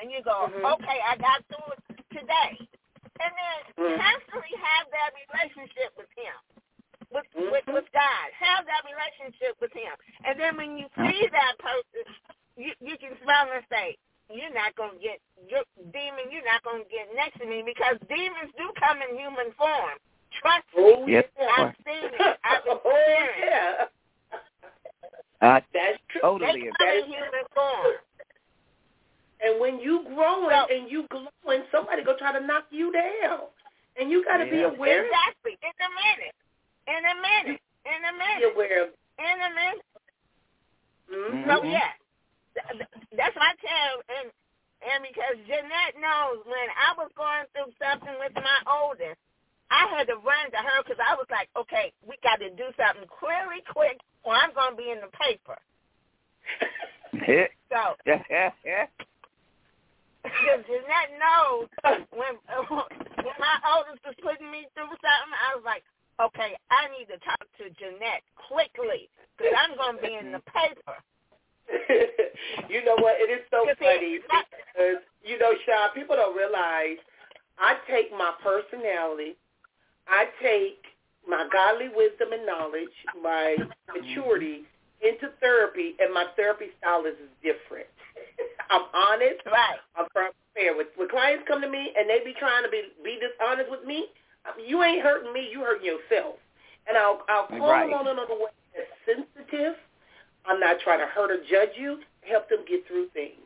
and 0.01 0.11
you 0.11 0.21
go, 0.23 0.47
Mhm. 0.49 0.73
okay, 0.73 0.99
I 1.01 1.15
got 1.17 1.45
through 1.47 1.73
it 1.73 2.09
today, 2.09 2.57
and 3.23 3.33
then 3.33 3.59
Mhm. 3.79 3.97
constantly 4.01 4.53
have 4.59 4.85
that 4.91 5.11
relationship 5.31 5.91
with 5.97 6.11
Him, 6.15 6.35
with 7.11 7.25
with 7.35 7.65
Mhm. 7.65 7.73
with 7.73 7.91
God. 7.91 8.27
Have 8.33 8.65
that 8.65 8.83
relationship 8.85 9.59
with 9.61 9.73
Him, 9.73 9.95
and 10.25 10.39
then 10.39 10.57
when 10.57 10.77
you 10.77 10.89
see 10.95 11.27
that 11.27 11.57
person, 11.57 12.03
you 12.55 12.73
you 12.79 12.97
can 12.97 13.17
smell 13.23 13.51
and 13.51 13.65
say, 13.69 13.97
you're 14.29 14.49
not 14.51 14.75
gonna 14.75 14.97
get 14.99 15.19
your 15.47 15.63
demon. 15.91 16.31
You're 16.31 16.45
not 16.45 16.63
gonna 16.63 16.85
get 16.85 17.13
next 17.15 17.37
to 17.39 17.45
me 17.45 17.61
because 17.61 17.97
demons 18.07 18.51
do 18.57 18.71
come 18.79 19.01
in 19.01 19.17
human 19.17 19.51
form. 19.53 19.97
Trust 20.31 20.65
me. 20.75 20.83
Oh, 20.83 21.05
Yes, 21.07 21.25
yeah. 21.37 21.49
I've 21.57 21.75
seen 21.85 22.09
it. 22.13 22.39
I've 22.43 22.63
oh, 22.67 22.75
experienced 22.77 23.39
it. 23.39 23.45
yeah. 23.45 23.85
I 25.41 25.61
That's 25.73 25.99
true. 26.07 26.21
totally 26.21 26.61
They 26.63 26.71
come 26.79 26.87
in 26.89 27.05
human 27.05 27.45
form. 27.53 27.95
And 29.43 29.59
when 29.59 29.79
you 29.79 30.03
growing 30.15 30.49
So- 30.49 30.67
and 30.73 30.89
you 30.89 31.07
glowing, 31.09 31.63
somebody 31.71 32.03
go 32.03 32.15
try 32.17 32.31
to 32.31 32.39
knock 32.45 32.65
you 32.71 32.91
down. 32.91 33.41
And 33.99 34.09
you 34.09 34.23
got 34.25 34.37
to 34.37 34.45
be 34.49 34.63
aware. 34.63 35.05
Exactly. 35.05 35.57
In 35.61 35.69
a 35.69 35.89
minute. 35.93 36.35
In 36.87 37.05
a 37.05 37.15
minute. 37.21 37.61
In 37.85 38.01
a 38.05 38.13
minute. 38.17 38.39
Be 38.39 38.49
aware 38.55 38.83
of. 38.83 38.89
In 39.19 39.41
a 39.41 39.49
minute. 39.53 39.85
Mm-hmm. 41.13 41.49
So 41.49 41.63
yeah, 41.63 41.93
Th- 42.55 42.77
th- 42.77 42.89
that's 43.17 43.35
my 43.35 43.53
tell, 43.61 44.01
and 44.17 44.31
and 44.81 45.03
because 45.03 45.37
Jeanette 45.45 45.95
knows 46.01 46.41
when 46.45 46.67
I 46.73 46.93
was 46.97 47.11
going 47.15 47.45
through 47.53 47.71
something 47.77 48.13
with 48.19 48.33
my 48.35 48.59
oldest, 48.65 49.19
I 49.69 49.87
had 49.93 50.07
to 50.07 50.15
run 50.15 50.49
to 50.51 50.57
her 50.57 50.81
because 50.83 50.97
I 50.97 51.13
was 51.15 51.27
like, 51.29 51.49
okay, 51.55 51.93
we 52.05 52.15
got 52.23 52.37
to 52.41 52.49
do 52.49 52.69
something 52.77 53.05
really 53.21 53.61
quick, 53.69 53.99
or 54.23 54.33
I'm 54.33 54.53
going 54.53 54.71
to 54.73 54.77
be 54.77 54.89
in 54.89 55.01
the 55.01 55.11
paper. 55.13 55.59
So 57.69 57.95
because 60.23 60.63
Jeanette 60.65 61.11
knows 61.19 61.67
when 62.15 62.39
uh, 62.47 62.63
when 62.67 63.37
my 63.39 63.55
oldest 63.75 64.03
was 64.07 64.15
putting 64.23 64.49
me 64.49 64.65
through 64.73 64.91
something, 65.03 65.35
I 65.35 65.55
was 65.55 65.65
like, 65.67 65.83
okay, 66.19 66.55
I 66.71 66.87
need 66.95 67.11
to 67.11 67.19
talk 67.21 67.43
to 67.59 67.69
Jeanette 67.75 68.23
quickly 68.35 69.11
because 69.37 69.53
I'm 69.53 69.75
going 69.75 69.99
to 69.99 70.01
be 70.01 70.15
in 70.15 70.31
the 70.31 70.43
paper. 70.47 70.95
you 72.71 72.83
know 72.83 72.95
what? 72.99 73.19
It 73.19 73.31
is 73.31 73.43
so 73.51 73.67
funny 73.79 74.19
because 74.19 75.03
you 75.23 75.39
know, 75.39 75.51
Sean, 75.65 75.91
people 75.95 76.15
don't 76.15 76.35
realize 76.35 76.99
I 77.59 77.75
take 77.89 78.11
my 78.11 78.33
personality, 78.43 79.35
I 80.07 80.27
take 80.41 80.83
my 81.27 81.47
godly 81.51 81.87
wisdom 81.87 82.33
and 82.33 82.45
knowledge, 82.45 82.95
my 83.21 83.55
mm-hmm. 83.59 83.91
maturity 83.91 84.63
into 85.01 85.31
therapy, 85.39 85.95
and 85.99 86.13
my 86.13 86.25
therapy 86.35 86.67
style 86.79 87.05
is 87.05 87.15
different. 87.41 87.87
I'm 88.73 88.89
honest. 88.93 89.45
Right. 89.45 89.77
I'm 89.95 90.09
fair. 90.13 90.73
When, 90.73 90.85
when 90.97 91.09
clients 91.09 91.45
come 91.47 91.61
to 91.61 91.69
me 91.69 91.93
and 91.97 92.09
they 92.09 92.25
be 92.25 92.33
trying 92.37 92.63
to 92.65 92.69
be 92.69 92.89
be 93.05 93.21
dishonest 93.21 93.69
with 93.69 93.85
me, 93.85 94.09
you 94.57 94.81
ain't 94.81 95.01
hurting 95.05 95.33
me. 95.33 95.47
You 95.51 95.61
hurting 95.61 95.85
yourself. 95.85 96.41
And 96.89 96.97
I'll 96.97 97.21
I'll 97.29 97.47
call 97.47 97.69
Right. 97.69 97.89
them 97.89 97.93
on 98.01 98.07
another 98.09 98.33
way 98.35 98.51
that's 98.73 98.89
sensitive. 99.05 99.77
I'm 100.45 100.59
not 100.59 100.81
trying 100.83 100.99
to 100.99 101.07
hurt 101.07 101.31
or 101.31 101.39
judge 101.49 101.77
you. 101.77 101.99
Help 102.25 102.49
them 102.49 102.65
get 102.67 102.85
through 102.87 103.07
things. 103.13 103.37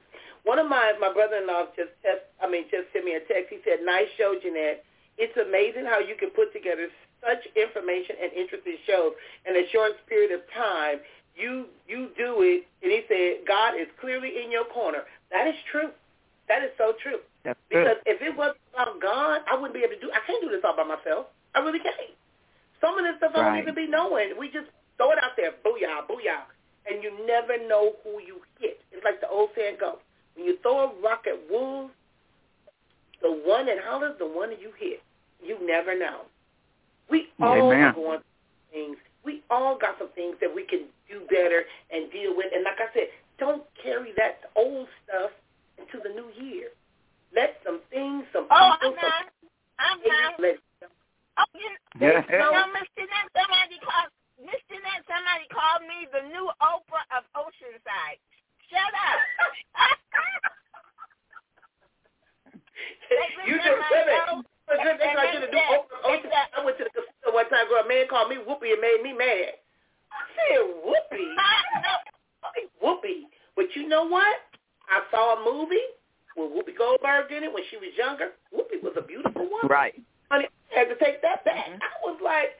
One 0.43 0.59
of 0.59 0.67
my 0.67 0.93
my 0.99 1.11
brother-in-law 1.11 1.75
just 1.75 1.91
text, 2.03 2.23
I 2.41 2.47
mean 2.49 2.63
just 2.71 2.87
sent 2.93 3.03
me 3.05 3.15
a 3.19 3.23
text. 3.27 3.51
He 3.51 3.59
said, 3.67 3.83
"Nice 3.83 4.07
show, 4.17 4.35
Jeanette. 4.41 4.83
It's 5.17 5.35
amazing 5.35 5.85
how 5.85 5.99
you 5.99 6.15
can 6.15 6.29
put 6.31 6.53
together 6.53 6.87
such 7.25 7.41
information 7.57 8.15
and 8.21 8.31
interesting 8.33 8.77
shows 8.85 9.13
in 9.49 9.57
a 9.57 9.65
short 9.73 9.97
period 10.07 10.31
of 10.31 10.41
time. 10.53 11.01
You 11.37 11.67
you 11.87 12.09
do 12.17 12.41
it." 12.41 12.65
And 12.81 12.91
he 12.91 13.03
said, 13.07 13.45
"God 13.47 13.75
is 13.79 13.87
clearly 14.01 14.43
in 14.43 14.51
your 14.51 14.65
corner." 14.65 15.05
That 15.31 15.47
is 15.47 15.55
true. 15.71 15.91
That 16.47 16.63
is 16.63 16.71
so 16.77 16.93
true. 17.03 17.19
That's 17.43 17.59
true. 17.69 17.83
Because 17.83 17.97
if 18.05 18.21
it 18.21 18.35
wasn't 18.35 18.57
about 18.73 18.99
God, 19.01 19.41
I 19.47 19.55
wouldn't 19.55 19.73
be 19.73 19.83
able 19.83 19.95
to 19.95 20.01
do. 20.01 20.11
I 20.11 20.19
can't 20.25 20.41
do 20.41 20.49
this 20.49 20.63
all 20.63 20.75
by 20.75 20.83
myself. 20.83 21.27
I 21.55 21.59
really 21.59 21.79
can't. 21.79 22.15
Some 22.81 22.97
of 22.97 23.05
this 23.05 23.17
stuff 23.17 23.31
I 23.35 23.43
don't 23.43 23.59
even 23.59 23.75
be 23.75 23.87
knowing. 23.87 24.33
We 24.37 24.49
just 24.49 24.69
throw 24.97 25.11
it 25.11 25.19
out 25.21 25.35
there, 25.37 25.51
booyah, 25.65 26.05
booyah, 26.07 26.45
and 26.89 27.03
you 27.03 27.11
never 27.25 27.57
know 27.67 27.93
who 28.03 28.21
you 28.21 28.41
hit. 28.59 28.79
It's 28.91 29.03
like 29.03 29.21
the 29.21 29.29
old 29.29 29.49
saying 29.55 29.77
goes: 29.79 29.97
when 30.35 30.45
you 30.45 30.57
throw 30.61 30.89
a 30.89 31.01
rock 31.01 31.25
at 31.27 31.37
wolves, 31.49 31.93
the 33.21 33.31
one 33.45 33.65
that 33.65 33.77
hollers, 33.83 34.15
the 34.19 34.27
one 34.27 34.49
that 34.49 34.61
you 34.61 34.71
hit. 34.77 35.01
You 35.43 35.57
never 35.65 35.97
know. 35.97 36.25
We 37.09 37.27
all 37.41 37.71
Amen. 37.71 37.83
are 37.83 37.93
going 37.93 38.19
through 38.19 38.71
things. 38.71 38.97
We 39.23 39.41
all 39.49 39.77
got 39.77 39.97
some 39.99 40.09
things 40.15 40.35
that 40.41 40.53
we 40.53 40.63
can 40.63 40.85
do 41.09 41.23
better 41.29 41.63
and 41.91 42.11
deal 42.11 42.35
with. 42.35 42.51
And 42.53 42.63
like 42.63 42.79
I 42.79 42.87
said, 42.93 43.07
don't 43.39 43.63
carry 43.81 44.13
that 44.17 44.47
old 44.55 44.87
stuff 45.03 45.31
into 45.79 45.99
the 46.03 46.09
new 46.13 46.29
year. 46.35 46.69
Let 47.35 47.59
some 47.65 47.81
things, 47.91 48.23
some 48.33 48.47
Oh, 48.51 48.73
people, 48.81 48.95
I'm 48.95 48.95
not. 48.97 49.25
I'm 49.79 49.99
some 50.01 50.09
not. 50.09 50.39
let 50.39 50.57
Oh, 51.37 51.45
you, 51.53 51.69
Yeah. 52.01 52.25
you 52.33 52.37
know, 52.41 52.65
Miss 52.73 52.89
Jeanette, 52.97 53.29
somebody 53.35 53.77
called 53.83 54.09
Miss 54.41 54.57
Jeanette, 54.71 55.05
somebody 55.05 55.45
called 55.53 55.85
me 55.85 56.09
the 56.09 56.25
new 56.33 56.49
Oprah 56.65 57.05
of 57.13 57.23
Oceanside. 57.37 58.17
Shut 58.73 58.89
up. 58.89 59.21
you 63.47 63.55
just 63.57 63.81
said 63.91 64.07
it. 64.09 64.45
That's 64.67 64.83
and- 64.83 65.15
like 65.15 65.29
and 65.29 65.39
you 65.39 65.41
to 65.45 65.47
they 65.47 65.51
do 65.51 65.61
said- 65.61 65.85
open. 66.03 66.31
I 66.57 66.65
went 66.65 66.77
to 66.79 66.83
the 66.83 66.91
casino 66.91 67.31
one 67.33 67.47
time, 67.49 67.69
girl. 67.69 67.85
A 67.85 67.87
man 67.87 68.07
called 68.09 68.29
me 68.29 68.37
Whoopi 68.41 68.73
and 68.73 68.81
made 68.81 68.99
me 69.03 69.13
mad. 69.13 69.61
I 70.37 70.53
said 70.53 70.63
Whoopi, 70.85 71.25
Whoopi. 72.83 73.17
But 73.55 73.65
you 73.75 73.87
know 73.87 74.05
what? 74.07 74.37
I 74.89 75.01
saw 75.11 75.35
a 75.35 75.45
movie 75.45 75.75
with 76.35 76.51
Whoopi 76.51 76.77
Goldberg 76.77 77.31
in 77.31 77.43
it 77.43 77.53
when 77.53 77.63
she 77.69 77.77
was 77.77 77.89
younger. 77.97 78.29
Whoopi 78.53 78.81
was 78.81 78.93
a 78.97 79.01
beautiful 79.01 79.49
woman. 79.49 79.67
Right. 79.69 79.95
Honey, 80.29 80.47
I 80.75 80.79
had 80.79 80.89
to 80.89 80.95
take 81.03 81.21
that 81.21 81.43
back. 81.45 81.67
Mhm. 81.67 81.79
I 81.81 81.93
was 82.05 82.19
like, 82.23 82.55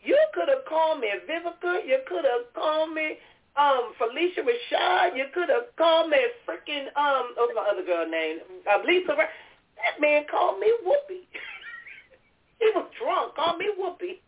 you 0.00 0.16
could 0.34 0.48
have 0.48 0.64
called 0.68 1.00
me 1.00 1.08
Vivica. 1.28 1.84
You 1.86 1.98
could 2.06 2.24
have 2.24 2.52
called 2.54 2.92
me 2.92 3.18
um 3.56 3.92
Phylicia 3.98 4.44
Rashad. 4.46 5.16
You 5.16 5.26
could 5.34 5.48
have 5.48 5.74
called 5.76 6.10
me 6.10 6.18
freaking 6.46 6.86
um 6.96 7.34
what's 7.36 7.52
my 7.54 7.66
other 7.70 7.82
girl 7.84 8.06
name? 8.08 8.38
Uh, 8.70 8.78
Lisa. 8.86 9.12
Ra- 9.16 9.34
That 9.76 10.00
man 10.00 10.24
called 10.30 10.60
me 10.60 10.72
Whoopi. 10.86 11.26
he 12.60 12.70
was 12.74 12.86
drunk. 12.98 13.34
Called 13.34 13.58
me 13.58 13.66
Whoopi. 13.78 14.20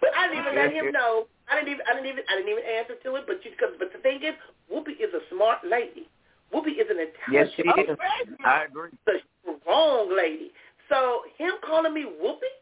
But 0.00 0.10
I 0.16 0.28
didn't 0.28 0.46
even 0.46 0.54
let 0.56 0.72
him 0.72 0.92
know. 0.92 1.26
I 1.50 1.56
didn't 1.56 1.72
even. 1.72 1.84
I 1.88 1.94
didn't 1.94 2.08
even. 2.10 2.24
I 2.28 2.34
didn't 2.36 2.50
even 2.50 2.64
answer 2.64 2.94
to 3.04 3.16
it. 3.16 3.24
But 3.26 3.44
you, 3.44 3.52
but 3.78 3.92
the 3.92 3.98
thing 4.00 4.22
is, 4.22 4.34
Whoopi 4.72 4.96
is 4.96 5.12
a 5.12 5.20
smart 5.34 5.58
lady. 5.68 6.08
Whoopi 6.52 6.78
is 6.80 6.88
an 6.88 6.98
Yes, 7.30 7.48
intelligent. 7.56 7.74
she 7.76 7.92
is. 7.92 7.98
I 8.44 8.64
agree. 8.64 8.90
the 9.06 9.20
wrong 9.66 10.14
lady. 10.16 10.52
So 10.88 11.22
him 11.38 11.52
calling 11.64 11.94
me 11.94 12.04
Whoopi, 12.04 12.52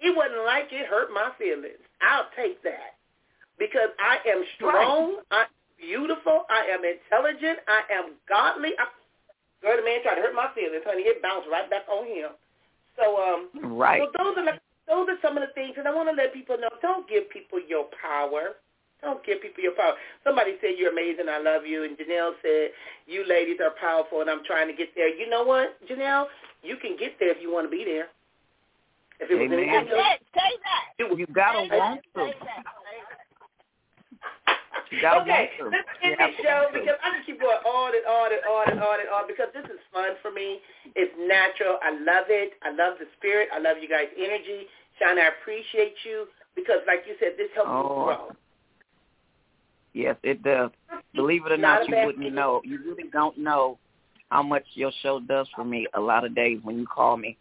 it 0.00 0.16
wasn't 0.16 0.44
like 0.44 0.68
it 0.72 0.86
hurt 0.86 1.12
my 1.12 1.30
feelings. 1.38 1.80
I'll 2.00 2.28
take 2.36 2.62
that 2.62 2.96
because 3.58 3.92
I 4.00 4.16
am 4.28 4.44
strong. 4.56 5.20
I'm 5.30 5.46
beautiful. 5.78 6.44
I 6.50 6.66
am 6.72 6.80
intelligent. 6.84 7.60
I 7.68 7.82
am 7.92 8.16
godly. 8.28 8.70
I, 8.78 8.88
girl, 9.62 9.76
the 9.76 9.84
man 9.84 10.02
tried 10.02 10.16
to 10.16 10.22
hurt 10.22 10.34
my 10.34 10.48
feelings, 10.54 10.82
honey. 10.84 11.02
It 11.04 11.22
bounced 11.22 11.48
right 11.52 11.68
back 11.68 11.84
on 11.88 12.06
him. 12.06 12.30
So 12.96 13.16
um, 13.16 13.48
Right. 13.78 14.00
so 14.00 14.10
those 14.18 14.36
are 14.36 14.44
like, 14.44 14.60
those 14.90 15.06
are 15.08 15.18
some 15.22 15.38
of 15.38 15.46
the 15.46 15.52
things, 15.54 15.76
and 15.78 15.86
I 15.86 15.94
want 15.94 16.08
to 16.10 16.14
let 16.14 16.34
people 16.34 16.58
know: 16.58 16.68
don't 16.82 17.08
give 17.08 17.30
people 17.30 17.60
your 17.62 17.86
power. 18.02 18.58
Don't 19.00 19.24
give 19.24 19.40
people 19.40 19.62
your 19.64 19.72
power. 19.72 19.94
Somebody 20.24 20.56
said 20.60 20.76
you're 20.76 20.92
amazing. 20.92 21.30
I 21.30 21.38
love 21.40 21.64
you, 21.64 21.84
and 21.84 21.96
Janelle 21.96 22.32
said 22.42 22.70
you 23.06 23.24
ladies 23.26 23.56
are 23.64 23.72
powerful, 23.80 24.20
and 24.20 24.28
I'm 24.28 24.44
trying 24.44 24.68
to 24.68 24.74
get 24.74 24.94
there. 24.94 25.08
You 25.08 25.30
know 25.30 25.42
what, 25.42 25.78
Janelle? 25.88 26.26
You 26.62 26.76
can 26.76 26.96
get 26.98 27.16
there 27.18 27.30
if 27.30 27.40
you 27.40 27.50
want 27.50 27.64
to 27.64 27.70
be 27.72 27.82
there. 27.84 28.08
If 29.20 29.30
it 29.30 29.36
was 29.36 29.52
Amen. 29.52 29.68
anything 29.68 29.88
Say, 29.88 30.00
else, 30.00 30.20
say 30.32 30.52
that. 30.64 30.84
you 30.98 31.16
You 31.16 31.26
gotta 31.32 31.68
want 31.68 32.00
to. 32.00 32.08
Say 32.20 32.32
that. 32.44 32.64
That. 32.64 32.76
Okay, 35.22 35.50
let's 35.70 35.86
end 36.02 36.18
You 36.18 36.20
this 36.26 36.34
show 36.42 36.66
because 36.74 36.98
I 36.98 37.14
can 37.14 37.22
keep 37.22 37.38
going 37.38 37.62
on 37.62 37.94
and 37.94 38.02
on 38.10 38.34
and 38.34 38.42
on 38.42 38.64
and 38.74 38.80
on 38.82 38.98
and 38.98 39.06
on 39.08 39.22
because 39.30 39.46
this 39.54 39.62
is 39.70 39.78
fun 39.94 40.18
for 40.18 40.34
me. 40.34 40.58
It's 40.98 41.14
natural. 41.14 41.78
I 41.78 41.94
love 41.94 42.26
it. 42.26 42.58
I 42.66 42.74
love 42.74 42.98
the 42.98 43.06
spirit. 43.14 43.54
I 43.54 43.62
love 43.62 43.78
you 43.78 43.86
guys' 43.86 44.10
energy. 44.18 44.66
Sean, 45.00 45.18
I 45.18 45.28
appreciate 45.40 45.94
you 46.04 46.26
because, 46.54 46.80
like 46.86 47.04
you 47.06 47.14
said, 47.18 47.30
this 47.38 47.48
helps 47.54 47.70
Oh. 47.70 48.00
you 48.00 48.04
grow. 48.04 48.36
Yes, 49.92 50.16
it 50.22 50.42
does. 50.42 50.70
Believe 51.14 51.46
it 51.46 51.52
or 51.52 51.56
Not 51.56 51.80
not, 51.80 51.88
you 51.88 52.06
wouldn't 52.06 52.24
thing. 52.24 52.34
know. 52.34 52.60
You 52.64 52.78
really 52.84 53.08
don't 53.12 53.36
know 53.36 53.78
how 54.30 54.42
much 54.42 54.64
your 54.74 54.92
show 55.02 55.18
does 55.18 55.48
for 55.56 55.64
me. 55.64 55.86
A 55.94 56.00
lot 56.00 56.24
of 56.24 56.34
days 56.34 56.60
when 56.62 56.78
you 56.78 56.86
call 56.86 57.16
me, 57.16 57.36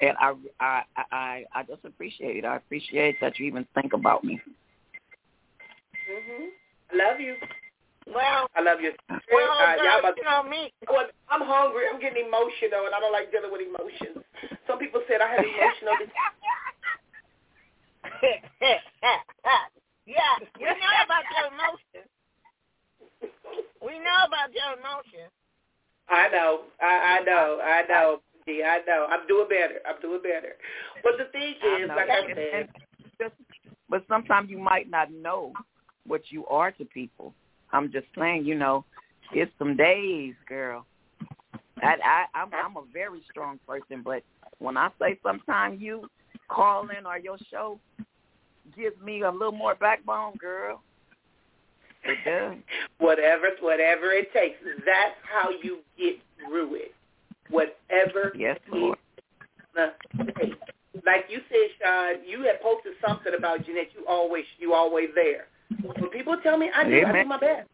and 0.00 0.14
I, 0.20 0.34
I, 0.60 0.82
I, 1.10 1.44
I 1.54 1.62
just 1.62 1.84
appreciate 1.84 2.36
it. 2.36 2.44
I 2.44 2.56
appreciate 2.56 3.16
that 3.22 3.38
you 3.38 3.46
even 3.46 3.66
think 3.74 3.94
about 3.94 4.24
me. 4.24 4.38
Mhm. 6.10 6.48
Love 6.92 7.20
you. 7.20 7.36
Well, 8.06 8.46
I 8.54 8.60
love 8.62 8.78
you. 8.80 8.92
well, 9.10 9.50
uh, 9.58 9.74
y'all 9.82 9.98
girl, 9.98 9.98
about 9.98 10.16
you 10.16 10.22
know 10.22 10.42
me. 10.46 10.72
Well, 10.88 11.06
I'm 11.28 11.42
hungry. 11.42 11.84
I'm 11.92 12.00
getting 12.00 12.26
emotional, 12.26 12.86
and 12.86 12.94
I 12.94 13.00
don't 13.00 13.12
like 13.12 13.32
dealing 13.34 13.50
with 13.50 13.66
emotions. 13.66 14.22
Some 14.66 14.78
people 14.78 15.02
said 15.08 15.20
I 15.20 15.28
had 15.28 15.42
emotional. 15.42 15.94
yeah, 20.06 20.38
we 20.58 20.70
know 20.70 20.94
about 21.02 21.26
your 21.34 21.46
emotions. 21.50 22.08
We 23.82 23.98
know 23.98 24.18
about 24.26 24.54
your 24.54 24.78
emotions. 24.78 25.30
I 26.08 26.28
know. 26.28 26.62
I, 26.80 27.18
I 27.18 27.24
know. 27.24 27.60
I 27.62 27.82
know. 27.88 28.20
Gee, 28.46 28.62
I 28.62 28.78
know. 28.86 29.06
I'm 29.10 29.26
doing 29.26 29.48
better. 29.48 29.80
I'm 29.86 30.00
doing 30.00 30.22
better. 30.22 30.54
But 31.02 31.18
the 31.18 31.24
thing 31.32 31.54
is, 31.58 31.88
know. 31.88 31.96
like 31.96 32.08
I 32.10 32.26
said, 32.28 32.68
and- 33.18 33.32
but 33.88 34.04
sometimes 34.08 34.50
you 34.50 34.58
might 34.58 34.90
not 34.90 35.12
know 35.12 35.52
what 36.06 36.22
you 36.30 36.46
are 36.46 36.70
to 36.72 36.84
people. 36.84 37.34
I'm 37.72 37.90
just 37.92 38.06
saying, 38.16 38.44
you 38.44 38.54
know, 38.54 38.84
it's 39.32 39.52
some 39.58 39.76
days, 39.76 40.34
girl. 40.48 40.86
I, 41.82 41.96
I 42.02 42.24
I'm 42.34 42.48
I'm 42.54 42.76
a 42.76 42.84
very 42.92 43.20
strong 43.30 43.58
person, 43.66 44.02
but 44.04 44.22
when 44.58 44.76
I 44.76 44.90
say 45.00 45.18
sometimes 45.22 45.80
you 45.80 46.08
call 46.48 46.88
in 46.96 47.06
or 47.06 47.18
your 47.18 47.36
show 47.50 47.78
gives 48.76 49.00
me 49.02 49.22
a 49.22 49.30
little 49.30 49.52
more 49.52 49.74
backbone, 49.74 50.36
girl. 50.36 50.82
It 52.04 52.18
does. 52.24 52.56
whatever, 52.98 53.48
whatever 53.60 54.12
it 54.12 54.32
takes. 54.32 54.56
That's 54.84 55.16
how 55.24 55.50
you 55.62 55.78
get 55.98 56.16
through 56.38 56.76
it. 56.76 56.94
Whatever 57.50 58.32
Yes, 58.36 58.58
Lord. 58.72 58.98
Like 61.04 61.26
you 61.28 61.40
said, 61.48 61.68
Sean, 61.80 62.14
you 62.26 62.42
had 62.42 62.60
posted 62.62 62.92
something 63.06 63.32
about 63.36 63.66
Jeanette. 63.66 63.90
You 63.94 64.06
always, 64.08 64.44
you 64.58 64.72
always 64.72 65.08
there. 65.14 65.46
When 65.82 66.10
people 66.10 66.36
tell 66.42 66.56
me, 66.56 66.70
I 66.74 66.84
do, 66.84 67.04
I 67.06 67.22
do 67.22 67.28
my 67.28 67.38
best. 67.38 67.68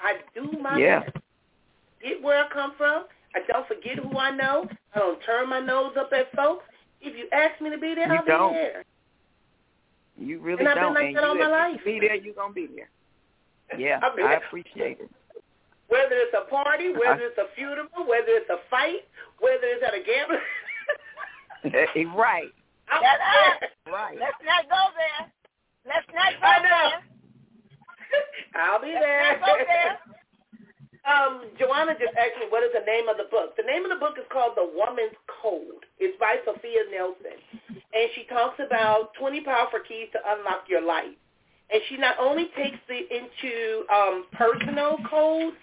I 0.00 0.16
do 0.34 0.52
my 0.60 0.78
Yeah. 0.78 1.00
best. 1.00 1.16
Get 2.02 2.22
where 2.22 2.44
I 2.44 2.48
come 2.48 2.74
from. 2.76 3.04
I 3.34 3.40
don't 3.50 3.66
forget 3.66 3.98
who 3.98 4.16
I 4.18 4.30
know. 4.30 4.68
I 4.94 4.98
don't 4.98 5.20
turn 5.24 5.48
my 5.48 5.60
nose 5.60 5.96
up 5.98 6.12
at 6.12 6.30
folks. 6.36 6.64
If 7.00 7.16
you 7.16 7.28
ask 7.32 7.60
me 7.60 7.70
to 7.70 7.78
be 7.78 7.94
there, 7.94 8.06
You 8.12 8.18
I'll 8.18 8.24
don't. 8.24 8.52
be 8.52 8.58
there. 8.58 8.84
You 10.16 10.38
really 10.40 10.60
And 10.60 10.68
I've 10.68 10.74
been 10.76 10.84
don't. 10.84 10.94
like 10.94 11.06
and 11.06 11.16
that 11.16 11.22
you, 11.22 11.28
all 11.28 11.34
my 11.34 11.46
life. 11.48 11.80
be 11.84 11.98
there, 12.00 12.14
you're 12.14 12.34
gonna 12.34 12.52
be 12.54 12.68
there. 12.68 12.88
Yeah, 13.78 13.98
I've 14.02 14.14
been 14.14 14.26
I 14.26 14.34
appreciate 14.34 15.00
it. 15.00 15.10
Whether 15.88 16.14
it's 16.16 16.34
a 16.34 16.48
party, 16.48 16.92
whether 16.92 17.20
it's 17.26 17.38
a 17.38 17.46
funeral, 17.56 17.88
whether 18.06 18.28
it's 18.28 18.48
a 18.50 18.58
fight, 18.70 19.04
whether 19.40 19.64
it's 19.64 19.82
at 19.82 19.94
a 19.94 20.02
gambling. 20.02 20.40
right, 22.16 22.52
I'm 22.88 23.02
Shut 23.02 23.18
there. 23.18 23.92
right. 23.92 24.18
Let's 24.18 24.38
not 24.44 24.68
go 24.68 24.92
there. 24.96 25.32
Let's 25.86 26.06
not 26.14 26.32
go 26.40 26.46
I 26.46 26.58
know. 26.62 26.90
there. 26.90 27.13
I'll 28.54 28.80
be 28.80 28.92
there. 28.92 29.40
Um, 31.04 31.52
Joanna 31.60 31.92
just 32.00 32.16
asked 32.16 32.40
me 32.40 32.48
what 32.48 32.64
is 32.64 32.72
the 32.72 32.80
name 32.80 33.12
of 33.12 33.18
the 33.20 33.28
book. 33.28 33.52
The 33.60 33.62
name 33.62 33.84
of 33.84 33.92
the 33.92 34.00
book 34.00 34.16
is 34.16 34.24
called 34.32 34.56
The 34.56 34.64
Woman's 34.64 35.12
Code. 35.28 35.84
It's 36.00 36.16
by 36.16 36.40
Sophia 36.48 36.80
Nelson. 36.88 37.36
And 37.68 38.08
she 38.16 38.24
talks 38.24 38.56
about 38.56 39.12
20 39.20 39.44
powerful 39.44 39.80
keys 39.86 40.08
to 40.16 40.20
unlock 40.24 40.64
your 40.66 40.80
life. 40.80 41.12
And 41.68 41.80
she 41.88 41.96
not 41.96 42.16
only 42.18 42.48
takes 42.56 42.80
it 42.88 43.12
into 43.12 43.84
um, 43.92 44.24
personal 44.32 44.96
codes, 45.04 45.56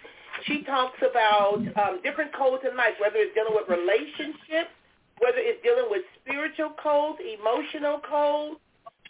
she 0.45 0.61
talks 0.63 0.97
about 1.01 1.57
um, 1.57 2.01
different 2.03 2.33
codes 2.37 2.63
in 2.69 2.77
life, 2.77 2.93
whether 3.01 3.17
it's 3.17 3.33
dealing 3.33 3.57
with 3.57 3.65
relationships, 3.65 4.73
whether 5.19 5.41
it's 5.41 5.61
dealing 5.65 5.89
with 5.89 6.01
spiritual 6.21 6.73
codes, 6.81 7.17
emotional 7.17 8.01
codes, 8.05 8.61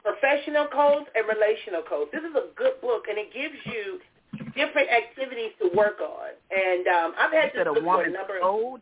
professional 0.04 0.68
codes, 0.68 1.08
and 1.16 1.26
relational 1.30 1.84
codes. 1.88 2.10
This 2.12 2.24
is 2.26 2.34
a 2.36 2.50
good 2.58 2.82
book, 2.82 3.06
and 3.10 3.18
it 3.18 3.34
gives 3.34 3.58
you 3.70 4.00
different 4.58 4.90
activities 4.90 5.54
to 5.62 5.70
work 5.78 6.02
on. 6.02 6.34
And 6.52 6.84
um, 6.88 7.10
I've 7.18 7.32
had 7.32 7.52
this 7.54 7.62
a 7.62 7.74
book 7.74 7.84
for 7.86 8.04
a 8.04 8.12
number 8.12 8.40
of 8.42 8.82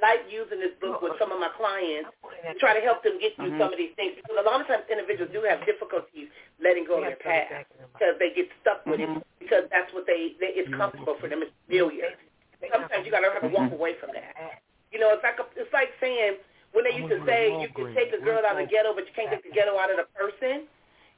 like 0.00 0.24
using 0.32 0.58
this 0.58 0.74
book 0.80 1.02
with 1.04 1.14
some 1.20 1.30
of 1.30 1.38
my 1.38 1.52
clients 1.54 2.10
to 2.48 2.54
try 2.58 2.74
to 2.74 2.82
help 2.82 3.04
them 3.04 3.18
get 3.20 3.36
through 3.36 3.52
Mhm. 3.54 3.58
some 3.60 3.70
of 3.72 3.78
these 3.78 3.94
things 3.94 4.16
because 4.16 4.36
a 4.38 4.42
lot 4.42 4.60
of 4.60 4.66
times 4.66 4.82
individuals 4.90 5.30
do 5.32 5.42
have 5.42 5.64
difficulties 5.66 6.28
letting 6.58 6.84
go 6.84 6.98
of 6.98 7.04
their 7.04 7.16
past 7.16 7.66
because 7.94 8.18
they 8.18 8.30
get 8.30 8.48
stuck 8.60 8.84
with 8.86 9.00
Mhm. 9.00 9.18
it 9.18 9.26
because 9.38 9.68
that's 9.70 9.92
what 9.92 10.06
they, 10.06 10.34
they 10.40 10.48
it's 10.54 10.70
comfortable 10.74 11.14
for 11.16 11.28
them. 11.28 11.42
It's 11.42 11.52
familiar. 11.66 12.16
Sometimes 12.72 13.04
you 13.06 13.10
got 13.12 13.20
to 13.20 13.28
learn 13.28 13.34
how 13.36 13.48
to 13.48 13.54
walk 13.54 13.70
Mhm. 13.70 13.74
away 13.74 13.94
from 13.94 14.12
that. 14.12 14.34
You 14.90 14.98
know, 14.98 15.10
it's 15.12 15.22
like 15.22 15.38
a, 15.38 15.46
it's 15.56 15.72
like 15.72 15.92
saying 16.00 16.38
when 16.72 16.84
they 16.84 16.96
used 16.96 17.08
to 17.12 17.20
say 17.26 17.52
you 17.60 17.68
can 17.68 17.94
take 17.94 18.12
a 18.12 18.20
girl 18.20 18.40
out 18.44 18.56
of 18.56 18.64
the 18.64 18.70
ghetto, 18.70 18.94
but 18.94 19.04
you 19.06 19.12
can't 19.14 19.30
take 19.30 19.44
the 19.44 19.52
ghetto 19.52 19.78
out 19.78 19.90
of 19.90 19.96
the 19.96 20.08
person. 20.16 20.68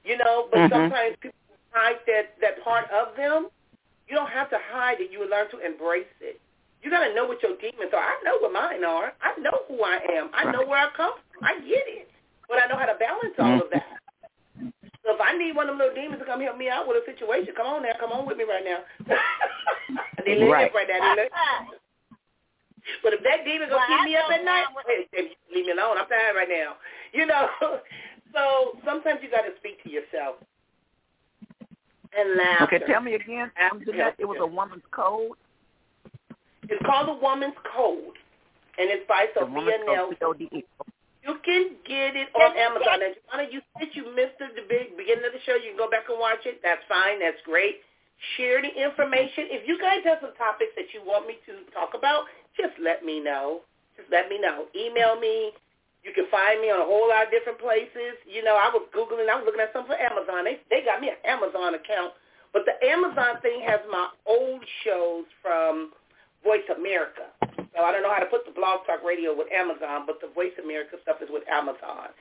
You 0.04 0.18
know, 0.18 0.48
but 0.50 0.60
Mhm. 0.60 0.70
sometimes 0.70 1.16
people 1.20 1.38
hide 1.72 1.98
that 2.06 2.38
that 2.40 2.62
part 2.62 2.90
of 2.90 3.16
them. 3.16 3.48
You 4.06 4.14
don't 4.16 4.30
have 4.30 4.50
to 4.50 4.58
hide 4.58 5.00
it. 5.00 5.10
You 5.10 5.24
learn 5.24 5.48
to 5.50 5.58
embrace 5.60 6.12
it. 6.20 6.40
You 6.82 6.90
got 6.90 7.04
to 7.04 7.14
know 7.14 7.24
what 7.24 7.42
your 7.42 7.56
demons 7.56 7.94
are. 7.94 8.04
I 8.04 8.20
know 8.22 8.36
what 8.38 8.52
mine 8.52 8.84
are. 8.84 9.14
I 9.22 9.32
know 9.40 9.64
who 9.68 9.82
I 9.82 9.96
am. 10.12 10.28
I 10.34 10.44
know 10.52 10.66
where 10.66 10.78
I 10.78 10.90
come 10.90 11.14
from. 11.32 11.40
I 11.42 11.58
get 11.60 11.88
it. 11.88 12.10
But 12.46 12.62
I 12.62 12.66
know 12.66 12.76
how 12.76 12.84
to 12.84 12.94
balance 13.00 13.34
all 13.38 13.62
of 13.62 13.70
that. 13.70 13.88
So 15.04 15.14
if 15.14 15.20
I 15.20 15.36
need 15.36 15.56
one 15.56 15.68
of 15.68 15.76
them 15.76 15.78
little 15.78 15.94
demons 15.94 16.20
to 16.20 16.26
come 16.26 16.40
help 16.40 16.58
me 16.58 16.68
out 16.68 16.86
with 16.86 17.02
a 17.02 17.04
situation, 17.06 17.54
come 17.56 17.66
on 17.66 17.82
now. 17.82 17.92
Come 17.98 18.12
on 18.12 18.26
with 18.26 18.36
me 18.36 18.44
right 18.44 18.64
now. 18.64 18.84
they 20.26 20.36
live 20.36 20.50
Right. 20.50 20.74
right 20.74 20.88
now. 20.88 21.00
They 21.00 21.22
live. 21.22 21.32
But 23.02 23.14
if 23.14 23.22
that 23.24 23.44
demon 23.44 23.68
gonna 23.68 23.80
Well, 23.80 23.88
keep 23.88 24.00
I 24.00 24.04
me 24.04 24.16
up 24.16 24.30
at 24.30 24.44
night, 24.44 24.66
hey, 24.86 25.06
hey, 25.12 25.30
leave 25.54 25.66
me 25.66 25.72
alone. 25.72 25.96
I'm 25.98 26.08
tired 26.08 26.36
right 26.36 26.48
now. 26.48 26.76
You 27.12 27.26
know. 27.26 27.48
So 28.34 28.74
sometimes 28.84 29.20
you 29.22 29.30
got 29.30 29.46
to 29.46 29.54
speak 29.62 29.78
to 29.84 29.88
yourself 29.88 30.42
and 32.10 32.36
laugh. 32.36 32.62
Okay, 32.66 32.80
tell 32.82 33.00
me 33.00 33.14
again. 33.14 33.50
After 33.54 33.78
Um, 33.94 34.12
it 34.18 34.26
was 34.26 34.38
a 34.40 34.46
woman's 34.46 34.82
code. 34.90 35.38
It's 36.66 36.82
called 36.84 37.08
The 37.14 37.18
Woman's 37.20 37.54
Code, 37.76 38.16
and 38.74 38.90
it's 38.90 39.06
by 39.06 39.26
The 39.34 39.46
Sophia 39.46 39.54
woman's 39.54 39.86
Nelson. 39.86 40.16
code. 40.18 40.38
C-O-D-E. 40.50 40.64
You 41.22 41.34
can 41.44 41.76
get 41.86 42.16
it 42.16 42.28
on 42.34 42.56
Amazon. 42.58 43.00
And 43.06 43.14
Joanna, 43.30 43.46
you 43.52 43.60
said 43.78 43.88
you 43.94 44.10
missed 44.16 44.36
the 44.42 44.50
big 44.68 44.96
beginning 44.96 45.24
of 45.24 45.32
the 45.32 45.40
show. 45.46 45.54
You 45.54 45.72
can 45.72 45.80
go 45.80 45.88
back 45.88 46.08
and 46.10 46.18
watch 46.18 46.42
it. 46.44 46.60
That's 46.64 46.82
fine. 46.88 47.20
That's 47.20 47.38
great. 47.46 47.80
Share 48.36 48.60
the 48.60 48.72
information. 48.72 49.46
If 49.54 49.68
you 49.68 49.78
guys 49.78 50.02
have 50.04 50.18
some 50.20 50.34
topics 50.36 50.72
that 50.76 50.90
you 50.92 51.04
want 51.06 51.28
me 51.30 51.38
to 51.46 51.64
talk 51.72 51.94
about, 51.96 52.26
just 52.56 52.74
let 52.82 53.04
me 53.04 53.20
know. 53.20 53.60
Just 53.96 54.10
let 54.10 54.28
me 54.28 54.40
know. 54.40 54.66
Email 54.74 55.18
me. 55.18 55.52
You 56.04 56.12
can 56.12 56.28
find 56.30 56.60
me 56.60 56.68
on 56.68 56.80
a 56.80 56.84
whole 56.84 57.08
lot 57.08 57.24
of 57.24 57.30
different 57.32 57.58
places. 57.58 58.20
You 58.28 58.44
know, 58.44 58.56
I 58.56 58.68
was 58.68 58.84
Googling. 58.92 59.30
I 59.30 59.40
was 59.40 59.48
looking 59.48 59.64
at 59.64 59.72
something 59.72 59.96
for 59.96 60.00
Amazon. 60.00 60.44
They, 60.44 60.60
they 60.68 60.84
got 60.84 61.00
me 61.00 61.08
an 61.08 61.20
Amazon 61.24 61.74
account. 61.74 62.12
But 62.52 62.68
the 62.68 62.76
Amazon 62.86 63.40
thing 63.40 63.64
has 63.66 63.80
my 63.90 64.12
old 64.26 64.62
shows 64.84 65.24
from 65.40 65.90
Voice 66.44 66.68
America. 66.70 67.32
So 67.74 67.82
I 67.82 67.90
don't 67.90 68.04
know 68.04 68.12
how 68.12 68.20
to 68.20 68.30
put 68.30 68.44
the 68.44 68.52
Blog 68.52 68.86
Talk 68.86 69.02
Radio 69.02 69.34
with 69.34 69.48
Amazon, 69.50 70.04
but 70.06 70.20
the 70.20 70.28
Voice 70.30 70.54
America 70.62 71.00
stuff 71.02 71.18
is 71.24 71.28
with 71.32 71.42
Amazon. 71.48 72.12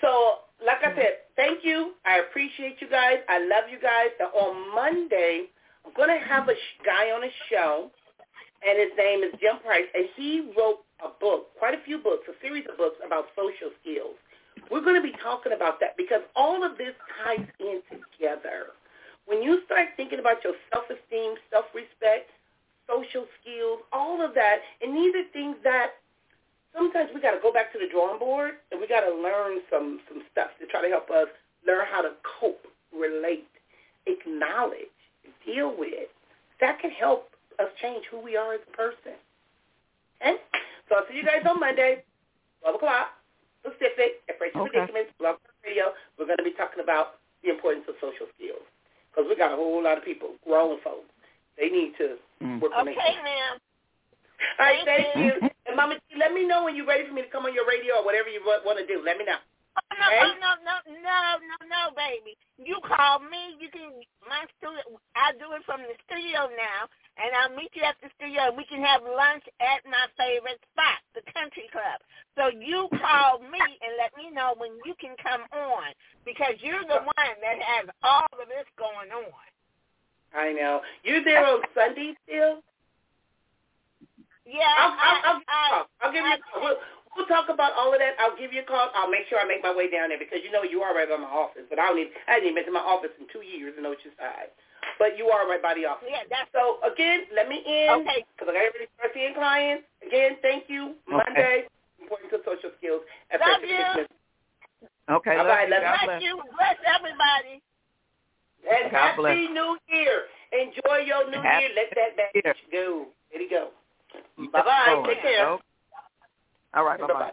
So, 0.00 0.46
like 0.64 0.80
I 0.80 0.94
said, 0.94 1.28
thank 1.36 1.64
you. 1.64 1.92
I 2.06 2.24
appreciate 2.24 2.80
you 2.80 2.88
guys. 2.88 3.18
I 3.28 3.40
love 3.40 3.68
you 3.70 3.80
guys. 3.80 4.14
So 4.18 4.26
on 4.32 4.74
Monday, 4.74 5.50
I'm 5.84 5.92
going 5.94 6.08
to 6.08 6.24
have 6.24 6.48
a 6.48 6.56
guy 6.84 7.10
on 7.12 7.24
a 7.24 7.32
show, 7.50 7.90
and 8.64 8.78
his 8.78 8.92
name 8.96 9.22
is 9.22 9.32
Jim 9.40 9.58
Price, 9.64 9.88
and 9.94 10.06
he 10.16 10.52
wrote 10.56 10.80
a 11.04 11.08
book, 11.20 11.52
quite 11.58 11.74
a 11.74 11.82
few 11.84 11.98
books, 11.98 12.24
a 12.28 12.36
series 12.40 12.64
of 12.70 12.76
books 12.76 12.96
about 13.04 13.26
social 13.36 13.74
skills. 13.82 14.16
We're 14.70 14.82
going 14.84 14.96
to 14.96 15.04
be 15.04 15.14
talking 15.22 15.52
about 15.52 15.80
that 15.80 15.96
because 15.96 16.22
all 16.34 16.64
of 16.64 16.78
this 16.78 16.94
ties 17.22 17.46
in 17.60 17.82
together. 17.90 18.72
When 19.26 19.42
you 19.42 19.60
start 19.66 19.88
thinking 19.96 20.18
about 20.18 20.42
your 20.44 20.54
self-esteem, 20.72 21.34
self-respect, 21.50 22.30
social 22.88 23.26
skills, 23.40 23.80
all 23.92 24.24
of 24.24 24.34
that, 24.34 24.62
and 24.80 24.96
these 24.96 25.14
are 25.14 25.26
things 25.32 25.56
that 25.64 25.98
sometimes 26.74 27.10
we 27.14 27.20
got 27.20 27.32
to 27.32 27.42
go 27.42 27.52
back 27.52 27.72
to 27.72 27.78
the 27.78 27.88
drawing 27.90 28.18
board 28.18 28.54
and 28.70 28.80
we 28.80 28.86
got 28.86 29.00
to 29.00 29.10
learn 29.10 29.58
some 29.70 30.00
some 30.08 30.22
stuff 30.30 30.48
to 30.60 30.66
try 30.66 30.82
to 30.82 30.88
help 30.88 31.10
us 31.10 31.28
learn 31.66 31.84
how 31.90 32.00
to 32.02 32.12
cope, 32.22 32.66
relate, 32.94 33.48
acknowledge, 34.06 34.94
deal 35.44 35.74
with. 35.76 36.08
That 36.60 36.78
can 36.78 36.90
help 36.90 37.30
change 37.82 38.04
who 38.10 38.20
we 38.20 38.36
are 38.36 38.54
as 38.54 38.60
a 38.66 38.72
person. 38.76 39.16
Okay? 40.20 40.36
So 40.88 40.96
I'll 40.96 41.06
see 41.10 41.16
you 41.16 41.24
guys 41.24 41.42
on 41.48 41.60
Monday, 41.60 42.04
12 42.62 42.76
o'clock, 42.76 43.12
Pacific, 43.62 44.22
at 44.28 44.38
Friendship 44.38 44.60
Okay. 44.62 44.70
Predicaments, 44.86 45.12
Blog 45.18 45.36
Radio. 45.66 45.92
We're 46.18 46.26
going 46.30 46.38
to 46.40 46.46
be 46.46 46.54
talking 46.54 46.82
about 46.82 47.18
the 47.42 47.50
importance 47.50 47.84
of 47.88 47.96
social 48.00 48.26
skills 48.38 48.64
because 49.10 49.26
we 49.28 49.36
got 49.36 49.52
a 49.52 49.56
whole 49.56 49.82
lot 49.82 49.98
of 49.98 50.04
people, 50.04 50.34
grown 50.46 50.78
folks. 50.82 51.10
They 51.58 51.68
need 51.68 51.96
to 51.98 52.18
Mm. 52.42 52.60
work 52.60 52.72
on 52.76 52.84
their 52.84 52.94
Okay, 52.94 53.16
ma'am. 53.22 53.56
all 54.60 54.66
right, 54.66 54.84
thank 54.84 55.14
Thank 55.14 55.42
you. 55.42 55.48
And 55.66 55.74
Mama 55.76 55.94
T, 56.08 56.16
let 56.18 56.32
me 56.32 56.46
know 56.46 56.64
when 56.64 56.76
you're 56.76 56.86
ready 56.86 57.06
for 57.08 57.14
me 57.14 57.22
to 57.22 57.28
come 57.28 57.46
on 57.46 57.54
your 57.54 57.66
radio 57.66 57.96
or 57.96 58.04
whatever 58.04 58.28
you 58.28 58.40
want 58.44 58.78
to 58.78 58.86
do. 58.86 59.02
Let 59.04 59.16
me 59.18 59.24
know. 59.24 59.38
No, 60.00 60.06
Okay? 60.08 60.22
oh, 60.24 60.34
no, 60.40 60.52
no, 60.62 60.76
no, 61.00 61.20
no, 61.40 61.58
no, 61.66 61.82
baby. 61.96 62.36
You 62.60 62.80
call 62.84 63.20
me. 63.20 63.56
You 63.60 63.68
can 63.70 63.92
my 64.28 64.44
studio. 64.58 64.82
I 65.16 65.32
do 65.36 65.52
it 65.56 65.62
from 65.64 65.82
the 65.84 65.96
studio 66.08 66.48
now, 66.54 66.88
and 67.16 67.30
I'll 67.36 67.54
meet 67.56 67.72
you 67.74 67.82
at 67.84 67.96
the 68.02 68.10
studio. 68.16 68.52
and 68.52 68.56
We 68.56 68.64
can 68.68 68.82
have 68.84 69.02
lunch 69.04 69.44
at 69.60 69.84
my 69.88 70.04
favorite 70.16 70.60
spot, 70.72 71.00
the 71.16 71.24
country 71.32 71.68
club. 71.72 72.00
So 72.36 72.52
you 72.52 72.88
call 73.00 73.40
me 73.40 73.60
and 73.60 73.92
let 73.96 74.12
me 74.16 74.28
know 74.32 74.54
when 74.56 74.76
you 74.84 74.94
can 75.00 75.16
come 75.20 75.44
on 75.52 75.92
because 76.24 76.56
you're 76.60 76.84
the 76.84 77.00
one 77.00 77.32
that 77.40 77.58
has 77.60 77.88
all 78.02 78.28
of 78.36 78.48
this 78.48 78.68
going 78.76 79.10
on. 79.12 79.46
I 80.36 80.52
know. 80.52 80.82
You're 81.02 81.24
there 81.24 81.44
on 81.46 81.62
Sunday 81.74 82.14
still? 82.28 82.60
Yeah, 84.44 84.62
I'll, 84.78 84.92
I'll, 84.92 84.98
I, 85.00 85.22
I'll, 85.24 85.42
I'll, 85.48 85.86
I'll 86.02 86.12
give 86.12 86.22
you. 86.22 86.30
I. 86.30 86.74
We'll, 87.16 87.24
we'll 87.24 87.32
talk 87.32 87.48
about 87.48 87.72
all 87.72 87.92
of 87.92 87.98
that. 88.00 88.14
I'll 88.20 88.36
give 88.36 88.52
you 88.52 88.60
a 88.60 88.68
call. 88.68 88.92
I'll 88.94 89.10
make 89.10 89.24
sure 89.32 89.40
I 89.40 89.48
make 89.48 89.62
my 89.64 89.72
way 89.74 89.88
down 89.90 90.10
there 90.12 90.18
because 90.20 90.40
you 90.44 90.52
know 90.52 90.62
you 90.62 90.82
are 90.84 90.92
right 90.94 91.08
by 91.08 91.16
my 91.16 91.28
office. 91.28 91.64
But 91.72 91.78
I 91.80 91.88
don't 91.88 91.96
need. 91.96 92.12
I 92.28 92.36
didn't 92.36 92.52
even 92.52 92.62
been 92.64 92.68
to 92.72 92.76
my 92.76 92.84
office 92.84 93.10
in 93.18 93.26
two 93.32 93.40
years 93.44 93.74
in 93.78 93.84
Oceanside. 93.84 94.52
But 95.00 95.16
you 95.18 95.28
are 95.32 95.48
right 95.48 95.60
by 95.60 95.74
the 95.74 95.84
office. 95.88 96.08
yeah, 96.08 96.24
that's 96.30 96.48
So 96.52 96.78
again, 96.84 97.26
let 97.34 97.48
me 97.48 97.60
end 97.66 98.04
okay. 98.04 98.24
because 98.36 98.48
I 98.48 98.54
got 98.54 98.64
everybody 98.64 98.88
start 98.96 99.10
seeing 99.16 99.34
clients. 99.34 99.84
Again, 100.04 100.36
thank 100.40 100.68
you. 100.68 100.94
Monday, 101.08 101.66
important 102.00 102.30
to 102.32 102.38
social 102.44 102.70
skills. 102.78 103.02
Love 103.32 103.64
you. 103.64 104.06
Okay, 105.08 105.36
All 105.36 105.44
love 105.44 105.52
right, 105.52 105.68
you. 105.68 105.74
let's- 105.74 105.84
Bless 105.84 106.04
bless. 106.04 106.22
you. 106.22 106.34
Bless 106.56 106.78
everybody. 106.86 107.62
And 108.66 108.90
God 108.90 108.98
happy 109.14 109.20
bless. 109.22 109.38
New 109.54 109.78
Year. 109.90 110.26
Enjoy 110.52 110.96
your 111.06 111.30
New 111.30 111.42
Happy 111.42 111.66
Year. 111.66 111.72
Let 111.76 111.88
that 111.94 112.12
baggage 112.16 112.58
go. 112.72 113.06
Let 113.32 113.42
it 113.42 113.50
go. 113.50 113.70
Bye 114.52 114.62
bye. 114.62 115.02
Take 115.06 115.22
care. 115.22 115.58
Okay. 116.76 116.80
All 116.80 116.86
right, 116.86 117.00
bye 117.00 117.06
bye. 117.06 117.12
Bye-bye. 117.14 117.32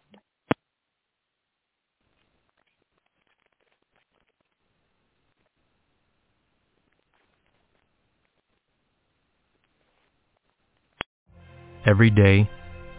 Every 11.86 12.10
day, 12.10 12.50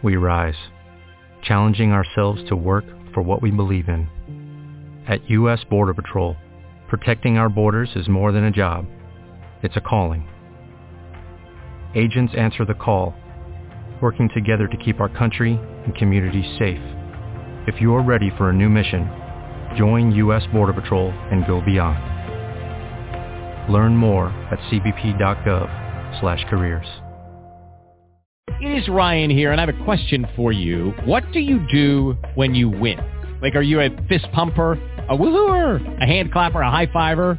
we 0.03 0.17
rise, 0.17 0.55
challenging 1.43 1.93
ourselves 1.93 2.43
to 2.49 2.57
work 2.57 2.85
for 3.15 3.23
what 3.23 3.41
we 3.41 3.51
believe 3.51 3.89
in. 3.89 4.07
At 5.09 5.31
U.S. 5.31 5.65
Border 5.71 5.95
Patrol, 5.95 6.37
protecting 6.89 7.39
our 7.39 7.49
borders 7.49 7.91
is 7.97 8.09
more 8.09 8.31
than 8.31 8.45
a 8.45 8.51
job. 8.51 8.85
It's 9.63 9.77
a 9.77 9.81
calling. 9.81 10.29
Agents 11.95 12.35
answer 12.37 12.67
the 12.67 12.75
call, 12.75 13.15
working 14.05 14.29
together 14.35 14.69
to 14.69 14.77
keep 14.77 15.01
our 15.01 15.09
country 15.09 15.59
and 15.87 15.97
communities 15.97 16.45
safe. 16.59 16.79
If 17.67 17.81
you 17.81 17.95
are 17.95 18.03
ready 18.03 18.31
for 18.37 18.51
a 18.51 18.53
new 18.53 18.69
mission, 18.69 19.09
join 19.79 20.13
U.S. 20.13 20.43
Border 20.53 20.75
Patrol 20.75 21.11
and 21.33 21.47
go 21.47 21.63
beyond. 21.65 22.13
Learn 23.73 23.97
more 23.97 24.29
at 24.53 24.59
cbp.gov 24.71 26.21
slash 26.21 26.45
careers. 26.51 26.87
It 28.61 28.79
is 28.79 28.89
Ryan 28.89 29.31
here, 29.31 29.53
and 29.53 29.61
I 29.61 29.65
have 29.65 29.75
a 29.75 29.85
question 29.85 30.27
for 30.37 30.53
you. 30.53 30.93
What 31.07 31.25
do 31.33 31.41
you 31.41 31.67
do 31.73 32.15
when 32.35 32.55
you 32.55 32.69
win? 32.69 32.99
Like, 33.41 33.55
are 33.55 33.63
you 33.63 33.81
a 33.81 33.89
fist 34.07 34.27
pumper, 34.35 34.75
a 35.09 35.17
woohooer, 35.17 36.03
a 36.03 36.07
hand 36.07 36.31
clapper, 36.31 36.61
a 36.61 36.71
high 36.71 36.93
fiver? 36.93 37.39